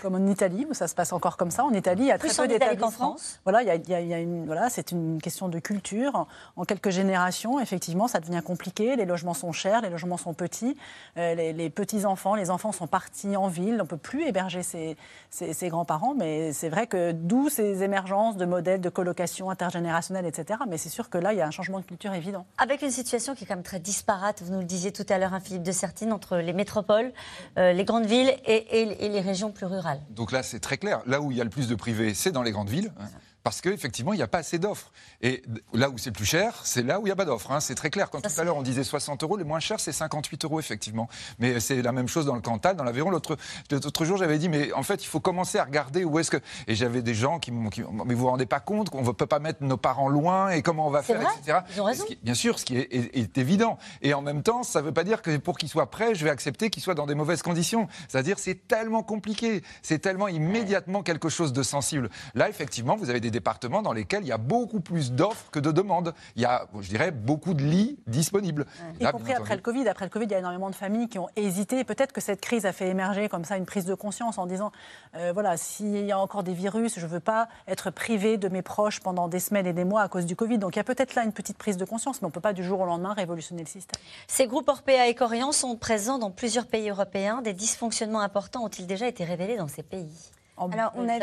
Comme 0.03 0.15
en 0.15 0.27
Italie, 0.27 0.67
où 0.69 0.75
ça 0.75 0.89
se 0.89 0.95
passe 0.95 1.13
encore 1.13 1.37
comme 1.37 1.51
ça. 1.51 1.65
En 1.65 1.73
Italie, 1.73 2.03
il 2.05 2.09
y 2.09 2.13
a 2.13 2.19
Plus 2.19 2.29
très 2.31 2.41
en 2.41 2.43
peu 2.45 2.49
d'établissements. 2.49 2.91
France 2.91 3.41
Voilà, 3.45 3.63
il 3.63 3.67
y 3.89 3.95
a, 3.95 4.01
il 4.01 4.09
y 4.11 4.15
une, 4.15 4.47
voilà, 4.47 4.71
c'est 4.71 4.93
une 4.93 5.21
question 5.21 5.49
de 5.49 5.59
culture. 5.59 6.15
En, 6.15 6.27
en 6.57 6.65
quelques 6.65 6.91
générations, 6.91 7.61
effectivement, 7.61 8.09
ça 8.09 8.21
devient 8.21 8.41
compliqué. 8.45 8.97
Les 8.97 9.05
logements 9.05 9.35
sont 9.35 9.53
chers, 9.53 9.81
les 9.83 9.91
logements 9.91 10.17
sont 10.17 10.35
petits. 10.35 10.77
Euh, 11.19 11.35
les, 11.35 11.53
les 11.53 11.71
petits 11.71 12.05
enfants, 12.07 12.35
les 12.35 12.51
enfants 12.51 12.73
sont 12.73 12.87
partis 12.87 13.37
en 13.37 13.49
ville. 13.49 13.79
On 13.83 13.87
peut 13.87 13.97
plus 13.97 14.27
héberger 14.27 14.63
ses, 14.63 14.97
ses- 15.31 15.53
ses 15.53 15.69
grands-parents, 15.69 16.15
mais 16.15 16.53
c'est 16.53 16.69
vrai 16.69 16.87
que 16.87 17.13
d'où 17.13 17.49
ces 17.49 17.83
émergences 17.83 18.37
de 18.37 18.45
modèles 18.47 18.81
de 18.81 18.89
colocation 18.89 19.51
intergénérationnelle, 19.51 20.27
etc. 20.27 20.61
Mais 20.69 20.79
c'est 20.79 20.89
sûr 20.89 21.11
que 21.11 21.19
là, 21.19 21.33
il 21.33 21.39
y 21.39 21.43
a 21.43 21.47
un 21.47 21.51
changement 21.51 21.79
de 21.81 21.85
culture 21.85 22.13
évident. 22.15 22.47
Avec 22.59 22.83
une 22.83 22.91
situation 22.91 23.35
qui 23.35 23.45
est 23.45 23.47
quand 23.47 23.55
même 23.55 23.63
très 23.63 23.81
disparate, 23.81 24.43
vous 24.43 24.53
nous 24.53 24.61
le 24.61 24.65
disiez 24.65 24.93
tout 24.93 25.07
à 25.09 25.19
l'heure, 25.19 25.35
hein, 25.35 25.41
Philippe 25.41 25.63
de 25.63 25.73
Sertine, 25.73 26.13
entre 26.13 26.37
les 26.39 26.53
métropoles, 26.53 27.13
euh, 27.59 27.73
les 27.73 27.85
grandes 27.85 28.07
villes 28.07 28.35
et, 28.47 28.55
et- 28.81 29.05
et 29.05 29.09
les 29.09 29.21
régions 29.21 29.51
plus 29.51 29.67
Donc 30.11 30.33
là, 30.33 30.43
c'est 30.43 30.61
très 30.61 30.79
clair. 30.79 31.03
Là 31.07 31.21
où 31.21 31.31
il 31.31 31.37
y 31.37 31.41
a 31.41 31.45
le 31.45 31.51
plus 31.51 31.69
de 31.69 31.75
privés, 31.75 32.15
c'est 32.15 32.33
dans 32.33 32.43
les 32.43 32.53
grandes 32.53 32.69
villes. 32.71 32.93
Parce 33.45 33.61
qu'effectivement, 33.61 34.13
il 34.15 34.17
n'y 34.17 34.23
a 34.23 34.27
pas 34.27 34.39
assez 34.39 34.59
d'offres. 34.59 34.91
Et 35.21 35.43
là 35.75 35.91
où 35.91 35.99
c'est 35.99 36.11
plus 36.11 36.25
cher, 36.25 36.61
c'est 36.65 36.83
là 36.83 36.99
où 36.99 37.03
il 37.03 37.05
n'y 37.05 37.11
a 37.13 37.17
pas 37.17 37.27
d'offres. 37.27 37.53
hein, 37.53 37.61
C'est 37.61 37.75
très 37.75 37.91
clair. 37.91 38.09
Quand 38.11 38.21
tout 38.23 38.31
à 38.41 38.43
l'heure 38.43 38.57
on 38.57 38.63
disait 38.63 38.83
60 38.85 39.23
euros, 39.23 39.37
le 39.37 39.45
moins 39.45 39.61
cher, 39.61 39.79
c'est 39.81 39.93
58 39.93 40.45
euros, 40.47 40.59
effectivement. 40.61 41.09
Mais 41.39 41.61
c'est 41.61 41.83
la 41.83 41.93
même 41.93 42.09
chose 42.09 42.25
dans 42.25 42.35
le 42.35 42.41
Cantal, 42.41 42.75
dans 42.75 42.85
l'Aveyron. 42.85 43.11
L'autre 43.11 43.37
l'autre 43.71 44.05
jour, 44.07 44.17
j'avais 44.17 44.39
dit, 44.39 44.49
mais 44.49 44.73
en 44.73 44.83
fait, 44.83 45.05
il 45.05 45.07
faut 45.07 45.21
commencer 45.21 45.59
à 45.59 45.65
regarder 45.65 46.05
où 46.05 46.19
est-ce 46.19 46.31
que. 46.31 46.39
Et 46.67 46.75
j'avais 46.75 47.03
des 47.03 47.13
gens 47.15 47.39
qui 47.39 47.53
m'ont. 47.53 47.69
Mais 48.07 48.15
vous 48.15 48.21
vous 48.23 48.29
rendez 48.29 48.47
pas 48.47 48.61
compte 48.61 48.89
qu'on 48.89 49.03
ne 49.03 49.13
peut 49.13 49.27
pas 49.27 49.39
mettre 49.41 49.63
nos 49.63 49.77
parents 49.77 50.09
loin 50.09 50.49
et 50.49 50.63
comment 50.63 50.87
on 50.87 50.91
va 50.91 51.03
faire, 51.03 51.21
vrai, 51.21 51.31
etc. 51.43 51.59
ils 51.75 51.81
ont 51.83 51.85
raison. 51.85 52.05
Ce 52.05 52.09
qui- 52.09 52.19
bien 52.23 52.35
sûr, 52.35 52.59
ce 52.59 52.65
qui 52.65 52.79
est, 52.79 52.89
est- 52.95 53.17
est 53.19 53.39
évident. 53.39 53.79
Et 54.01 54.15
en 54.15 54.23
même 54.23 54.43
temps, 54.43 54.63
ça 54.63 54.81
ne 54.81 54.87
veut 54.87 54.93
pas 54.95 55.05
dire 55.05 55.21
que 55.21 55.37
pour 55.37 55.59
qu'ils 55.59 55.69
soient 55.69 55.91
prêts, 55.91 56.15
je 56.15 56.25
vais 56.25 56.31
accepter 56.31 56.71
qu'ils 56.71 56.83
soient 56.83 56.95
dans 56.95 57.07
des 57.07 57.15
mauvaises 57.15 57.43
conditions. 57.43 57.89
C'est-à-dire, 58.09 58.39
c'est 58.39 58.67
tellement 58.67 59.03
compliqué, 59.03 59.63
c'est 59.83 59.99
tellement 59.99 60.29
immédiatement 60.29 61.03
quelque 61.03 61.29
chose 61.29 61.53
de 61.53 61.63
sensible. 61.63 62.09
Là, 62.35 62.49
effectivement, 62.49 62.97
vous 62.97 63.11
avez 63.11 63.21
des 63.21 63.34
départements 63.35 63.83
dans 63.83 63.93
lesquels 63.93 64.23
il 64.23 64.29
y 64.29 64.33
a 64.33 64.39
beaucoup 64.39 64.81
plus 64.81 65.13
d'offres 65.13 65.51
que 65.51 65.61
de 65.61 65.73
demandes. 65.73 66.15
Il 66.37 66.43
y 66.43 66.45
a, 66.45 66.67
je 66.81 66.89
dirais, 66.89 67.11
beaucoup 67.11 67.55
de 67.55 67.63
lits 67.63 67.99
disponibles. 68.07 68.67
Y 69.01 69.05
Là, 69.05 69.13
compris 69.13 69.33
après 69.35 69.57
le 69.57 69.61
Covid. 69.61 69.89
Après 69.89 70.07
le 70.07 70.11
Covid, 70.11 70.27
il 70.27 70.33
y 70.33 70.35
a 70.35 70.39
énormément 70.39 70.71
de 70.71 70.75
familles 70.75 71.09
qui 71.09 71.19
ont 71.19 71.29
hésité. 71.37 71.85
Peut-être 71.85 72.13
que 72.13 72.21
cette 72.21 72.41
crise 72.41 72.65
a 72.65 72.73
fait 72.73 72.89
émerger 72.89 73.29
comme 73.29 73.45
ça 73.45 73.57
une 73.57 73.67
prise 73.67 73.85
de 73.85 73.95
conscience 73.95 74.39
en 74.39 74.47
disant 74.47 74.71
euh, 75.17 75.33
voilà, 75.35 75.57
s'il 75.57 76.07
y 76.07 76.13
a 76.13 76.19
encore 76.19 76.43
des 76.43 76.55
virus, 76.55 76.99
je 76.99 77.07
ne 77.07 77.11
veux 77.11 77.21
pas 77.21 77.49
être 77.67 77.91
privé 77.91 78.37
de 78.39 78.49
mes 78.49 78.63
proches 78.63 79.01
pendant 79.01 79.29
des 79.29 79.41
semaines 79.41 79.67
et 79.67 79.73
des 79.73 79.85
mois 79.85 80.03
à 80.03 80.09
cause 80.09 80.27
du 80.27 80.37
Covid. 80.37 80.59
Donc 80.59 80.77
il 80.77 80.79
y 80.79 80.81
a 80.81 80.85
peut-être 80.85 81.15
là 81.15 81.25
une 81.25 81.33
petite 81.33 81.59
prise 81.59 81.77
de 81.77 81.85
conscience, 81.85 82.23
mais 82.23 82.27
on 82.27 82.29
ne 82.29 82.35
peut 82.35 82.41
pas 82.41 82.53
du 82.53 82.65
jour 82.65 82.81
au 82.81 82.87
lendemain 82.87 83.13
révolutionner 83.13 83.63
le 83.63 83.69
système. 83.69 84.01
Ces 84.29 84.47
groupes 84.47 84.69
Orpea 84.69 85.09
et 85.09 85.15
Corian 85.15 85.53
sont 85.53 85.77
présents 85.77 86.19
dans 86.19 86.31
plusieurs 86.31 86.67
pays 86.67 86.89
européens. 86.89 87.43
Des 87.43 87.53
dysfonctionnements 87.53 88.21
importants 88.21 88.65
ont-ils 88.65 88.87
déjà 88.87 89.09
été 89.09 89.25
révélés 89.25 89.57
dans 89.57 89.69
ces 89.69 89.83
pays? 89.83 90.31
Alors, 90.73 90.93
on 90.97 91.09
a. 91.09 91.19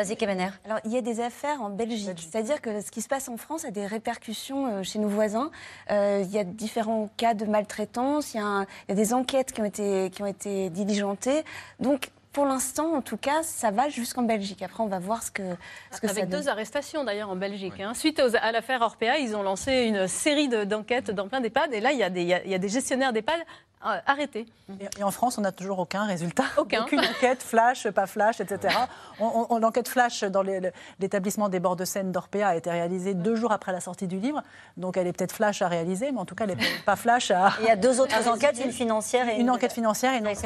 Alors, 0.66 0.80
il 0.86 0.92
y 0.92 0.98
a 0.98 1.02
des 1.02 1.22
affaires 1.22 1.62
en 1.62 1.70
Belgique. 1.70 2.20
C'est-à-dire 2.30 2.62
que 2.62 2.82
ce 2.82 2.92
qui 2.92 3.02
se 3.02 3.08
passe 3.08 3.30
en 3.30 3.38
France 3.38 3.64
a 3.66 3.72
des 3.72 3.86
répercussions 3.86 4.68
euh, 4.68 4.84
chez 4.84 5.00
nos 5.00 5.08
voisins. 5.08 5.52
Euh, 5.90 6.22
il 6.26 6.32
y 6.32 6.38
a 6.40 6.44
différents 6.44 7.10
cas 7.18 7.34
de 7.34 7.46
maltraitance, 7.46 8.34
il 8.34 8.38
y, 8.38 8.40
a 8.40 8.46
un- 8.46 8.64
il 8.64 8.90
y 8.90 8.92
a 8.92 8.96
des 8.96 9.14
enquêtes 9.14 9.52
qui 9.54 9.62
ont 9.62 9.66
été, 9.66 10.10
qui 10.10 10.22
ont 10.22 10.28
été 10.28 10.70
diligentées. 10.70 11.44
Donc, 11.80 12.10
pour 12.34 12.46
l'instant, 12.46 12.94
en 12.96 13.02
tout 13.02 13.18
cas, 13.18 13.44
ça 13.44 13.72
va 13.72 13.90
jusqu'en 13.90 14.22
Belgique. 14.24 14.62
Après, 14.62 14.82
on 14.82 14.88
va 14.88 15.00
voir 15.00 15.22
ce 15.22 15.32
que, 15.32 15.44
ce 15.92 16.00
que 16.00 16.08
ça 16.08 16.12
Avec 16.14 16.30
donne. 16.30 16.40
deux 16.42 16.48
arrestations 16.48 17.04
d'ailleurs 17.04 17.30
en 17.30 17.36
Belgique. 17.36 17.80
hein. 17.82 17.94
Suite 17.94 18.22
aux- 18.22 18.36
à 18.42 18.52
l'affaire 18.54 18.82
Orpea, 18.82 19.18
ils 19.20 19.36
ont 19.36 19.44
lancé 19.44 19.84
une 19.84 20.08
série 20.08 20.48
de- 20.48 20.64
d'enquêtes 20.64 21.12
dans 21.12 21.28
plein 21.28 21.42
d'EHPAD. 21.42 21.74
Et 21.74 21.82
là, 21.82 21.92
il 21.92 22.00
y, 22.00 22.04
a 22.04 22.10
des- 22.10 22.22
il 22.22 22.28
y 22.28 22.34
a- 22.34 22.44
il 22.46 22.50
y 22.50 22.56
a 22.56 22.58
des 22.58 22.70
gestionnaires 22.70 23.12
d'EHPAD 23.12 23.40
arrêtés. 23.84 24.46
Et, 24.80 25.00
et 25.00 25.04
en 25.04 25.12
France, 25.12 25.38
on 25.38 25.42
n'a 25.42 25.52
toujours 25.52 25.80
aucun 25.80 26.06
résultat. 26.06 26.44
Aucun. 26.58 26.84
Aucune 26.84 27.00
enquête, 27.00 27.44
flash, 27.44 27.90
pas 27.90 28.08
flash, 28.08 28.40
etc. 28.40 28.74
On, 29.20 29.48
on- 29.50 29.58
L'enquête 29.60 29.88
flash 29.90 30.24
dans 30.24 30.42
les- 30.42 30.72
l'établissement 31.00 31.50
des 31.50 31.60
bords 31.60 31.76
de 31.76 31.84
Seine 31.86 32.12
d'Orpea 32.12 32.44
a 32.48 32.56
été 32.56 32.70
réalisée 32.70 33.14
deux 33.14 33.36
jours 33.36 33.52
après 33.52 33.72
la 33.72 33.80
sortie 33.82 34.08
du 34.08 34.18
livre. 34.20 34.42
Donc 34.78 34.98
elle 34.98 35.08
est 35.08 35.14
peut-être 35.14 35.34
flash 35.34 35.62
à 35.62 35.68
réaliser, 35.68 36.12
mais 36.12 36.20
en 36.20 36.26
tout 36.26 36.36
cas, 36.36 36.46
elle 36.46 36.56
n'est 36.56 36.64
pas 36.86 36.96
flash 36.96 37.32
à. 37.32 37.52
Il 37.60 37.66
y 37.66 37.70
a 37.70 37.76
deux 37.76 38.00
autres 38.00 38.28
enquêtes, 38.30 38.62
une 38.64 38.72
financière 38.72 39.28
et 39.30 39.38
une 39.40 39.50
enquête 39.50 39.74
financière 39.74 40.14
et 40.14 40.18
une 40.18 40.28
enquête 40.28 40.40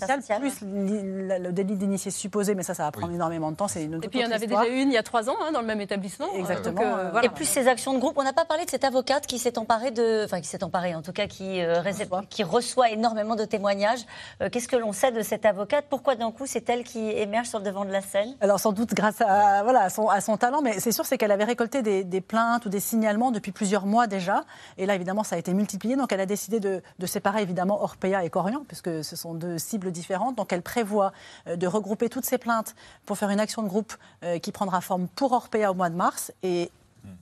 sociales, 0.00 0.40
plus 0.40 0.58
le 0.62 1.50
délit 1.52 1.76
d'initié 1.76 2.10
supposé, 2.10 2.54
mais 2.54 2.62
ça, 2.62 2.74
ça 2.74 2.84
va 2.84 2.90
prendre 2.92 3.12
énormément 3.14 3.50
de 3.50 3.56
temps. 3.56 3.68
C'est 3.68 3.84
une 3.84 3.94
Et 3.94 4.00
toute 4.00 4.10
puis 4.10 4.18
il 4.18 4.22
y 4.22 4.24
en 4.24 4.28
autre 4.28 4.36
avait 4.36 4.44
histoire. 4.46 4.64
déjà 4.64 4.76
une 4.76 4.90
il 4.90 4.94
y 4.94 4.98
a 4.98 5.02
trois 5.02 5.30
ans 5.30 5.36
hein, 5.42 5.52
dans 5.52 5.60
le 5.60 5.66
même 5.66 5.80
établissement. 5.80 6.26
Exactement. 6.34 6.80
Donc, 6.82 6.84
euh, 6.98 7.08
voilà. 7.10 7.26
Et 7.26 7.30
plus 7.30 7.44
ces 7.46 7.68
actions 7.68 7.94
de 7.94 7.98
groupe, 7.98 8.14
on 8.18 8.22
n'a 8.24 8.32
pas 8.32 8.44
parlé 8.44 8.64
de 8.64 8.70
cette 8.70 8.84
avocate 8.84 9.26
qui 9.26 9.38
s'est 9.38 9.58
emparée 9.58 9.90
de, 9.90 10.24
enfin 10.24 10.40
qui 10.40 10.48
s'est 10.48 10.62
emparée, 10.64 10.94
en 10.94 11.02
tout 11.02 11.12
cas 11.12 11.26
qui, 11.26 11.62
euh, 11.62 11.80
récep- 11.80 12.26
qui 12.28 12.42
reçoit 12.44 12.71
énormément 12.80 13.36
de 13.36 13.44
témoignages. 13.44 14.04
Euh, 14.40 14.48
Qu'est-ce 14.50 14.68
que 14.68 14.76
l'on 14.76 14.92
sait 14.92 15.12
de 15.12 15.22
cette 15.22 15.44
avocate? 15.44 15.86
Pourquoi 15.88 16.14
d'un 16.16 16.30
coup 16.32 16.46
c'est 16.46 16.68
elle 16.70 16.84
qui 16.84 17.10
émerge 17.10 17.48
sur 17.48 17.58
le 17.58 17.64
devant 17.64 17.84
de 17.84 17.90
la 17.90 18.00
scène? 18.00 18.34
Alors 18.40 18.58
sans 18.58 18.72
doute 18.72 18.94
grâce 18.94 19.20
à, 19.20 19.62
voilà, 19.62 19.82
à, 19.82 19.90
son, 19.90 20.08
à 20.08 20.20
son 20.20 20.36
talent, 20.36 20.62
mais 20.62 20.80
c'est 20.80 20.92
sûr 20.92 21.04
c'est 21.04 21.18
qu'elle 21.18 21.30
avait 21.30 21.44
récolté 21.44 21.82
des, 21.82 22.04
des 22.04 22.20
plaintes 22.20 22.66
ou 22.66 22.68
des 22.68 22.80
signalements 22.80 23.30
depuis 23.30 23.52
plusieurs 23.52 23.86
mois 23.86 24.06
déjà. 24.06 24.44
Et 24.78 24.86
là 24.86 24.94
évidemment 24.94 25.24
ça 25.24 25.36
a 25.36 25.38
été 25.38 25.52
multiplié, 25.54 25.96
donc 25.96 26.12
elle 26.12 26.20
a 26.20 26.26
décidé 26.26 26.60
de, 26.60 26.82
de 26.98 27.06
séparer 27.06 27.42
évidemment 27.42 27.82
Orpea 27.82 28.24
et 28.24 28.30
Corian, 28.30 28.64
puisque 28.66 29.04
ce 29.04 29.16
sont 29.16 29.34
deux 29.34 29.58
cibles 29.58 29.90
différentes. 29.90 30.36
Donc 30.36 30.52
elle 30.52 30.62
prévoit 30.62 31.12
euh, 31.46 31.56
de 31.56 31.66
regrouper 31.66 32.08
toutes 32.08 32.24
ces 32.24 32.38
plaintes 32.38 32.74
pour 33.06 33.18
faire 33.18 33.30
une 33.30 33.40
action 33.40 33.62
de 33.62 33.68
groupe 33.68 33.94
euh, 34.24 34.38
qui 34.38 34.52
prendra 34.52 34.80
forme 34.80 35.08
pour 35.08 35.32
Orpea 35.32 35.70
au 35.70 35.74
mois 35.74 35.90
de 35.90 35.96
mars 35.96 36.32
et 36.42 36.70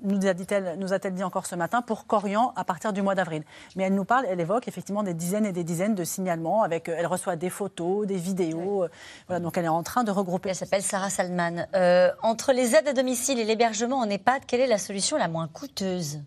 nous 0.02 0.26
a-t-elle 0.26 0.76
nous 0.78 0.92
a-t-elle 0.92 1.14
dit 1.14 1.22
encore 1.24 1.46
ce 1.46 1.54
matin, 1.54 1.82
pour 1.82 2.06
Corian 2.06 2.52
à 2.56 2.64
partir 2.64 2.92
du 2.92 3.02
mois 3.02 3.14
d'avril. 3.14 3.44
Mais 3.76 3.84
elle 3.84 3.94
nous 3.94 4.04
parle, 4.04 4.26
elle 4.28 4.40
évoque 4.40 4.68
effectivement 4.68 5.02
des 5.02 5.14
dizaines 5.14 5.46
et 5.46 5.52
des 5.52 5.64
dizaines 5.64 5.94
de 5.94 6.04
signalements. 6.04 6.62
Avec, 6.62 6.88
euh, 6.88 6.94
elle 6.98 7.06
reçoit 7.06 7.36
des 7.36 7.50
photos, 7.50 8.06
des 8.06 8.16
vidéos. 8.16 8.84
euh, 8.84 8.88
Voilà, 9.26 9.40
donc 9.40 9.56
elle 9.58 9.64
est 9.64 9.68
en 9.68 9.82
train 9.82 10.04
de 10.04 10.10
regrouper. 10.10 10.50
Elle 10.50 10.54
s'appelle 10.54 10.82
Sarah 10.82 11.10
Salman. 11.10 11.66
Euh, 11.74 12.10
entre 12.22 12.52
les 12.52 12.74
aides 12.74 12.88
à 12.88 12.92
domicile 12.92 13.38
et 13.38 13.44
l'hébergement 13.44 13.98
en 13.98 14.08
EHPAD, 14.10 14.44
quelle 14.46 14.60
est 14.60 14.66
la 14.66 14.78
solution 14.78 15.16
la 15.16 15.28
moins 15.28 15.48
coûteuse? 15.48 16.20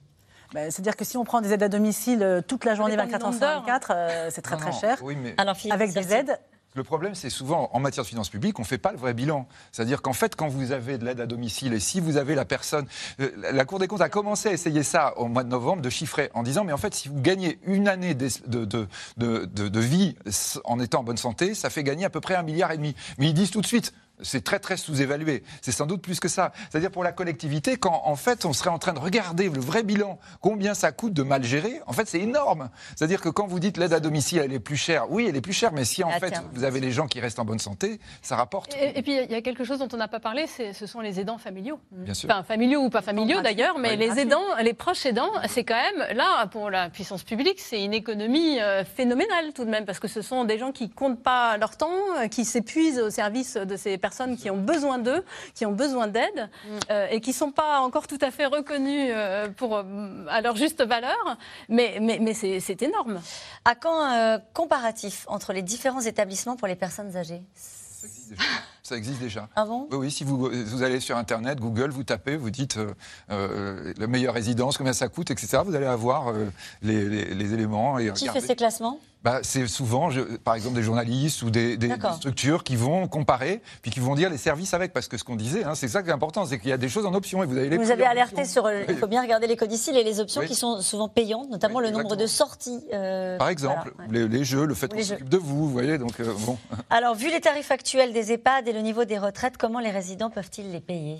Ben, 0.54 0.70
C'est-à-dire 0.70 0.96
que 0.96 1.04
si 1.06 1.18
on 1.18 1.24
prend 1.24 1.42
des 1.42 1.52
aides 1.52 1.64
à 1.64 1.70
domicile 1.70 2.44
toute 2.48 2.64
la 2.66 2.76
journée, 2.76 2.92
dépend 2.92 3.06
du 3.06 3.12
24 3.12 3.24
heures 3.26 3.32
nombre 3.32 3.40
sur 3.40 3.48
d'heures. 3.48 3.60
24, 3.62 3.92
euh, 3.96 4.30
c'est 4.32 4.42
très 4.44 4.56
Non, 4.56 4.62
très 4.62 4.72
cher. 4.72 4.98
oui, 5.02 5.16
mais- 5.16 5.34
Alors, 5.38 5.56
Philippe, 5.56 5.74
Avec 5.74 5.94
des 5.94 6.14
aides. 6.14 6.40
Le 6.76 6.84
problème, 6.84 7.14
c'est 7.14 7.30
souvent 7.30 7.70
en 7.74 7.80
matière 7.80 8.04
de 8.04 8.10
finances 8.10 8.30
publiques, 8.30 8.58
on 8.58 8.64
ne 8.64 8.68
fait 8.68 8.78
pas 8.80 8.92
le 8.92 8.98
vrai 8.98 9.14
bilan. 9.14 9.48
C'est-à-dire 9.72 10.02
qu'en 10.02 10.14
fait, 10.14 10.36
quand 10.36 10.48
vous 10.48 10.72
avez 10.72 10.98
de 10.98 11.06
l'aide 11.06 11.22
à 11.22 11.28
domicile 11.28 11.74
et 11.74 11.80
si 11.80 12.00
vous 12.00 12.18
avez 12.18 12.34
la 12.34 12.46
personne. 12.46 12.88
euh, 13.20 13.30
La 13.52 13.66
Cour 13.66 13.80
des 13.80 13.88
comptes 13.88 14.02
a 14.02 14.10
commencé 14.10 14.50
à 14.50 14.54
essayer 14.54 14.82
ça 14.84 15.18
au 15.18 15.28
mois 15.28 15.44
de 15.44 15.50
novembre, 15.50 15.82
de 15.82 15.90
chiffrer 15.90 16.32
en 16.34 16.42
disant 16.42 16.64
mais 16.64 16.74
en 16.74 16.78
fait, 16.78 16.96
si 16.96 17.10
vous 17.10 17.22
gagnez 17.22 17.60
une 17.66 17.88
année 17.88 18.16
de, 18.16 18.28
de, 18.48 19.80
vie 19.80 20.16
en 20.64 20.80
étant 20.80 21.02
en 21.02 21.04
bonne 21.04 21.18
santé, 21.18 21.54
ça 21.54 21.70
fait 21.70 21.84
gagner 21.84 22.06
à 22.06 22.10
peu 22.10 22.22
près 22.22 22.36
un 22.36 22.44
milliard 22.44 22.72
et 22.72 22.78
demi. 22.78 22.96
Mais 23.18 23.28
ils 23.28 23.34
disent 23.34 23.52
tout 23.52 23.62
de 23.62 23.68
suite. 23.68 23.94
C'est 24.22 24.44
très 24.44 24.60
très 24.60 24.78
sous-évalué. 24.78 25.44
C'est 25.62 25.72
sans 25.72 25.86
doute 25.86 26.02
plus 26.02 26.20
que 26.20 26.28
ça. 26.28 26.52
C'est-à-dire 26.70 26.92
pour 26.92 27.04
la 27.04 27.12
collectivité, 27.12 27.78
quand 27.78 28.04
en 28.06 28.16
fait 28.16 28.46
on 28.46 28.54
serait 28.54 28.70
en 28.70 28.80
train 28.80 28.94
de 28.94 29.00
regarder 29.00 29.50
le 29.50 29.60
vrai 29.60 29.84
bilan, 29.84 30.20
combien 30.40 30.74
ça 30.74 30.92
coûte 30.92 31.14
de 31.14 31.24
mal 31.24 31.44
gérer, 31.44 31.82
en 31.88 31.94
fait 31.94 32.08
c'est 32.08 32.20
énorme. 32.20 32.70
C'est-à-dire 32.96 33.22
que 33.22 33.30
quand 33.30 33.48
vous 33.48 33.60
dites 33.60 33.78
l'aide 33.78 33.94
à 33.94 34.00
domicile 34.00 34.40
elle 34.44 34.54
est 34.54 34.60
plus 34.60 34.78
chère, 34.78 35.12
oui 35.12 35.26
elle 35.28 35.36
est 35.36 35.42
plus 35.42 35.54
chère, 35.54 35.72
mais 35.74 35.84
si 35.84 36.04
en 36.04 36.10
À 36.10 36.20
fait 36.20 36.30
terme. 36.32 36.46
vous 36.54 36.64
avez 36.64 36.80
les 36.80 36.92
gens 36.92 37.08
qui 37.08 37.20
restent 37.20 37.40
en 37.40 37.46
bonne 37.46 37.60
santé, 37.60 38.00
ça 38.22 38.36
rapporte. 38.36 38.76
Et, 38.80 39.00
et 39.00 39.02
puis 39.02 39.16
il 39.18 39.32
y 39.32 39.36
a 39.36 39.42
quelque 39.42 39.64
chose 39.64 39.80
dont 39.80 39.88
on 39.92 39.98
n'a 39.98 40.08
pas 40.08 40.20
parlé, 40.20 40.46
ce 40.48 40.86
sont 40.86 41.00
les 41.02 41.20
aidants 41.20 41.38
familiaux. 41.40 41.80
Bien 41.92 42.14
sûr. 42.14 42.30
Enfin, 42.30 42.44
familiaux 42.44 42.82
ou 42.82 42.90
pas 42.90 43.02
familiaux 43.02 43.42
d'ailleurs, 43.42 43.78
mais 43.80 43.96
les 43.96 44.20
aidants, 44.20 44.46
les 44.62 44.74
proches 44.74 45.06
aidants, 45.06 45.32
c'est 45.50 45.64
quand 45.64 45.74
même, 45.98 46.16
là, 46.16 46.46
pour 46.48 46.70
la 46.70 46.90
puissance 46.90 47.24
publique, 47.24 47.60
c'est 47.60 47.84
une 47.84 47.94
économie 47.94 48.60
euh, 48.62 48.84
phénoménale 48.86 49.54
tout 49.54 49.66
de 49.66 49.70
même, 49.70 49.86
parce 49.86 50.00
que 50.00 50.08
ce 50.08 50.22
sont 50.22 50.46
des 50.46 50.58
gens 50.58 50.72
qui 50.72 50.90
comptent 50.90 51.22
pas 51.24 51.58
leur 51.58 51.78
temps, 51.78 51.90
euh, 52.20 52.28
qui 52.28 52.46
s'épuisent 52.46 53.00
au 53.00 53.10
service 53.10 53.56
de 53.56 53.76
ces 53.76 53.98
personnes 54.04 54.36
qui 54.36 54.50
ont 54.52 54.58
besoin 54.74 54.98
d'eux, 55.00 55.24
qui 55.56 55.66
ont 55.66 55.72
besoin 55.72 56.08
d'aide, 56.08 56.50
euh, 56.92 57.08
et 57.10 57.22
qui 57.22 57.32
sont 57.32 57.52
pas 57.52 57.80
encore 57.80 58.06
tout 58.06 58.20
à 58.22 58.32
fait 58.32 58.46
reconnus 58.46 59.10
euh, 59.16 59.48
pour, 59.60 59.78
euh, 59.78 59.84
à 60.30 60.42
leur 60.42 60.56
juste 60.58 60.82
valeur, 60.84 61.24
mais, 61.70 61.98
mais, 62.02 62.18
mais 62.22 62.34
c'est 62.34 62.60
c'est 62.60 62.82
énorme. 62.84 63.22
À 63.66 63.74
quand 63.76 64.00
un 64.02 64.40
comparatif 64.54 65.26
entre 65.28 65.54
les 65.54 65.62
différents 65.62 66.02
établissements 66.02 66.58
pour 66.58 66.68
les 66.68 66.76
personnes 66.76 67.16
âgées? 67.16 67.42
Ça 67.56 68.06
existe 68.08 68.30
déjà. 68.32 68.44
Ça 68.84 68.96
existe 68.98 69.20
déjà. 69.22 69.48
Ah 69.56 69.64
bon? 69.66 69.88
Oui, 69.92 69.98
oui, 70.02 70.12
si 70.12 70.26
vous, 70.26 70.38
vous 70.74 70.84
allez 70.84 71.00
sur 71.00 71.16
Internet, 71.16 71.60
Google, 71.62 71.90
vous 71.92 72.04
tapez, 72.04 72.36
vous 72.36 72.50
dites 72.50 72.76
euh, 72.78 72.94
euh, 73.32 73.94
la 73.98 74.08
meilleure 74.08 74.34
résidence, 74.34 74.78
combien 74.78 74.92
ça 74.92 75.08
coûte, 75.08 75.32
etc. 75.32 75.60
Vous 75.66 75.74
allez 75.76 75.86
avoir 75.86 76.28
euh, 76.28 76.48
les, 76.82 77.08
les- 77.08 77.34
les 77.34 77.54
éléments. 77.54 77.98
Et 78.00 78.12
Qui 78.12 78.28
regarder. 78.28 78.42
fait 78.42 78.48
ces 78.48 78.56
classements? 78.58 79.00
Bah, 79.24 79.40
c'est 79.42 79.68
souvent, 79.68 80.10
je- 80.10 80.20
par 80.38 80.56
exemple, 80.56 80.76
des 80.76 80.84
journalistes 80.84 81.42
ou 81.44 81.50
des, 81.50 81.78
des- 81.78 81.88
D'accord. 81.88 82.12
des 82.12 82.18
structures 82.18 82.64
qui 82.64 82.76
vont 82.76 83.08
comparer, 83.08 83.62
puis 83.82 83.90
qui 83.90 84.02
vont 84.02 84.16
dire 84.16 84.30
les 84.30 84.38
services 84.38 84.74
avec. 84.74 84.92
Parce 84.92 85.08
que 85.08 85.18
ce 85.18 85.24
qu'on 85.24 85.38
disait, 85.38 85.64
hein, 85.64 85.76
c'est 85.76 85.88
ça 85.88 86.04
qui 86.04 86.10
est 86.10 86.14
important, 86.14 86.46
c'est 86.46 86.60
qu'il 86.60 86.70
y 86.70 86.74
a 86.74 86.78
des 86.78 86.90
choses 86.90 87.06
en 87.06 87.14
option 87.14 87.42
et 87.42 87.46
vous 87.46 87.56
avez 87.58 87.70
les 87.70 87.78
Vous 87.78 87.92
avez 87.92 88.06
alerté 88.06 88.44
sur. 88.44 88.70
Il 88.90 88.98
faut 88.98 89.08
bien 89.08 89.22
regarder 89.22 89.48
les 89.48 89.56
codicilles 89.56 89.98
et 89.98 90.04
les 90.04 90.20
options 90.20 90.42
Oui. 90.42 90.48
qui 90.48 90.56
sont 90.56 90.82
souvent 90.82 91.08
payantes, 91.08 91.50
notamment 91.50 91.80
Oui, 91.80 91.86
le 91.86 91.92
nombre 91.92 92.16
de 92.18 92.28
sorties. 92.28 92.84
euh, 92.94 93.38
Par 93.38 93.48
exemple, 93.50 93.94
voilà, 93.96 94.12
ouais. 94.12 94.20
les, 94.20 94.28
les 94.28 94.44
jeux, 94.44 94.66
le 94.66 94.74
fait 94.74 94.92
qu'on 94.94 95.02
s'occupe 95.02 95.30
de 95.30 95.38
vous, 95.38 95.68
vous 95.68 95.70
voyez, 95.72 95.98
donc 95.98 96.20
euh, 96.20 96.34
bon. 96.46 96.58
Alors, 96.90 97.16
vu 97.16 97.30
les 97.32 97.40
tarifs 97.40 97.72
actuels 97.72 98.12
des 98.12 98.32
EHPAD 98.34 98.68
et 98.68 98.74
le 98.74 98.82
niveau 98.82 99.06
des 99.06 99.18
retraites, 99.20 99.56
comment 99.58 99.80
les 99.80 99.92
résidents 99.92 100.30
peuvent-ils 100.30 100.70
les 100.72 100.82
payer? 100.82 101.18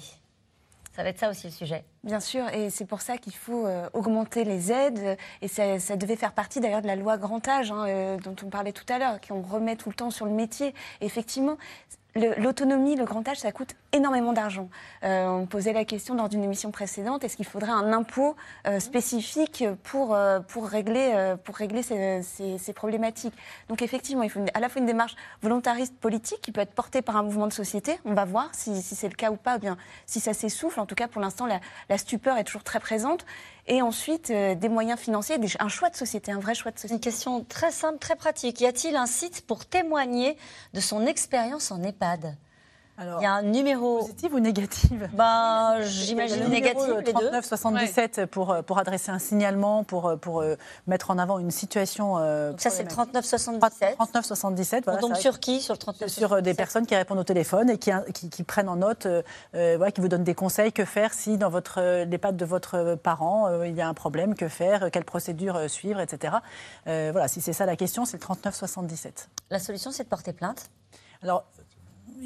Ça 0.96 1.02
va 1.02 1.10
être 1.10 1.18
ça 1.20 1.30
aussi 1.32 1.48
le 1.48 1.54
sujet. 1.54 1.84
Bien 2.04 2.20
sûr, 2.20 2.48
et 2.50 2.70
c'est 2.70 2.86
pour 2.86 3.02
ça 3.02 3.18
qu'il 3.18 3.34
faut 3.34 3.66
euh, 3.66 3.90
augmenter 3.94 4.44
les 4.44 4.72
aides. 4.72 5.18
Et 5.42 5.48
ça, 5.48 5.78
devait 5.98 6.16
faire 6.16 6.34
partie 6.34 6.60
d'ailleurs 6.60 6.84
de 6.84 6.88
la 6.88 6.96
loi 6.96 7.18
grand 7.18 7.48
âge 7.48 7.72
hein, 7.72 7.86
euh, 7.88 8.18
dont 8.18 8.36
on 8.46 8.50
parlait 8.50 8.74
tout 8.74 8.86
à 8.90 9.00
l'heure, 9.00 9.20
qu'on 9.20 9.42
remet 9.42 9.76
tout 9.76 9.90
le 9.90 9.96
temps 9.96 10.12
sur 10.12 10.26
le 10.28 10.32
métier. 10.32 10.76
Effectivement, 11.02 11.58
le- 12.16 12.36
l'autonomie, 12.40 12.96
le 12.96 13.06
grand 13.06 13.28
âge, 13.28 13.38
ça 13.40 13.52
coûte 13.52 13.76
énormément 13.94 14.34
d'argent. 14.34 14.70
Euh, 15.04 15.28
on 15.28 15.46
posait 15.46 15.74
la 15.74 15.86
question 15.86 16.16
dans 16.16 16.28
une 16.28 16.44
émission 16.44 16.72
précédente 16.72 17.24
est-ce 17.24 17.36
qu'il 17.36 17.46
faudrait 17.46 17.72
un 17.72 17.94
impôt 17.94 18.36
euh, 18.68 18.80
spécifique 18.80 19.64
pour, 19.84 20.14
euh, 20.14 20.40
pour 20.40 20.68
régler, 20.68 21.12
euh, 21.14 21.36
pour 21.36 21.56
régler 21.56 21.84
ces, 21.84 22.74
problématiques? 22.74 23.34
Donc 23.70 23.82
effectivement, 23.82 24.24
il 24.24 24.30
faut 24.30 24.42
à 24.54 24.60
la 24.60 24.70
fois 24.70 24.80
une 24.80 24.86
démarche 24.86 25.16
volontariste 25.42 25.96
politique 25.98 26.42
qui 26.42 26.52
peut 26.52 26.62
être 26.62 26.74
portée 26.74 27.02
par 27.02 27.18
un 27.18 27.24
mouvement 27.24 27.48
de 27.48 27.54
société. 27.54 28.00
On 28.06 28.14
va 28.14 28.26
voir 28.26 28.50
si, 28.54 28.82
c'est 28.82 29.10
le 29.10 29.16
cas 29.16 29.32
ou 29.32 29.36
pas, 29.36 29.58
ou 29.58 29.60
bien 29.60 29.78
si 30.06 30.20
ça 30.20 30.34
s'essouffle. 30.34 30.80
En 30.80 30.86
tout 30.86 30.96
cas, 30.96 31.08
pour 31.08 31.22
l'instant, 31.22 31.46
la, 31.46 31.98
stupeur 31.98 32.38
est 32.38 32.44
toujours 32.44 32.64
très 32.64 32.80
présente. 32.80 33.26
Et 33.68 33.82
ensuite, 33.82 34.30
des 34.30 34.70
moyens 34.70 35.00
financiers, 35.00 35.38
un 35.60 35.70
choix 35.70 35.90
de 35.90 35.96
société, 35.96 36.32
un 36.32 36.40
vrai 36.40 36.54
choix 36.54 36.72
de 36.72 36.78
société. 36.78 36.96
Une 36.96 37.00
question 37.00 37.44
très 37.44 37.72
simple, 37.72 38.00
très 38.00 38.16
pratique. 38.16 38.60
Y 38.60 38.66
a-t-il 38.66 38.96
un 38.96 39.06
site 39.06 39.46
pour 39.46 39.66
témoigner 39.66 40.38
de 40.74 40.80
son 40.80 41.06
expérience 41.06 41.72
en 41.72 41.82
EHPAD? 41.82 42.36
Alors, 42.98 43.20
Il 43.22 43.24
y 43.24 43.26
a 43.26 43.34
un 43.34 43.42
numéro. 43.42 44.00
Positive 44.00 44.34
ou 44.36 44.40
négative? 44.40 45.10
Ben, 45.14 45.82
j'imagine 45.82 46.44
euh, 46.44 47.02
les 47.02 47.14
deux. 47.14 47.14
39 47.14 47.46
77 47.46 48.26
pour, 48.28 48.52
euh, 48.52 48.62
pour 48.62 48.78
adresser 48.78 49.10
un 49.12 49.20
signalement, 49.20 49.84
pour, 49.84 50.08
euh, 50.08 50.16
pour 50.16 50.42
euh, 50.42 50.56
mettre 50.86 51.10
en 51.10 51.18
avant 51.18 51.40
une 51.40 51.52
situation. 51.52 52.14
Donc 52.14 52.62
ça, 52.62 52.70
c'est 52.70 52.84
le 52.84 52.90
problématique. 52.90 52.94
39 53.22 53.26
77. 53.26 53.96
39 53.96 54.26
77. 54.26 54.84
Voilà, 54.84 55.00
On 55.00 55.02
tombe 55.02 55.16
c'est 55.16 55.22
sur 55.22 55.40
qui 55.40 55.62
sur 55.62 55.74
le 55.74 55.80
39 55.80 56.10
sur 56.10 56.42
des 56.42 56.54
personnes 56.54 56.86
qui 56.86 56.96
répondent 56.96 57.20
au 57.20 57.24
téléphone 57.24 57.70
et 57.70 57.78
qui, 57.78 57.92
qui, 58.14 58.30
qui 58.30 58.44
prennent 58.44 58.70
en 58.70 58.76
note, 58.76 59.06
euh, 59.06 59.22
voilà, 59.78 59.92
qui 59.92 60.02
vous 60.02 60.08
donnent 60.08 60.24
des 60.24 60.36
conseils, 60.36 60.72
que 60.72 60.86
faire 60.86 61.14
si 61.14 61.38
dans 61.38 61.50
votre, 61.50 62.04
l'EHPAD 62.04 62.38
de 62.38 62.46
votre 62.46 62.96
parent, 62.96 63.48
euh, 63.48 63.68
il 63.68 63.76
y 63.76 63.82
a 63.82 63.88
un 63.88 63.94
problème, 63.94 64.36
que 64.36 64.48
faire, 64.48 64.92
quelle 64.92 65.06
procédure 65.06 65.70
suivre, 65.70 66.00
etc. 66.00 66.36
Euh, 66.88 67.10
voilà, 67.12 67.28
si 67.28 67.42
c'est 67.42 67.54
ça 67.54 67.66
la 67.66 67.76
question, 67.76 68.06
c'est 68.06 68.18
le 68.18 68.22
39 68.22 68.56
77. 68.56 69.30
La 69.50 69.60
solution, 69.60 69.92
c'est 69.92 70.04
de 70.04 70.10
porter 70.10 70.34
plainte? 70.34 70.70
Alors, 71.22 71.46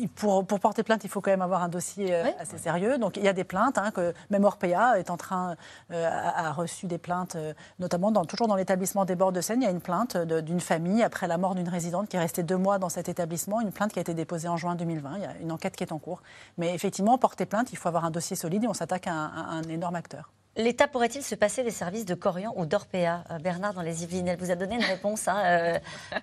pour, 0.05 0.45
pour 0.45 0.59
porter 0.59 0.83
plainte, 0.83 1.03
il 1.03 1.09
faut 1.09 1.21
quand 1.21 1.31
même 1.31 1.41
avoir 1.41 1.63
un 1.63 1.69
dossier 1.69 2.13
euh, 2.13 2.23
Oui. 2.25 2.29
assez 2.39 2.59
sérieux. 2.59 2.99
Donc, 2.99 3.17
il 3.17 3.23
y 3.23 3.27
a 3.27 3.33
des 3.33 3.43
plaintes, 3.43 3.79
hein, 3.79 3.89
que 3.89 4.13
même 4.29 4.43
Orpea 4.43 4.99
est 4.99 5.09
en 5.09 5.17
train, 5.17 5.55
euh, 5.91 6.07
a, 6.07 6.47
a 6.49 6.51
reçu 6.51 6.85
des 6.85 6.99
plaintes, 6.99 7.35
euh, 7.35 7.53
notamment 7.79 8.11
dans, 8.11 8.25
toujours 8.25 8.47
dans 8.47 8.55
l'établissement 8.55 9.05
des 9.05 9.15
bords 9.15 9.31
de 9.31 9.41
Seine. 9.41 9.61
Il 9.61 9.65
y 9.65 9.67
a 9.67 9.71
une 9.71 9.81
plainte 9.81 10.15
de- 10.17 10.41
d'une 10.41 10.59
famille 10.59 11.01
après 11.01 11.27
la 11.27 11.37
mort 11.39 11.55
d'une 11.55 11.69
résidente 11.69 12.07
qui 12.09 12.17
est 12.17 12.19
restée 12.19 12.43
deux 12.43 12.57
mois 12.57 12.77
dans 12.77 12.89
cet 12.89 13.09
établissement. 13.09 13.59
Une 13.61 13.71
plainte 13.71 13.91
qui 13.93 13.99
a 13.99 14.01
été 14.03 14.13
déposée 14.13 14.47
en 14.47 14.57
juin 14.57 14.75
2020. 14.75 15.13
Il 15.15 15.21
y 15.23 15.25
a 15.25 15.35
une 15.41 15.51
enquête 15.51 15.75
qui 15.75 15.83
est 15.83 15.91
en 15.91 15.97
cours. 15.97 16.21
Mais 16.59 16.75
effectivement, 16.75 17.17
porter 17.17 17.45
plainte, 17.47 17.71
il 17.71 17.77
faut 17.77 17.87
avoir 17.87 18.05
un 18.05 18.11
dossier 18.11 18.35
solide 18.35 18.63
et 18.65 18.67
on 18.67 18.73
s'attaque 18.73 19.07
à 19.07 19.11
un 19.13 19.63
énorme 19.63 19.95
acteur. 19.95 20.29
L'État 20.57 20.87
pourrait-il 20.87 21.21
se 21.21 21.35
passer 21.35 21.63
des 21.63 21.69
services 21.69 22.05
de 22.05 22.15
Corian 22.15 22.51
ou 22.55 22.65
d'Orpea 22.65 23.23
Euh, 23.29 23.37
Bernard, 23.39 23.75
dans 23.75 23.83
les 23.83 24.03
Yvelines, 24.03 24.27
elle 24.27 24.39
vous 24.39 24.49
a 24.49 24.55
donné 24.55 24.73
une 24.75 24.83
réponse, 24.83 25.27
hein, 25.27 25.37
euh, 25.45 25.77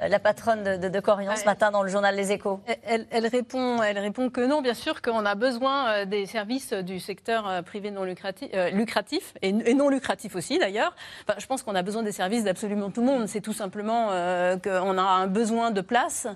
la 0.09 0.19
patronne 0.19 0.65
de, 0.65 0.77
de, 0.77 0.89
de 0.89 1.01
Corian, 1.01 1.37
ce 1.37 1.45
matin 1.45 1.71
dans 1.71 1.85
le 1.85 1.89
journal 1.89 2.17
Les 2.17 2.33
Échos. 2.33 2.59
Elle, 2.85 3.27
répond, 3.29 3.81
elle 3.81 3.97
répond 3.99 4.31
que 4.31 4.41
non, 4.41 4.61
bien 4.61 4.75
sûr, 4.75 5.03
qu'on 5.03 5.25
a 5.25 5.37
besoin 5.37 5.89
euh, 5.89 6.05
des 6.05 6.27
services 6.27 6.73
du 6.73 6.99
secteur 6.99 7.47
euh, 7.49 7.63
privé 7.63 7.93
non 7.93 8.03
lucratif, 8.03 8.49
euh, 8.55 8.71
lucratif 8.71 9.35
et, 9.41 9.51
et 9.51 9.75
non 9.75 9.89
lucratif 9.89 10.35
aussi 10.35 10.59
d'ailleurs. 10.59 10.97
Enfin, 11.29 11.39
je 11.39 11.47
pense 11.47 11.63
qu'on 11.63 11.77
a 11.77 11.83
besoin 11.83 12.03
des 12.03 12.11
services 12.11 12.43
d'absolument 12.43 12.91
tout 12.91 13.03
le 13.03 13.07
monde. 13.07 13.29
C'est 13.29 13.41
tout 13.41 13.53
simplement 13.53 14.09
euh, 14.11 14.57
qu'on 14.59 14.99
a 14.99 15.03
un 15.03 15.29
besoin 15.29 15.71
de 15.71 15.81
place, 15.81 16.27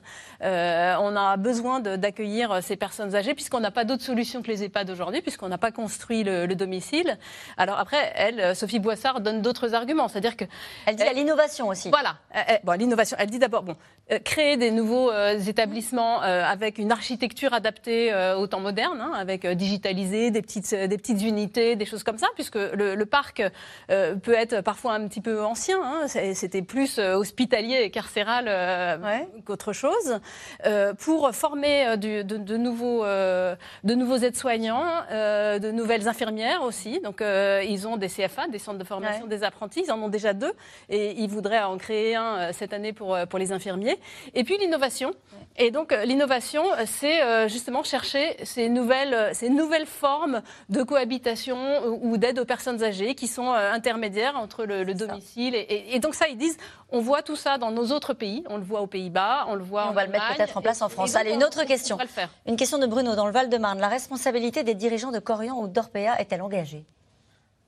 euh, 0.42 0.94
on 1.00 1.16
a 1.16 1.36
besoin 1.36 1.80
d'accueillir 1.80 2.62
ces 2.62 2.76
personnes 2.76 3.16
âgées, 3.16 3.34
puisqu'on 3.34 3.58
n'a 3.60 3.72
pas 3.72 3.84
d'autre 3.84 4.04
solution 4.04 4.40
que 4.40 4.46
les 4.48 4.62
EHPAD 4.62 4.88
aujourd'hui, 4.90 5.20
puisqu'on 5.20 5.48
n'a 5.48 5.58
pas 5.58 5.72
construit 5.72 6.22
le, 6.22 6.46
le 6.46 6.54
domicile. 6.54 7.18
Alors 7.56 7.78
après, 7.78 7.87
elle, 7.96 8.40
euh, 8.40 8.54
Sophie 8.54 8.78
Boissard, 8.78 9.20
donne 9.20 9.42
d'autres 9.42 9.74
arguments, 9.74 10.08
c'est-à-dire 10.08 10.36
que 10.36 10.44
Elle 10.86 10.96
dit 10.96 11.02
à 11.02 11.12
l'innovation 11.12 11.68
aussi. 11.68 11.90
voilà. 11.90 12.16
Euh, 12.34 12.40
euh, 12.50 12.58
bon, 12.64 12.78
l'innovation. 12.78 13.16
Elle 13.20 13.30
dit 13.30 13.38
d'abord, 13.38 13.62
bon, 13.62 13.76
créer 14.24 14.56
des 14.56 14.70
nouveaux 14.70 15.10
euh, 15.10 15.38
établissements 15.38 16.22
euh, 16.22 16.42
avec 16.44 16.78
une 16.78 16.90
architecture 16.92 17.52
adaptée 17.52 18.12
euh, 18.12 18.36
au 18.36 18.46
temps 18.46 18.60
moderne, 18.60 19.00
hein, 19.00 19.12
avec 19.14 19.44
euh, 19.44 19.54
digitalisé, 19.54 20.30
des 20.30 20.40
petites, 20.42 20.72
euh, 20.72 20.86
des 20.86 20.96
petites 20.96 21.22
unités, 21.22 21.76
des 21.76 21.84
choses 21.84 22.02
comme 22.02 22.16
ça, 22.18 22.28
puisque 22.34 22.54
le, 22.56 22.94
le 22.94 23.06
parc 23.06 23.42
euh, 23.90 24.14
peut 24.16 24.32
être 24.34 24.62
parfois 24.62 24.94
un 24.94 25.06
petit 25.08 25.20
peu 25.20 25.44
ancien. 25.44 25.78
hein. 25.82 26.06
C'était 26.34 26.62
plus 26.62 26.98
euh, 26.98 27.14
hospitalier 27.16 27.82
et 27.82 27.90
carcéral 27.90 28.46
euh, 28.48 28.96
qu'autre 29.44 29.72
chose. 29.72 30.20
Euh, 30.64 30.94
pour 30.94 31.30
former 31.34 31.86
euh, 31.88 31.96
du- 31.96 32.24
de, 32.24 32.36
de 32.38 32.56
nouveaux, 32.56 33.04
euh, 33.04 33.54
de 33.84 33.94
nouveaux 33.94 34.16
aides-soignants, 34.16 34.84
euh, 35.10 35.58
de 35.58 35.70
nouvelles 35.70 36.08
infirmières 36.08 36.62
aussi. 36.62 37.00
Donc, 37.00 37.20
euh, 37.20 37.62
ils 37.66 37.86
ont 37.86 37.96
des 37.98 38.08
CFA, 38.08 38.46
des 38.48 38.58
centres 38.58 38.78
de 38.78 38.84
formation 38.84 39.26
des 39.26 39.44
apprentis. 39.44 39.82
Ils 39.84 39.92
en 39.92 40.00
ont 40.02 40.08
déjà 40.08 40.32
deux 40.32 40.52
et 40.88 41.12
ils 41.20 41.28
voudraient 41.28 41.62
en 41.62 41.76
créer 41.76 42.16
un 42.16 42.38
euh, 42.38 42.50
cette 42.52 42.72
année 42.72 42.92
pour, 42.92 43.14
euh, 43.14 43.26
pour 43.26 43.38
les 43.38 43.52
infirmiers. 43.52 43.97
Et 44.34 44.44
puis 44.44 44.56
l'innovation. 44.58 45.12
Et 45.60 45.70
donc, 45.72 45.90
euh, 45.92 46.04
l'innovation, 46.04 46.62
euh, 46.74 46.84
c'est 46.86 47.20
euh, 47.22 47.48
justement 47.48 47.82
chercher 47.82 48.36
ces 48.44 48.68
nouvelles, 48.68 49.34
ces 49.34 49.50
nouvelles 49.50 49.86
formes 49.86 50.42
de 50.68 50.82
cohabitation 50.84 51.84
ou, 51.86 52.16
d'aide 52.16 52.38
aux 52.38 52.44
personnes 52.44 52.82
âgées 52.84 53.14
qui 53.16 53.26
sont 53.26 53.50
intermédiaires 53.50 54.36
entre 54.36 54.64
le, 54.64 54.84
le 54.84 54.94
domicile. 54.94 55.54
Et, 55.56 55.58
et- 55.58 55.96
et 55.96 55.98
donc, 55.98 56.14
ça, 56.14 56.28
ils 56.28 56.36
disent, 56.36 56.56
on 56.90 57.00
voit 57.00 57.22
tout 57.22 57.34
ça 57.36 57.58
dans 57.58 57.70
nos 57.72 57.86
autres 57.92 58.14
pays. 58.14 58.44
On 58.48 58.56
le 58.56 58.62
voit 58.64 58.80
aux 58.82 58.86
Pays-Bas, 58.86 59.46
on 59.48 59.54
le 59.56 59.64
voit 59.64 59.86
on 59.86 59.90
en 59.90 59.92
va 59.92 60.04
le 60.06 60.12
mettre 60.12 60.36
peut-être 60.36 60.56
en 60.56 60.62
place 60.62 60.80
en 60.82 60.88
France. 60.88 61.14
Allez, 61.16 61.32
on- 61.32 61.34
une 61.34 61.44
autre 61.44 61.60
on 61.62 61.66
question. 61.66 61.96
va 61.96 62.04
le 62.04 62.08
faire. 62.08 62.30
Une 62.46 62.56
question 62.56 62.78
de 62.78 62.86
Bruno 62.86 63.16
dans 63.16 63.26
le 63.26 63.32
Val-de-Marne. 63.32 63.80
La 63.80 63.88
responsabilité 63.88 64.62
des 64.62 64.74
dirigeants 64.74 65.10
de 65.10 65.18
Corian 65.18 65.56
ou 65.58 65.66
d'Orpea 65.66 66.14
est-elle 66.20 66.42
engagée? 66.42 66.84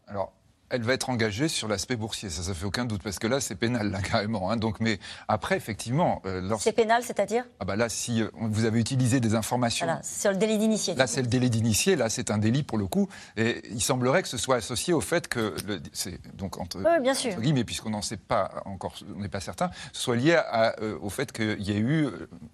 Alors, 0.06 0.32
elle 0.70 0.82
va 0.82 0.94
être 0.94 1.10
engagée 1.10 1.48
sur 1.48 1.68
l'aspect 1.68 1.96
boursier, 1.96 2.30
ça, 2.30 2.42
ça 2.42 2.54
fait 2.54 2.64
aucun 2.64 2.84
doute, 2.84 3.02
parce 3.02 3.18
que 3.18 3.26
là, 3.26 3.40
c'est 3.40 3.56
pénal, 3.56 3.90
là, 3.90 4.00
carrément. 4.02 4.50
Hein. 4.50 4.56
donc, 4.56 4.80
mais 4.80 4.98
après, 5.28 5.56
effectivement. 5.56 6.22
Euh, 6.26 6.56
c'est 6.58 6.72
pénal, 6.72 7.02
c'est-à-dire? 7.02 7.44
Ah, 7.58 7.64
bah 7.64 7.76
là, 7.76 7.88
si 7.88 8.22
euh, 8.22 8.30
vous 8.34 8.64
avez 8.64 8.80
utilisé 8.80 9.20
des 9.20 9.34
informations. 9.34 9.86
Voilà, 9.86 10.02
sur 10.02 10.30
le 10.30 10.36
délit 10.36 10.58
d'initié. 10.58 10.94
Là, 10.94 11.06
c'est 11.06 11.22
le 11.22 11.28
délit 11.28 11.50
d'initié, 11.50 11.96
là, 11.96 12.08
c'est 12.08 12.30
un 12.30 12.38
délit 12.38 12.62
pour 12.62 12.78
le 12.78 12.86
coup. 12.86 13.08
Et 13.36 13.62
il 13.70 13.82
semblerait 13.82 14.22
que 14.22 14.28
ce 14.28 14.38
soit 14.38 14.56
associé 14.56 14.94
au 14.94 15.00
fait 15.00 15.28
que. 15.28 15.54
C'est 15.92 16.18
donc 16.36 16.58
entre, 16.58 16.78
oui, 16.78 17.00
bien 17.02 17.14
sûr. 17.14 17.34
guillemets, 17.40 17.64
puisqu'on 17.64 17.90
n'en 17.90 18.02
sait 18.02 18.16
pas 18.16 18.62
encore, 18.64 18.94
on 19.14 19.20
n'est 19.20 19.28
pas 19.28 19.40
certain, 19.40 19.70
ce 19.92 20.02
soit 20.02 20.16
lié 20.16 20.40
euh, 20.80 20.96
au 21.00 21.10
fait 21.10 21.32
qu'il 21.32 21.62
y 21.62 21.72
ait 21.72 21.80
eu 21.80 22.06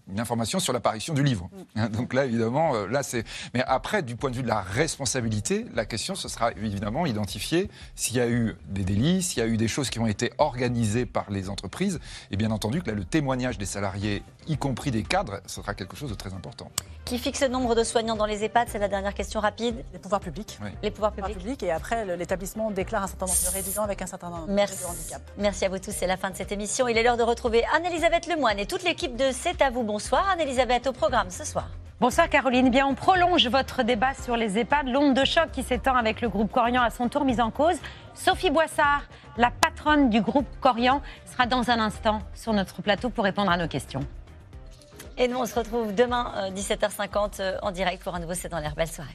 une 0.09 0.21
information 0.21 0.59
sur 0.59 0.73
l'apparition 0.73 1.13
du 1.13 1.23
livre. 1.23 1.51
Mm. 1.53 1.81
Hein, 1.81 1.89
donc 1.91 2.15
là, 2.15 2.25
évidemment, 2.25 2.87
là, 2.87 3.03
c'est. 3.03 3.25
Mais 3.53 3.63
après, 3.67 4.03
du 4.03 4.17
point 4.17 4.31
de 4.31 4.37
vue 4.37 4.43
de 4.43 4.49
la 4.49 4.61
responsabilité, 4.61 5.67
la 5.75 5.85
question, 5.85 6.15
ce 6.15 6.29
sera 6.29 6.53
évidemment 6.53 7.05
identifier 7.05 7.71
s'il 8.07 8.19
y 8.19 8.21
a 8.21 8.29
eu 8.29 8.57
des 8.69 8.85
délits, 8.85 9.21
s'il 9.21 9.41
y 9.41 9.43
a 9.43 9.49
eu 9.49 9.57
des 9.57 9.67
choses 9.67 9.91
qui 9.91 9.99
ont 9.99 10.07
été 10.07 10.33
organisées 10.39 11.07
par 11.07 11.29
les 11.29 11.51
entreprises, 11.51 11.99
et 12.31 12.37
bien 12.37 12.53
entendu 12.53 12.81
que 12.81 12.89
là, 12.89 12.95
le 12.95 13.05
témoignage 13.05 13.59
des 13.59 13.67
salariés, 13.67 14.23
y 14.47 14.57
compris 14.57 14.93
des 14.93 15.03
cadres, 15.03 15.41
ce 15.47 15.61
sera 15.61 15.75
quelque 15.75 15.97
chose 15.97 16.11
de 16.11 16.15
très 16.15 16.33
important. 16.33 16.71
Qui 17.05 17.19
fixe 17.19 17.43
le 17.43 17.49
nombre 17.49 17.75
de 17.75 17.83
soignants 17.83 18.15
dans 18.15 18.27
les 18.27 18.45
EHPAD 18.45 18.69
C'est 18.71 18.79
la 18.79 18.87
dernière 18.87 19.13
question 19.13 19.41
rapide. 19.41 19.85
Les 19.93 19.99
pouvoirs 19.99 20.21
publics. 20.21 20.57
Les 20.85 20.93
pouvoirs 20.93 21.13
publics. 21.13 21.63
Et 21.65 21.73
après, 21.73 22.17
l'établissement 22.17 22.71
déclare 22.71 23.03
un 23.03 23.07
certain 23.09 23.27
nombre 23.27 23.45
de 23.45 23.53
résidents 23.53 23.83
avec 23.83 24.01
un 24.03 24.07
certain 24.07 24.31
nombre 24.31 24.47
de 24.47 24.53
handicap. 24.53 25.23
Merci 25.37 25.65
à 25.65 25.69
vous 25.69 25.79
tous. 25.79 25.93
C'est 25.93 26.07
la 26.07 26.17
fin 26.17 26.31
de 26.31 26.37
cette 26.37 26.53
émission. 26.53 26.87
Il 26.87 26.97
est 26.97 27.03
l'heure 27.03 27.17
de 27.17 27.25
retrouver 27.25 27.65
Anne-Elisabeth 27.75 28.29
Lemoine 28.29 28.61
et 28.61 28.67
toute 28.67 28.85
l'équipe 28.85 29.17
de 29.17 29.31
C'est 29.33 29.61
à 29.63 29.71
vous. 29.71 29.83
Bonsoir 29.83 30.29
Anne-Elisabeth 30.31 30.87
au 30.87 30.93
programme 30.93 31.31
ce 31.31 31.45
soir. 31.45 31.69
Bonsoir 31.99 32.29
Caroline. 32.29 32.69
Bien, 32.69 32.87
on 32.87 32.95
prolonge 32.95 33.49
votre 33.49 33.83
débat 33.83 34.13
sur 34.13 34.37
les 34.37 34.59
EHPAD. 34.59 34.89
L'onde 34.89 35.15
de 35.15 35.25
choc 35.25 35.51
qui 35.51 35.63
s'étend 35.63 35.97
avec 35.97 36.21
le 36.21 36.29
groupe 36.29 36.53
Corian 36.53 36.83
à 36.83 36.91
son 36.91 37.09
tour 37.09 37.25
mise 37.25 37.41
en 37.41 37.51
cause. 37.51 37.77
Sophie 38.13 38.51
Boissard, 38.51 39.05
la 39.39 39.51
patronne 39.51 40.11
du 40.11 40.21
groupe 40.21 40.47
Corian, 40.61 41.01
sera 41.25 41.47
dans 41.47 41.71
un 41.71 41.81
instant 41.81 42.19
sur 42.35 42.53
notre 42.53 42.83
plateau 42.83 43.09
pour 43.09 43.25
répondre 43.25 43.51
à 43.51 43.57
nos 43.57 43.67
questions. 43.67 44.01
Et 45.17 45.27
nous, 45.27 45.39
on 45.39 45.47
se 45.47 45.55
retrouve 45.55 45.95
demain, 45.95 46.51
17h50, 46.55 47.41
euh, 47.41 47.53
euh, 47.55 47.59
en 47.63 47.71
direct 47.71 48.03
pour 48.03 48.15
un 48.15 48.21
nouveau 48.21 48.35
C'est 48.35 48.51
dans 48.51 48.59
l'air. 48.59 48.75
Belle 48.75 48.89
soirée. 48.89 49.15